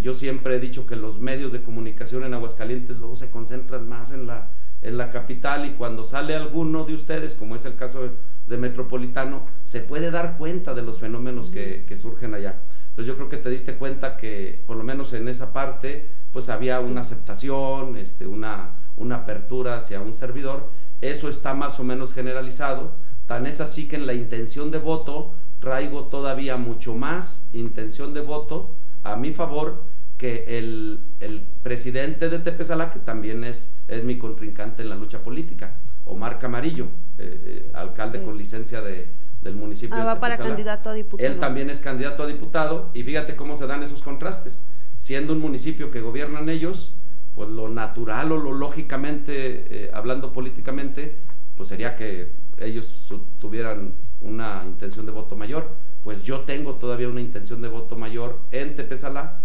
yo 0.00 0.12
siempre 0.12 0.56
he 0.56 0.58
dicho 0.58 0.86
que 0.86 0.96
los 0.96 1.20
medios 1.20 1.52
de 1.52 1.62
comunicación 1.62 2.24
en 2.24 2.34
Aguascalientes 2.34 2.96
luego 2.96 3.14
se 3.14 3.30
concentran 3.30 3.88
más 3.88 4.10
en 4.10 4.26
la, 4.26 4.50
en 4.82 4.96
la 4.96 5.10
capital 5.10 5.66
y 5.66 5.70
cuando 5.70 6.04
sale 6.04 6.34
alguno 6.34 6.84
de 6.84 6.94
ustedes, 6.94 7.34
como 7.34 7.56
es 7.56 7.64
el 7.64 7.76
caso 7.76 8.02
de, 8.46 8.56
Metropolitano, 8.56 9.46
se 9.64 9.80
puede 9.80 10.10
dar 10.10 10.38
cuenta 10.38 10.72
de 10.72 10.80
los 10.80 10.98
fenómenos 10.98 11.50
que, 11.50 11.96
surgen 11.96 12.34
allá. 12.34 12.62
Entonces 12.98 13.14
yo 13.14 13.16
creo 13.16 13.28
que 13.28 13.36
te 13.36 13.48
diste 13.48 13.76
cuenta 13.76 14.16
que 14.16 14.60
por 14.66 14.76
lo 14.76 14.82
menos 14.82 15.12
en 15.12 15.28
esa 15.28 15.52
parte 15.52 16.08
pues 16.32 16.48
había 16.48 16.80
una 16.80 17.02
aceptación, 17.02 17.96
este, 17.96 18.26
una, 18.26 18.80
una 18.96 19.18
apertura 19.18 19.76
hacia 19.76 20.00
un 20.00 20.14
servidor. 20.14 20.68
Eso 21.00 21.28
está 21.28 21.54
más 21.54 21.78
o 21.78 21.84
menos 21.84 22.12
generalizado. 22.12 22.96
Tan 23.26 23.46
es 23.46 23.60
así 23.60 23.86
que 23.86 23.94
en 23.94 24.06
la 24.08 24.14
intención 24.14 24.72
de 24.72 24.78
voto 24.78 25.36
traigo 25.60 26.06
todavía 26.06 26.56
mucho 26.56 26.96
más 26.96 27.46
intención 27.52 28.14
de 28.14 28.20
voto 28.20 28.74
a 29.04 29.14
mi 29.14 29.32
favor 29.32 29.84
que 30.16 30.58
el, 30.58 31.04
presidente 31.62 32.28
de 32.28 32.40
Tepesala, 32.40 32.90
que 32.90 32.98
también 32.98 33.44
es, 33.44 33.72
es 33.86 34.04
mi 34.04 34.18
contrincante 34.18 34.82
en 34.82 34.88
la 34.88 34.96
lucha 34.96 35.22
política, 35.22 35.76
Omar 36.04 36.40
Camarillo, 36.40 36.86
eh, 37.18 37.68
eh, 37.68 37.70
alcalde 37.74 38.24
con 38.24 38.36
licencia 38.36 38.82
de, 38.82 39.06
del 39.42 39.54
municipio 39.54 39.96
ah, 39.96 40.00
de 40.00 40.04
va 40.04 40.20
para 40.20 40.36
candidato 40.36 40.90
a 40.90 40.94
diputado. 40.94 41.28
Él 41.28 41.38
también 41.38 41.70
es 41.70 41.80
candidato 41.80 42.22
a 42.22 42.26
diputado 42.26 42.90
y 42.94 43.02
fíjate 43.02 43.36
cómo 43.36 43.56
se 43.56 43.66
dan 43.66 43.82
esos 43.82 44.02
contrastes. 44.02 44.64
Siendo 44.96 45.32
un 45.32 45.40
municipio 45.40 45.90
que 45.90 46.00
gobiernan 46.00 46.48
ellos, 46.48 46.94
pues 47.34 47.48
lo 47.48 47.68
natural 47.68 48.32
o 48.32 48.36
lo 48.36 48.52
lógicamente, 48.52 49.84
eh, 49.86 49.90
hablando 49.94 50.32
políticamente, 50.32 51.18
pues 51.56 51.68
sería 51.68 51.94
que 51.96 52.32
ellos 52.58 53.12
tuvieran 53.38 53.94
una 54.20 54.64
intención 54.66 55.06
de 55.06 55.12
voto 55.12 55.36
mayor. 55.36 55.76
Pues 56.02 56.22
yo 56.22 56.40
tengo 56.40 56.74
todavía 56.74 57.08
una 57.08 57.20
intención 57.20 57.60
de 57.62 57.68
voto 57.68 57.96
mayor 57.96 58.40
en 58.50 58.74
Tepesala 58.74 59.40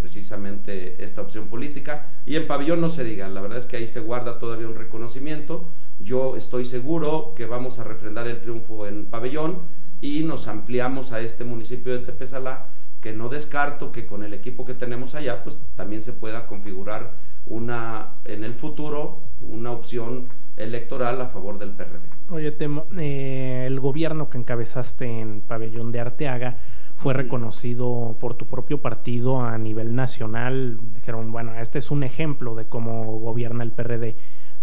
precisamente 0.00 1.02
esta 1.02 1.20
opción 1.20 1.48
política. 1.48 2.06
Y 2.26 2.36
en 2.36 2.46
pabellón 2.46 2.80
no 2.80 2.88
se 2.88 3.04
diga, 3.04 3.28
la 3.28 3.40
verdad 3.40 3.58
es 3.58 3.66
que 3.66 3.76
ahí 3.76 3.86
se 3.86 4.00
guarda 4.00 4.38
todavía 4.38 4.66
un 4.66 4.74
reconocimiento. 4.74 5.66
Yo 6.00 6.36
estoy 6.36 6.64
seguro 6.64 7.34
que 7.36 7.46
vamos 7.46 7.78
a 7.78 7.84
refrendar 7.84 8.26
el 8.26 8.40
triunfo 8.40 8.86
en 8.86 9.06
pabellón 9.06 9.58
y 10.00 10.22
nos 10.24 10.48
ampliamos 10.48 11.12
a 11.12 11.20
este 11.20 11.44
municipio 11.44 11.92
de 11.92 12.04
Tepesalá, 12.04 12.68
que 13.00 13.12
no 13.12 13.28
descarto 13.28 13.92
que 13.92 14.06
con 14.06 14.22
el 14.22 14.34
equipo 14.34 14.64
que 14.64 14.74
tenemos 14.74 15.14
allá, 15.14 15.42
pues 15.42 15.58
también 15.76 16.02
se 16.02 16.12
pueda 16.12 16.46
configurar 16.46 17.12
una, 17.46 18.14
en 18.24 18.44
el 18.44 18.54
futuro, 18.54 19.22
una 19.40 19.72
opción 19.72 20.28
electoral 20.56 21.20
a 21.20 21.26
favor 21.26 21.58
del 21.58 21.70
PRD. 21.70 22.00
Oye, 22.30 22.52
Temo, 22.52 22.86
eh, 22.96 23.64
el 23.66 23.80
gobierno 23.80 24.30
que 24.30 24.38
encabezaste 24.38 25.20
en 25.20 25.40
Pabellón 25.40 25.92
de 25.92 26.00
Arteaga, 26.00 26.56
fue 27.00 27.14
reconocido 27.14 28.16
por 28.20 28.34
tu 28.34 28.46
propio 28.46 28.82
partido 28.82 29.40
a 29.40 29.56
nivel 29.56 29.94
nacional. 29.94 30.78
Dijeron, 30.94 31.32
bueno, 31.32 31.54
este 31.58 31.78
es 31.78 31.90
un 31.90 32.02
ejemplo 32.02 32.54
de 32.54 32.66
cómo 32.66 33.18
gobierna 33.20 33.64
el 33.64 33.72
PRD. 33.72 34.16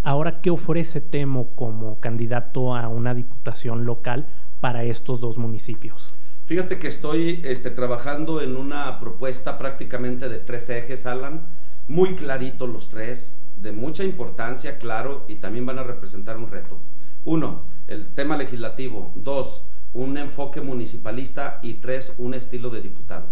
Ahora, 0.08 0.40
¿qué 0.40 0.48
ofrece 0.48 1.02
Temo 1.02 1.50
como 1.54 2.00
candidato 2.00 2.74
a 2.74 2.88
una 2.88 3.12
diputación 3.12 3.84
local 3.84 4.26
para 4.58 4.82
estos 4.84 5.20
dos 5.20 5.36
municipios? 5.36 6.14
Fíjate 6.46 6.78
que 6.78 6.88
estoy 6.88 7.42
este, 7.44 7.70
trabajando 7.70 8.40
en 8.40 8.56
una 8.56 9.00
propuesta 9.00 9.58
prácticamente 9.58 10.30
de 10.30 10.38
tres 10.38 10.70
ejes, 10.70 11.04
Alan, 11.04 11.42
muy 11.88 12.14
claritos 12.14 12.70
los 12.70 12.88
tres, 12.88 13.38
de 13.58 13.72
mucha 13.72 14.02
importancia, 14.02 14.78
claro, 14.78 15.26
y 15.28 15.34
también 15.34 15.66
van 15.66 15.78
a 15.78 15.82
representar 15.82 16.38
un 16.38 16.50
reto. 16.50 16.80
Uno, 17.26 17.64
el 17.86 18.06
tema 18.14 18.38
legislativo. 18.38 19.12
Dos, 19.14 19.66
un 19.92 20.16
enfoque 20.16 20.62
municipalista 20.62 21.58
y 21.60 21.74
tres, 21.74 22.14
un 22.16 22.32
estilo 22.32 22.70
de 22.70 22.80
diputado. 22.80 23.26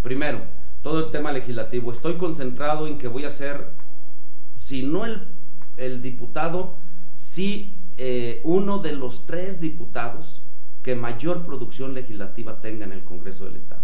Primero, 0.00 0.40
todo 0.80 1.04
el 1.04 1.10
tema 1.10 1.30
legislativo. 1.30 1.92
Estoy 1.92 2.14
concentrado 2.14 2.86
en 2.86 2.96
que 2.96 3.08
voy 3.08 3.26
a 3.26 3.30
ser, 3.30 3.74
si 4.56 4.82
no 4.82 5.04
el, 5.04 5.31
el 5.76 6.02
diputado, 6.02 6.76
sí 7.16 7.76
eh, 7.96 8.40
uno 8.44 8.78
de 8.78 8.92
los 8.92 9.26
tres 9.26 9.60
diputados 9.60 10.42
que 10.82 10.94
mayor 10.96 11.44
producción 11.44 11.94
legislativa 11.94 12.60
tenga 12.60 12.84
en 12.84 12.92
el 12.92 13.04
Congreso 13.04 13.44
del 13.44 13.56
Estado. 13.56 13.82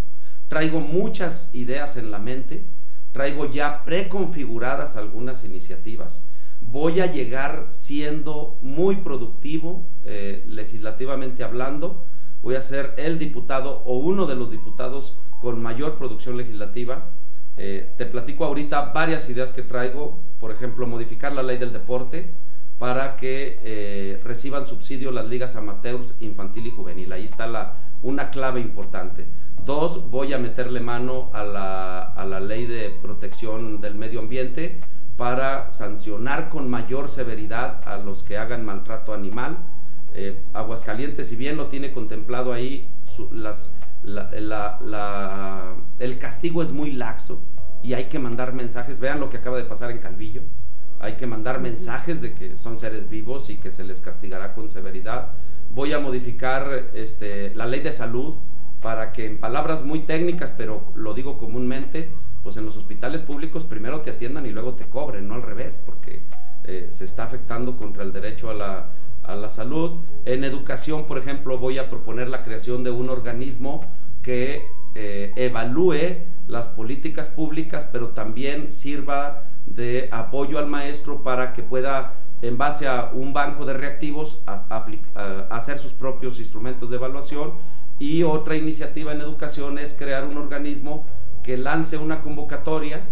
Traigo 0.48 0.80
muchas 0.80 1.54
ideas 1.54 1.96
en 1.96 2.10
la 2.10 2.18
mente, 2.18 2.64
traigo 3.12 3.46
ya 3.46 3.84
preconfiguradas 3.84 4.96
algunas 4.96 5.44
iniciativas. 5.44 6.24
Voy 6.60 7.00
a 7.00 7.06
llegar 7.06 7.68
siendo 7.70 8.58
muy 8.62 8.96
productivo 8.96 9.86
eh, 10.04 10.44
legislativamente 10.46 11.44
hablando 11.44 12.04
voy 12.42 12.54
a 12.54 12.60
ser 12.60 12.94
el 12.98 13.18
diputado 13.18 13.82
o 13.84 13.98
uno 13.98 14.26
de 14.26 14.36
los 14.36 14.50
diputados 14.50 15.16
con 15.40 15.60
mayor 15.60 15.96
producción 15.96 16.36
legislativa. 16.36 17.10
Eh, 17.60 17.92
te 17.98 18.06
platico 18.06 18.44
ahorita 18.44 18.92
varias 18.92 19.28
ideas 19.28 19.52
que 19.52 19.62
traigo, 19.62 20.22
por 20.38 20.52
ejemplo, 20.52 20.86
modificar 20.86 21.32
la 21.32 21.42
ley 21.42 21.58
del 21.58 21.72
deporte 21.72 22.32
para 22.78 23.16
que 23.16 23.58
eh, 23.64 24.20
reciban 24.22 24.64
subsidio 24.64 25.10
las 25.10 25.26
ligas 25.26 25.56
amateurs 25.56 26.14
infantil 26.20 26.68
y 26.68 26.70
juvenil. 26.70 27.12
Ahí 27.12 27.24
está 27.24 27.74
una 28.02 28.30
clave 28.30 28.60
importante. 28.60 29.26
Dos, 29.64 30.08
voy 30.08 30.32
a 30.32 30.38
meterle 30.38 30.78
mano 30.78 31.30
a 31.32 31.44
la, 31.44 32.40
ley 32.40 32.66
de 32.66 32.90
protección 32.90 33.80
del 33.80 33.96
medio 33.96 34.20
ambiente 34.20 34.80
para 35.16 35.72
sancionar 35.72 36.48
con 36.48 36.70
mayor 36.70 37.08
severidad 37.08 37.80
a 37.84 37.98
los 37.98 38.22
que 38.22 38.38
hagan 38.38 38.64
maltrato 38.64 39.12
animal 39.12 39.58
eh, 40.14 40.40
Aguascalientes, 40.54 41.28
si 41.28 41.36
bien 41.36 41.56
lo 41.56 41.66
tiene 41.66 41.92
contemplado 41.92 42.52
ahí, 42.52 42.88
el 45.98 46.18
castigo 46.18 46.62
es 46.62 46.72
muy 46.72 46.92
laxo 46.92 47.42
y 47.82 47.94
hay 47.94 48.04
que 48.04 48.18
mandar 48.18 48.52
mensajes. 48.52 49.00
Vean 49.00 49.20
lo 49.20 49.30
que 49.30 49.38
acaba 49.38 49.56
de 49.56 49.64
pasar 49.64 49.90
en 49.90 49.98
Calvillo. 49.98 50.42
Hay 51.00 51.16
que 51.16 51.26
mandar 51.26 51.60
mensajes 51.60 52.20
de 52.20 52.34
que 52.34 52.58
son 52.58 52.76
seres 52.76 53.08
vivos 53.08 53.50
y 53.50 53.58
que 53.58 53.70
se 53.70 53.84
les 53.84 54.00
castigará 54.00 54.54
con 54.54 54.68
severidad. 54.68 55.32
Voy 55.70 55.92
a 55.92 56.00
modificar 56.00 56.90
este, 56.94 57.54
la 57.54 57.66
ley 57.66 57.80
de 57.80 57.92
salud 57.92 58.36
para 58.80 59.12
que 59.12 59.26
en 59.26 59.38
palabras 59.38 59.84
muy 59.84 60.00
técnicas, 60.00 60.52
pero 60.56 60.92
lo 60.94 61.14
digo 61.14 61.38
comúnmente, 61.38 62.10
pues 62.42 62.56
en 62.56 62.64
los 62.64 62.76
hospitales 62.76 63.22
públicos 63.22 63.64
primero 63.64 64.00
te 64.00 64.10
atiendan 64.10 64.46
y 64.46 64.50
luego 64.50 64.74
te 64.74 64.88
cobren, 64.88 65.28
no 65.28 65.34
al 65.34 65.42
revés, 65.42 65.80
porque 65.84 66.22
eh, 66.64 66.88
se 66.90 67.04
está 67.04 67.24
afectando 67.24 67.76
contra 67.76 68.02
el 68.02 68.12
derecho 68.12 68.50
a 68.50 68.54
la, 68.54 68.90
a 69.28 69.36
la 69.36 69.48
salud. 69.48 70.00
En 70.24 70.42
educación, 70.42 71.06
por 71.06 71.18
ejemplo, 71.18 71.58
voy 71.58 71.78
a 71.78 71.88
proponer 71.88 72.28
la 72.28 72.42
creación 72.42 72.82
de 72.82 72.90
un 72.90 73.08
organismo 73.10 73.84
que 74.22 74.66
eh, 74.94 75.32
evalúe 75.36 76.24
las 76.48 76.68
políticas 76.68 77.28
públicas, 77.28 77.88
pero 77.92 78.08
también 78.08 78.72
sirva 78.72 79.44
de 79.66 80.08
apoyo 80.10 80.58
al 80.58 80.66
maestro 80.66 81.22
para 81.22 81.52
que 81.52 81.62
pueda, 81.62 82.14
en 82.42 82.58
base 82.58 82.88
a 82.88 83.10
un 83.12 83.32
banco 83.32 83.66
de 83.66 83.74
reactivos, 83.74 84.42
hacer 85.50 85.78
sus 85.78 85.92
propios 85.92 86.40
instrumentos 86.40 86.90
de 86.90 86.96
evaluación. 86.96 87.52
Y 87.98 88.22
otra 88.22 88.56
iniciativa 88.56 89.12
en 89.12 89.20
educación 89.20 89.78
es 89.78 89.92
crear 89.94 90.24
un 90.24 90.38
organismo 90.38 91.04
que 91.42 91.56
lance 91.56 91.98
una 91.98 92.20
convocatoria 92.20 93.02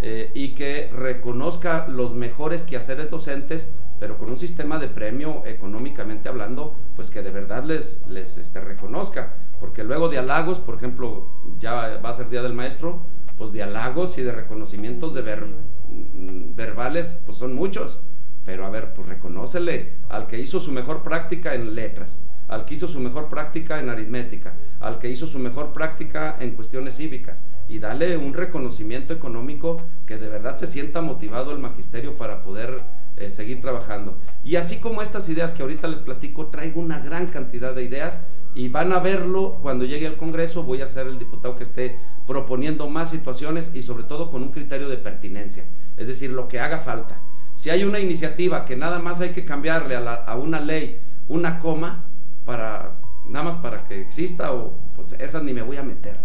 eh, 0.00 0.30
y 0.34 0.54
que 0.54 0.90
reconozca 0.92 1.86
los 1.88 2.14
mejores 2.14 2.64
quehaceres 2.64 3.10
docentes, 3.10 3.72
pero 3.98 4.18
con 4.18 4.30
un 4.30 4.38
sistema 4.38 4.78
de 4.78 4.88
premio 4.88 5.44
económicamente 5.46 6.28
hablando, 6.28 6.76
pues 6.96 7.10
que 7.10 7.22
de 7.22 7.30
verdad 7.30 7.64
les, 7.64 8.06
les 8.08 8.36
este, 8.36 8.60
reconozca. 8.60 9.34
Porque 9.60 9.84
luego 9.84 10.08
de 10.08 10.18
halagos, 10.18 10.58
por 10.58 10.74
ejemplo, 10.74 11.30
ya 11.58 11.98
va 11.98 12.10
a 12.10 12.14
ser 12.14 12.28
Día 12.28 12.42
del 12.42 12.54
Maestro, 12.54 13.02
pues 13.36 13.52
de 13.52 13.62
halagos 13.62 14.18
y 14.18 14.22
de 14.22 14.32
reconocimientos 14.32 15.14
de 15.14 15.22
mm, 15.22 16.54
verbales, 16.54 17.20
pues 17.24 17.38
son 17.38 17.54
muchos. 17.54 18.02
Pero 18.44 18.66
a 18.66 18.70
ver, 18.70 18.92
pues 18.92 19.08
reconócele 19.08 19.94
al 20.08 20.26
que 20.26 20.38
hizo 20.38 20.60
su 20.60 20.70
mejor 20.70 21.02
práctica 21.02 21.54
en 21.54 21.74
letras, 21.74 22.22
al 22.48 22.66
que 22.66 22.74
hizo 22.74 22.88
su 22.88 23.00
mejor 23.00 23.28
práctica 23.28 23.78
en 23.78 23.88
aritmética, 23.88 24.54
al 24.80 24.98
que 24.98 25.08
hizo 25.08 25.26
su 25.26 25.38
mejor 25.38 25.72
práctica 25.72 26.36
en 26.38 26.50
cuestiones 26.50 26.96
cívicas 26.96 27.46
y 27.68 27.78
dale 27.78 28.16
un 28.18 28.34
reconocimiento 28.34 29.14
económico 29.14 29.78
que 30.06 30.18
de 30.18 30.28
verdad 30.28 30.56
se 30.56 30.66
sienta 30.66 31.00
motivado 31.00 31.52
el 31.52 31.58
magisterio 31.58 32.16
para 32.16 32.40
poder 32.40 32.82
eh, 33.16 33.30
seguir 33.30 33.60
trabajando. 33.60 34.18
Y 34.42 34.56
así 34.56 34.78
como 34.78 35.02
estas 35.02 35.28
ideas 35.28 35.54
que 35.54 35.62
ahorita 35.62 35.88
les 35.88 36.00
platico, 36.00 36.46
traigo 36.46 36.80
una 36.80 36.98
gran 36.98 37.26
cantidad 37.28 37.74
de 37.74 37.84
ideas 37.84 38.20
y 38.54 38.68
van 38.68 38.92
a 38.92 38.98
verlo 38.98 39.58
cuando 39.62 39.84
llegue 39.84 40.06
al 40.06 40.16
Congreso. 40.16 40.62
Voy 40.62 40.82
a 40.82 40.86
ser 40.86 41.06
el 41.06 41.18
diputado 41.18 41.56
que 41.56 41.64
esté 41.64 41.98
proponiendo 42.26 42.88
más 42.88 43.10
situaciones 43.10 43.70
y 43.74 43.82
sobre 43.82 44.04
todo 44.04 44.30
con 44.30 44.42
un 44.42 44.50
criterio 44.50 44.88
de 44.88 44.96
pertinencia, 44.96 45.64
es 45.96 46.08
decir, 46.08 46.30
lo 46.30 46.48
que 46.48 46.60
haga 46.60 46.78
falta. 46.78 47.20
Si 47.54 47.70
hay 47.70 47.84
una 47.84 48.00
iniciativa 48.00 48.64
que 48.64 48.76
nada 48.76 48.98
más 48.98 49.20
hay 49.20 49.30
que 49.30 49.44
cambiarle 49.44 49.94
a, 49.96 50.34
una 50.36 50.60
ley 50.60 51.00
una 51.28 51.58
coma 51.58 52.04
para 52.44 52.98
nada 53.26 53.44
más 53.44 53.56
para 53.56 53.86
que 53.86 54.00
exista 54.00 54.52
o 54.52 54.74
pues 54.96 55.12
esas 55.14 55.42
ni 55.42 55.54
me 55.54 55.62
voy 55.62 55.76
a 55.76 55.82
meter. 55.82 56.18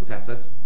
O 0.00 0.04
sea, 0.04 0.18
es 0.18 0.58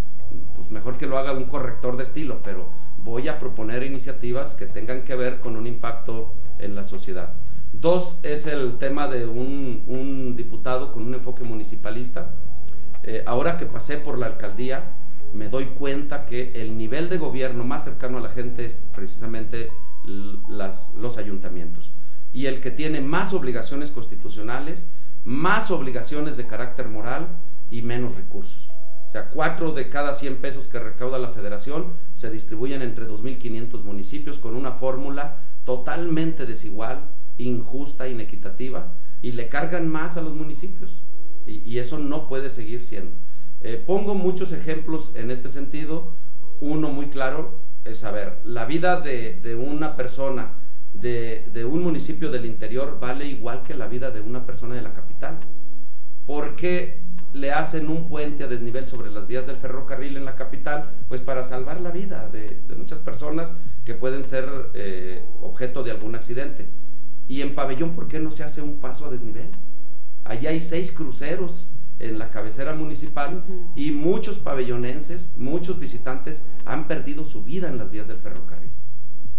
pues 0.55 0.71
mejor 0.71 0.99
que 0.99 1.07
lo 1.07 1.19
haga 1.19 1.33
un 1.33 1.45
corrector 1.45 1.97
de 1.97 2.05
estilo, 2.05 2.41
pero 2.43 2.71
voy 3.03 3.29
a 3.29 3.39
proponer 3.39 3.83
iniciativas 3.83 4.55
que 4.55 4.67
tengan 4.67 5.03
que 5.03 5.15
ver 5.15 5.41
con 5.41 5.57
un 5.57 5.67
impacto 5.67 6.35
en 6.59 6.75
la 6.75 6.85
sociedad. 6.85 7.35
Dos 7.73 8.19
es 8.23 8.47
el 8.47 8.79
tema 8.79 9.09
de 9.09 9.27
un, 9.27 10.35
diputado 10.37 10.93
con 10.93 11.05
un 11.05 11.15
enfoque 11.15 11.45
municipalista. 11.45 12.31
Eh, 13.03 13.23
ahora 13.27 13.57
que 13.57 13.67
pasé 13.67 13.97
por 13.97 14.19
la 14.19 14.27
alcaldía, 14.27 14.93
me 15.33 15.49
doy 15.49 15.67
cuenta 15.67 16.27
que 16.27 16.61
el 16.61 16.77
nivel 16.77 17.09
de 17.09 17.19
gobierno 17.19 17.65
más 17.65 17.85
cercano 17.85 18.19
a 18.19 18.21
la 18.21 18.31
gente 18.31 18.65
es 18.65 18.83
precisamente 18.95 19.71
los 20.05 21.19
ayuntamientos. 21.19 21.93
Y 22.33 22.47
el 22.47 22.61
que 22.61 22.71
tiene 22.71 23.01
más 23.01 23.33
obligaciones 23.33 23.91
constitucionales, 23.91 24.91
más 25.25 25.71
obligaciones 25.71 26.37
de 26.37 26.47
carácter 26.47 26.89
moral 26.89 27.29
y 27.71 27.83
menos 27.83 28.17
recursos. 28.17 28.70
O 29.11 29.13
sea, 29.13 29.29
cuatro 29.29 29.73
de 29.73 29.89
cada 29.89 30.15
100 30.15 30.37
pesos 30.37 30.69
que 30.69 30.79
recauda 30.79 31.19
la 31.19 31.31
federación 31.33 31.87
se 32.13 32.31
distribuyen 32.31 32.81
entre 32.81 33.09
2.500 33.09 33.83
municipios 33.83 34.39
con 34.39 34.55
una 34.55 34.75
fórmula 34.75 35.39
totalmente 35.65 36.47
desigual, 36.47 37.11
injusta, 37.37 38.07
inequitativa, 38.07 38.93
y 39.21 39.33
le 39.33 39.49
cargan 39.49 39.89
más 39.89 40.17
a 40.17 40.23
los 40.23 40.37
municipios. 40.37 41.03
Y, 41.45 41.79
eso 41.79 41.99
no 41.99 42.29
puede 42.29 42.51
seguir 42.51 42.85
siendo. 42.85 43.17
Eh, 43.63 43.83
pongo 43.85 44.15
muchos 44.15 44.53
ejemplos 44.53 45.11
en 45.17 45.33
este 45.33 45.49
sentido. 45.49 46.13
Uno 46.61 46.91
muy 46.91 47.09
claro 47.09 47.59
es, 47.85 47.99
saber 47.99 48.39
la 48.45 48.65
vida 48.65 49.01
de, 49.01 49.57
una 49.57 49.97
persona 49.97 50.53
de, 50.93 51.49
de, 51.53 51.65
un 51.65 51.83
municipio 51.83 52.31
del 52.31 52.45
interior 52.47 53.01
vale 53.01 53.27
igual 53.27 53.65
que 53.65 53.75
la 53.75 53.89
vida 53.89 54.13
de 54.13 54.21
una 54.21 54.47
persona 54.47 54.77
de 54.77 54.83
la 54.83 54.93
capital. 54.93 55.41
Porque 56.29 57.10
le 57.33 57.53
hacen 57.53 57.89
un 57.89 58.07
puente 58.07 58.45
a 58.45 58.47
desnivel 58.47 58.87
sobre 58.87 59.11
las 59.11 59.27
vías 59.27 59.47
del 59.47 59.57
ferrocarril 59.57 60.17
en 60.17 60.25
la 60.25 60.37
capital, 60.37 60.91
pues 61.09 61.21
para 61.21 61.43
salvar 61.43 61.81
la 61.81 61.91
vida 61.91 62.29
de, 62.29 62.61
muchas 62.77 62.99
personas 62.99 63.55
que 63.85 63.95
pueden 63.95 64.23
ser 64.23 64.49
eh, 64.75 65.25
objeto 65.41 65.83
de 65.83 65.91
algún 65.91 66.15
accidente. 66.15 66.69
Y 67.29 67.43
en 67.43 67.55
Pabellón, 67.55 67.95
¿por 67.95 68.09
qué 68.09 68.19
no 68.19 68.31
se 68.31 68.43
hace 68.43 68.61
un 68.61 68.81
paso 68.81 69.07
a 69.07 69.11
desnivel? 69.11 69.51
Allí 70.25 70.47
hay 70.47 70.61
seis 70.61 70.93
cruceros 70.93 71.69
en 72.01 72.19
la 72.19 72.31
cabecera 72.31 72.75
municipal 72.75 73.45
y 73.77 73.91
muchos 73.91 74.39
pabellonenses, 74.39 75.37
muchos 75.37 75.79
visitantes 75.79 76.47
han 76.65 76.89
perdido 76.89 77.25
su 77.25 77.45
vida 77.45 77.69
en 77.69 77.79
las 77.79 77.91
vías 77.91 78.09
del 78.09 78.19
ferrocarril. 78.19 78.71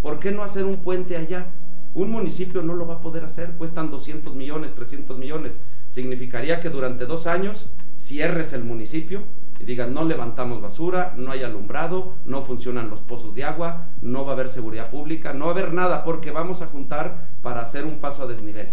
¿Por 0.01 0.19
qué 0.19 0.31
no 0.31 0.43
hacer 0.43 0.65
un 0.65 0.77
puente 0.77 1.17
allá? 1.17 1.47
Un 1.93 2.09
municipio 2.09 2.61
no 2.61 2.73
lo 2.73 2.87
va 2.87 2.95
a 2.95 3.01
poder 3.01 3.25
hacer, 3.25 3.53
cuestan 3.57 3.91
200 3.91 4.35
millones, 4.35 4.73
300 4.73 5.17
millones. 5.17 5.59
Significaría 5.89 6.59
que 6.59 6.69
durante 6.69 7.05
dos 7.05 7.27
años 7.27 7.69
cierres 8.11 8.51
el 8.51 8.65
municipio 8.65 9.23
y 9.57 9.63
digas 9.63 9.87
no 9.87 10.03
levantamos 10.03 10.61
basura, 10.61 11.13
no 11.15 11.31
hay 11.31 11.43
alumbrado, 11.43 12.15
no 12.25 12.43
funcionan 12.43 12.89
los 12.89 12.99
pozos 12.99 13.35
de 13.35 13.45
agua, 13.45 13.85
no 14.01 14.25
va 14.25 14.31
a 14.31 14.33
haber 14.33 14.49
seguridad 14.49 14.89
pública, 14.89 15.31
no 15.31 15.45
va 15.45 15.51
a 15.51 15.53
haber 15.53 15.73
nada 15.73 16.03
porque 16.03 16.31
vamos 16.31 16.61
a 16.61 16.67
juntar 16.67 17.29
para 17.41 17.61
hacer 17.61 17.85
un 17.85 17.99
paso 17.99 18.23
a 18.23 18.27
desnivel. 18.27 18.67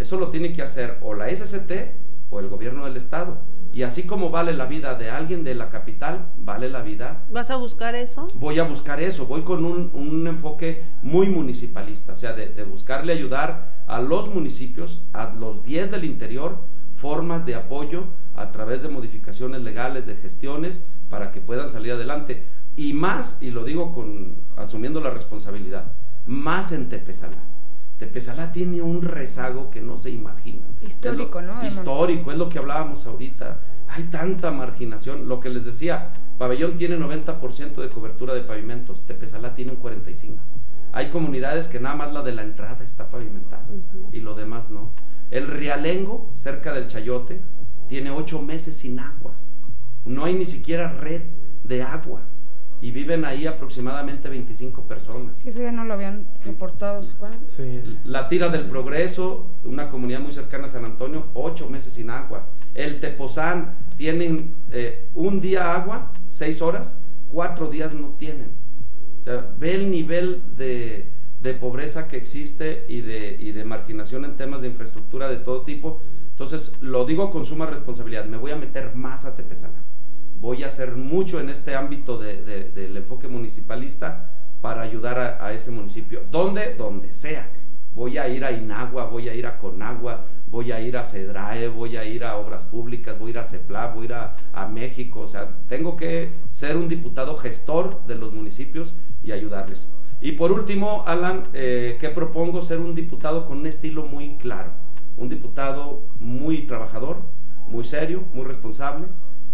Eso 0.00 0.16
lo 0.16 0.30
tiene 0.30 0.52
que 0.52 0.62
hacer 0.62 0.98
o 1.02 1.14
la 1.14 1.30
SCT 1.30 1.70
o 2.30 2.40
el 2.40 2.48
gobierno 2.48 2.86
del 2.86 2.96
estado. 2.96 3.38
Y 3.72 3.84
así 3.84 4.02
como 4.02 4.30
vale 4.30 4.52
la 4.52 4.66
vida 4.66 4.96
de 4.96 5.10
alguien 5.10 5.44
de 5.44 5.54
la 5.54 5.70
capital, 5.70 6.32
vale 6.36 6.68
la 6.68 6.82
vida. 6.82 7.22
¿Vas 7.30 7.52
a 7.52 7.56
buscar 7.56 7.94
eso? 7.94 8.26
Voy 8.34 8.58
a 8.58 8.64
buscar 8.64 9.00
eso, 9.00 9.26
voy 9.26 9.42
con 9.42 9.64
un, 9.64 10.26
enfoque 10.26 10.82
muy 11.02 11.28
municipalista, 11.28 12.14
o 12.14 12.18
sea, 12.18 12.32
de, 12.32 12.48
de 12.48 12.64
buscarle 12.64 13.12
ayudar 13.12 13.84
a 13.86 14.00
los 14.00 14.28
municipios, 14.34 15.04
a 15.12 15.32
los 15.32 15.62
10 15.62 15.92
del 15.92 16.04
interior, 16.04 16.58
formas 16.96 17.46
de 17.46 17.54
apoyo 17.54 18.08
a 18.34 18.52
través 18.52 18.82
de 18.82 18.88
modificaciones 18.88 19.62
legales, 19.62 20.06
de 20.06 20.16
gestiones, 20.16 20.86
para 21.08 21.30
que 21.30 21.40
puedan 21.40 21.70
salir 21.70 21.92
adelante. 21.92 22.46
Y 22.76 22.94
más, 22.94 23.38
y 23.42 23.50
lo 23.50 23.64
digo 23.64 23.92
con 23.92 24.36
asumiendo 24.56 25.00
la 25.00 25.10
responsabilidad, 25.10 25.92
más 26.26 26.72
en 26.72 26.88
Tepezalá. 26.88 27.36
Tepezalá 27.98 28.52
tiene 28.52 28.82
un 28.82 29.02
rezago 29.02 29.70
que 29.70 29.80
no 29.80 29.96
se 29.96 30.10
imaginan. 30.10 30.74
Histórico, 30.80 31.42
¿no? 31.42 31.64
Histórico, 31.64 32.32
es 32.32 32.38
lo 32.38 32.48
que 32.48 32.58
hablábamos 32.58 33.06
ahorita. 33.06 33.60
Hay 33.88 34.04
tanta 34.04 34.50
marginación. 34.50 35.28
Lo 35.28 35.38
que 35.38 35.50
les 35.50 35.64
decía, 35.64 36.12
Pabellón 36.38 36.76
tiene 36.76 36.98
90% 36.98 37.74
de 37.74 37.88
cobertura 37.90 38.34
de 38.34 38.40
pavimentos, 38.40 39.06
Tepezalá 39.06 39.54
tiene 39.54 39.72
un 39.72 39.80
45%. 39.80 40.38
Hay 40.94 41.08
comunidades 41.08 41.68
que 41.68 41.80
nada 41.80 41.94
más 41.94 42.12
la 42.12 42.22
de 42.22 42.32
la 42.32 42.42
entrada 42.42 42.84
está 42.84 43.08
pavimentada 43.08 43.66
y 44.10 44.20
lo 44.20 44.34
demás 44.34 44.68
no. 44.68 44.92
El 45.30 45.46
Rialengo, 45.46 46.30
cerca 46.34 46.74
del 46.74 46.86
Chayote, 46.86 47.40
tiene 47.92 48.10
ocho 48.10 48.40
meses 48.40 48.78
sin 48.78 48.98
agua. 48.98 49.34
No 50.06 50.24
hay 50.24 50.32
ni 50.32 50.46
siquiera 50.46 50.90
red 50.90 51.20
de 51.62 51.82
agua. 51.82 52.22
Y 52.80 52.90
viven 52.90 53.26
ahí 53.26 53.46
aproximadamente 53.46 54.30
25 54.30 54.88
personas. 54.88 55.38
Sí, 55.38 55.50
eso 55.50 55.60
ya 55.60 55.72
no 55.72 55.84
lo 55.84 55.92
habían 55.92 56.26
reportado, 56.42 57.04
¿se 57.04 57.12
acuerdan? 57.12 57.40
Sí. 57.44 57.82
La 58.04 58.28
Tira 58.28 58.48
del 58.48 58.62
Progreso, 58.62 59.50
una 59.64 59.90
comunidad 59.90 60.20
muy 60.20 60.32
cercana 60.32 60.68
a 60.68 60.70
San 60.70 60.86
Antonio, 60.86 61.26
ocho 61.34 61.68
meses 61.68 61.92
sin 61.92 62.08
agua. 62.08 62.48
El 62.72 62.98
Tepozán, 62.98 63.76
tienen 63.98 64.54
eh, 64.70 65.10
un 65.12 65.42
día 65.42 65.74
agua, 65.74 66.12
seis 66.28 66.62
horas, 66.62 66.98
cuatro 67.28 67.66
días 67.66 67.92
no 67.92 68.14
tienen. 68.18 68.52
O 69.20 69.22
sea, 69.22 69.52
ve 69.58 69.74
el 69.74 69.90
nivel 69.90 70.40
de, 70.56 71.10
de 71.42 71.52
pobreza 71.52 72.08
que 72.08 72.16
existe 72.16 72.86
y 72.88 73.02
de, 73.02 73.36
y 73.38 73.52
de 73.52 73.64
marginación 73.64 74.24
en 74.24 74.38
temas 74.38 74.62
de 74.62 74.68
infraestructura 74.68 75.28
de 75.28 75.36
todo 75.36 75.64
tipo. 75.64 76.00
Entonces, 76.32 76.76
lo 76.80 77.04
digo 77.04 77.30
con 77.30 77.44
suma 77.44 77.66
responsabilidad, 77.66 78.24
me 78.24 78.36
voy 78.36 78.50
a 78.50 78.56
meter 78.56 78.96
más 78.96 79.24
a 79.24 79.36
Tepezana. 79.36 79.84
Voy 80.34 80.64
a 80.64 80.66
hacer 80.66 80.96
mucho 80.96 81.38
en 81.38 81.50
este 81.50 81.76
ámbito 81.76 82.18
de, 82.18 82.42
del 82.74 82.96
enfoque 82.96 83.28
municipalista 83.28 84.30
para 84.60 84.82
ayudar 84.82 85.38
a, 85.40 85.52
ese 85.52 85.70
municipio. 85.70 86.22
¿Dónde? 86.30 86.74
Donde 86.74 87.12
sea. 87.12 87.50
Voy 87.94 88.18
a 88.18 88.28
ir 88.28 88.44
a 88.44 88.52
Inagua, 88.52 89.04
voy 89.04 89.28
a 89.28 89.34
ir 89.34 89.46
a 89.46 89.58
Conagua, 89.58 90.24
voy 90.46 90.72
a 90.72 90.80
ir 90.80 90.96
a 90.96 91.04
Cedrae, 91.04 91.68
voy 91.68 91.96
a 91.96 92.04
ir 92.04 92.24
a 92.24 92.36
Obras 92.38 92.64
Públicas, 92.64 93.18
voy 93.18 93.28
a 93.28 93.30
ir 93.30 93.38
a 93.38 93.44
CEPLA, 93.44 93.88
voy 93.88 94.02
a 94.02 94.06
ir 94.06 94.14
a, 94.14 94.36
a 94.52 94.66
México. 94.66 95.20
O 95.20 95.26
sea, 95.26 95.58
tengo 95.68 95.96
que 95.96 96.32
ser 96.50 96.76
un 96.76 96.88
diputado 96.88 97.36
gestor 97.36 98.04
de 98.06 98.14
los 98.14 98.32
municipios 98.32 98.96
y 99.22 99.32
ayudarles. 99.32 99.92
Y 100.22 100.32
por 100.32 100.52
último, 100.52 101.02
Alan, 101.04 101.48
eh, 101.52 101.98
que 102.00 102.08
propongo 102.08 102.62
ser 102.62 102.78
un 102.78 102.94
diputado 102.94 103.44
con 103.44 103.58
un 103.58 103.66
estilo 103.66 104.04
muy 104.04 104.38
claro, 104.38 104.70
un 105.16 105.28
diputado 105.28 106.08
muy 106.18 106.66
trabajador, 106.66 107.22
muy 107.66 107.84
serio, 107.84 108.24
muy 108.32 108.44
responsable. 108.44 109.06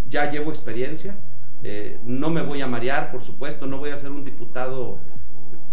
Ya 0.07 0.29
llevo 0.29 0.49
experiencia, 0.49 1.17
eh, 1.63 1.99
no 2.05 2.29
me 2.29 2.41
voy 2.41 2.61
a 2.61 2.67
marear, 2.67 3.11
por 3.11 3.21
supuesto, 3.21 3.67
no 3.67 3.77
voy 3.77 3.91
a 3.91 3.97
ser 3.97 4.11
un 4.11 4.23
diputado, 4.25 4.99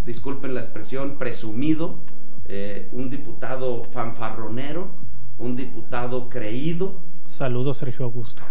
disculpen 0.05 0.53
la 0.53 0.61
expresión, 0.61 1.17
presumido. 1.17 2.03
eh, 2.49 2.87
un 2.93 3.09
diputado 3.09 3.83
fanfarronero, 3.91 4.95
un 5.37 5.55
diputado 5.57 6.29
creído. 6.29 7.03
Saludos, 7.37 7.77
Sergio 7.77 8.05
Augusto. 8.05 8.41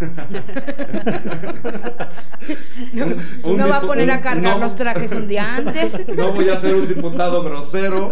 No, 2.93 3.05
Un 3.43 3.57
no 3.57 3.67
va 3.67 3.77
a 3.77 3.81
poner 3.81 4.09
a 4.09 4.15
un- 4.15 4.21
cargar 4.21 4.55
no. 4.55 4.63
los 4.63 4.75
trajes 4.77 5.11
un 5.11 5.27
día 5.27 5.57
antes. 5.57 6.07
No 6.15 6.31
voy 6.31 6.47
a 6.47 6.55
ser 6.55 6.73
un 6.73 6.87
diputado 6.87 7.43
grosero. 7.43 8.11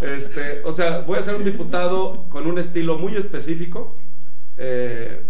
Este, 0.00 0.62
o 0.64 0.70
sea, 0.70 1.00
voy 1.00 1.18
a 1.18 1.22
ser 1.22 1.34
un 1.34 1.42
diputado 1.44 2.28
con 2.28 2.46
un 2.46 2.58
estilo 2.60 2.98
muy 2.98 3.16
específico. 3.16 3.96
eh, 4.56 5.24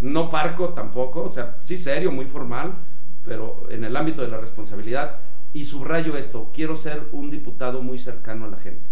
no 0.00 0.28
parco 0.28 0.70
tampoco, 0.70 1.22
o 1.22 1.28
sea, 1.28 1.56
sí 1.60 1.78
serio, 1.78 2.10
muy 2.10 2.24
formal, 2.26 2.74
pero 3.22 3.62
en 3.70 3.84
el 3.84 3.96
ámbito 3.96 4.22
de 4.22 4.28
la 4.28 4.38
responsabilidad. 4.38 5.20
Y 5.52 5.66
subrayo 5.66 6.16
esto, 6.16 6.50
quiero 6.52 6.74
ser 6.74 7.04
un 7.12 7.30
diputado 7.30 7.80
muy 7.80 8.00
cercano 8.00 8.46
a 8.46 8.48
la 8.48 8.56
gente. 8.58 8.84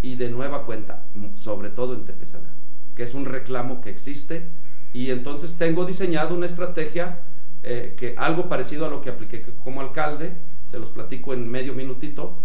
Y 0.00 0.16
de 0.16 0.30
nueva 0.30 0.64
cuenta, 0.64 1.04
sobre 1.34 1.68
todo 1.68 1.92
en 1.92 2.06
Tepezalá, 2.06 2.48
que 3.00 3.04
es 3.04 3.14
un 3.14 3.24
reclamo 3.24 3.80
que 3.80 3.88
existe. 3.88 4.46
Y 4.92 5.10
entonces 5.10 5.56
tengo 5.56 5.86
diseñado 5.86 6.34
una 6.34 6.44
estrategia 6.44 7.22
eh, 7.62 7.94
que 7.96 8.14
algo 8.18 8.50
parecido 8.50 8.84
a 8.84 8.90
lo 8.90 9.00
que 9.00 9.08
apliqué 9.08 9.42
como 9.64 9.80
alcalde, 9.80 10.34
se 10.70 10.78
los 10.78 10.90
platico 10.90 11.32
en 11.32 11.48
medio 11.50 11.72
minutito. 11.72 12.36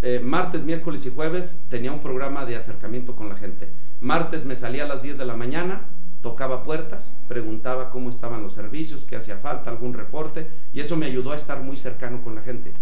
Eh, 0.00 0.22
martes, 0.24 0.64
miércoles 0.64 1.04
y 1.04 1.10
jueves 1.10 1.62
tenía 1.68 1.92
un 1.92 2.00
programa 2.00 2.46
de 2.46 2.56
acercamiento 2.56 3.14
con 3.16 3.28
la 3.28 3.36
gente. 3.36 3.70
Martes 4.00 4.46
me 4.46 4.56
salía 4.56 4.84
a 4.84 4.88
las 4.88 5.02
10 5.02 5.18
de 5.18 5.26
la 5.26 5.36
mañana, 5.36 5.82
tocaba 6.22 6.62
puertas, 6.62 7.20
preguntaba 7.28 7.90
cómo 7.90 8.08
estaban 8.08 8.42
los 8.42 8.54
servicios, 8.54 9.04
qué 9.04 9.16
hacía 9.16 9.36
falta, 9.36 9.68
algún 9.68 9.92
reporte, 9.92 10.48
y 10.72 10.80
eso 10.80 10.96
me 10.96 11.04
ayudó 11.04 11.32
a 11.32 11.36
estar 11.36 11.60
muy 11.60 11.76
cercano 11.76 12.22
con 12.24 12.34
la 12.34 12.40
gente. 12.40 12.72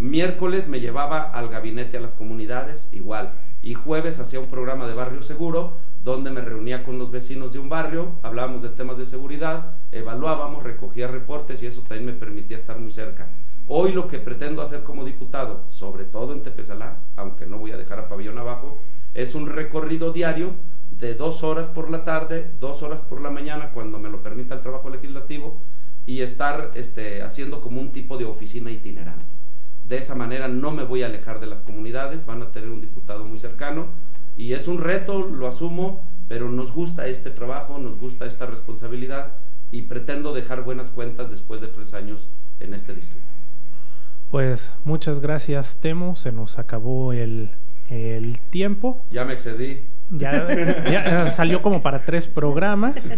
Miércoles 0.00 0.66
me 0.66 0.80
llevaba 0.80 1.24
al 1.24 1.50
gabinete 1.50 1.98
a 1.98 2.00
las 2.00 2.14
comunidades, 2.14 2.88
igual. 2.90 3.34
Y 3.60 3.74
jueves 3.74 4.18
hacía 4.18 4.40
un 4.40 4.48
programa 4.48 4.88
de 4.88 4.94
barrio 4.94 5.20
seguro, 5.20 5.74
donde 6.02 6.30
me 6.30 6.40
reunía 6.40 6.84
con 6.84 6.98
los 6.98 7.10
vecinos 7.10 7.52
de 7.52 7.58
un 7.58 7.68
barrio, 7.68 8.12
hablábamos 8.22 8.62
de 8.62 8.70
temas 8.70 8.96
de 8.96 9.04
seguridad, 9.04 9.74
evaluábamos, 9.92 10.62
recogía 10.62 11.06
reportes 11.06 11.62
y 11.62 11.66
eso 11.66 11.82
también 11.82 12.06
me 12.06 12.12
permitía 12.14 12.56
estar 12.56 12.78
muy 12.78 12.90
cerca. 12.92 13.28
Hoy 13.68 13.92
lo 13.92 14.08
que 14.08 14.18
pretendo 14.18 14.62
hacer 14.62 14.84
como 14.84 15.04
diputado, 15.04 15.66
sobre 15.68 16.04
todo 16.04 16.32
en 16.32 16.42
Tepezalá, 16.42 16.96
aunque 17.16 17.44
no 17.44 17.58
voy 17.58 17.72
a 17.72 17.76
dejar 17.76 17.98
a 17.98 18.08
pabellón 18.08 18.38
abajo, 18.38 18.78
es 19.12 19.34
un 19.34 19.50
recorrido 19.50 20.14
diario 20.14 20.54
de 20.92 21.12
dos 21.12 21.44
horas 21.44 21.68
por 21.68 21.90
la 21.90 22.04
tarde, 22.04 22.50
dos 22.58 22.82
horas 22.82 23.02
por 23.02 23.20
la 23.20 23.28
mañana, 23.28 23.72
cuando 23.74 23.98
me 23.98 24.08
lo 24.08 24.22
permita 24.22 24.54
el 24.54 24.62
trabajo 24.62 24.88
legislativo, 24.88 25.60
y 26.06 26.22
estar 26.22 26.70
este, 26.74 27.22
haciendo 27.22 27.60
como 27.60 27.82
un 27.82 27.92
tipo 27.92 28.16
de 28.16 28.24
oficina 28.24 28.70
itinerante. 28.70 29.39
De 29.90 29.98
esa 29.98 30.14
manera 30.14 30.46
no 30.46 30.70
me 30.70 30.84
voy 30.84 31.02
a 31.02 31.06
alejar 31.06 31.40
de 31.40 31.48
las 31.48 31.62
comunidades, 31.62 32.24
van 32.24 32.42
a 32.42 32.52
tener 32.52 32.70
un 32.70 32.80
diputado 32.80 33.24
muy 33.24 33.40
cercano 33.40 33.88
y 34.36 34.52
es 34.52 34.68
un 34.68 34.78
reto, 34.78 35.26
lo 35.26 35.48
asumo, 35.48 36.06
pero 36.28 36.48
nos 36.48 36.70
gusta 36.70 37.08
este 37.08 37.30
trabajo, 37.30 37.76
nos 37.78 37.98
gusta 37.98 38.24
esta 38.24 38.46
responsabilidad 38.46 39.32
y 39.72 39.82
pretendo 39.82 40.32
dejar 40.32 40.62
buenas 40.62 40.90
cuentas 40.90 41.28
después 41.32 41.60
de 41.60 41.66
tres 41.66 41.92
años 41.92 42.28
en 42.60 42.72
este 42.72 42.94
distrito. 42.94 43.26
Pues 44.30 44.72
muchas 44.84 45.18
gracias, 45.18 45.80
Temo. 45.80 46.14
Se 46.14 46.30
nos 46.30 46.60
acabó 46.60 47.12
el, 47.12 47.50
el 47.88 48.38
tiempo. 48.38 49.04
Ya 49.10 49.24
me 49.24 49.32
excedí. 49.32 49.88
Ya, 50.10 50.32
ya, 50.90 51.26
eh, 51.26 51.30
salió 51.30 51.62
como 51.62 51.82
para 51.82 52.00
tres 52.00 52.26
programas. 52.26 52.96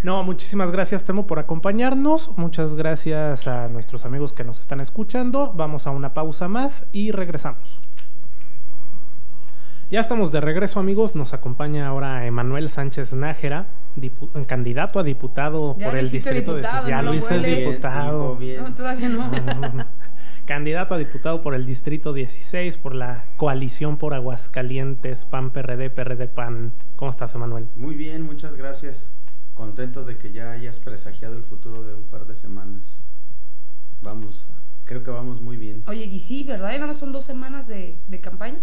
No, 0.00 0.22
muchísimas 0.22 0.70
gracias, 0.70 1.02
Temo, 1.02 1.26
por 1.26 1.40
acompañarnos. 1.40 2.30
Muchas 2.38 2.76
gracias 2.76 3.48
a 3.48 3.66
nuestros 3.66 4.04
amigos 4.04 4.32
que 4.32 4.44
nos 4.44 4.60
están 4.60 4.80
escuchando. 4.80 5.52
Vamos 5.56 5.88
a 5.88 5.90
una 5.90 6.14
pausa 6.14 6.46
más 6.46 6.86
y 6.92 7.10
regresamos. 7.10 7.80
Ya 9.90 10.00
estamos 10.00 10.30
de 10.30 10.40
regreso, 10.40 10.78
amigos. 10.78 11.16
Nos 11.16 11.34
acompaña 11.34 11.88
ahora 11.88 12.26
Emanuel 12.26 12.70
Sánchez 12.70 13.12
Nájera, 13.14 13.66
candidato 14.46 15.00
a 15.00 15.02
diputado 15.02 15.76
Ya 15.78 15.88
por 15.88 15.98
el 15.98 16.10
distrito 16.10 16.54
diputado, 16.54 16.84
de 16.84 16.90
Ya 16.90 17.02
no 17.02 17.10
lo 17.10 17.14
hice 17.14 17.38
diputado. 17.38 18.38
No, 18.38 18.74
todavía 18.74 19.08
no. 19.08 19.30
Candidato 20.48 20.94
a 20.94 20.96
diputado 20.96 21.42
por 21.42 21.54
el 21.54 21.66
Distrito 21.66 22.14
16, 22.14 22.78
por 22.78 22.94
la 22.94 23.26
coalición 23.36 23.98
por 23.98 24.14
Aguascalientes, 24.14 25.26
PAN, 25.26 25.50
PRD, 25.50 25.90
PRD, 25.90 26.26
PAN. 26.26 26.72
¿Cómo 26.96 27.10
estás, 27.10 27.34
Emanuel? 27.34 27.68
Muy 27.76 27.96
bien, 27.96 28.22
muchas 28.22 28.56
gracias. 28.56 29.10
Contento 29.52 30.06
de 30.06 30.16
que 30.16 30.32
ya 30.32 30.52
hayas 30.52 30.80
presagiado 30.80 31.36
el 31.36 31.42
futuro 31.42 31.82
de 31.82 31.92
un 31.92 32.04
par 32.04 32.26
de 32.26 32.34
semanas. 32.34 33.02
Vamos, 34.00 34.46
creo 34.86 35.04
que 35.04 35.10
vamos 35.10 35.42
muy 35.42 35.58
bien. 35.58 35.82
Oye, 35.86 36.06
y 36.06 36.18
sí, 36.18 36.44
¿verdad? 36.44 36.70
Y 36.70 36.76
nada 36.76 36.86
más 36.86 36.96
son 36.96 37.12
dos 37.12 37.26
semanas 37.26 37.66
de, 37.66 37.98
de 38.08 38.20
campaña. 38.20 38.56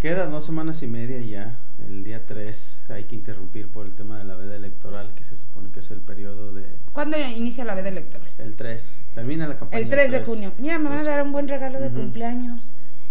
Quedan 0.00 0.30
dos 0.30 0.46
semanas 0.46 0.82
y 0.82 0.86
media 0.86 1.20
ya. 1.20 1.56
El 1.86 2.04
día 2.04 2.24
3 2.26 2.78
hay 2.90 3.04
que 3.04 3.14
interrumpir 3.16 3.68
por 3.68 3.86
el 3.86 3.94
tema 3.94 4.18
de 4.18 4.24
la 4.24 4.34
veda 4.34 4.56
electoral, 4.56 5.14
que 5.14 5.24
se 5.24 5.36
supone 5.36 5.70
que 5.70 5.80
es 5.80 5.90
el 5.90 6.00
periodo 6.00 6.52
de... 6.52 6.64
¿Cuándo 6.92 7.18
inicia 7.18 7.64
la 7.64 7.74
veda 7.74 7.88
electoral? 7.88 8.28
El 8.38 8.54
3. 8.56 9.04
Termina 9.14 9.46
la 9.46 9.58
campaña. 9.58 9.82
El 9.82 9.88
3 9.88 10.10
de 10.12 10.24
junio. 10.24 10.52
Mira, 10.58 10.78
me 10.78 10.88
van 10.88 10.98
a 11.00 11.02
dar 11.04 11.22
un 11.22 11.32
buen 11.32 11.48
regalo 11.48 11.80
de 11.80 11.90
cumpleaños. 11.90 12.62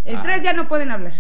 El 0.04 0.18
Ah. 0.18 0.22
3 0.24 0.44
ya 0.44 0.54
no 0.54 0.68
pueden 0.68 0.90
hablar. 0.92 1.14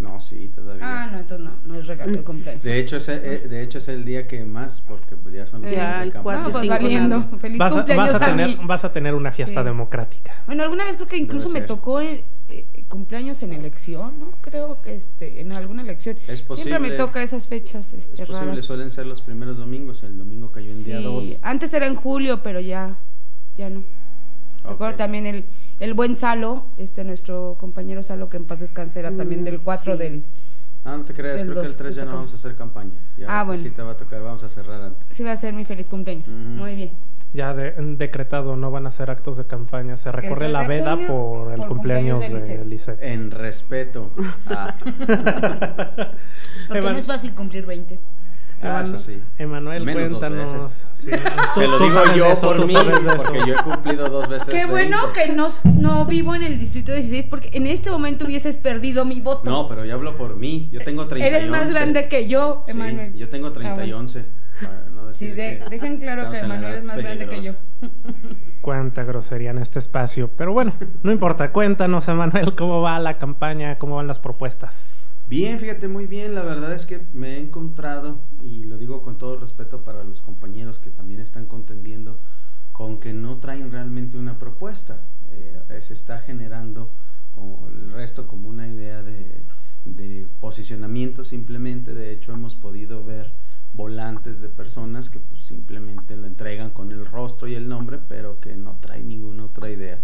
No, 0.00 0.18
sí, 0.18 0.50
todavía. 0.54 0.82
Ah, 1.04 1.06
no, 1.12 1.18
entonces 1.20 1.46
no, 1.46 1.52
no 1.74 1.78
es 1.78 1.86
regalo 1.86 2.10
de 2.12 2.22
cumpleaños. 2.24 2.62
De 2.62 2.78
hecho, 2.80 2.96
es, 2.96 3.08
eh, 3.08 3.46
de 3.48 3.62
hecho 3.62 3.78
es 3.78 3.88
el 3.88 4.04
día 4.04 4.26
que 4.26 4.44
más, 4.46 4.80
porque 4.80 5.14
pues 5.14 5.34
ya 5.34 5.44
son 5.46 5.60
los 5.62 5.70
Ya, 5.70 5.76
días 5.76 5.98
de 5.98 6.04
el 6.04 6.12
campaña. 6.12 6.22
cuatro, 6.22 6.42
No, 6.44 6.50
pues 6.52 6.62
cinco, 6.62 6.74
valiendo. 6.74 7.18
nada. 7.20 7.38
Feliz 7.38 7.58
Vas 7.58 7.72
a, 7.72 7.76
cumpleaños 7.76 8.12
vas 8.12 8.22
a 8.22 8.24
a 8.24 8.28
tener, 8.30 8.48
mí. 8.48 8.58
vas 8.64 8.84
a 8.86 8.92
tener 8.94 9.14
una 9.14 9.30
fiesta 9.30 9.60
Sí. 9.60 9.66
democrática. 9.66 10.32
Bueno, 10.46 10.62
alguna 10.62 10.84
vez 10.84 10.96
creo 10.96 11.06
que 11.08 11.16
incluso 11.18 11.50
me 11.50 11.60
tocó 11.60 12.00
eh, 12.00 12.24
eh, 12.48 12.66
cumpleaños 12.88 13.42
en 13.42 13.52
elección, 13.52 14.18
¿no? 14.18 14.32
Creo 14.40 14.80
que 14.82 14.94
este, 14.94 15.40
en 15.42 15.54
alguna 15.54 15.82
elección. 15.82 16.16
Es 16.26 16.40
Siempre 16.40 16.64
me 16.78 16.88
posible. 16.88 16.96
toca 16.96 17.22
esas 17.22 17.46
fechas 17.46 17.92
este, 17.92 18.22
Es 18.22 18.26
posible, 18.28 18.52
raras. 18.52 18.64
suelen 18.64 18.90
ser 18.90 19.04
los 19.06 19.20
primeros 19.20 19.58
domingos. 19.58 20.02
El 20.02 20.16
domingo 20.16 20.50
cayó 20.50 20.72
en 20.72 20.82
día 20.82 20.98
Sí, 20.98 21.04
2. 21.04 21.38
Antes 21.42 21.74
era 21.74 21.86
en 21.86 21.94
julio, 21.94 22.42
pero 22.42 22.58
ya, 22.60 22.96
ya 23.58 23.68
no. 23.68 23.84
Recuerdo 24.64 24.96
también 24.96 25.26
el, 25.26 25.44
el 25.80 25.94
buen 25.94 26.16
Salo, 26.16 26.66
este 26.76 27.04
nuestro 27.04 27.56
compañero 27.58 28.02
Salo, 28.02 28.28
que 28.28 28.36
en 28.36 28.44
paz 28.44 28.60
descanse, 28.60 28.98
era 29.00 29.10
también 29.10 29.40
Mm, 29.42 29.44
del 29.44 29.60
4 29.60 29.92
sí. 29.94 29.98
del... 29.98 30.24
No, 30.84 30.96
no 30.96 31.04
te 31.04 31.12
creas, 31.12 31.42
creo 31.42 31.54
que 31.54 31.60
el 31.60 31.66
dos, 31.66 31.76
3 31.76 31.94
ya 31.94 32.04
no 32.06 32.12
vamos 32.14 32.32
a 32.32 32.36
hacer 32.36 32.56
campaña. 32.56 32.92
Ya 33.16 33.26
Ah, 33.28 33.44
bueno. 33.44 33.62
Sí 33.62 33.70
te 33.70 33.82
va 33.82 33.92
a 33.92 33.96
tocar, 33.96 34.22
vamos 34.22 34.42
a 34.42 34.48
cerrar 34.48 34.80
antes. 34.80 35.06
Sí 35.14 35.22
va 35.22 35.32
a 35.32 35.36
ser 35.36 35.52
mi 35.52 35.64
feliz 35.66 35.88
cumpleaños. 35.90 36.26
Muy 36.28 36.74
bien. 36.74 36.92
Ya 37.32 37.54
de- 37.54 37.72
decretado, 37.96 38.56
no 38.56 38.70
van 38.70 38.86
a 38.86 38.88
hacer 38.88 39.10
actos 39.10 39.36
de 39.36 39.44
campaña. 39.44 39.96
Se 39.98 40.10
recorre 40.10 40.46
3 40.46 40.52
la 40.52 40.66
veda 40.66 40.92
junio, 40.94 41.06
por 41.06 41.52
el 41.52 41.58
por 41.60 41.68
cumpleaños 41.68 42.24
cumpleaños 42.24 42.48
de 42.48 42.58
de 42.58 42.64
Lisette. 42.64 43.02
En 43.02 43.30
respeto. 43.30 44.10
a- 44.46 44.74
Porque 46.66 46.78
Evan- 46.80 46.92
no 46.92 46.98
es 46.98 47.06
fácil 47.06 47.34
cumplir 47.34 47.66
20. 47.66 47.98
Ah, 48.62 48.82
eso 48.82 48.98
sí. 48.98 49.22
Emanuel, 49.38 49.84
cuéntanos. 49.90 50.52
veces. 50.70 50.86
Sí, 50.92 51.10
tú- 51.10 51.60
Te 51.60 51.66
lo 51.66 51.78
tú 51.78 51.84
digo 51.84 51.94
sabes 51.94 52.14
yo 52.14 52.26
eso, 52.26 52.46
por 52.48 52.66
mí, 52.66 52.74
porque 52.74 53.38
yo 53.46 53.54
he 53.54 53.62
cumplido 53.62 54.08
dos 54.10 54.28
veces. 54.28 54.48
Qué 54.48 54.66
bueno 54.66 54.98
20. 55.14 55.22
que 55.22 55.32
no, 55.32 55.48
no 55.78 56.04
vivo 56.04 56.34
en 56.34 56.42
el 56.42 56.58
distrito 56.58 56.92
16 56.92 57.24
porque 57.30 57.50
en 57.54 57.66
este 57.66 57.90
momento 57.90 58.26
hubieses 58.26 58.58
perdido 58.58 59.04
mi 59.06 59.20
voto. 59.20 59.48
No, 59.50 59.66
pero 59.66 59.84
yo 59.86 59.94
hablo 59.94 60.16
por 60.18 60.36
mí. 60.36 60.68
Yo 60.72 60.80
tengo 60.84 61.06
30 61.08 61.26
Eres 61.26 61.48
más 61.48 61.72
grande 61.72 62.08
que 62.08 62.28
yo, 62.28 62.64
Sí, 62.66 62.72
Emanuel. 62.72 63.14
yo 63.14 63.28
tengo 63.30 63.50
30 63.52 63.72
Ah, 63.80 63.84
y 63.84 63.88
bueno. 63.92 63.98
11. 64.00 64.24
para 64.60 64.74
no 64.94 65.14
Sí, 65.14 65.26
decir 65.26 65.36
de- 65.36 65.58
que 65.64 65.70
dejen 65.70 65.96
claro 65.98 66.30
que 66.30 66.38
Emanuel 66.40 66.74
es 66.74 66.84
más 66.84 66.98
grande 66.98 67.26
que 67.26 67.40
yo. 67.40 67.52
Cuánta 68.60 69.04
grosería 69.04 69.50
en 69.50 69.58
este 69.58 69.78
espacio. 69.78 70.28
Pero 70.36 70.52
bueno, 70.52 70.74
no 71.02 71.10
importa. 71.12 71.50
Cuéntanos, 71.50 72.06
Emanuel, 72.08 72.54
cómo 72.54 72.82
va 72.82 72.98
la 72.98 73.16
campaña, 73.18 73.78
cómo 73.78 73.96
van 73.96 74.06
las 74.06 74.18
propuestas. 74.18 74.84
Bien, 75.30 75.60
fíjate, 75.60 75.86
muy 75.86 76.08
bien. 76.08 76.34
La 76.34 76.42
verdad 76.42 76.72
es 76.72 76.86
que 76.86 77.06
me 77.12 77.36
he 77.36 77.40
encontrado, 77.40 78.18
y 78.42 78.64
lo 78.64 78.78
digo 78.78 79.00
con 79.00 79.16
todo 79.16 79.36
respeto 79.36 79.84
para 79.84 80.02
los 80.02 80.22
compañeros 80.22 80.80
que 80.80 80.90
también 80.90 81.20
están 81.20 81.46
contendiendo, 81.46 82.18
con 82.72 82.98
que 82.98 83.12
no 83.12 83.36
traen 83.36 83.70
realmente 83.70 84.18
una 84.18 84.40
propuesta. 84.40 85.04
Eh, 85.30 85.78
se 85.82 85.94
está 85.94 86.18
generando 86.18 86.90
como 87.32 87.68
el 87.68 87.92
resto 87.92 88.26
como 88.26 88.48
una 88.48 88.66
idea 88.66 89.04
de, 89.04 90.26
posicionamiento 90.40 91.22
simplemente. 91.22 91.94
De 91.94 92.10
hecho, 92.10 92.32
hemos 92.32 92.56
podido 92.56 93.04
ver 93.04 93.30
volantes 93.72 94.40
de 94.40 94.48
personas 94.48 95.10
que 95.10 95.20
pues, 95.20 95.44
simplemente 95.44 96.16
lo 96.16 96.26
entregan 96.26 96.72
con 96.72 96.90
el 96.90 97.06
rostro 97.06 97.46
y 97.46 97.54
el 97.54 97.68
nombre, 97.68 98.00
pero 98.08 98.40
que 98.40 98.56
no 98.56 98.78
traen 98.80 99.06
ninguna 99.06 99.44
otra 99.44 99.70
idea. 99.70 100.00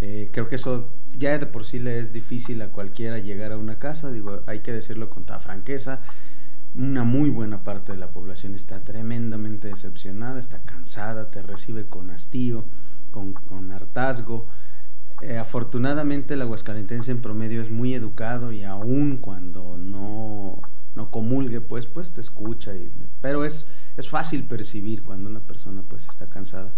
Eh, 0.00 0.30
creo 0.32 0.48
que 0.48 0.56
eso 0.56 0.94
ya 1.16 1.36
de 1.38 1.46
por 1.46 1.64
sí 1.64 1.78
le 1.78 1.98
es 2.00 2.12
difícil 2.12 2.62
a 2.62 2.68
cualquiera 2.68 3.18
llegar 3.18 3.52
a 3.52 3.58
una 3.58 3.78
casa, 3.78 4.10
digo, 4.10 4.42
hay 4.46 4.60
que 4.60 4.72
decirlo 4.72 5.10
con 5.10 5.24
toda 5.24 5.38
franqueza. 5.40 6.00
Una 6.74 7.04
muy 7.04 7.30
buena 7.30 7.64
parte 7.64 7.92
de 7.92 7.98
la 7.98 8.08
población 8.08 8.54
está 8.54 8.80
tremendamente 8.80 9.68
decepcionada, 9.68 10.38
está 10.38 10.60
cansada, 10.60 11.30
te 11.30 11.42
recibe 11.42 11.86
con 11.86 12.10
hastío, 12.10 12.64
con, 13.10 13.32
con 13.34 13.72
hartazgo. 13.72 14.46
Eh, 15.20 15.36
afortunadamente 15.36 16.34
el 16.34 16.42
aguascalentense 16.42 17.10
en 17.10 17.20
promedio 17.20 17.60
es 17.60 17.70
muy 17.70 17.92
educado 17.94 18.52
y 18.52 18.64
aun 18.64 19.18
cuando 19.18 19.76
no, 19.76 20.62
no 20.94 21.10
comulgue, 21.10 21.60
pues, 21.60 21.86
pues 21.86 22.12
te 22.12 22.20
escucha. 22.20 22.72
Pero 23.20 23.44
es, 23.44 23.68
es 23.96 24.08
fácil 24.08 24.44
percibir 24.44 25.02
cuando 25.02 25.28
una 25.28 25.40
persona 25.40 25.82
pues 25.86 26.06
está 26.08 26.26
cansada 26.26 26.70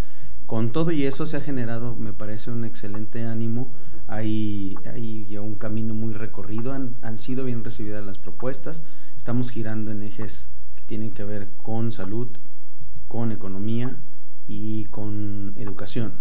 con 0.52 0.70
todo 0.70 0.90
y 0.90 1.06
eso 1.06 1.24
se 1.24 1.38
ha 1.38 1.40
generado, 1.40 1.96
me 1.96 2.12
parece, 2.12 2.50
un 2.50 2.66
excelente 2.66 3.24
ánimo. 3.24 3.72
Hay, 4.06 4.74
hay 4.84 5.38
un 5.38 5.54
camino 5.54 5.94
muy 5.94 6.12
recorrido, 6.12 6.74
han, 6.74 7.16
sido 7.16 7.46
bien 7.46 7.64
recibidas 7.64 8.04
las 8.04 8.18
propuestas. 8.18 8.82
Estamos 9.16 9.50
girando 9.50 9.92
en 9.92 10.02
ejes 10.02 10.48
que 10.76 10.82
tienen 10.82 11.12
que 11.12 11.24
ver 11.24 11.48
con 11.62 11.90
salud, 11.90 12.28
con 13.08 13.32
economía 13.32 13.96
y 14.46 14.84
con 14.90 15.54
educación. 15.56 16.12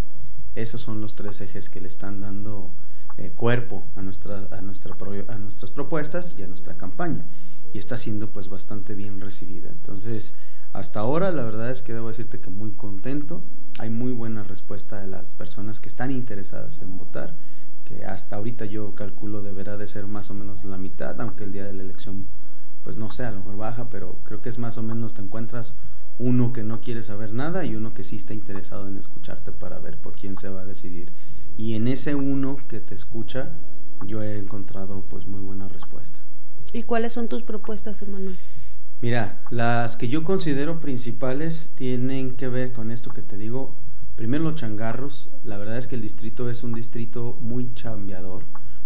Esos 0.56 0.80
son 0.80 1.02
los 1.02 1.16
tres 1.16 1.41
ejes 1.41 1.70
que 1.70 1.82
le 1.82 1.90
están 1.90 2.22
dando 2.22 2.72
eh, 3.18 3.34
cuerpo 3.36 3.84
a, 3.98 3.99
a 3.99 4.62
nuestras 4.62 5.72
propuestas 5.76 6.38
y 6.40 6.44
a 6.44 6.48
nuestra 6.48 6.78
campaña. 6.78 7.26
Y 7.74 7.80
está 7.80 7.98
siendo 7.98 8.30
pues 8.30 8.48
bastante 8.48 8.95
bien 8.95 9.20
recibida. 9.20 9.70
Entonces, 9.70 10.36
hasta 10.73 10.99
ahora 10.99 11.31
la 11.31 11.43
verdad 11.43 11.72
es 11.72 11.81
que 11.81 11.93
debo 11.93 12.10
decirte 12.10 12.39
que 12.39 12.49
muy 12.49 12.72
contento, 12.72 13.43
hay 13.80 13.89
muy 13.89 14.11
buena 14.11 14.43
respuesta 14.43 15.02
de 15.02 15.07
las 15.07 15.35
personas 15.35 15.80
que 15.80 15.89
están 15.89 16.11
interesadas 16.11 16.81
en 16.81 16.98
votar, 16.98 17.35
que 17.85 18.06
hasta 18.06 18.35
ahorita 18.35 18.65
yo 18.65 18.95
calculo 18.95 19.41
deberá 19.41 19.77
de 19.77 19.88
ser 19.88 20.07
más 20.07 20.30
o 20.30 20.34
menos 20.34 20.64
la 20.64 20.77
mitad, 20.77 21.19
aunque 21.19 21.43
el 21.43 21.52
día 21.52 21.65
de 21.65 21.73
la 21.73 21.84
elección 21.84 22.27
pues 22.84 22.98
no 22.98 23.11
sé, 23.11 23.26
a 23.26 23.31
lo 23.31 23.38
mejor 23.38 23.57
baja, 23.57 23.89
pero 23.89 24.19
creo 24.23 24.41
que 24.41 24.49
es 24.49 24.57
más 24.57 24.77
o 24.77 24.84
menos 24.84 25.14
te 25.14 25.22
encuentras 25.22 25.76
uno 26.19 26.53
que 26.53 26.64
no 26.64 26.81
quiere 26.81 27.03
saber 27.03 27.34
nada 27.34 27.65
y 27.65 27.76
uno 27.76 27.93
que 27.93 28.03
sí 28.03 28.15
está 28.15 28.34
interesado 28.34 28.88
en 28.88 28.98
escucharte 28.98 29.52
para 29.52 29.80
ver 29.80 29.98
por 29.98 30.15
quién 30.15 30.38
se 30.38 30.49
va 30.49 30.61
a 30.61 30.65
decidir. 30.65 31.11
Y 31.57 31.76
en 31.76 31.88
ese 31.88 32.15
uno 32.15 32.57
que 32.68 32.80
te 32.80 32.95
escucha, 32.95 33.49
yo 34.06 34.22
he 34.22 34.38
encontrado 34.38 35.03
pues 35.10 35.27
muy 35.27 35.41
buena 35.41 35.68
respuesta. 35.68 36.19
¿Y 36.73 36.84
cuáles 36.84 37.14
son 37.14 37.27
tus 37.27 37.43
propuestas, 37.43 38.02
Emanuel? 38.02 38.38
Mira, 39.02 39.41
las 39.49 39.95
que 39.95 40.10
yo 40.10 40.23
considero 40.23 40.80
principales 40.80 41.72
tienen 41.73 42.36
que 42.36 42.48
ver 42.48 42.72
con 42.72 42.91
esto 42.91 43.10
que 43.10 43.23
te 43.23 43.36
digo. 43.36 43.76
Primero 44.15 44.44
los 44.44 44.57
changarros. 44.57 45.34
La 45.44 45.57
verdad 45.57 45.80
es 45.80 45.88
que 45.88 45.95
el 45.95 46.03
distrito 46.03 46.52
es 46.52 46.61
un 46.61 46.73
distrito 46.73 47.36
muy 47.41 47.73
chambeador, 47.73 48.44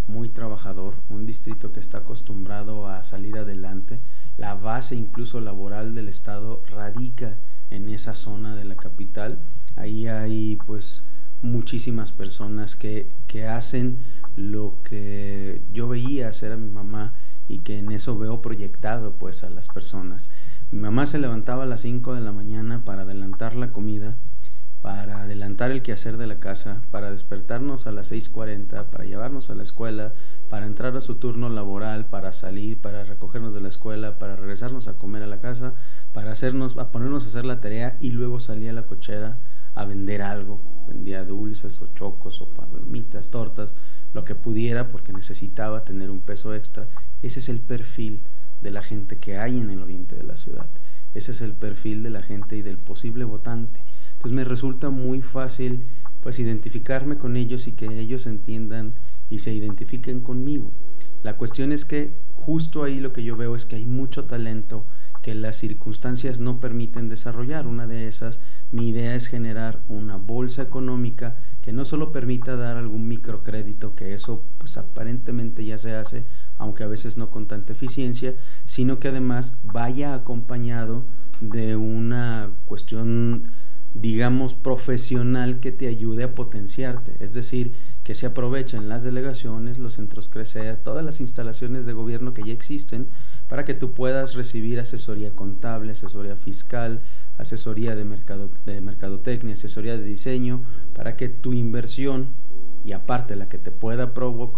muy 0.07 0.29
trabajador, 0.29 0.93
un 1.09 1.25
distrito 1.25 1.73
que 1.73 1.81
está 1.81 1.97
acostumbrado 1.97 2.87
a 2.87 3.03
salir 3.03 3.37
adelante. 3.37 3.99
La 4.37 4.55
base 4.55 4.95
incluso 4.95 5.41
laboral 5.41 5.93
del 5.95 6.07
estado 6.07 6.63
radica 6.71 7.35
en 7.69 7.89
esa 7.89 8.15
zona 8.15 8.55
de 8.55 8.63
la 8.63 8.75
capital. 8.77 9.39
Ahí 9.75 10.07
hay 10.07 10.57
pues 10.65 11.03
muchísimas 11.41 12.13
personas 12.13 12.77
que, 12.77 13.11
que 13.27 13.47
hacen 13.47 13.97
lo 14.37 14.77
que 14.85 15.61
yo 15.73 15.89
veía 15.89 16.29
hacer 16.29 16.53
a 16.53 16.57
mi 16.57 16.69
mamá 16.69 17.13
y 17.47 17.59
que 17.59 17.79
en 17.79 17.91
eso 17.91 18.17
veo 18.17 18.41
proyectado 18.41 19.13
pues 19.13 19.43
a 19.43 19.49
las 19.49 19.67
personas. 19.67 20.31
Mi 20.71 20.79
mamá 20.79 21.05
se 21.05 21.19
levantaba 21.19 21.63
a 21.63 21.67
las 21.67 21.81
5 21.81 22.15
de 22.15 22.21
la 22.21 22.31
mañana 22.31 22.81
para 22.83 23.03
adelantar 23.03 23.55
la 23.55 23.71
comida, 23.71 24.15
para 24.81 25.21
adelantar 25.21 25.71
el 25.71 25.81
quehacer 25.81 26.17
de 26.17 26.27
la 26.27 26.39
casa, 26.39 26.81
para 26.91 27.11
despertarnos 27.11 27.87
a 27.87 27.91
las 27.91 28.11
6.40, 28.11 28.85
para 28.85 29.05
llevarnos 29.05 29.49
a 29.49 29.55
la 29.55 29.63
escuela, 29.63 30.13
para 30.49 30.65
entrar 30.65 30.95
a 30.95 31.01
su 31.01 31.15
turno 31.15 31.49
laboral, 31.49 32.05
para 32.05 32.33
salir, 32.33 32.77
para 32.79 33.03
recogernos 33.03 33.53
de 33.53 33.61
la 33.61 33.69
escuela, 33.69 34.19
para 34.19 34.35
regresarnos 34.35 34.87
a 34.87 34.93
comer 34.93 35.23
a 35.23 35.27
la 35.27 35.39
casa, 35.39 35.73
para 36.13 36.31
hacernos, 36.31 36.77
a 36.77 36.91
ponernos 36.91 37.25
a 37.25 37.27
hacer 37.27 37.45
la 37.45 37.61
tarea 37.61 37.97
y 37.99 38.11
luego 38.11 38.39
salir 38.39 38.69
a 38.69 38.73
la 38.73 38.83
cochera 38.83 39.37
a 39.75 39.85
vender 39.85 40.21
algo. 40.21 40.59
Vendía 40.87 41.23
dulces 41.23 41.81
o 41.81 41.87
chocos 41.93 42.41
o 42.41 42.49
palomitas, 42.49 43.29
tortas, 43.29 43.75
lo 44.13 44.25
que 44.25 44.35
pudiera 44.35 44.89
porque 44.89 45.13
necesitaba 45.13 45.83
tener 45.83 46.09
un 46.09 46.21
peso 46.21 46.55
extra. 46.55 46.87
Ese 47.21 47.39
es 47.39 47.49
el 47.49 47.59
perfil 47.59 48.21
de 48.61 48.71
la 48.71 48.81
gente 48.81 49.17
que 49.17 49.37
hay 49.37 49.59
en 49.59 49.69
el 49.69 49.81
oriente 49.81 50.15
de 50.15 50.23
la 50.23 50.37
ciudad. 50.37 50.67
Ese 51.13 51.31
es 51.31 51.41
el 51.41 51.53
perfil 51.53 52.03
de 52.03 52.09
la 52.09 52.21
gente 52.21 52.57
y 52.57 52.61
del 52.61 52.77
posible 52.77 53.23
votante. 53.25 53.83
Entonces 54.13 54.35
me 54.35 54.43
resulta 54.43 54.89
muy 54.89 55.21
fácil 55.21 55.85
pues 56.21 56.39
identificarme 56.39 57.17
con 57.17 57.37
ellos 57.37 57.67
y 57.67 57.73
que 57.73 57.99
ellos 57.99 58.25
entiendan 58.25 58.93
y 59.29 59.39
se 59.39 59.53
identifiquen 59.53 60.21
conmigo. 60.21 60.71
La 61.23 61.37
cuestión 61.37 61.71
es 61.71 61.85
que 61.85 62.13
justo 62.33 62.83
ahí 62.83 62.99
lo 62.99 63.13
que 63.13 63.23
yo 63.23 63.35
veo 63.35 63.55
es 63.55 63.65
que 63.65 63.75
hay 63.75 63.85
mucho 63.85 64.25
talento 64.25 64.85
que 65.21 65.33
las 65.33 65.57
circunstancias 65.57 66.39
no 66.39 66.59
permiten 66.59 67.09
desarrollar. 67.09 67.65
Una 67.65 67.87
de 67.87 68.07
esas, 68.07 68.39
mi 68.75 68.89
idea 68.89 69.15
es 69.15 69.27
generar 69.27 69.79
una 69.87 70.17
bolsa 70.17 70.61
económica 70.61 71.37
que 71.61 71.73
no 71.73 71.85
solo 71.85 72.11
permita 72.11 72.55
dar 72.55 72.77
algún 72.77 73.07
microcrédito, 73.07 73.95
que 73.95 74.13
eso 74.13 74.43
pues 74.57 74.77
aparentemente 74.77 75.65
ya 75.65 75.77
se 75.77 75.95
hace, 75.95 76.25
aunque 76.57 76.83
a 76.83 76.87
veces 76.87 77.17
no 77.17 77.31
con 77.31 77.47
tanta 77.47 77.73
eficiencia, 77.73 78.35
sino 78.65 78.99
que 78.99 79.07
además 79.07 79.57
vaya 79.63 80.13
acompañado 80.13 81.03
de 81.41 81.75
una 81.75 82.51
cuestión 82.65 83.51
digamos, 83.95 84.53
profesional 84.53 85.61
que 85.61 85.71
te 85.71 85.87
ayude 85.87 86.25
a 86.25 86.35
potenciarte. 86.35 87.15
Es 87.21 87.33
decir, 87.33 87.73
que 88.03 88.13
se 88.13 88.25
aprovechen 88.25 88.89
las 88.89 89.03
delegaciones, 89.03 89.79
los 89.79 89.93
centros 89.93 90.27
CRECEA, 90.27 90.83
todas 90.83 91.03
las 91.03 91.21
instalaciones 91.21 91.85
de 91.85 91.93
gobierno 91.93 92.33
que 92.33 92.43
ya 92.43 92.51
existen 92.51 93.07
para 93.47 93.65
que 93.65 93.73
tú 93.73 93.93
puedas 93.93 94.35
recibir 94.35 94.79
asesoría 94.79 95.31
contable, 95.31 95.91
asesoría 95.91 96.35
fiscal, 96.35 97.01
asesoría 97.37 97.95
de, 97.95 98.05
mercado, 98.05 98.49
de 98.65 98.81
mercadotecnia, 98.81 99.53
asesoría 99.53 99.97
de 99.97 100.03
diseño, 100.03 100.63
para 100.93 101.15
que 101.15 101.29
tu 101.29 101.53
inversión 101.53 102.29
y 102.85 102.91
aparte 102.93 103.35
la 103.35 103.49
que 103.49 103.57
te 103.57 103.71
pueda 103.71 104.13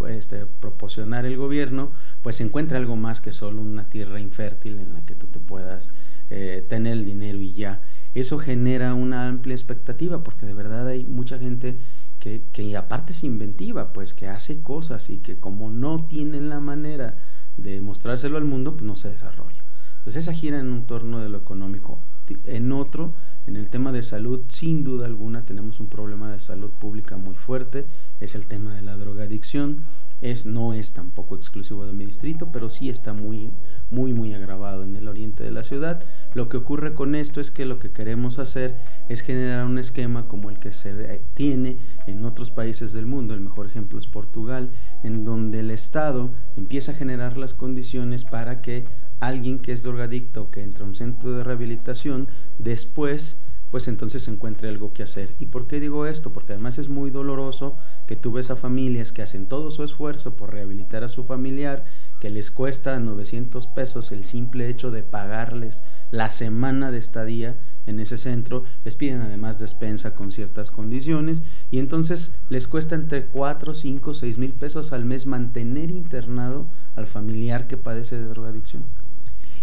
este, 0.09 0.45
proporcionar 0.45 1.25
el 1.25 1.37
gobierno, 1.37 1.91
pues 2.21 2.41
encuentre 2.41 2.77
algo 2.77 2.97
más 2.97 3.21
que 3.21 3.31
solo 3.31 3.61
una 3.61 3.89
tierra 3.89 4.19
infértil 4.19 4.79
en 4.79 4.93
la 4.93 5.05
que 5.05 5.15
tú 5.15 5.27
te 5.27 5.39
puedas 5.39 5.93
eh, 6.29 6.65
tener 6.67 6.93
el 6.93 7.05
dinero 7.05 7.39
y 7.39 7.53
ya. 7.53 7.81
Eso 8.13 8.37
genera 8.37 8.93
una 8.93 9.29
amplia 9.29 9.55
expectativa 9.55 10.23
porque 10.23 10.45
de 10.45 10.53
verdad 10.53 10.87
hay 10.87 11.05
mucha 11.05 11.39
gente 11.39 11.77
que, 12.19 12.43
que 12.51 12.75
aparte 12.75 13.13
es 13.13 13.23
inventiva, 13.23 13.93
pues 13.93 14.13
que 14.13 14.27
hace 14.27 14.61
cosas 14.61 15.09
y 15.09 15.19
que 15.19 15.39
como 15.39 15.69
no 15.69 16.05
tienen 16.05 16.49
la 16.49 16.59
manera 16.59 17.15
de 17.57 17.81
mostrárselo 17.81 18.37
al 18.37 18.45
mundo, 18.45 18.73
pues 18.73 18.83
no 18.83 18.95
se 18.95 19.09
desarrolla. 19.09 19.63
Entonces 19.99 20.23
esa 20.23 20.33
gira 20.33 20.59
en 20.59 20.69
un 20.69 20.87
torno 20.87 21.19
de 21.19 21.29
lo 21.29 21.37
económico. 21.37 22.01
En 22.45 22.71
otro, 22.71 23.13
en 23.45 23.55
el 23.55 23.69
tema 23.69 23.91
de 23.91 24.03
salud, 24.03 24.41
sin 24.47 24.83
duda 24.83 25.05
alguna 25.05 25.43
tenemos 25.43 25.79
un 25.79 25.87
problema 25.87 26.31
de 26.31 26.39
salud 26.39 26.71
pública 26.71 27.17
muy 27.17 27.35
fuerte, 27.35 27.85
es 28.19 28.35
el 28.35 28.45
tema 28.45 28.75
de 28.75 28.81
la 28.81 28.97
drogadicción 28.97 29.83
es, 30.21 30.45
no 30.45 30.73
es 30.73 30.93
tampoco 30.93 31.35
exclusivo 31.35 31.85
de 31.85 31.93
mi 31.93 32.05
distrito, 32.05 32.51
pero 32.51 32.69
sí 32.69 32.89
está 32.89 33.13
muy, 33.13 33.51
muy, 33.91 34.13
muy 34.13 34.33
agravado 34.33 34.83
en 34.83 34.95
el 34.95 35.07
oriente 35.07 35.43
de 35.43 35.51
la 35.51 35.63
ciudad. 35.63 36.03
Lo 36.33 36.49
que 36.49 36.57
ocurre 36.57 36.93
con 36.93 37.15
esto 37.15 37.39
es 37.39 37.51
que 37.51 37.65
lo 37.65 37.79
que 37.79 37.91
queremos 37.91 38.39
hacer 38.39 38.79
es 39.09 39.21
generar 39.21 39.65
un 39.65 39.77
esquema 39.77 40.27
como 40.27 40.49
el 40.49 40.59
que 40.59 40.71
se 40.71 41.21
tiene 41.33 41.77
en 42.07 42.25
otros 42.25 42.51
países 42.51 42.93
del 42.93 43.05
mundo, 43.05 43.33
el 43.33 43.41
mejor 43.41 43.67
ejemplo 43.67 43.99
es 43.99 44.07
Portugal, 44.07 44.71
en 45.03 45.23
donde 45.23 45.59
el 45.59 45.71
Estado 45.71 46.31
empieza 46.55 46.91
a 46.91 46.95
generar 46.95 47.37
las 47.37 47.53
condiciones 47.53 48.23
para 48.23 48.61
que 48.61 48.85
alguien 49.19 49.59
que 49.59 49.71
es 49.71 49.83
drogadicto, 49.83 50.51
que 50.51 50.61
entra 50.61 50.85
a 50.85 50.87
un 50.87 50.95
centro 50.95 51.33
de 51.33 51.43
rehabilitación, 51.43 52.27
después 52.59 53.39
pues 53.71 53.87
entonces 53.87 54.27
encuentre 54.27 54.69
algo 54.69 54.93
que 54.93 55.03
hacer. 55.03 55.35
¿Y 55.39 55.47
por 55.47 55.67
qué 55.67 55.79
digo 55.79 56.05
esto? 56.05 56.31
Porque 56.31 56.53
además 56.53 56.77
es 56.77 56.89
muy 56.89 57.09
doloroso 57.09 57.77
que 58.07 58.15
tú 58.15 58.31
ves 58.31 58.49
a 58.49 58.55
familias 58.55 59.11
que 59.11 59.21
hacen 59.21 59.47
todo 59.47 59.71
su 59.71 59.83
esfuerzo 59.83 60.35
por 60.35 60.53
rehabilitar 60.53 61.03
a 61.03 61.09
su 61.09 61.23
familiar, 61.23 61.83
que 62.19 62.29
les 62.29 62.49
cuesta 62.49 62.99
900 62.99 63.67
pesos 63.67 64.11
el 64.11 64.23
simple 64.23 64.69
hecho 64.69 64.91
de 64.91 65.03
pagarles 65.03 65.83
la 66.11 66.29
semana 66.29 66.91
de 66.91 66.97
estadía 66.97 67.57
en 67.85 67.99
ese 67.99 68.17
centro, 68.17 68.63
les 68.83 68.95
piden 68.95 69.21
además 69.21 69.59
despensa 69.59 70.13
con 70.13 70.31
ciertas 70.31 70.71
condiciones 70.71 71.41
y 71.71 71.79
entonces 71.79 72.33
les 72.49 72.67
cuesta 72.67 72.95
entre 72.95 73.25
4, 73.25 73.73
5, 73.73 74.13
6 74.13 74.37
mil 74.37 74.53
pesos 74.53 74.93
al 74.93 75.05
mes 75.05 75.25
mantener 75.25 75.91
internado 75.91 76.67
al 76.95 77.07
familiar 77.07 77.67
que 77.67 77.77
padece 77.77 78.17
de 78.17 78.27
drogadicción. 78.27 78.83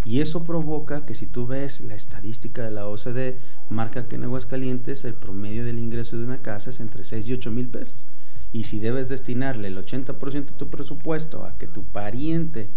Y 0.05 0.21
eso 0.21 0.45
provoca 0.45 1.07
que 1.07 1.15
si 1.15 1.27
tú 1.27 1.47
ves 1.47 1.81
la 1.81 1.95
estadística 1.95 2.63
de 2.63 2.71
la 2.71 2.87
OCDE, 2.87 3.39
marca 3.71 4.07
que 4.07 4.17
en 4.17 4.25
Aguascalientes 4.25 5.05
el 5.05 5.15
promedio 5.15 5.65
del 5.65 5.79
ingreso 5.79 6.19
de 6.19 6.25
una 6.25 6.43
casa 6.43 6.71
es 6.71 6.81
entre 6.81 7.05
6 7.05 7.27
y 7.27 7.33
8 7.33 7.51
mil 7.51 7.69
pesos. 7.69 8.07
Y 8.53 8.65
si 8.65 8.79
debes 8.79 9.09
destinarle 9.09 9.69
el 9.69 9.79
80% 9.79 10.33
de 10.33 10.53
tu 10.53 10.69
presupuesto 10.69 11.45
a 11.45 11.57
que 11.57 11.67
tu 11.67 11.85
pariente 11.85 12.69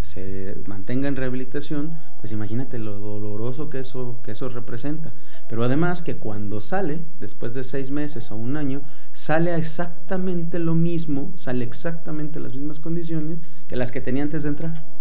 se 0.00 0.56
mantenga 0.66 1.08
en 1.08 1.16
rehabilitación, 1.16 1.98
pues 2.20 2.32
imagínate 2.32 2.78
lo 2.78 2.98
doloroso 2.98 3.68
que 3.68 3.80
eso, 3.80 4.20
que 4.24 4.30
eso 4.30 4.48
representa. 4.48 5.12
Pero 5.48 5.62
además 5.62 6.00
que 6.00 6.16
cuando 6.16 6.60
sale, 6.60 7.00
después 7.20 7.54
de 7.54 7.64
seis 7.64 7.90
meses 7.90 8.30
o 8.30 8.36
un 8.36 8.56
año, 8.56 8.82
sale 9.12 9.54
exactamente 9.54 10.58
lo 10.58 10.74
mismo, 10.74 11.34
sale 11.36 11.64
exactamente 11.64 12.40
las 12.40 12.54
mismas 12.54 12.80
condiciones 12.80 13.42
que 13.68 13.76
las 13.76 13.92
que 13.92 14.00
tenía 14.00 14.22
antes 14.22 14.42
de 14.42 14.48
entrar 14.48 14.95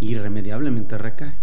irremediablemente 0.00 0.98
recae. 0.98 1.34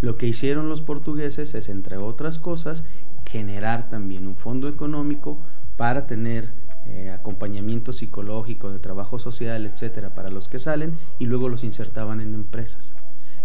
Lo 0.00 0.16
que 0.16 0.26
hicieron 0.26 0.68
los 0.68 0.80
portugueses 0.80 1.54
es, 1.54 1.68
entre 1.68 1.96
otras 1.96 2.38
cosas, 2.38 2.84
generar 3.26 3.90
también 3.90 4.26
un 4.26 4.36
fondo 4.36 4.68
económico 4.68 5.38
para 5.76 6.06
tener 6.06 6.52
eh, 6.86 7.10
acompañamiento 7.10 7.92
psicológico, 7.92 8.70
de 8.70 8.78
trabajo 8.78 9.18
social, 9.18 9.66
etcétera, 9.66 10.14
para 10.14 10.30
los 10.30 10.48
que 10.48 10.58
salen 10.58 10.96
y 11.18 11.26
luego 11.26 11.48
los 11.48 11.64
insertaban 11.64 12.20
en 12.20 12.34
empresas. 12.34 12.94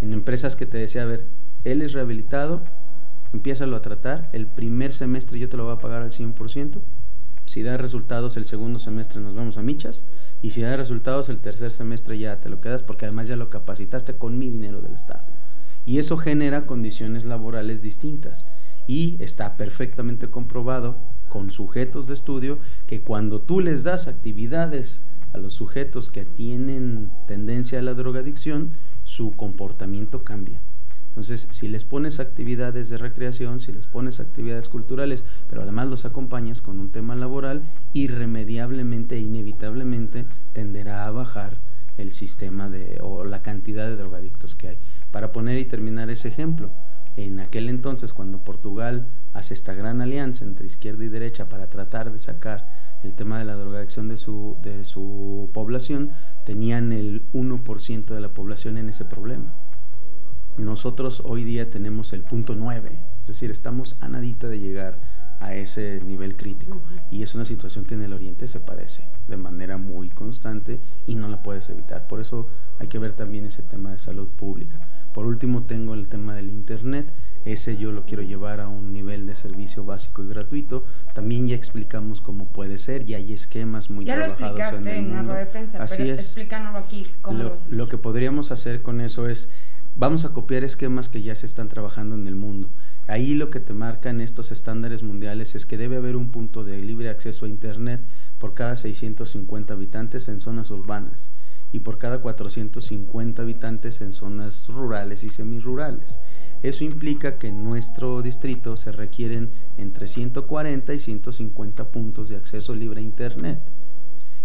En 0.02 0.14
empresas 0.14 0.56
que 0.56 0.66
te 0.66 0.78
decía, 0.78 1.04
a 1.04 1.06
ver, 1.06 1.28
él 1.64 1.82
es 1.82 1.94
rehabilitado, 1.94 2.64
empiézalo 3.34 3.76
a 3.76 3.82
tratar, 3.82 4.30
el 4.32 4.48
primer 4.48 4.94
semestre 4.94 5.40
yo 5.40 5.50
te 5.50 5.58
lo 5.58 5.66
voy 5.66 5.74
a 5.74 5.80
pagar 5.80 6.04
al 6.04 6.12
100%, 6.12 6.80
si 7.46 7.64
da 7.64 7.78
resultados 7.78 8.38
el 8.38 8.46
segundo 8.46 8.80
semestre 8.80 9.22
nos 9.22 9.36
vamos 9.36 9.58
a 9.58 9.62
michas 9.62 10.06
y 10.44 10.52
si 10.52 10.62
da 10.62 10.76
resultados 10.76 11.30
el 11.30 11.40
tercer 11.40 11.72
semestre 11.72 12.20
ya 12.20 12.42
te 12.42 12.50
lo 12.50 12.60
quedas 12.60 12.84
porque 12.84 13.06
además 13.06 13.30
ya 13.30 13.38
lo 13.38 13.50
capacitaste 13.50 14.18
con 14.18 14.38
mi 14.38 14.50
dinero 14.50 14.82
del 14.82 14.94
Estado. 14.94 15.24
Y 15.86 16.00
eso 16.00 16.18
genera 16.18 16.66
condiciones 16.66 17.24
laborales 17.24 17.82
distintas 17.82 18.46
y 18.86 19.16
está 19.20 19.56
perfectamente 19.56 20.30
comprobado 20.30 20.98
con 21.30 21.50
sujetos 21.50 22.08
de 22.08 22.14
estudio 22.14 22.60
que 22.88 23.02
cuando 23.02 23.40
tú 23.42 23.62
les 23.62 23.86
das 23.86 24.10
actividades 24.10 25.02
a 25.32 25.38
los 25.38 25.54
sujetos 25.54 26.10
que 26.10 26.26
tienen 26.26 27.10
tendencia 27.26 27.80
a 27.80 27.82
la 27.82 27.94
drogadicción, 27.94 28.72
su 29.06 29.32
comportamiento 29.32 30.26
cambia. 30.26 30.62
Entonces, 31.14 31.48
si 31.52 31.68
les 31.68 31.84
pones 31.84 32.20
actividades 32.20 32.90
de 32.90 32.98
recreación, 32.98 33.60
si 33.60 33.72
les 33.72 33.86
pones 33.86 34.20
actividades 34.20 34.68
culturales, 34.68 35.24
pero 35.48 35.62
además 35.62 35.88
los 35.88 36.06
acompañas 36.06 36.60
con 36.60 36.80
un 36.80 36.92
tema 36.92 37.16
laboral, 37.16 37.62
irremediablemente 37.94 39.16
e 39.16 39.20
inevitablemente 39.20 40.26
tenderá 40.54 41.06
a 41.06 41.12
bajar 41.12 41.60
el 42.00 42.12
sistema 42.12 42.68
de 42.68 42.98
o 43.02 43.26
la 43.26 43.44
cantidad 43.44 43.88
de 43.88 43.96
drogadictos 43.96 44.56
que 44.56 44.70
hay. 44.70 44.78
Para 45.12 45.32
poner 45.32 45.60
y 45.60 45.66
terminar 45.66 46.10
ese 46.10 46.30
ejemplo, 46.30 46.72
en 47.16 47.40
aquel 47.40 47.70
entonces 47.70 48.12
cuando 48.12 48.40
Portugal 48.40 49.06
hace 49.34 49.54
esta 49.54 49.76
gran 49.76 50.02
alianza 50.02 50.46
entre 50.46 50.66
izquierda 50.66 51.04
y 51.04 51.10
derecha 51.10 51.48
para 51.48 51.70
tratar 51.70 52.12
de 52.12 52.20
sacar 52.20 52.68
el 53.04 53.14
tema 53.14 53.38
de 53.38 53.46
la 53.46 53.56
drogadicción 53.56 54.08
de 54.08 54.18
su, 54.18 54.58
de 54.64 54.84
su 54.84 55.52
población, 55.54 56.14
tenían 56.44 56.92
el 56.92 57.22
1% 57.34 58.06
de 58.06 58.20
la 58.20 58.30
población 58.30 58.80
en 58.80 58.90
ese 58.90 59.06
problema. 59.06 59.54
Nosotros 60.58 61.22
hoy 61.26 61.44
día 61.44 61.70
tenemos 61.70 62.14
el 62.14 62.22
punto 62.22 62.56
9, 62.56 62.92
es 63.22 63.28
decir, 63.28 63.50
estamos 63.50 63.98
a 64.02 64.08
nadita 64.08 64.48
de 64.48 64.60
llegar 64.60 65.00
a 65.40 65.56
ese 65.56 66.00
nivel 66.06 66.38
crítico 66.38 66.80
y 67.12 67.22
es 67.24 67.36
una 67.36 67.44
situación 67.44 67.86
que 67.86 67.96
en 67.96 68.04
el 68.04 68.14
Oriente 68.14 68.48
se 68.48 68.60
padece 68.62 69.10
de 69.28 69.36
manera 69.36 69.78
muy 69.78 70.10
constante 70.10 70.80
y 71.08 71.16
no 71.16 71.28
la 71.28 71.42
puedes 71.44 71.70
evitar. 71.70 72.08
Por 72.08 72.22
eso 72.22 72.48
hay 72.80 72.88
que 72.88 73.00
ver 73.00 73.14
también 73.14 73.46
ese 73.46 73.62
tema 73.64 73.92
de 73.92 74.00
salud 74.00 74.28
pública. 74.30 74.80
Por 75.14 75.26
último 75.26 75.64
tengo 75.64 75.96
el 75.96 76.08
tema 76.08 76.34
del 76.36 76.50
Internet, 76.50 77.12
ese 77.46 77.76
yo 77.78 77.92
lo 77.92 78.06
quiero 78.06 78.24
llevar 78.24 78.62
a 78.62 78.68
un 78.70 78.94
nivel 78.94 79.28
de 79.28 79.36
servicio 79.36 79.84
básico 79.84 80.24
y 80.24 80.28
gratuito. 80.30 80.86
También 81.14 81.48
ya 81.48 81.56
explicamos 81.56 82.22
cómo 82.22 82.46
puede 82.48 82.78
ser 82.78 83.10
y 83.10 83.16
hay 83.16 83.34
esquemas 83.34 83.90
muy 83.90 84.06
ya 84.06 84.16
trabajados 84.16 84.40
lo 84.40 84.48
explicaste 84.56 84.78
en, 84.78 84.88
el 84.88 84.98
en 84.98 85.06
una 85.12 85.16
mundo. 85.18 85.32
rueda 85.34 85.46
de 85.46 85.52
prensa, 85.52 85.84
Así 85.84 85.98
pero 85.98 86.14
es. 86.14 86.20
explícanoslo 86.20 86.80
aquí 86.80 87.08
cómo 87.22 87.38
lo, 87.38 87.44
Lo, 87.44 87.50
vas 87.50 87.60
a 87.60 87.66
hacer. 87.66 87.78
lo 87.78 87.90
que 87.90 87.98
podríamos 87.98 88.52
hacer 88.52 88.82
con 88.82 89.02
eso 89.02 89.28
es, 89.28 89.50
vamos 89.96 90.26
a 90.26 90.34
copiar 90.34 90.64
esquemas 90.64 91.10
que 91.10 91.22
ya 91.22 91.36
se 91.36 91.46
están 91.46 91.70
trabajando 91.70 92.16
en 92.16 92.28
el 92.28 92.36
mundo. 92.36 92.70
Ahí 93.08 93.36
lo 93.36 93.50
que 93.50 93.60
te 93.60 93.74
marcan 93.74 94.22
estos 94.22 94.52
estándares 94.52 95.04
mundiales 95.04 95.56
es 95.56 95.66
que 95.66 95.78
debe 95.78 95.98
haber 95.98 96.16
un 96.16 96.32
punto 96.32 96.64
de 96.64 96.82
libre 96.82 97.10
acceso 97.10 97.46
a 97.46 97.50
Internet 97.50 98.02
por 98.40 98.54
cada 98.54 98.76
650 98.76 99.74
habitantes 99.74 100.28
en 100.28 100.40
zonas 100.40 100.72
urbanas 100.72 101.30
y 101.72 101.80
por 101.80 101.98
cada 101.98 102.20
450 102.20 103.42
habitantes 103.42 104.02
en 104.02 104.14
zonas 104.14 104.68
rurales 104.68 105.24
y 105.24 105.30
semirurales. 105.30 106.20
Eso 106.62 106.84
implica 106.86 107.38
que 107.38 107.48
en 107.48 107.64
nuestro 107.64 108.22
distrito 108.22 108.78
se 108.78 108.92
requieren 108.92 109.50
entre 109.78 110.08
140 110.08 110.94
y 110.94 111.00
150 111.00 111.92
puntos 111.92 112.30
de 112.30 112.38
acceso 112.38 112.74
libre 112.74 113.02
a 113.02 113.04
Internet 113.04 113.60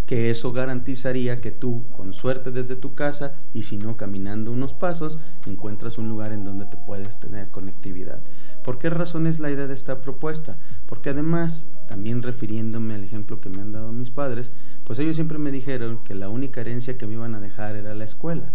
que 0.09 0.31
eso 0.31 0.53
garantizaría 0.55 1.43
que 1.43 1.51
tú, 1.51 1.85
con 1.95 2.15
suerte 2.15 2.51
desde 2.51 2.77
tu 2.77 2.95
casa 2.95 3.35
y 3.53 3.65
si 3.65 3.77
no 3.77 3.99
caminando 3.99 4.51
unos 4.51 4.73
pasos, 4.73 5.19
encuentras 5.45 5.99
un 5.99 6.09
lugar 6.09 6.33
en 6.33 6.45
donde 6.45 6.65
te 6.65 6.79
puedes 6.79 7.21
tener 7.21 7.51
conectividad. 7.51 8.21
¿Por 8.65 8.79
qué 8.79 8.89
razón 8.89 9.27
es 9.27 9.39
la 9.39 9.51
idea 9.51 9.67
de 9.67 9.75
esta 9.75 10.01
propuesta? 10.01 10.57
Porque 10.87 11.11
además, 11.11 11.71
también 11.89 12.23
refiriéndome 12.23 12.95
al 12.95 13.05
ejemplo 13.05 13.43
que 13.43 13.51
me 13.51 13.61
han 13.61 13.73
dado 13.73 13.93
mis 13.93 14.09
padres, 14.09 14.51
pues 14.85 14.99
ellos 14.99 15.15
siempre 15.15 15.37
me 15.37 15.53
dijeron 15.53 16.03
que 16.05 16.15
la 16.15 16.31
única 16.31 16.63
herencia 16.63 16.97
que 16.97 17.07
me 17.07 17.13
iban 17.13 17.35
a 17.35 17.41
dejar 17.41 17.77
era 17.77 17.95
la 17.95 18.05
escuela, 18.05 18.53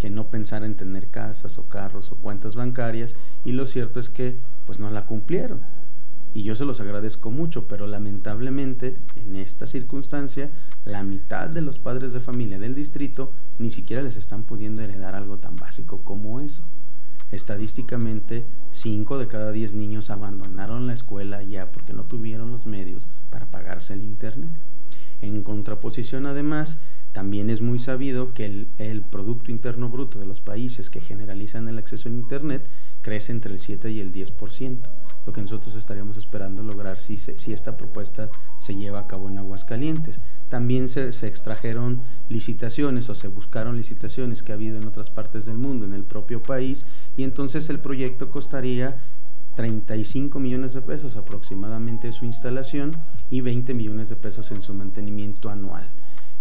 que 0.00 0.08
no 0.08 0.30
pensara 0.30 0.64
en 0.64 0.74
tener 0.74 1.08
casas 1.08 1.58
o 1.58 1.68
carros 1.68 2.12
o 2.12 2.16
cuentas 2.16 2.54
bancarias 2.54 3.14
y 3.44 3.52
lo 3.52 3.66
cierto 3.66 4.00
es 4.00 4.08
que 4.08 4.38
pues 4.64 4.78
no 4.78 4.90
la 4.90 5.04
cumplieron 5.04 5.83
y 6.34 6.42
yo 6.42 6.56
se 6.56 6.64
los 6.64 6.80
agradezco 6.80 7.30
mucho, 7.30 7.68
pero 7.68 7.86
lamentablemente 7.86 8.98
en 9.14 9.36
esta 9.36 9.66
circunstancia 9.66 10.50
la 10.84 11.04
mitad 11.04 11.48
de 11.48 11.62
los 11.62 11.78
padres 11.78 12.12
de 12.12 12.20
familia 12.20 12.58
del 12.58 12.74
distrito 12.74 13.32
ni 13.58 13.70
siquiera 13.70 14.02
les 14.02 14.16
están 14.16 14.42
pudiendo 14.42 14.82
heredar 14.82 15.14
algo 15.14 15.38
tan 15.38 15.56
básico 15.56 16.02
como 16.02 16.40
eso. 16.40 16.64
Estadísticamente, 17.30 18.44
5 18.72 19.18
de 19.18 19.28
cada 19.28 19.52
10 19.52 19.74
niños 19.74 20.10
abandonaron 20.10 20.86
la 20.86 20.92
escuela 20.92 21.42
ya 21.42 21.70
porque 21.70 21.92
no 21.92 22.04
tuvieron 22.04 22.50
los 22.50 22.66
medios 22.66 23.06
para 23.30 23.46
pagarse 23.46 23.94
el 23.94 24.02
Internet. 24.02 24.50
En 25.20 25.42
contraposición, 25.42 26.26
además, 26.26 26.78
también 27.12 27.48
es 27.48 27.60
muy 27.60 27.78
sabido 27.78 28.34
que 28.34 28.66
el, 28.78 29.02
Producto 29.02 29.52
Interno 29.52 29.88
Bruto 29.88 30.18
de 30.18 30.26
los 30.26 30.40
países 30.40 30.90
que 30.90 31.00
generalizan 31.00 31.68
el 31.68 31.78
acceso 31.78 32.08
a 32.08 32.12
Internet 32.12 32.66
crece 33.02 33.30
entre 33.30 33.52
el 33.52 33.60
7 33.60 33.90
y 33.90 34.00
el 34.00 34.12
10%, 34.12 34.78
lo 35.26 35.32
que 35.32 35.40
nosotros 35.40 35.74
estaríamos 35.76 36.16
esperando 36.16 36.62
lograr 36.62 36.98
si, 36.98 37.16
se, 37.16 37.38
si 37.38 37.52
esta 37.52 37.76
propuesta 37.76 38.30
se 38.58 38.74
lleva 38.74 39.00
a 39.00 39.06
cabo 39.06 39.28
en 39.28 39.38
Aguascalientes. 39.38 40.20
También 40.48 40.88
se, 40.88 41.12
se, 41.12 41.26
extrajeron 41.26 42.02
licitaciones 42.28 43.08
o 43.08 43.14
se 43.14 43.28
buscaron 43.28 43.76
licitaciones 43.76 44.42
que 44.42 44.52
ha 44.52 44.56
habido 44.56 44.76
en 44.76 44.86
otras 44.86 45.10
partes 45.10 45.46
del 45.46 45.58
mundo, 45.58 45.86
en 45.86 45.94
el 45.94 46.04
propio 46.04 46.42
país, 46.42 46.86
y 47.16 47.22
entonces 47.22 47.68
el 47.70 47.80
proyecto 47.80 48.30
costaría 48.30 48.98
35 49.56 50.38
millones 50.40 50.74
de 50.74 50.82
pesos 50.82 51.16
aproximadamente 51.16 52.12
su 52.12 52.24
instalación 52.24 52.96
y 53.30 53.40
20 53.40 53.72
millones 53.74 54.08
de 54.08 54.16
pesos 54.16 54.50
en 54.50 54.62
su 54.62 54.74
mantenimiento 54.74 55.48
anual 55.48 55.88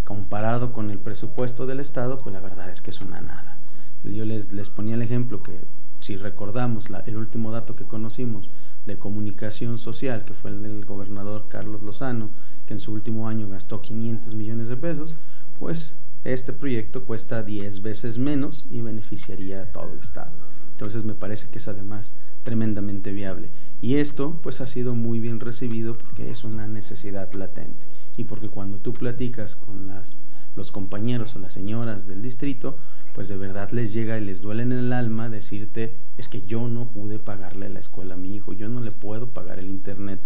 comparado 0.03 0.73
con 0.73 0.89
el 0.89 0.99
presupuesto 0.99 1.65
del 1.65 1.79
Estado, 1.79 2.19
pues 2.19 2.33
la 2.33 2.41
verdad 2.41 2.69
es 2.69 2.81
que 2.81 2.91
es 2.91 3.01
una 3.01 3.21
nada. 3.21 3.57
Yo 4.03 4.25
les, 4.25 4.51
les 4.51 4.69
ponía 4.69 4.95
el 4.95 5.01
ejemplo 5.01 5.43
que 5.43 5.61
si 6.01 6.17
recordamos 6.17 6.89
la, 6.89 6.99
el 7.01 7.15
último 7.15 7.51
dato 7.51 7.75
que 7.75 7.85
conocimos 7.85 8.49
de 8.85 8.97
comunicación 8.97 9.77
social, 9.77 10.25
que 10.25 10.33
fue 10.33 10.51
el 10.51 10.61
del 10.61 10.85
gobernador 10.85 11.47
Carlos 11.49 11.81
Lozano, 11.81 12.29
que 12.65 12.73
en 12.73 12.79
su 12.79 12.91
último 12.91 13.27
año 13.27 13.47
gastó 13.47 13.81
500 13.81 14.35
millones 14.35 14.67
de 14.67 14.77
pesos, 14.77 15.15
pues 15.59 15.95
este 16.23 16.53
proyecto 16.53 17.03
cuesta 17.03 17.43
10 17.43 17.81
veces 17.81 18.17
menos 18.17 18.65
y 18.69 18.81
beneficiaría 18.81 19.61
a 19.61 19.65
todo 19.65 19.93
el 19.93 19.99
Estado. 19.99 20.31
Entonces 20.71 21.03
me 21.03 21.13
parece 21.13 21.49
que 21.49 21.59
es 21.59 21.67
además 21.67 22.15
tremendamente 22.43 23.11
viable. 23.11 23.49
Y 23.81 23.95
esto 23.95 24.39
pues 24.41 24.61
ha 24.61 24.67
sido 24.67 24.95
muy 24.95 25.19
bien 25.19 25.39
recibido 25.39 25.97
porque 25.97 26.31
es 26.31 26.43
una 26.43 26.67
necesidad 26.67 27.31
latente 27.33 27.87
y 28.15 28.25
porque 28.25 28.49
cuando 28.49 28.77
tú 28.77 28.93
platicas 28.93 29.55
con 29.55 29.87
las, 29.87 30.15
los 30.55 30.71
compañeros 30.71 31.35
o 31.35 31.39
las 31.39 31.53
señoras 31.53 32.07
del 32.07 32.21
distrito, 32.21 32.77
pues 33.13 33.27
de 33.27 33.37
verdad 33.37 33.69
les 33.71 33.93
llega 33.93 34.17
y 34.17 34.25
les 34.25 34.41
duele 34.41 34.63
en 34.63 34.71
el 34.71 34.91
alma 34.91 35.29
decirte, 35.29 35.97
es 36.17 36.29
que 36.29 36.41
yo 36.41 36.67
no 36.67 36.89
pude 36.89 37.19
pagarle 37.19 37.69
la 37.69 37.79
escuela 37.79 38.15
a 38.15 38.17
mi 38.17 38.35
hijo, 38.35 38.53
yo 38.53 38.69
no 38.69 38.81
le 38.81 38.91
puedo 38.91 39.29
pagar 39.29 39.59
el 39.59 39.69
internet 39.69 40.19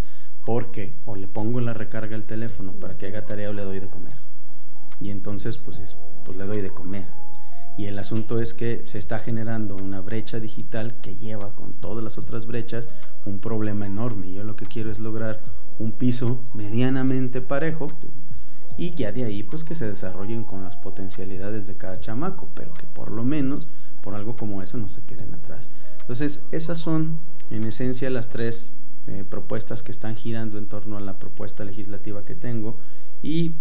porque 0.44 0.94
o 1.04 1.14
le 1.14 1.28
pongo 1.28 1.60
la 1.60 1.74
recarga 1.74 2.16
al 2.16 2.24
teléfono 2.24 2.72
para 2.72 2.96
que 2.96 3.06
haga 3.06 3.26
tarea 3.26 3.50
o 3.50 3.52
le 3.52 3.62
doy 3.62 3.80
de 3.80 3.88
comer. 3.88 4.14
Y 5.00 5.10
entonces 5.10 5.58
pues, 5.58 5.96
pues 6.24 6.38
le 6.38 6.46
doy 6.46 6.62
de 6.62 6.70
comer. 6.70 7.06
Y 7.76 7.84
el 7.84 7.98
asunto 7.98 8.40
es 8.40 8.54
que 8.54 8.82
se 8.84 8.98
está 8.98 9.18
generando 9.20 9.76
una 9.76 10.00
brecha 10.00 10.40
digital 10.40 10.96
que 11.00 11.14
lleva 11.14 11.54
con 11.54 11.74
todas 11.74 12.02
las 12.02 12.18
otras 12.18 12.46
brechas 12.46 12.88
un 13.24 13.38
problema 13.38 13.86
enorme. 13.86 14.32
Yo 14.32 14.42
lo 14.42 14.56
que 14.56 14.66
quiero 14.66 14.90
es 14.90 14.98
lograr 14.98 15.40
un 15.78 15.92
piso 15.92 16.42
medianamente 16.54 17.40
parejo 17.40 17.88
y 18.78 18.94
ya 18.94 19.12
de 19.12 19.24
ahí 19.24 19.42
pues 19.42 19.64
que 19.64 19.74
se 19.74 19.86
desarrollen 19.86 20.44
con 20.44 20.62
las 20.62 20.76
potencialidades 20.76 21.66
de 21.66 21.76
cada 21.76 22.00
chamaco, 22.00 22.48
pero 22.54 22.72
que 22.72 22.86
por 22.86 23.10
lo 23.10 23.24
menos 23.24 23.68
por 24.02 24.14
algo 24.14 24.36
como 24.36 24.62
eso 24.62 24.78
no 24.78 24.88
se 24.88 25.02
queden 25.02 25.34
atrás. 25.34 25.70
Entonces 26.00 26.42
esas 26.52 26.78
son 26.78 27.18
en 27.50 27.64
esencia 27.64 28.08
las 28.08 28.30
tres 28.30 28.72
eh, 29.08 29.24
propuestas 29.28 29.82
que 29.82 29.90
están 29.90 30.16
girando 30.16 30.58
en 30.58 30.68
torno 30.68 30.96
a 30.96 31.00
la 31.00 31.18
propuesta 31.18 31.64
legislativa 31.64 32.24
que 32.24 32.34
tengo 32.34 32.78
y 33.20 33.56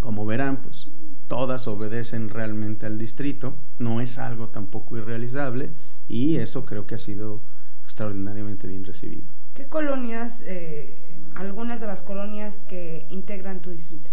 como 0.00 0.24
verán 0.24 0.62
pues 0.62 0.88
todas 1.28 1.68
obedecen 1.68 2.30
realmente 2.30 2.86
al 2.86 2.96
distrito, 2.96 3.54
no 3.78 4.00
es 4.00 4.18
algo 4.18 4.48
tampoco 4.48 4.96
irrealizable 4.96 5.70
y 6.08 6.36
eso 6.36 6.64
creo 6.64 6.86
que 6.86 6.94
ha 6.94 6.98
sido 6.98 7.42
extraordinariamente 7.84 8.66
bien 8.66 8.84
recibido. 8.84 9.28
¿Qué 9.54 9.66
colonias, 9.66 10.42
eh, 10.46 10.96
algunas 11.34 11.80
de 11.80 11.86
las 11.86 12.02
colonias 12.02 12.56
que 12.68 13.06
integran 13.10 13.60
tu 13.60 13.70
distrito? 13.70 14.10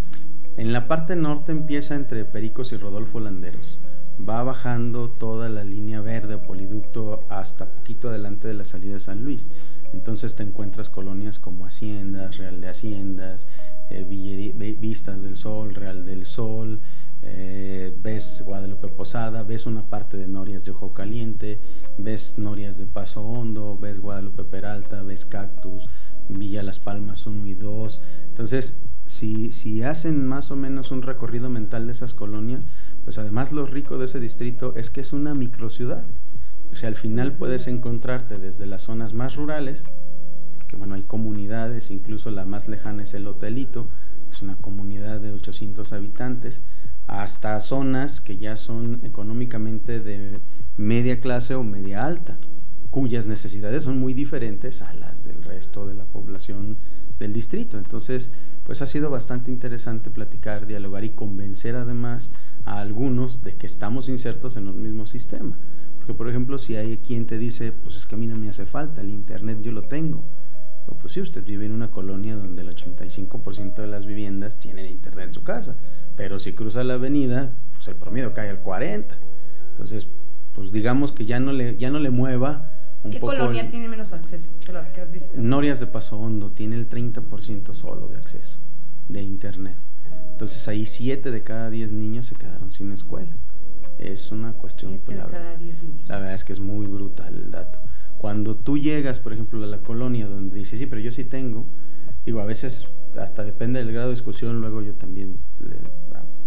En 0.56 0.72
la 0.72 0.88
parte 0.88 1.16
norte 1.16 1.52
empieza 1.52 1.94
entre 1.94 2.24
Pericos 2.24 2.72
y 2.72 2.78
Rodolfo 2.78 3.20
Landeros. 3.20 3.78
Va 4.18 4.42
bajando 4.42 5.10
toda 5.10 5.50
la 5.50 5.64
línea 5.64 6.00
verde, 6.00 6.38
poliducto, 6.38 7.24
hasta 7.28 7.66
poquito 7.66 8.08
adelante 8.08 8.48
de 8.48 8.54
la 8.54 8.64
salida 8.64 8.94
de 8.94 9.00
San 9.00 9.22
Luis. 9.22 9.48
Entonces 9.92 10.34
te 10.34 10.42
encuentras 10.42 10.88
colonias 10.88 11.38
como 11.38 11.66
Haciendas, 11.66 12.38
Real 12.38 12.62
de 12.62 12.68
Haciendas, 12.70 13.46
eh, 13.90 14.04
Vistas 14.80 15.22
del 15.22 15.36
Sol, 15.36 15.74
Real 15.74 16.06
del 16.06 16.24
Sol, 16.24 16.80
eh, 17.20 17.94
ves 18.02 18.42
Guadalupe 18.44 18.88
Posada, 18.88 19.42
ves 19.42 19.66
una 19.66 19.82
parte 19.82 20.16
de 20.16 20.26
Norias 20.26 20.64
de 20.64 20.70
Ojo 20.70 20.94
Caliente, 20.94 21.60
ves 21.98 22.38
Norias 22.38 22.78
de 22.78 22.86
Paso 22.86 23.22
Hondo, 23.22 23.76
ves 23.78 24.00
Guadalupe 24.00 24.44
Peralta, 24.44 25.02
ves 25.02 25.26
Cactus, 25.26 25.88
Villa 26.30 26.62
Las 26.62 26.78
Palmas 26.78 27.26
1 27.26 27.46
y 27.46 27.54
2. 27.54 28.02
Entonces, 28.28 28.78
si, 29.16 29.82
hacen 29.82 30.26
más 30.26 30.50
o 30.50 30.56
menos 30.56 30.90
un 30.90 31.02
recorrido 31.02 31.48
mental 31.48 31.86
de 31.86 31.92
esas 31.92 32.14
colonias, 32.14 32.64
pues 33.04 33.18
además 33.18 33.52
lo 33.52 33.66
rico 33.66 33.98
de 33.98 34.04
ese 34.04 34.20
distrito 34.20 34.74
es 34.76 34.90
que 34.90 35.00
es 35.00 35.12
una 35.12 35.34
microciudad. 35.34 36.04
O 36.70 36.76
sea, 36.76 36.88
al 36.88 36.96
final 36.96 37.32
puedes 37.32 37.66
encontrarte 37.68 38.38
desde 38.38 38.66
las 38.66 38.82
zonas 38.82 39.14
más 39.14 39.36
rurales, 39.36 39.84
porque 40.54 40.76
bueno, 40.76 40.94
hay 40.94 41.02
comunidades, 41.02 41.90
incluso 41.90 42.30
la 42.30 42.44
más 42.44 42.68
lejana 42.68 43.04
es 43.04 43.14
el 43.14 43.26
Hotelito, 43.26 43.88
es 44.30 44.42
una 44.42 44.56
comunidad 44.56 45.20
de 45.20 45.32
800 45.32 45.92
habitantes, 45.92 46.60
hasta 47.06 47.58
zonas 47.60 48.20
que 48.20 48.36
ya 48.36 48.56
son 48.56 49.00
económicamente 49.04 50.00
de 50.00 50.40
media 50.76 51.20
clase 51.20 51.54
o 51.54 51.62
media 51.62 52.04
alta, 52.04 52.36
cuyas 52.90 53.26
necesidades 53.26 53.84
son 53.84 53.98
muy 53.98 54.12
diferentes 54.12 54.82
a 54.82 54.92
las 54.92 55.24
del 55.24 55.42
resto 55.42 55.86
de 55.86 55.94
la 55.94 56.04
población 56.04 56.76
del 57.18 57.32
distrito. 57.32 57.78
Entonces, 57.78 58.30
pues 58.66 58.82
ha 58.82 58.86
sido 58.86 59.10
bastante 59.10 59.52
interesante 59.52 60.10
platicar, 60.10 60.66
dialogar 60.66 61.04
y 61.04 61.10
convencer 61.10 61.76
además 61.76 62.30
a 62.64 62.80
algunos 62.80 63.44
de 63.44 63.54
que 63.54 63.66
estamos 63.66 64.08
insertos 64.08 64.56
en 64.56 64.66
un 64.66 64.82
mismo 64.82 65.06
sistema. 65.06 65.56
Porque, 65.98 66.14
por 66.14 66.28
ejemplo, 66.28 66.58
si 66.58 66.74
hay 66.74 66.98
quien 66.98 67.26
te 67.26 67.38
dice, 67.38 67.70
pues 67.70 67.94
es 67.94 68.06
que 68.06 68.16
a 68.16 68.18
mí 68.18 68.26
no 68.26 68.36
me 68.36 68.48
hace 68.48 68.66
falta, 68.66 69.02
el 69.02 69.10
Internet 69.10 69.58
yo 69.62 69.70
lo 69.70 69.82
tengo. 69.82 70.24
Pues 71.00 71.12
sí, 71.12 71.20
usted 71.20 71.44
vive 71.44 71.66
en 71.66 71.72
una 71.72 71.92
colonia 71.92 72.36
donde 72.36 72.62
el 72.62 72.74
85% 72.74 73.76
de 73.76 73.86
las 73.86 74.04
viviendas 74.04 74.58
tienen 74.58 74.86
Internet 74.86 75.28
en 75.28 75.34
su 75.34 75.44
casa. 75.44 75.76
Pero 76.16 76.40
si 76.40 76.52
cruza 76.52 76.82
la 76.82 76.94
avenida, 76.94 77.52
pues 77.72 77.86
el 77.86 77.94
promedio 77.94 78.34
cae 78.34 78.50
al 78.50 78.62
40%. 78.64 79.04
Entonces, 79.70 80.08
pues 80.54 80.72
digamos 80.72 81.12
que 81.12 81.24
ya 81.24 81.38
no 81.38 81.52
le, 81.52 81.76
ya 81.76 81.90
no 81.90 82.00
le 82.00 82.10
mueva 82.10 82.70
un 83.06 83.12
¿Qué 83.12 83.20
colonia 83.20 83.70
tiene 83.70 83.88
menos 83.88 84.12
acceso 84.12 84.50
que 84.64 84.72
las 84.72 84.88
que 84.88 85.00
has 85.00 85.10
visto? 85.10 85.32
Norias 85.36 85.80
de 85.80 85.86
Paso 85.86 86.18
Hondo 86.18 86.52
tiene 86.52 86.76
el 86.76 86.88
30% 86.88 87.74
solo 87.74 88.08
de 88.08 88.16
acceso 88.16 88.58
de 89.08 89.22
Internet. 89.22 89.78
Entonces 90.32 90.68
ahí 90.68 90.86
7 90.86 91.30
de 91.30 91.42
cada 91.42 91.70
10 91.70 91.92
niños 91.92 92.26
se 92.26 92.34
quedaron 92.34 92.72
sin 92.72 92.92
escuela. 92.92 93.36
Es 93.98 94.30
una 94.30 94.52
cuestión... 94.52 94.90
Siete 94.92 95.14
de 95.14 95.30
cada 95.30 95.56
10 95.56 95.82
niños. 95.82 96.08
La 96.08 96.18
verdad 96.18 96.34
es 96.34 96.44
que 96.44 96.52
es 96.52 96.60
muy 96.60 96.86
brutal 96.86 97.34
el 97.34 97.50
dato. 97.50 97.78
Cuando 98.18 98.56
tú 98.56 98.78
llegas, 98.78 99.18
por 99.18 99.32
ejemplo, 99.32 99.62
a 99.62 99.66
la 99.66 99.78
colonia 99.78 100.26
donde 100.26 100.56
dices, 100.56 100.78
sí, 100.78 100.86
pero 100.86 101.00
yo 101.00 101.10
sí 101.10 101.24
tengo, 101.24 101.66
digo, 102.24 102.40
a 102.40 102.44
veces 102.44 102.88
hasta 103.18 103.44
depende 103.44 103.78
del 103.78 103.92
grado 103.92 104.08
de 104.08 104.14
discusión, 104.14 104.60
luego 104.60 104.82
yo 104.82 104.94
también, 104.94 105.38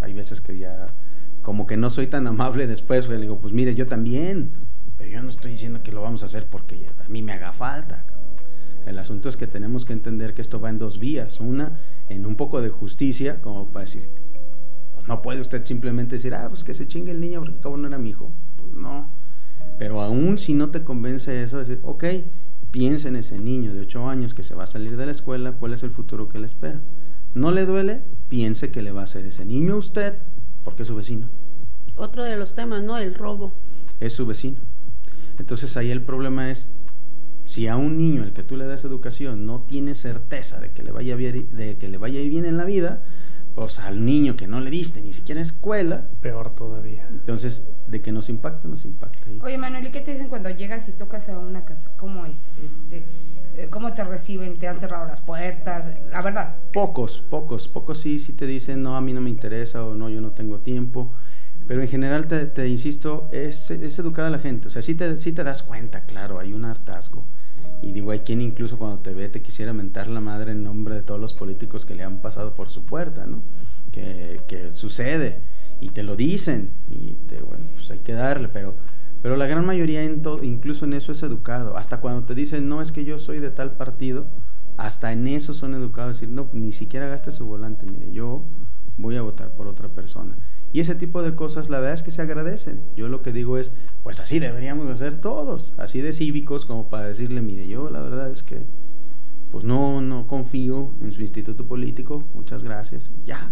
hay 0.02 0.14
veces 0.14 0.42
que 0.42 0.58
ya, 0.58 0.94
como 1.42 1.66
que 1.66 1.78
no 1.78 1.90
soy 1.90 2.08
tan 2.08 2.28
amable 2.28 2.68
después, 2.68 3.08
le 3.10 3.18
digo, 3.18 3.40
pues 3.40 3.54
mire, 3.54 3.76
yo 3.76 3.88
también, 3.88 4.52
pero 5.00 5.10
yo 5.10 5.24
no 5.24 5.30
estoy 5.30 5.52
diciendo 5.52 5.82
que 5.82 5.94
lo 5.94 6.02
vamos 6.02 6.24
a 6.24 6.26
hacer 6.26 6.46
porque 6.48 6.90
a 7.04 7.08
mí 7.08 7.24
me 7.24 7.32
haga 7.32 7.54
falta. 7.54 8.06
El 8.86 9.00
asunto 9.00 9.30
es 9.30 9.38
que 9.38 9.48
tenemos 9.48 9.86
que 9.86 9.94
entender 9.94 10.34
que 10.34 10.42
esto 10.42 10.60
va 10.60 10.70
en 10.70 10.78
dos 10.78 11.00
vías. 11.00 11.40
Una, 11.40 11.80
en 12.10 12.26
un 12.26 12.36
poco 12.36 12.62
de 12.62 12.68
justicia, 12.68 13.42
como 13.42 13.68
para 13.68 13.86
decir, 13.86 14.10
pues 14.94 15.08
no 15.08 15.22
puede 15.22 15.40
usted 15.40 15.64
simplemente 15.66 16.18
decir, 16.18 16.34
ah, 16.34 16.50
pues 16.50 16.66
que 16.66 16.74
se 16.74 16.86
chingue 16.86 17.12
el 17.12 17.22
niño 17.22 17.40
porque 17.40 17.60
acabo 17.60 17.78
no 17.78 17.88
era 17.88 17.98
mi 17.98 18.10
hijo. 18.10 18.34
Pues 18.58 18.74
no. 18.74 19.10
Pero 19.78 20.02
aún 20.02 20.38
si 20.38 20.54
no 20.54 20.70
te 20.70 20.84
convence 20.84 21.44
eso, 21.44 21.60
decir, 21.60 21.80
ok, 21.84 22.04
piensa 22.72 23.08
en 23.08 23.16
ese 23.16 23.40
niño 23.40 23.74
de 23.74 23.80
8 23.80 24.10
años 24.10 24.34
que 24.34 24.44
se 24.44 24.54
va 24.54 24.66
a 24.66 24.68
salir 24.68 24.98
de 24.98 25.06
la 25.06 25.14
escuela, 25.14 25.54
cuál 25.54 25.74
es 25.74 25.84
el 25.84 25.92
futuro 25.92 26.28
que 26.28 26.40
le 26.40 26.46
espera. 26.46 26.82
No 27.34 27.52
le 27.52 27.66
duele, 27.66 28.02
piense 28.28 28.70
que 28.70 28.82
le 28.82 28.92
va 28.92 29.02
a 29.02 29.04
hacer 29.06 29.26
ese 29.26 29.46
niño 29.46 29.76
a 29.76 29.78
usted 29.78 30.18
porque 30.66 30.84
es 30.84 30.90
su 30.90 30.96
vecino. 30.96 31.30
Otro 31.96 32.26
de 32.26 32.36
los 32.36 32.54
temas, 32.54 32.84
¿no? 32.84 32.98
El 32.98 33.14
robo. 33.14 33.54
Es 34.02 34.12
su 34.12 34.26
vecino. 34.26 34.60
Entonces 35.40 35.76
ahí 35.78 35.90
el 35.90 36.02
problema 36.02 36.52
es, 36.52 36.72
si 37.46 37.68
a 37.68 37.78
un 37.78 37.98
niño 37.98 38.24
al 38.24 38.34
que 38.34 38.44
tú 38.44 38.58
le 38.58 38.66
das 38.66 38.84
educación 38.84 39.46
no 39.46 39.62
tiene 39.62 39.96
certeza 39.96 40.60
de 40.60 40.72
que 40.72 40.84
le 40.84 40.92
vaya 40.92 41.16
bien, 41.16 41.50
de 41.56 41.78
que 41.78 41.88
le 41.88 41.98
vaya 41.98 42.20
bien 42.20 42.46
en 42.46 42.58
la 42.58 42.66
vida, 42.66 43.02
pues 43.56 43.80
al 43.80 44.06
niño 44.06 44.36
que 44.36 44.48
no 44.48 44.62
le 44.62 44.70
diste 44.70 45.02
ni 45.02 45.14
siquiera 45.14 45.42
escuela, 45.42 46.06
peor 46.22 46.56
todavía. 46.56 47.08
Entonces, 47.10 47.68
de 47.88 48.02
que 48.02 48.12
nos 48.12 48.30
impacta, 48.30 48.68
nos 48.68 48.86
impacta. 48.86 49.20
Oye, 49.42 49.58
Manuel, 49.58 49.88
¿y 49.88 49.92
qué 49.92 50.02
te 50.02 50.12
dicen 50.12 50.30
cuando 50.30 50.50
llegas 50.50 50.88
y 50.88 50.92
tocas 50.92 51.28
a 51.30 51.38
una 51.40 51.66
casa? 51.66 51.92
¿Cómo 51.98 52.26
es? 52.26 52.48
Este, 52.64 53.04
eh, 53.56 53.68
¿Cómo 53.70 53.92
te 53.94 54.04
reciben? 54.04 54.58
¿Te 54.60 54.68
han 54.68 54.80
cerrado 54.80 55.08
las 55.08 55.22
puertas? 55.22 55.90
La 56.12 56.22
verdad. 56.22 56.56
Pocos, 56.72 57.24
pocos, 57.30 57.68
pocos 57.68 58.00
sí, 58.00 58.20
sí 58.20 58.34
te 58.34 58.46
dicen, 58.46 58.84
no, 58.84 58.96
a 58.96 59.02
mí 59.02 59.12
no 59.14 59.22
me 59.22 59.30
interesa 59.30 59.84
o 59.84 59.96
no, 59.96 60.10
yo 60.10 60.22
no 60.22 60.32
tengo 60.32 60.60
tiempo. 60.60 61.12
Pero 61.70 61.84
en 61.84 61.88
general, 61.88 62.26
te, 62.26 62.48
te 62.48 62.68
insisto, 62.68 63.30
es, 63.32 63.70
es, 63.70 64.00
educada 64.00 64.32
la 64.32 64.40
gente. 64.40 64.70
O 64.70 64.72
sea, 64.72 64.82
sí 64.82 64.96
te, 64.96 65.16
sí 65.18 65.34
te 65.34 65.44
das 65.44 65.62
cuenta, 65.62 66.04
claro, 66.06 66.40
hay 66.40 66.52
un 66.52 66.66
hartazgo. 66.66 67.28
Y 67.84 67.92
digo, 67.92 68.10
hay 68.10 68.22
quien 68.22 68.42
incluso 68.42 68.80
cuando 68.80 68.98
te 68.98 69.14
ve 69.14 69.30
te 69.30 69.44
quisiera 69.44 69.72
mentar 69.72 70.08
la 70.08 70.20
madre 70.20 70.54
en 70.54 70.64
nombre 70.64 70.96
de 70.96 71.04
todos 71.04 71.22
los 71.22 71.36
políticos 71.36 71.86
que 71.86 71.94
le 71.94 72.02
han 72.02 72.24
pasado 72.24 72.56
por 72.56 72.72
su 72.72 72.86
puerta, 72.86 73.28
¿no? 73.28 73.44
Que, 73.92 74.42
que 74.48 74.72
sucede 74.72 75.42
y 75.80 75.92
te 75.92 76.02
lo 76.02 76.16
dicen 76.16 76.72
y 76.90 77.14
te, 77.28 77.40
bueno, 77.40 77.66
pues 77.76 77.92
hay 77.92 78.00
que 78.00 78.14
darle, 78.14 78.48
pero, 78.48 78.74
pero 79.22 79.38
la 79.38 79.46
gran 79.46 79.64
mayoría 79.64 80.02
en 80.02 80.24
incluso 80.42 80.86
en 80.86 80.94
eso 80.94 81.12
es 81.12 81.22
educado. 81.22 81.78
Hasta 81.78 82.00
cuando 82.00 82.24
te 82.24 82.34
dicen, 82.34 82.68
no, 82.68 82.82
es 82.82 82.92
que 82.92 83.06
yo 83.06 83.20
soy 83.20 83.40
de 83.40 83.52
tal 83.52 83.74
partido, 83.74 84.26
hasta 84.78 85.12
en 85.12 85.28
eso 85.28 85.54
son 85.54 85.76
educados, 85.76 86.16
decir, 86.16 86.30
no, 86.30 86.50
ni 86.52 86.72
siquiera 86.72 87.08
gaste 87.08 87.32
su 87.32 87.46
volante, 87.46 87.86
mire, 87.86 88.12
yo 88.12 88.44
voy 88.98 89.18
a 89.18 89.22
votar 89.22 89.52
por 89.52 89.68
otra 89.68 89.88
persona. 89.90 90.36
Y 90.72 90.80
ese 90.82 90.96
tipo 90.96 91.22
de 91.24 91.36
cosas, 91.36 91.70
la 91.70 91.80
verdad 91.80 91.96
es 91.96 92.04
que 92.04 92.12
se 92.12 92.22
agradecen. 92.22 92.82
Yo 92.96 93.08
lo 93.08 93.22
que 93.22 93.32
digo 93.32 93.58
es, 93.58 93.72
pues 94.04 94.20
así 94.20 94.40
deberíamos 94.40 94.88
hacer 94.90 95.20
todos, 95.20 95.74
así 95.78 96.02
de 96.02 96.14
cívicos 96.14 96.66
como 96.66 96.90
para 96.90 97.08
decirle, 97.08 97.42
mire, 97.42 97.68
yo 97.68 97.90
la 97.90 98.02
verdad 98.02 98.30
es 98.32 98.44
que, 98.44 98.66
pues 99.52 99.64
no, 99.64 100.02
no 100.02 100.28
confío 100.28 100.94
en 101.02 101.12
su 101.12 101.22
instituto 101.22 101.66
político, 101.66 102.24
muchas 102.34 102.64
gracias, 102.64 103.12
ya. 103.26 103.52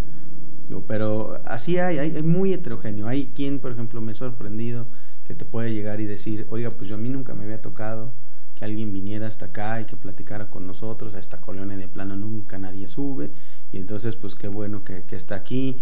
Pero 0.85 1.41
así 1.45 1.77
hay, 1.77 1.97
hay, 1.97 2.21
muy 2.23 2.53
heterogéneo. 2.53 3.07
Hay 3.07 3.27
quien, 3.33 3.59
por 3.59 3.71
ejemplo, 3.71 4.01
me 4.01 4.11
ha 4.11 4.15
sorprendido 4.15 4.87
que 5.25 5.33
te 5.33 5.45
puede 5.45 5.73
llegar 5.73 6.01
y 6.01 6.05
decir, 6.05 6.45
oiga, 6.49 6.69
pues 6.71 6.89
yo 6.89 6.95
a 6.95 6.97
mí 6.97 7.09
nunca 7.09 7.33
me 7.33 7.45
había 7.45 7.61
tocado 7.61 8.11
que 8.55 8.65
alguien 8.65 8.91
viniera 8.91 9.27
hasta 9.27 9.45
acá 9.45 9.79
y 9.81 9.85
que 9.85 9.95
platicara 9.95 10.49
con 10.49 10.65
nosotros, 10.65 11.13
a 11.13 11.19
esta 11.19 11.39
colonia 11.39 11.77
de 11.77 11.87
plano 11.87 12.15
nunca 12.15 12.57
nadie 12.57 12.87
sube, 12.87 13.29
y 13.71 13.77
entonces 13.77 14.15
pues 14.15 14.33
qué 14.33 14.47
bueno 14.47 14.83
que, 14.83 15.03
que 15.03 15.15
está 15.15 15.35
aquí 15.35 15.77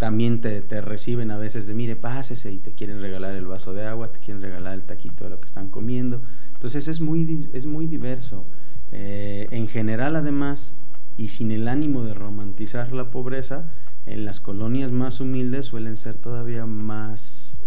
también 0.00 0.40
te, 0.40 0.62
te, 0.62 0.80
reciben 0.80 1.30
a 1.30 1.36
veces 1.36 1.66
de, 1.66 1.74
mire, 1.74 1.94
pásese 1.94 2.50
y 2.50 2.56
te 2.56 2.72
quieren 2.72 3.02
regalar 3.02 3.34
el 3.34 3.44
vaso 3.44 3.74
de 3.74 3.84
agua, 3.84 4.10
te 4.10 4.18
quieren 4.18 4.40
regalar 4.40 4.72
el 4.72 4.84
taquito 4.84 5.24
de 5.24 5.30
lo 5.30 5.40
que 5.40 5.46
están 5.46 5.68
comiendo. 5.68 6.22
Entonces 6.54 6.88
es 6.88 7.02
muy, 7.02 7.50
es 7.52 7.66
muy 7.66 7.86
diverso. 7.86 8.46
Eh, 8.92 9.46
en 9.50 9.68
general, 9.68 10.16
además, 10.16 10.74
y 11.18 11.28
sin 11.28 11.50
el 11.50 11.68
ánimo 11.68 12.02
de 12.02 12.14
romantizar 12.14 12.94
la 12.94 13.10
pobreza, 13.10 13.70
en 14.06 14.24
las 14.24 14.40
colonias 14.40 14.90
más 14.90 15.20
humildes 15.20 15.66
suelen 15.66 15.98
ser 15.98 16.16
todavía 16.16 16.64
más, 16.64 17.58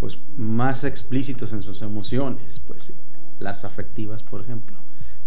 pues, 0.00 0.18
más 0.36 0.82
explícitos 0.82 1.52
en 1.52 1.62
sus 1.62 1.80
emociones, 1.82 2.60
pues 2.66 2.92
las 3.38 3.64
afectivas, 3.64 4.24
por 4.24 4.40
ejemplo. 4.40 4.78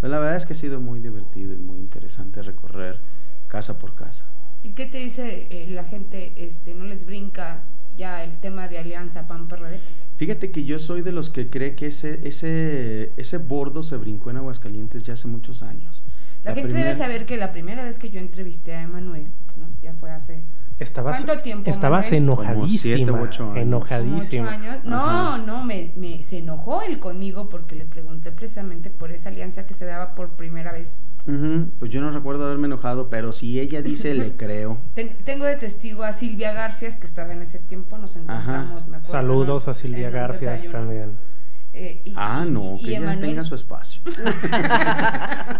Pero 0.01 0.11
la 0.11 0.19
verdad 0.19 0.35
es 0.35 0.45
que 0.45 0.51
ha 0.51 0.57
sido 0.57 0.81
muy 0.81 0.99
divertido 0.99 1.53
y 1.53 1.57
muy 1.57 1.79
interesante 1.79 2.41
recorrer 2.41 2.99
casa 3.47 3.79
por 3.79 3.95
casa. 3.95 4.25
¿Y 4.65 4.69
qué 4.69 4.87
te 4.87 4.97
dice 4.97 5.47
eh, 5.51 5.67
la 5.69 5.83
gente? 5.83 6.31
Este, 6.35 6.73
¿No 6.73 6.85
les 6.85 7.05
brinca 7.05 7.61
ya 7.95 8.23
el 8.23 8.39
tema 8.39 8.67
de 8.67 8.79
alianza 8.79 9.27
PAN-PRD? 9.27 9.79
Fíjate 10.17 10.49
que 10.49 10.63
yo 10.63 10.79
soy 10.79 11.03
de 11.03 11.11
los 11.11 11.29
que 11.29 11.49
cree 11.49 11.75
que 11.75 11.87
ese, 11.87 12.19
ese, 12.23 13.11
ese 13.15 13.37
bordo 13.37 13.83
se 13.83 13.95
brincó 13.97 14.31
en 14.31 14.37
Aguascalientes 14.37 15.03
ya 15.03 15.13
hace 15.13 15.27
muchos 15.27 15.61
años. 15.61 16.03
La, 16.43 16.51
la 16.51 16.55
gente 16.55 16.69
primera... 16.69 16.87
debe 16.87 16.97
saber 16.97 17.25
que 17.27 17.37
la 17.37 17.51
primera 17.51 17.83
vez 17.83 17.99
que 17.99 18.09
yo 18.09 18.19
entrevisté 18.19 18.73
a 18.73 18.81
Emanuel, 18.81 19.27
¿no? 19.55 19.67
ya 19.83 19.93
fue 19.93 20.09
hace 20.09 20.41
Estabas, 20.77 21.23
¿Cuánto 21.23 21.41
tiempo? 21.41 21.69
Estabas 21.69 22.07
Manuel? 22.07 22.23
enojadísima. 22.23 23.11
Como 23.11 23.25
siete, 23.25 23.29
ocho 23.29 23.43
años. 23.51 23.57
Enojadísima. 23.63 24.47
¿Ocho 24.49 24.53
años? 24.57 24.83
No, 24.83 25.09
Ajá. 25.09 25.37
no, 25.37 25.63
me, 25.63 25.93
me, 25.95 26.21
se 26.23 26.39
enojó 26.39 26.81
él 26.81 26.99
conmigo 26.99 27.47
porque 27.47 27.75
le 27.75 27.85
pregunté 27.85 28.31
precisamente 28.33 28.89
por 28.89 29.11
esa 29.11 29.29
alianza 29.29 29.65
que 29.65 29.73
se 29.73 29.85
daba 29.85 30.15
por 30.15 30.31
primera 30.31 30.73
vez. 30.73 30.99
Uh 31.27 31.31
-huh. 31.31 31.69
Pues 31.79 31.91
yo 31.91 32.01
no 32.01 32.11
recuerdo 32.11 32.45
haberme 32.45 32.67
enojado, 32.67 33.09
pero 33.09 33.31
si 33.31 33.59
ella 33.59 33.81
dice, 33.81 34.13
le 34.13 34.31
creo. 34.37 34.77
Ten, 34.95 35.15
tengo 35.23 35.45
de 35.45 35.55
testigo 35.55 36.03
a 36.03 36.11
Silvia 36.13 36.51
Garfias, 36.53 36.97
que 36.97 37.07
estaba 37.07 37.31
en 37.31 37.41
ese 37.41 37.59
tiempo, 37.59 37.97
nos 37.97 38.15
encontramos, 38.17 38.87
me 38.87 38.97
acuerdo. 38.97 39.05
Saludos 39.05 39.65
¿no? 39.67 39.71
a 39.71 39.73
Silvia 39.73 40.09
Garfias 40.09 40.61
desayuno. 40.63 40.71
también. 40.79 41.11
Eh, 41.77 42.01
y, 42.05 42.13
ah, 42.15 42.45
no, 42.49 42.79
que 42.81 42.87
ella 42.87 42.99
Emanuel... 42.99 43.19
tenga 43.19 43.43
su 43.43 43.53
espacio. 43.53 43.99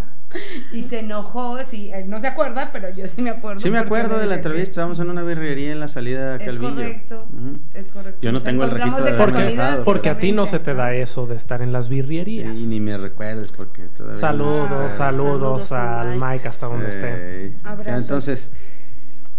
y 0.72 0.84
se 0.84 1.00
enojó, 1.00 1.62
sí, 1.66 1.92
él 1.92 2.10
no 2.10 2.22
se 2.22 2.28
acuerda, 2.28 2.70
pero 2.72 2.90
yo 2.90 3.06
sí 3.10 3.22
me 3.22 3.32
acuerdo. 3.32 3.60
Sí 3.60 3.70
me 3.70 3.80
acuerdo 3.80 4.18
de 4.18 4.26
la 4.26 4.36
entrevista, 4.36 4.64
que... 4.64 4.72
estábamos 4.72 4.98
en 5.00 5.10
una 5.10 5.24
birrería 5.24 5.74
en 5.74 5.82
la 5.82 5.90
salida 5.90 6.38
de 6.38 6.46
Calvillo. 6.46 6.70
Es 6.70 6.74
correcto, 6.74 7.28
uh 7.34 7.36
-huh. 7.36 7.60
es 7.74 7.86
correcto. 7.88 8.20
Yo 8.22 8.32
no 8.32 8.42
tengo 8.42 8.64
el 8.64 8.72
registro 8.72 9.04
de, 9.04 9.12
de 9.12 9.18
porque, 9.18 9.82
porque 9.84 10.10
a 10.10 10.18
ti 10.18 10.32
no 10.32 10.46
se 10.46 10.60
te 10.60 10.74
da 10.74 10.94
eso 10.94 11.28
de 11.28 11.36
estar 11.36 11.62
en 11.62 11.74
las 11.74 11.90
birrerías. 11.90 12.58
Y 12.58 12.68
ni 12.68 12.80
me 12.80 12.98
recuerdes 12.98 13.52
porque 13.52 13.90
todavía 13.90 14.18
Saludos, 14.18 14.70
no 14.70 14.88
saludos, 14.88 15.64
saludos 15.64 15.72
al 15.74 16.12
Mike. 16.12 16.26
Mike 16.26 16.48
hasta 16.48 16.68
donde 16.68 16.86
eh, 16.86 16.90
esté. 16.90 17.54
Entonces, 17.92 18.52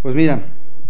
pues 0.02 0.14
mira, 0.14 0.42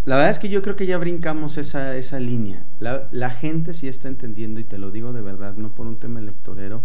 La 0.07 0.15
verdad 0.15 0.31
es 0.31 0.39
que 0.39 0.47
yo 0.47 0.61
creo 0.61 0.77
que 0.77 0.85
ya 0.85 0.97
brincamos 0.97 1.57
esa, 1.57 1.97
esa 1.97 2.17
línea. 2.17 2.63
La, 2.79 3.09
la, 3.11 3.29
gente 3.29 3.73
sí 3.73 3.89
está 3.89 4.07
entendiendo, 4.07 4.61
y 4.61 4.63
te 4.63 4.77
lo 4.77 4.89
digo 4.89 5.11
de 5.11 5.21
verdad, 5.21 5.57
no 5.57 5.75
por 5.75 5.85
un 5.85 5.97
tema 5.97 6.21
electorero, 6.21 6.81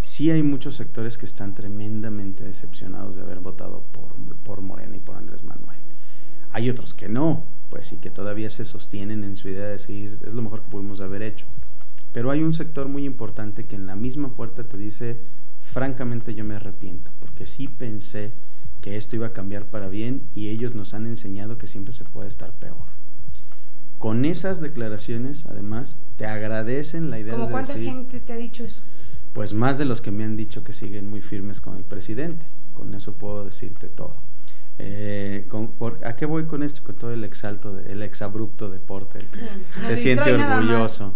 sí 0.00 0.28
hay 0.28 0.42
muchos 0.42 0.74
sectores 0.74 1.18
que 1.18 1.24
están 1.24 1.54
tremendamente 1.54 2.42
decepcionados 2.42 3.14
de 3.14 3.22
haber 3.22 3.38
votado 3.38 3.84
por, 3.92 4.16
por 4.42 4.60
Morena 4.60 4.96
y 4.96 4.98
por 4.98 5.14
Andrés 5.14 5.44
Manuel. 5.44 5.78
Hay 6.50 6.68
otros 6.68 6.94
que 6.94 7.08
no, 7.08 7.44
pues 7.70 7.86
sí 7.86 7.98
que 7.98 8.10
todavía 8.10 8.50
se 8.50 8.64
sostienen 8.64 9.22
en 9.22 9.36
su 9.36 9.48
idea 9.48 9.66
de 9.66 9.72
decir, 9.74 10.18
es 10.26 10.34
lo 10.34 10.42
mejor 10.42 10.62
que 10.62 10.70
pudimos 10.70 11.00
haber 11.00 11.22
hecho. 11.22 11.46
Pero 12.12 12.32
hay 12.32 12.42
un 12.42 12.54
sector 12.54 12.88
muy 12.88 13.04
importante 13.04 13.66
que 13.66 13.76
en 13.76 13.86
la 13.86 13.94
misma 13.94 14.30
puerta 14.30 14.64
te 14.64 14.76
dice, 14.76 15.20
francamente 15.60 16.34
yo 16.34 16.44
me 16.44 16.56
arrepiento, 16.56 17.12
porque 17.20 17.46
sí 17.46 17.68
pensé 17.68 18.32
que 18.82 18.98
esto 18.98 19.16
iba 19.16 19.28
a 19.28 19.32
cambiar 19.32 19.64
para 19.66 19.88
bien 19.88 20.24
y 20.34 20.48
ellos 20.48 20.74
nos 20.74 20.92
han 20.92 21.06
enseñado 21.06 21.56
que 21.56 21.66
siempre 21.68 21.94
se 21.94 22.04
puede 22.04 22.28
estar 22.28 22.52
peor. 22.52 22.84
Con 23.96 24.24
esas 24.24 24.60
declaraciones, 24.60 25.46
además, 25.46 25.96
te 26.18 26.26
agradecen 26.26 27.08
la 27.08 27.20
idea 27.20 27.32
¿Cómo 27.32 27.46
de 27.46 27.52
cuánta 27.52 27.74
decir, 27.74 27.88
gente 27.88 28.20
te 28.20 28.32
ha 28.32 28.36
dicho 28.36 28.64
eso? 28.64 28.82
pues 29.32 29.54
más 29.54 29.78
de 29.78 29.86
los 29.86 30.02
que 30.02 30.10
me 30.10 30.24
han 30.24 30.36
dicho 30.36 30.62
que 30.64 30.74
siguen 30.74 31.08
muy 31.08 31.22
firmes 31.22 31.60
con 31.60 31.76
el 31.76 31.84
presidente. 31.84 32.44
Con 32.74 32.94
eso 32.94 33.14
puedo 33.14 33.44
decirte 33.44 33.88
todo. 33.88 34.16
Eh, 34.84 35.44
con, 35.48 35.68
por, 35.68 36.00
¿A 36.04 36.16
qué 36.16 36.26
voy 36.26 36.46
con 36.46 36.64
esto? 36.64 36.82
Con 36.82 36.96
todo 36.96 37.12
el 37.12 37.22
exalto, 37.22 37.72
de, 37.72 37.92
el 37.92 38.02
exabrupto 38.02 38.68
deporte. 38.68 39.20
Que 39.20 39.80
Nos 39.80 39.86
se 39.86 39.96
siente 39.96 40.32
orgulloso. 40.32 41.14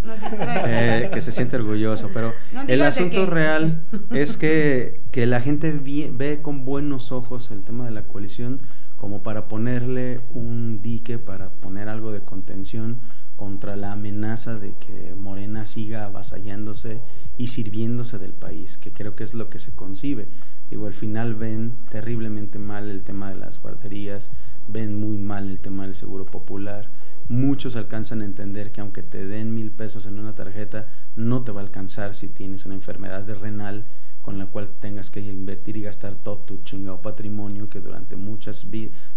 Eh, 0.65 1.09
que 1.13 1.19
se 1.19 1.33
siente 1.33 1.57
orgulloso. 1.57 2.09
Pero 2.13 2.33
No 2.53 2.61
el 2.61 2.81
asunto 2.81 3.25
real 3.25 3.81
es 4.11 4.37
que, 4.37 5.01
que 5.11 5.25
la 5.25 5.41
gente 5.41 5.73
ve 5.73 6.39
con 6.41 6.63
buenos 6.63 7.11
ojos 7.11 7.51
el 7.51 7.63
tema 7.63 7.85
de 7.85 7.91
la 7.91 8.03
coalición 8.03 8.61
como 8.95 9.21
para 9.21 9.47
ponerle 9.47 10.21
un 10.33 10.81
dique, 10.81 11.19
para 11.19 11.49
poner 11.49 11.89
algo 11.89 12.11
de 12.11 12.21
contención 12.21 12.99
contra 13.35 13.75
la 13.75 13.91
amenaza 13.91 14.55
de 14.55 14.73
que 14.79 15.13
Morena 15.13 15.65
siga 15.65 16.05
avasallándose 16.05 17.01
y 17.37 17.47
sirviéndose 17.47 18.17
del 18.17 18.33
país, 18.33 18.77
que 18.77 18.91
creo 18.91 19.15
que 19.15 19.23
es 19.23 19.33
lo 19.33 19.49
que 19.49 19.59
se 19.59 19.71
concibe. 19.71 20.27
Digo, 20.69 20.87
al 20.87 20.93
final 20.93 21.35
ven 21.35 21.73
terriblemente 21.89 22.59
mal 22.59 22.89
el 22.89 23.03
tema 23.03 23.29
de 23.29 23.39
las 23.39 23.61
guarderías, 23.61 24.31
ven 24.67 24.95
muy 24.95 25.17
mal 25.17 25.49
el 25.49 25.59
tema 25.59 25.85
del 25.85 25.95
seguro 25.95 26.25
popular. 26.25 26.89
Muchos 27.29 27.75
alcanzan 27.75 28.21
a 28.21 28.25
entender 28.25 28.71
que 28.71 28.81
aunque 28.81 29.03
te 29.03 29.25
den 29.25 29.53
mil 29.53 29.71
pesos 29.71 30.05
en 30.05 30.19
una 30.19 30.35
tarjeta, 30.35 30.87
no 31.15 31.43
te 31.43 31.51
va 31.51 31.61
a 31.61 31.63
alcanzar 31.63 32.15
si 32.15 32.27
tienes 32.27 32.65
una 32.65 32.75
enfermedad 32.75 33.23
de 33.23 33.33
renal 33.33 33.85
con 34.27 34.37
la 34.37 34.47
cual 34.47 34.67
tengas 34.81 35.09
que 35.09 35.21
invertir 35.21 35.77
y 35.77 35.83
gastar 35.83 36.15
todo 36.15 36.39
tu 36.39 36.57
chingado 36.57 37.01
patrimonio 37.01 37.69
que 37.69 37.79
durante 37.79 38.17
muchas 38.17 38.67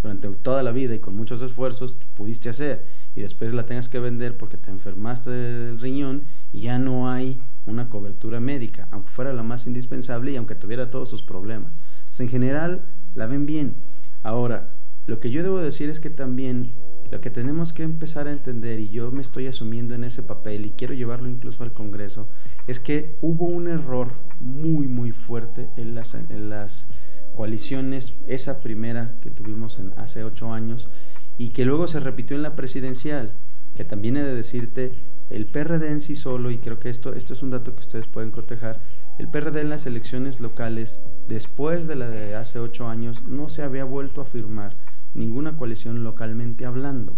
durante 0.04 0.28
toda 0.28 0.62
la 0.62 0.70
vida 0.70 0.94
y 0.94 1.00
con 1.00 1.16
muchos 1.16 1.42
esfuerzos 1.42 1.96
pudiste 2.16 2.48
hacer 2.48 2.84
y 3.16 3.22
después 3.22 3.52
la 3.52 3.66
tengas 3.66 3.88
que 3.88 3.98
vender 3.98 4.36
porque 4.36 4.56
te 4.56 4.70
enfermaste 4.70 5.30
del 5.30 5.80
riñón 5.80 6.22
y 6.52 6.60
ya 6.60 6.78
no 6.78 7.10
hay 7.10 7.40
una 7.66 7.88
cobertura 7.88 8.40
médica, 8.40 8.88
aunque 8.90 9.10
fuera 9.10 9.32
la 9.32 9.42
más 9.42 9.66
indispensable 9.66 10.32
y 10.32 10.36
aunque 10.36 10.54
tuviera 10.54 10.90
todos 10.90 11.08
sus 11.08 11.22
problemas. 11.22 11.76
Entonces, 12.00 12.20
en 12.20 12.28
general 12.28 12.82
la 13.14 13.26
ven 13.26 13.46
bien. 13.46 13.74
Ahora, 14.22 14.70
lo 15.06 15.20
que 15.20 15.30
yo 15.30 15.42
debo 15.42 15.58
decir 15.58 15.90
es 15.90 16.00
que 16.00 16.10
también 16.10 16.72
lo 17.10 17.20
que 17.20 17.30
tenemos 17.30 17.72
que 17.72 17.82
empezar 17.82 18.28
a 18.28 18.32
entender, 18.32 18.78
y 18.78 18.88
yo 18.88 19.10
me 19.10 19.22
estoy 19.22 19.48
asumiendo 19.48 19.94
en 19.94 20.04
ese 20.04 20.22
papel 20.22 20.66
y 20.66 20.70
quiero 20.70 20.94
llevarlo 20.94 21.28
incluso 21.28 21.64
al 21.64 21.72
Congreso, 21.72 22.28
es 22.68 22.78
que 22.78 23.16
hubo 23.20 23.46
un 23.46 23.66
error 23.66 24.12
muy, 24.38 24.86
muy 24.86 25.10
fuerte 25.10 25.68
en 25.76 25.96
las, 25.96 26.14
en 26.14 26.50
las 26.50 26.86
coaliciones, 27.34 28.14
esa 28.28 28.60
primera 28.60 29.14
que 29.22 29.30
tuvimos 29.30 29.80
hace 29.96 30.22
ocho 30.22 30.52
años, 30.52 30.88
y 31.36 31.50
que 31.50 31.64
luego 31.64 31.88
se 31.88 31.98
repitió 31.98 32.36
en 32.36 32.42
la 32.42 32.54
presidencial, 32.54 33.32
que 33.74 33.84
también 33.84 34.16
he 34.16 34.22
de 34.22 34.34
decirte, 34.34 34.92
el 35.30 35.46
PRD 35.46 35.90
en 35.90 36.00
sí 36.00 36.16
solo, 36.16 36.50
y 36.50 36.58
creo 36.58 36.78
que 36.78 36.90
esto, 36.90 37.14
esto 37.14 37.32
es 37.32 37.42
un 37.42 37.50
dato 37.50 37.74
que 37.74 37.80
ustedes 37.80 38.06
pueden 38.08 38.32
cotejar, 38.32 38.80
el 39.18 39.28
PRD 39.28 39.60
en 39.60 39.70
las 39.70 39.86
elecciones 39.86 40.40
locales, 40.40 41.02
después 41.28 41.86
de 41.86 41.94
la 41.94 42.08
de 42.08 42.34
hace 42.34 42.58
ocho 42.58 42.88
años, 42.88 43.22
no 43.22 43.48
se 43.48 43.62
había 43.62 43.84
vuelto 43.84 44.20
a 44.20 44.24
firmar 44.24 44.76
ninguna 45.14 45.56
coalición 45.56 46.02
localmente 46.02 46.66
hablando, 46.66 47.16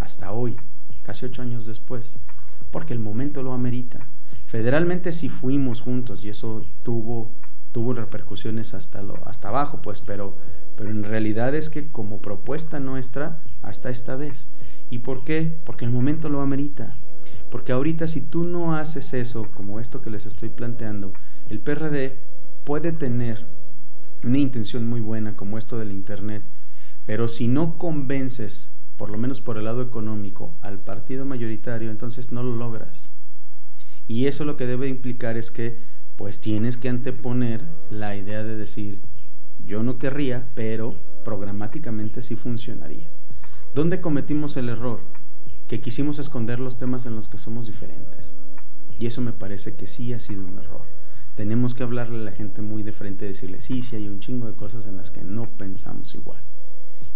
hasta 0.00 0.32
hoy, 0.32 0.56
casi 1.02 1.26
ocho 1.26 1.42
años 1.42 1.66
después, 1.66 2.18
porque 2.70 2.94
el 2.94 3.00
momento 3.00 3.42
lo 3.42 3.52
amerita. 3.52 4.06
Federalmente 4.46 5.12
sí 5.12 5.28
fuimos 5.28 5.80
juntos 5.82 6.24
y 6.24 6.30
eso 6.30 6.64
tuvo, 6.82 7.30
tuvo 7.72 7.92
repercusiones 7.92 8.72
hasta, 8.74 9.02
lo, 9.02 9.26
hasta 9.26 9.48
abajo, 9.48 9.82
pues, 9.82 10.00
pero, 10.00 10.36
pero 10.76 10.90
en 10.90 11.04
realidad 11.04 11.54
es 11.54 11.70
que 11.70 11.88
como 11.88 12.20
propuesta 12.20 12.80
nuestra, 12.80 13.40
hasta 13.62 13.90
esta 13.90 14.16
vez. 14.16 14.48
¿Y 14.90 14.98
por 14.98 15.24
qué? 15.24 15.58
Porque 15.64 15.84
el 15.84 15.90
momento 15.90 16.28
lo 16.28 16.40
amerita. 16.40 16.96
Porque 17.52 17.72
ahorita 17.72 18.08
si 18.08 18.22
tú 18.22 18.44
no 18.44 18.76
haces 18.76 19.12
eso, 19.12 19.46
como 19.52 19.78
esto 19.78 20.00
que 20.00 20.08
les 20.08 20.24
estoy 20.24 20.48
planteando, 20.48 21.12
el 21.50 21.60
PRD 21.60 22.16
puede 22.64 22.92
tener 22.92 23.44
una 24.24 24.38
intención 24.38 24.86
muy 24.86 25.02
buena 25.02 25.36
como 25.36 25.58
esto 25.58 25.78
del 25.78 25.92
Internet, 25.92 26.42
pero 27.04 27.28
si 27.28 27.48
no 27.48 27.76
convences, 27.76 28.72
por 28.96 29.10
lo 29.10 29.18
menos 29.18 29.42
por 29.42 29.58
el 29.58 29.64
lado 29.64 29.82
económico, 29.82 30.56
al 30.62 30.78
partido 30.78 31.26
mayoritario, 31.26 31.90
entonces 31.90 32.32
no 32.32 32.42
lo 32.42 32.56
logras. 32.56 33.10
Y 34.08 34.28
eso 34.28 34.46
lo 34.46 34.56
que 34.56 34.66
debe 34.66 34.88
implicar 34.88 35.36
es 35.36 35.50
que 35.50 35.76
pues 36.16 36.40
tienes 36.40 36.78
que 36.78 36.88
anteponer 36.88 37.64
la 37.90 38.16
idea 38.16 38.42
de 38.44 38.56
decir, 38.56 38.98
yo 39.66 39.82
no 39.82 39.98
querría, 39.98 40.46
pero 40.54 40.94
programáticamente 41.22 42.22
sí 42.22 42.34
funcionaría. 42.34 43.10
¿Dónde 43.74 44.00
cometimos 44.00 44.56
el 44.56 44.70
error? 44.70 45.21
Que 45.72 45.80
quisimos 45.80 46.18
esconder 46.18 46.60
los 46.60 46.76
temas 46.76 47.06
en 47.06 47.16
los 47.16 47.28
que 47.28 47.38
somos 47.38 47.66
diferentes. 47.66 48.36
Y 49.00 49.06
eso 49.06 49.22
me 49.22 49.32
parece 49.32 49.74
que 49.74 49.86
sí 49.86 50.12
ha 50.12 50.20
sido 50.20 50.44
un 50.44 50.58
error. 50.58 50.82
Tenemos 51.34 51.72
que 51.72 51.82
hablarle 51.82 52.18
a 52.18 52.24
la 52.24 52.32
gente 52.32 52.60
muy 52.60 52.82
de 52.82 52.92
frente 52.92 53.24
decirle, 53.24 53.62
sí, 53.62 53.80
sí 53.80 53.96
hay 53.96 54.06
un 54.06 54.20
chingo 54.20 54.46
de 54.46 54.52
cosas 54.52 54.84
en 54.84 54.98
las 54.98 55.10
que 55.10 55.22
no 55.22 55.48
pensamos 55.48 56.14
igual. 56.14 56.42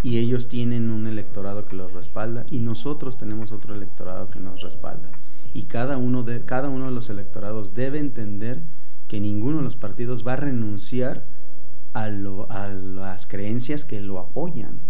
Y 0.03 0.16
ellos 0.16 0.49
tienen 0.49 0.89
un 0.89 1.07
electorado 1.07 1.66
que 1.66 1.77
los 1.77 1.93
respalda 1.93 2.47
y 2.51 2.61
nosotros 2.61 3.19
tenemos 3.19 3.53
otro 3.53 3.74
electorado 3.74 4.31
que 4.31 4.41
nos 4.41 4.62
respalda. 4.62 5.11
Y 5.53 5.65
cada 5.65 5.99
uno 5.99 6.23
de, 6.23 6.41
cada 6.47 6.70
uno 6.70 6.87
de 6.87 6.93
los 6.93 7.11
electorados 7.11 7.74
debe 7.74 7.99
entender 7.99 8.62
que 9.07 9.20
ninguno 9.20 9.59
de 9.59 9.65
los 9.65 9.77
partidos 9.77 10.27
va 10.27 10.33
a 10.33 10.37
renunciar 10.37 11.27
a, 11.93 12.09
lo, 12.09 12.51
a 12.51 12.69
las 12.69 13.27
creencias 13.27 13.85
que 13.85 14.01
lo 14.01 14.19
apoyan. 14.19 14.81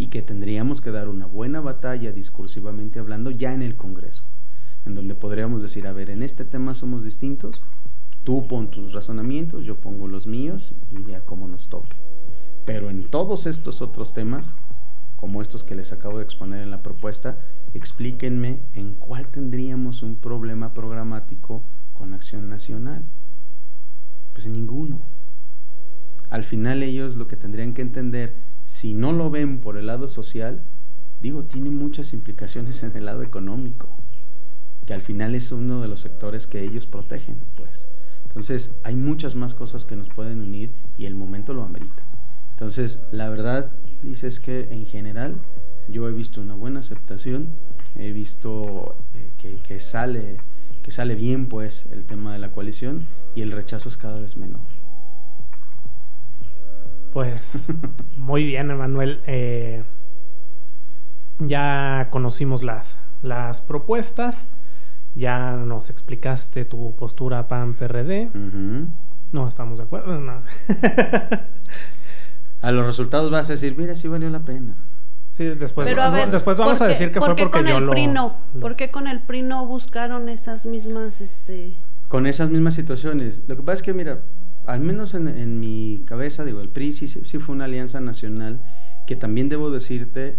Y 0.00 0.08
que 0.08 0.22
tendríamos 0.22 0.80
que 0.80 0.90
dar 0.90 1.10
una 1.10 1.26
buena 1.26 1.60
batalla 1.60 2.10
discursivamente 2.10 2.98
hablando 2.98 3.30
ya 3.30 3.52
en 3.52 3.60
el 3.60 3.76
Congreso, 3.76 4.24
en 4.86 4.94
donde 4.94 5.14
podríamos 5.14 5.60
decir, 5.60 5.86
a 5.86 5.92
ver, 5.92 6.08
en 6.08 6.22
este 6.22 6.46
tema 6.46 6.72
somos 6.72 7.04
distintos, 7.04 7.60
tú 8.24 8.48
pon 8.48 8.70
tus 8.70 8.94
razonamientos, 8.94 9.66
yo 9.66 9.76
pongo 9.76 10.08
los 10.08 10.26
míos 10.26 10.74
y 10.90 11.02
de 11.02 11.16
a 11.16 11.20
cómo 11.20 11.48
nos 11.48 11.68
toque. 11.68 11.98
Pero 12.64 12.88
en 12.88 13.10
todos 13.10 13.44
estos 13.44 13.82
otros 13.82 14.14
temas, 14.14 14.54
como 15.16 15.42
estos 15.42 15.64
que 15.64 15.74
les 15.74 15.92
acabo 15.92 16.16
de 16.16 16.24
exponer 16.24 16.62
en 16.62 16.70
la 16.70 16.82
propuesta, 16.82 17.36
explíquenme 17.74 18.60
en 18.72 18.94
cuál 18.94 19.28
tendríamos 19.28 20.02
un 20.02 20.16
problema 20.16 20.72
programático 20.72 21.62
con 21.92 22.14
acción 22.14 22.48
nacional. 22.48 23.02
Pues 24.32 24.46
en 24.46 24.54
ninguno. 24.54 25.02
Al 26.30 26.44
final 26.44 26.82
ellos 26.82 27.16
lo 27.16 27.28
que 27.28 27.36
tendrían 27.36 27.74
que 27.74 27.82
entender, 27.82 28.48
si 28.80 28.94
no 28.94 29.12
lo 29.12 29.28
ven 29.28 29.58
por 29.58 29.76
el 29.76 29.88
lado 29.88 30.08
social, 30.08 30.62
digo, 31.20 31.42
tiene 31.42 31.68
muchas 31.68 32.14
implicaciones 32.14 32.82
en 32.82 32.96
el 32.96 33.04
lado 33.04 33.22
económico, 33.22 33.90
que 34.86 34.94
al 34.94 35.02
final 35.02 35.34
es 35.34 35.52
uno 35.52 35.82
de 35.82 35.88
los 35.88 36.00
sectores 36.00 36.46
que 36.46 36.64
ellos 36.64 36.86
protegen, 36.86 37.36
pues. 37.58 37.86
Entonces, 38.24 38.74
hay 38.82 38.96
muchas 38.96 39.34
más 39.34 39.52
cosas 39.52 39.84
que 39.84 39.96
nos 39.96 40.08
pueden 40.08 40.40
unir 40.40 40.70
y 40.96 41.04
el 41.04 41.14
momento 41.14 41.52
lo 41.52 41.62
amerita. 41.62 42.02
Entonces, 42.52 43.02
la 43.12 43.28
verdad, 43.28 43.70
dice 44.02 44.28
es 44.28 44.40
que 44.40 44.68
en 44.70 44.86
general 44.86 45.34
yo 45.86 46.08
he 46.08 46.12
visto 46.12 46.40
una 46.40 46.54
buena 46.54 46.80
aceptación, 46.80 47.50
he 47.96 48.12
visto 48.12 48.96
eh, 49.12 49.30
que, 49.36 49.56
que, 49.56 49.78
sale, 49.78 50.38
que 50.82 50.90
sale 50.90 51.16
bien 51.16 51.48
pues 51.50 51.84
el 51.92 52.06
tema 52.06 52.32
de 52.32 52.38
la 52.38 52.52
coalición 52.52 53.08
y 53.34 53.42
el 53.42 53.52
rechazo 53.52 53.90
es 53.90 53.98
cada 53.98 54.20
vez 54.20 54.38
menor. 54.38 54.79
Pues 57.12 57.66
muy 58.16 58.44
bien, 58.44 58.70
Emanuel. 58.70 59.20
Eh, 59.26 59.82
ya 61.38 62.08
conocimos 62.10 62.62
las, 62.62 62.96
las 63.22 63.60
propuestas, 63.60 64.48
ya 65.14 65.52
nos 65.56 65.90
explicaste 65.90 66.64
tu 66.64 66.94
postura 66.96 67.48
PAN-PRD. 67.48 68.30
Uh 68.34 68.38
-huh. 68.38 68.86
No 69.32 69.48
estamos 69.48 69.78
de 69.78 69.84
acuerdo, 69.84 70.18
no. 70.20 70.42
a 72.62 72.72
los 72.72 72.84
resultados 72.86 73.30
vas 73.30 73.48
a 73.48 73.52
decir, 73.52 73.74
mira, 73.76 73.94
sí 73.96 74.08
valió 74.08 74.28
la 74.30 74.40
pena. 74.40 74.74
Sí, 75.30 75.44
después, 75.46 75.88
Pero 75.88 76.02
a 76.02 76.10
ver, 76.10 76.30
después 76.30 76.58
vamos 76.58 76.78
qué, 76.78 76.84
a 76.84 76.88
decir 76.88 77.12
que 77.12 77.20
¿por 77.20 77.28
fue 77.28 77.36
qué 77.36 77.42
porque 77.44 77.58
con 77.60 77.66
yo 77.68 77.78
el 77.78 77.84
lo, 77.86 77.92
PRI 77.92 78.06
no? 78.08 78.36
lo- 78.52 78.60
¿Por 78.60 78.74
qué 78.76 78.90
con 78.90 79.06
el 79.06 79.20
PRI 79.22 79.42
no 79.42 79.64
buscaron 79.66 80.28
esas 80.28 80.66
mismas, 80.66 81.20
este... 81.20 81.76
Con 82.08 82.26
esas 82.26 82.50
mismas 82.50 82.74
situaciones. 82.74 83.42
Lo 83.46 83.54
que 83.56 83.62
pasa 83.62 83.74
es 83.74 83.82
que, 83.82 83.94
mira, 83.94 84.18
al 84.66 84.80
menos 84.80 85.14
en, 85.14 85.60
mi 85.60 86.02
cabeza, 86.06 86.44
digo, 86.44 86.60
el 86.60 86.68
PRI 86.68 86.92
sí, 86.92 87.08
sí 87.08 87.38
fue 87.38 87.54
una 87.54 87.64
alianza 87.64 88.00
nacional 88.00 88.60
que 89.06 89.16
también 89.16 89.48
debo 89.48 89.70
decirte, 89.70 90.36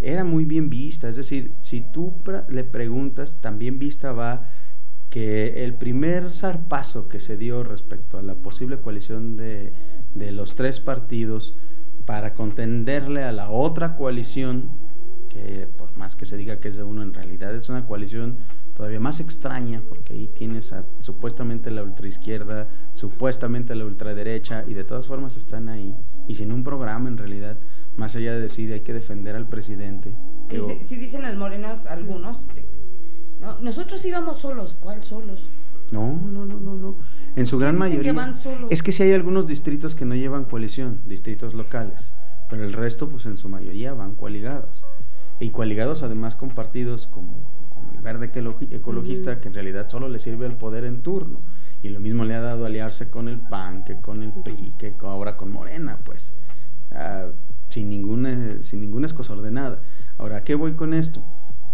era 0.00 0.24
muy 0.24 0.44
bien 0.44 0.70
vista. 0.70 1.08
Es 1.08 1.16
decir, 1.16 1.52
si 1.60 1.80
tú 1.80 2.14
le 2.48 2.64
preguntas, 2.64 3.38
también 3.40 3.78
vista 3.78 4.12
va 4.12 4.46
que 5.10 5.64
el 5.64 5.74
primer 5.74 6.32
zarpazo 6.32 7.08
que 7.08 7.20
se 7.20 7.36
dio 7.36 7.62
respecto 7.62 8.18
a 8.18 8.22
la 8.22 8.34
posible 8.34 8.78
coalición 8.78 9.36
de, 9.36 9.72
de 10.14 10.32
los 10.32 10.56
tres 10.56 10.80
partidos 10.80 11.56
para 12.04 12.34
contenderle 12.34 13.22
a 13.22 13.32
la 13.32 13.50
otra 13.50 13.96
coalición, 13.96 14.70
que 15.28 15.68
por 15.76 15.96
más 15.96 16.16
que 16.16 16.26
se 16.26 16.36
diga 16.36 16.58
que 16.58 16.68
es 16.68 16.76
de 16.76 16.82
uno, 16.82 17.02
en 17.02 17.14
realidad 17.14 17.54
es 17.54 17.68
una 17.68 17.86
coalición 17.86 18.38
todavía 18.74 19.00
más 19.00 19.20
extraña, 19.20 19.82
porque 19.88 20.12
ahí 20.12 20.28
tienes 20.28 20.72
a, 20.72 20.84
supuestamente 21.00 21.70
la 21.70 21.82
ultraizquierda, 21.82 22.68
supuestamente 22.92 23.74
la 23.74 23.84
ultraderecha, 23.84 24.64
y 24.66 24.74
de 24.74 24.84
todas 24.84 25.06
formas 25.06 25.36
están 25.36 25.68
ahí, 25.68 25.96
y 26.26 26.34
sin 26.34 26.52
un 26.52 26.64
programa 26.64 27.08
en 27.08 27.16
realidad, 27.16 27.56
más 27.96 28.16
allá 28.16 28.32
de 28.32 28.40
decir 28.40 28.72
hay 28.72 28.80
que 28.80 28.92
defender 28.92 29.36
al 29.36 29.48
presidente. 29.48 30.14
Si, 30.86 30.96
dicen 30.96 31.22
los 31.22 31.36
morenos 31.36 31.86
algunos, 31.86 32.38
no, 33.40 33.60
nosotros 33.60 34.04
íbamos 34.04 34.40
solos, 34.40 34.76
¿cuál 34.80 35.02
solos? 35.02 35.48
No, 35.90 36.12
no, 36.12 36.44
no, 36.44 36.58
no, 36.58 36.74
no. 36.74 36.96
En 37.36 37.46
su 37.46 37.58
gran 37.58 37.78
mayoría. 37.78 38.12
van 38.12 38.36
solos? 38.36 38.70
Es 38.70 38.82
que 38.82 38.90
si 38.90 39.02
hay 39.04 39.12
algunos 39.12 39.46
distritos 39.46 39.94
que 39.94 40.04
no 40.04 40.14
llevan 40.14 40.44
coalición, 40.44 41.00
distritos 41.06 41.54
locales, 41.54 42.12
pero 42.48 42.64
el 42.64 42.72
resto, 42.72 43.08
pues 43.08 43.26
en 43.26 43.36
su 43.36 43.48
mayoría 43.48 43.92
van 43.92 44.14
coaligados. 44.14 44.84
Y 45.40 45.50
coaligados 45.50 46.02
además 46.02 46.34
con 46.34 46.50
partidos 46.50 47.06
como 47.06 47.53
verde 48.02 48.30
ecologista 48.70 49.40
que 49.40 49.48
en 49.48 49.54
realidad 49.54 49.88
solo 49.88 50.08
le 50.08 50.18
sirve 50.18 50.46
al 50.46 50.56
poder 50.56 50.84
en 50.84 51.02
turno. 51.02 51.40
Y 51.82 51.90
lo 51.90 52.00
mismo 52.00 52.24
le 52.24 52.34
ha 52.34 52.40
dado 52.40 52.64
aliarse 52.64 53.10
con 53.10 53.28
el 53.28 53.38
PAN, 53.38 53.84
que 53.84 54.00
con 54.00 54.22
el 54.22 54.32
PRI, 54.32 54.72
que 54.78 54.94
ahora 55.00 55.36
con 55.36 55.52
Morena, 55.52 55.98
pues, 56.04 56.32
ah, 56.92 57.26
sin, 57.68 57.90
ninguna, 57.90 58.62
sin 58.62 58.80
ninguna 58.80 59.06
escosordenada. 59.06 59.82
Ahora, 60.16 60.44
qué 60.44 60.54
voy 60.54 60.72
con 60.72 60.94
esto? 60.94 61.22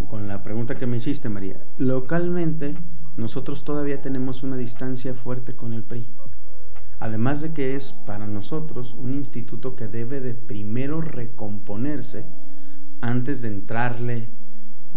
Con 0.09 0.27
la 0.27 0.43
pregunta 0.43 0.75
que 0.75 0.87
me 0.87 0.97
hiciste, 0.97 1.29
María. 1.29 1.63
Localmente, 1.79 2.75
nosotros 3.17 3.65
todavía 3.65 4.03
tenemos 4.03 4.43
una 4.43 4.57
distancia 4.57 5.15
fuerte 5.15 5.55
con 5.55 5.73
el 5.73 5.83
PRI. 5.83 6.07
Además 7.01 7.41
de 7.41 7.53
que 7.53 7.77
es 7.77 7.93
para 7.93 8.27
nosotros 8.27 8.95
un 8.95 9.15
instituto 9.15 9.75
que 9.75 9.89
debe 9.89 10.21
de 10.21 10.35
primero 10.35 11.01
recomponerse 11.01 12.27
antes 13.01 13.41
de 13.41 13.49
entrarle 13.49 14.29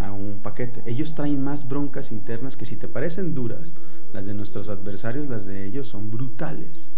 a 0.04 0.12
un 0.12 0.40
paquete. 0.42 0.84
Ellos 0.86 1.16
traen 1.16 1.42
más 1.42 1.68
broncas 1.68 2.12
internas 2.12 2.58
que 2.58 2.66
si 2.66 2.76
te 2.76 2.88
parecen 2.88 3.34
duras, 3.34 3.74
las 4.12 4.26
de 4.26 4.34
nuestros 4.34 4.70
adversarios, 4.70 5.28
las 5.28 5.46
de 5.46 5.66
ellos 5.66 5.88
son 5.88 6.12
brutales, 6.12 6.92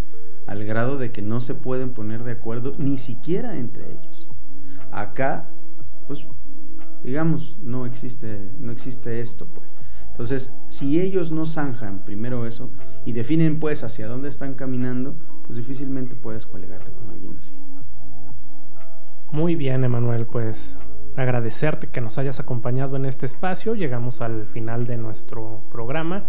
al 0.48 0.66
grado 0.66 0.98
de 0.98 1.12
que 1.12 1.22
no 1.22 1.40
se 1.40 1.56
pueden 1.56 1.94
poner 1.94 2.24
de 2.24 2.32
acuerdo 2.32 2.74
ni 2.78 2.98
siquiera 2.98 3.58
entre 3.58 3.92
ellos. 3.92 4.30
Acá, 4.92 5.50
pues, 6.08 6.28
digamos, 7.04 7.58
no 7.62 7.86
existe, 7.86 8.52
no 8.60 8.72
existe 8.72 9.22
esto, 9.22 9.46
pues. 9.48 9.76
Entonces, 10.10 10.54
si 10.70 11.00
ellos 11.00 11.32
no 11.32 11.46
zanjan 11.46 12.06
primero 12.06 12.48
eso 12.48 12.72
y 13.06 13.12
definen 13.12 13.60
pues 13.60 13.84
hacia 13.84 14.08
dónde 14.08 14.30
están 14.30 14.54
caminando, 14.54 15.16
pues 15.46 15.58
difícilmente 15.58 16.16
puedes 16.16 16.46
colegarte 16.46 16.92
con 16.92 17.10
alguien 17.10 17.36
así. 17.38 17.52
Muy 19.32 19.58
bien, 19.58 19.84
Emanuel, 19.84 20.26
pues 20.26 20.78
agradecerte 21.16 21.88
que 21.88 22.02
nos 22.02 22.18
hayas 22.18 22.40
acompañado 22.40 22.96
en 22.96 23.06
este 23.06 23.26
espacio. 23.26 23.76
Llegamos 23.76 24.22
al 24.22 24.48
final 24.48 24.88
de 24.88 24.98
nuestro 24.98 25.64
programa, 25.72 26.26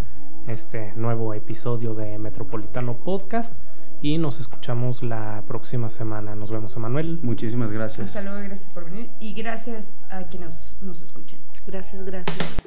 este 0.46 0.92
nuevo 0.94 1.34
episodio 1.34 1.94
de 1.94 2.18
Metropolitano 2.18 2.96
Podcast. 2.98 3.54
Y 4.00 4.18
nos 4.18 4.38
escuchamos 4.38 5.02
la 5.02 5.42
próxima 5.46 5.88
semana. 5.88 6.34
Nos 6.34 6.50
vemos, 6.50 6.76
Emanuel. 6.76 7.18
Muchísimas 7.22 7.72
gracias. 7.72 8.08
Hasta 8.08 8.22
luego, 8.22 8.40
gracias 8.42 8.70
por 8.70 8.84
venir. 8.84 9.10
Y 9.20 9.34
gracias 9.34 9.96
a 10.10 10.24
quienes 10.24 10.76
nos, 10.80 10.82
nos 10.82 11.02
escuchen. 11.02 11.40
Gracias, 11.66 12.04
gracias. 12.04 12.62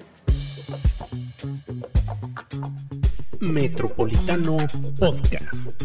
Metropolitano 3.40 4.58
Podcast. 5.00 5.82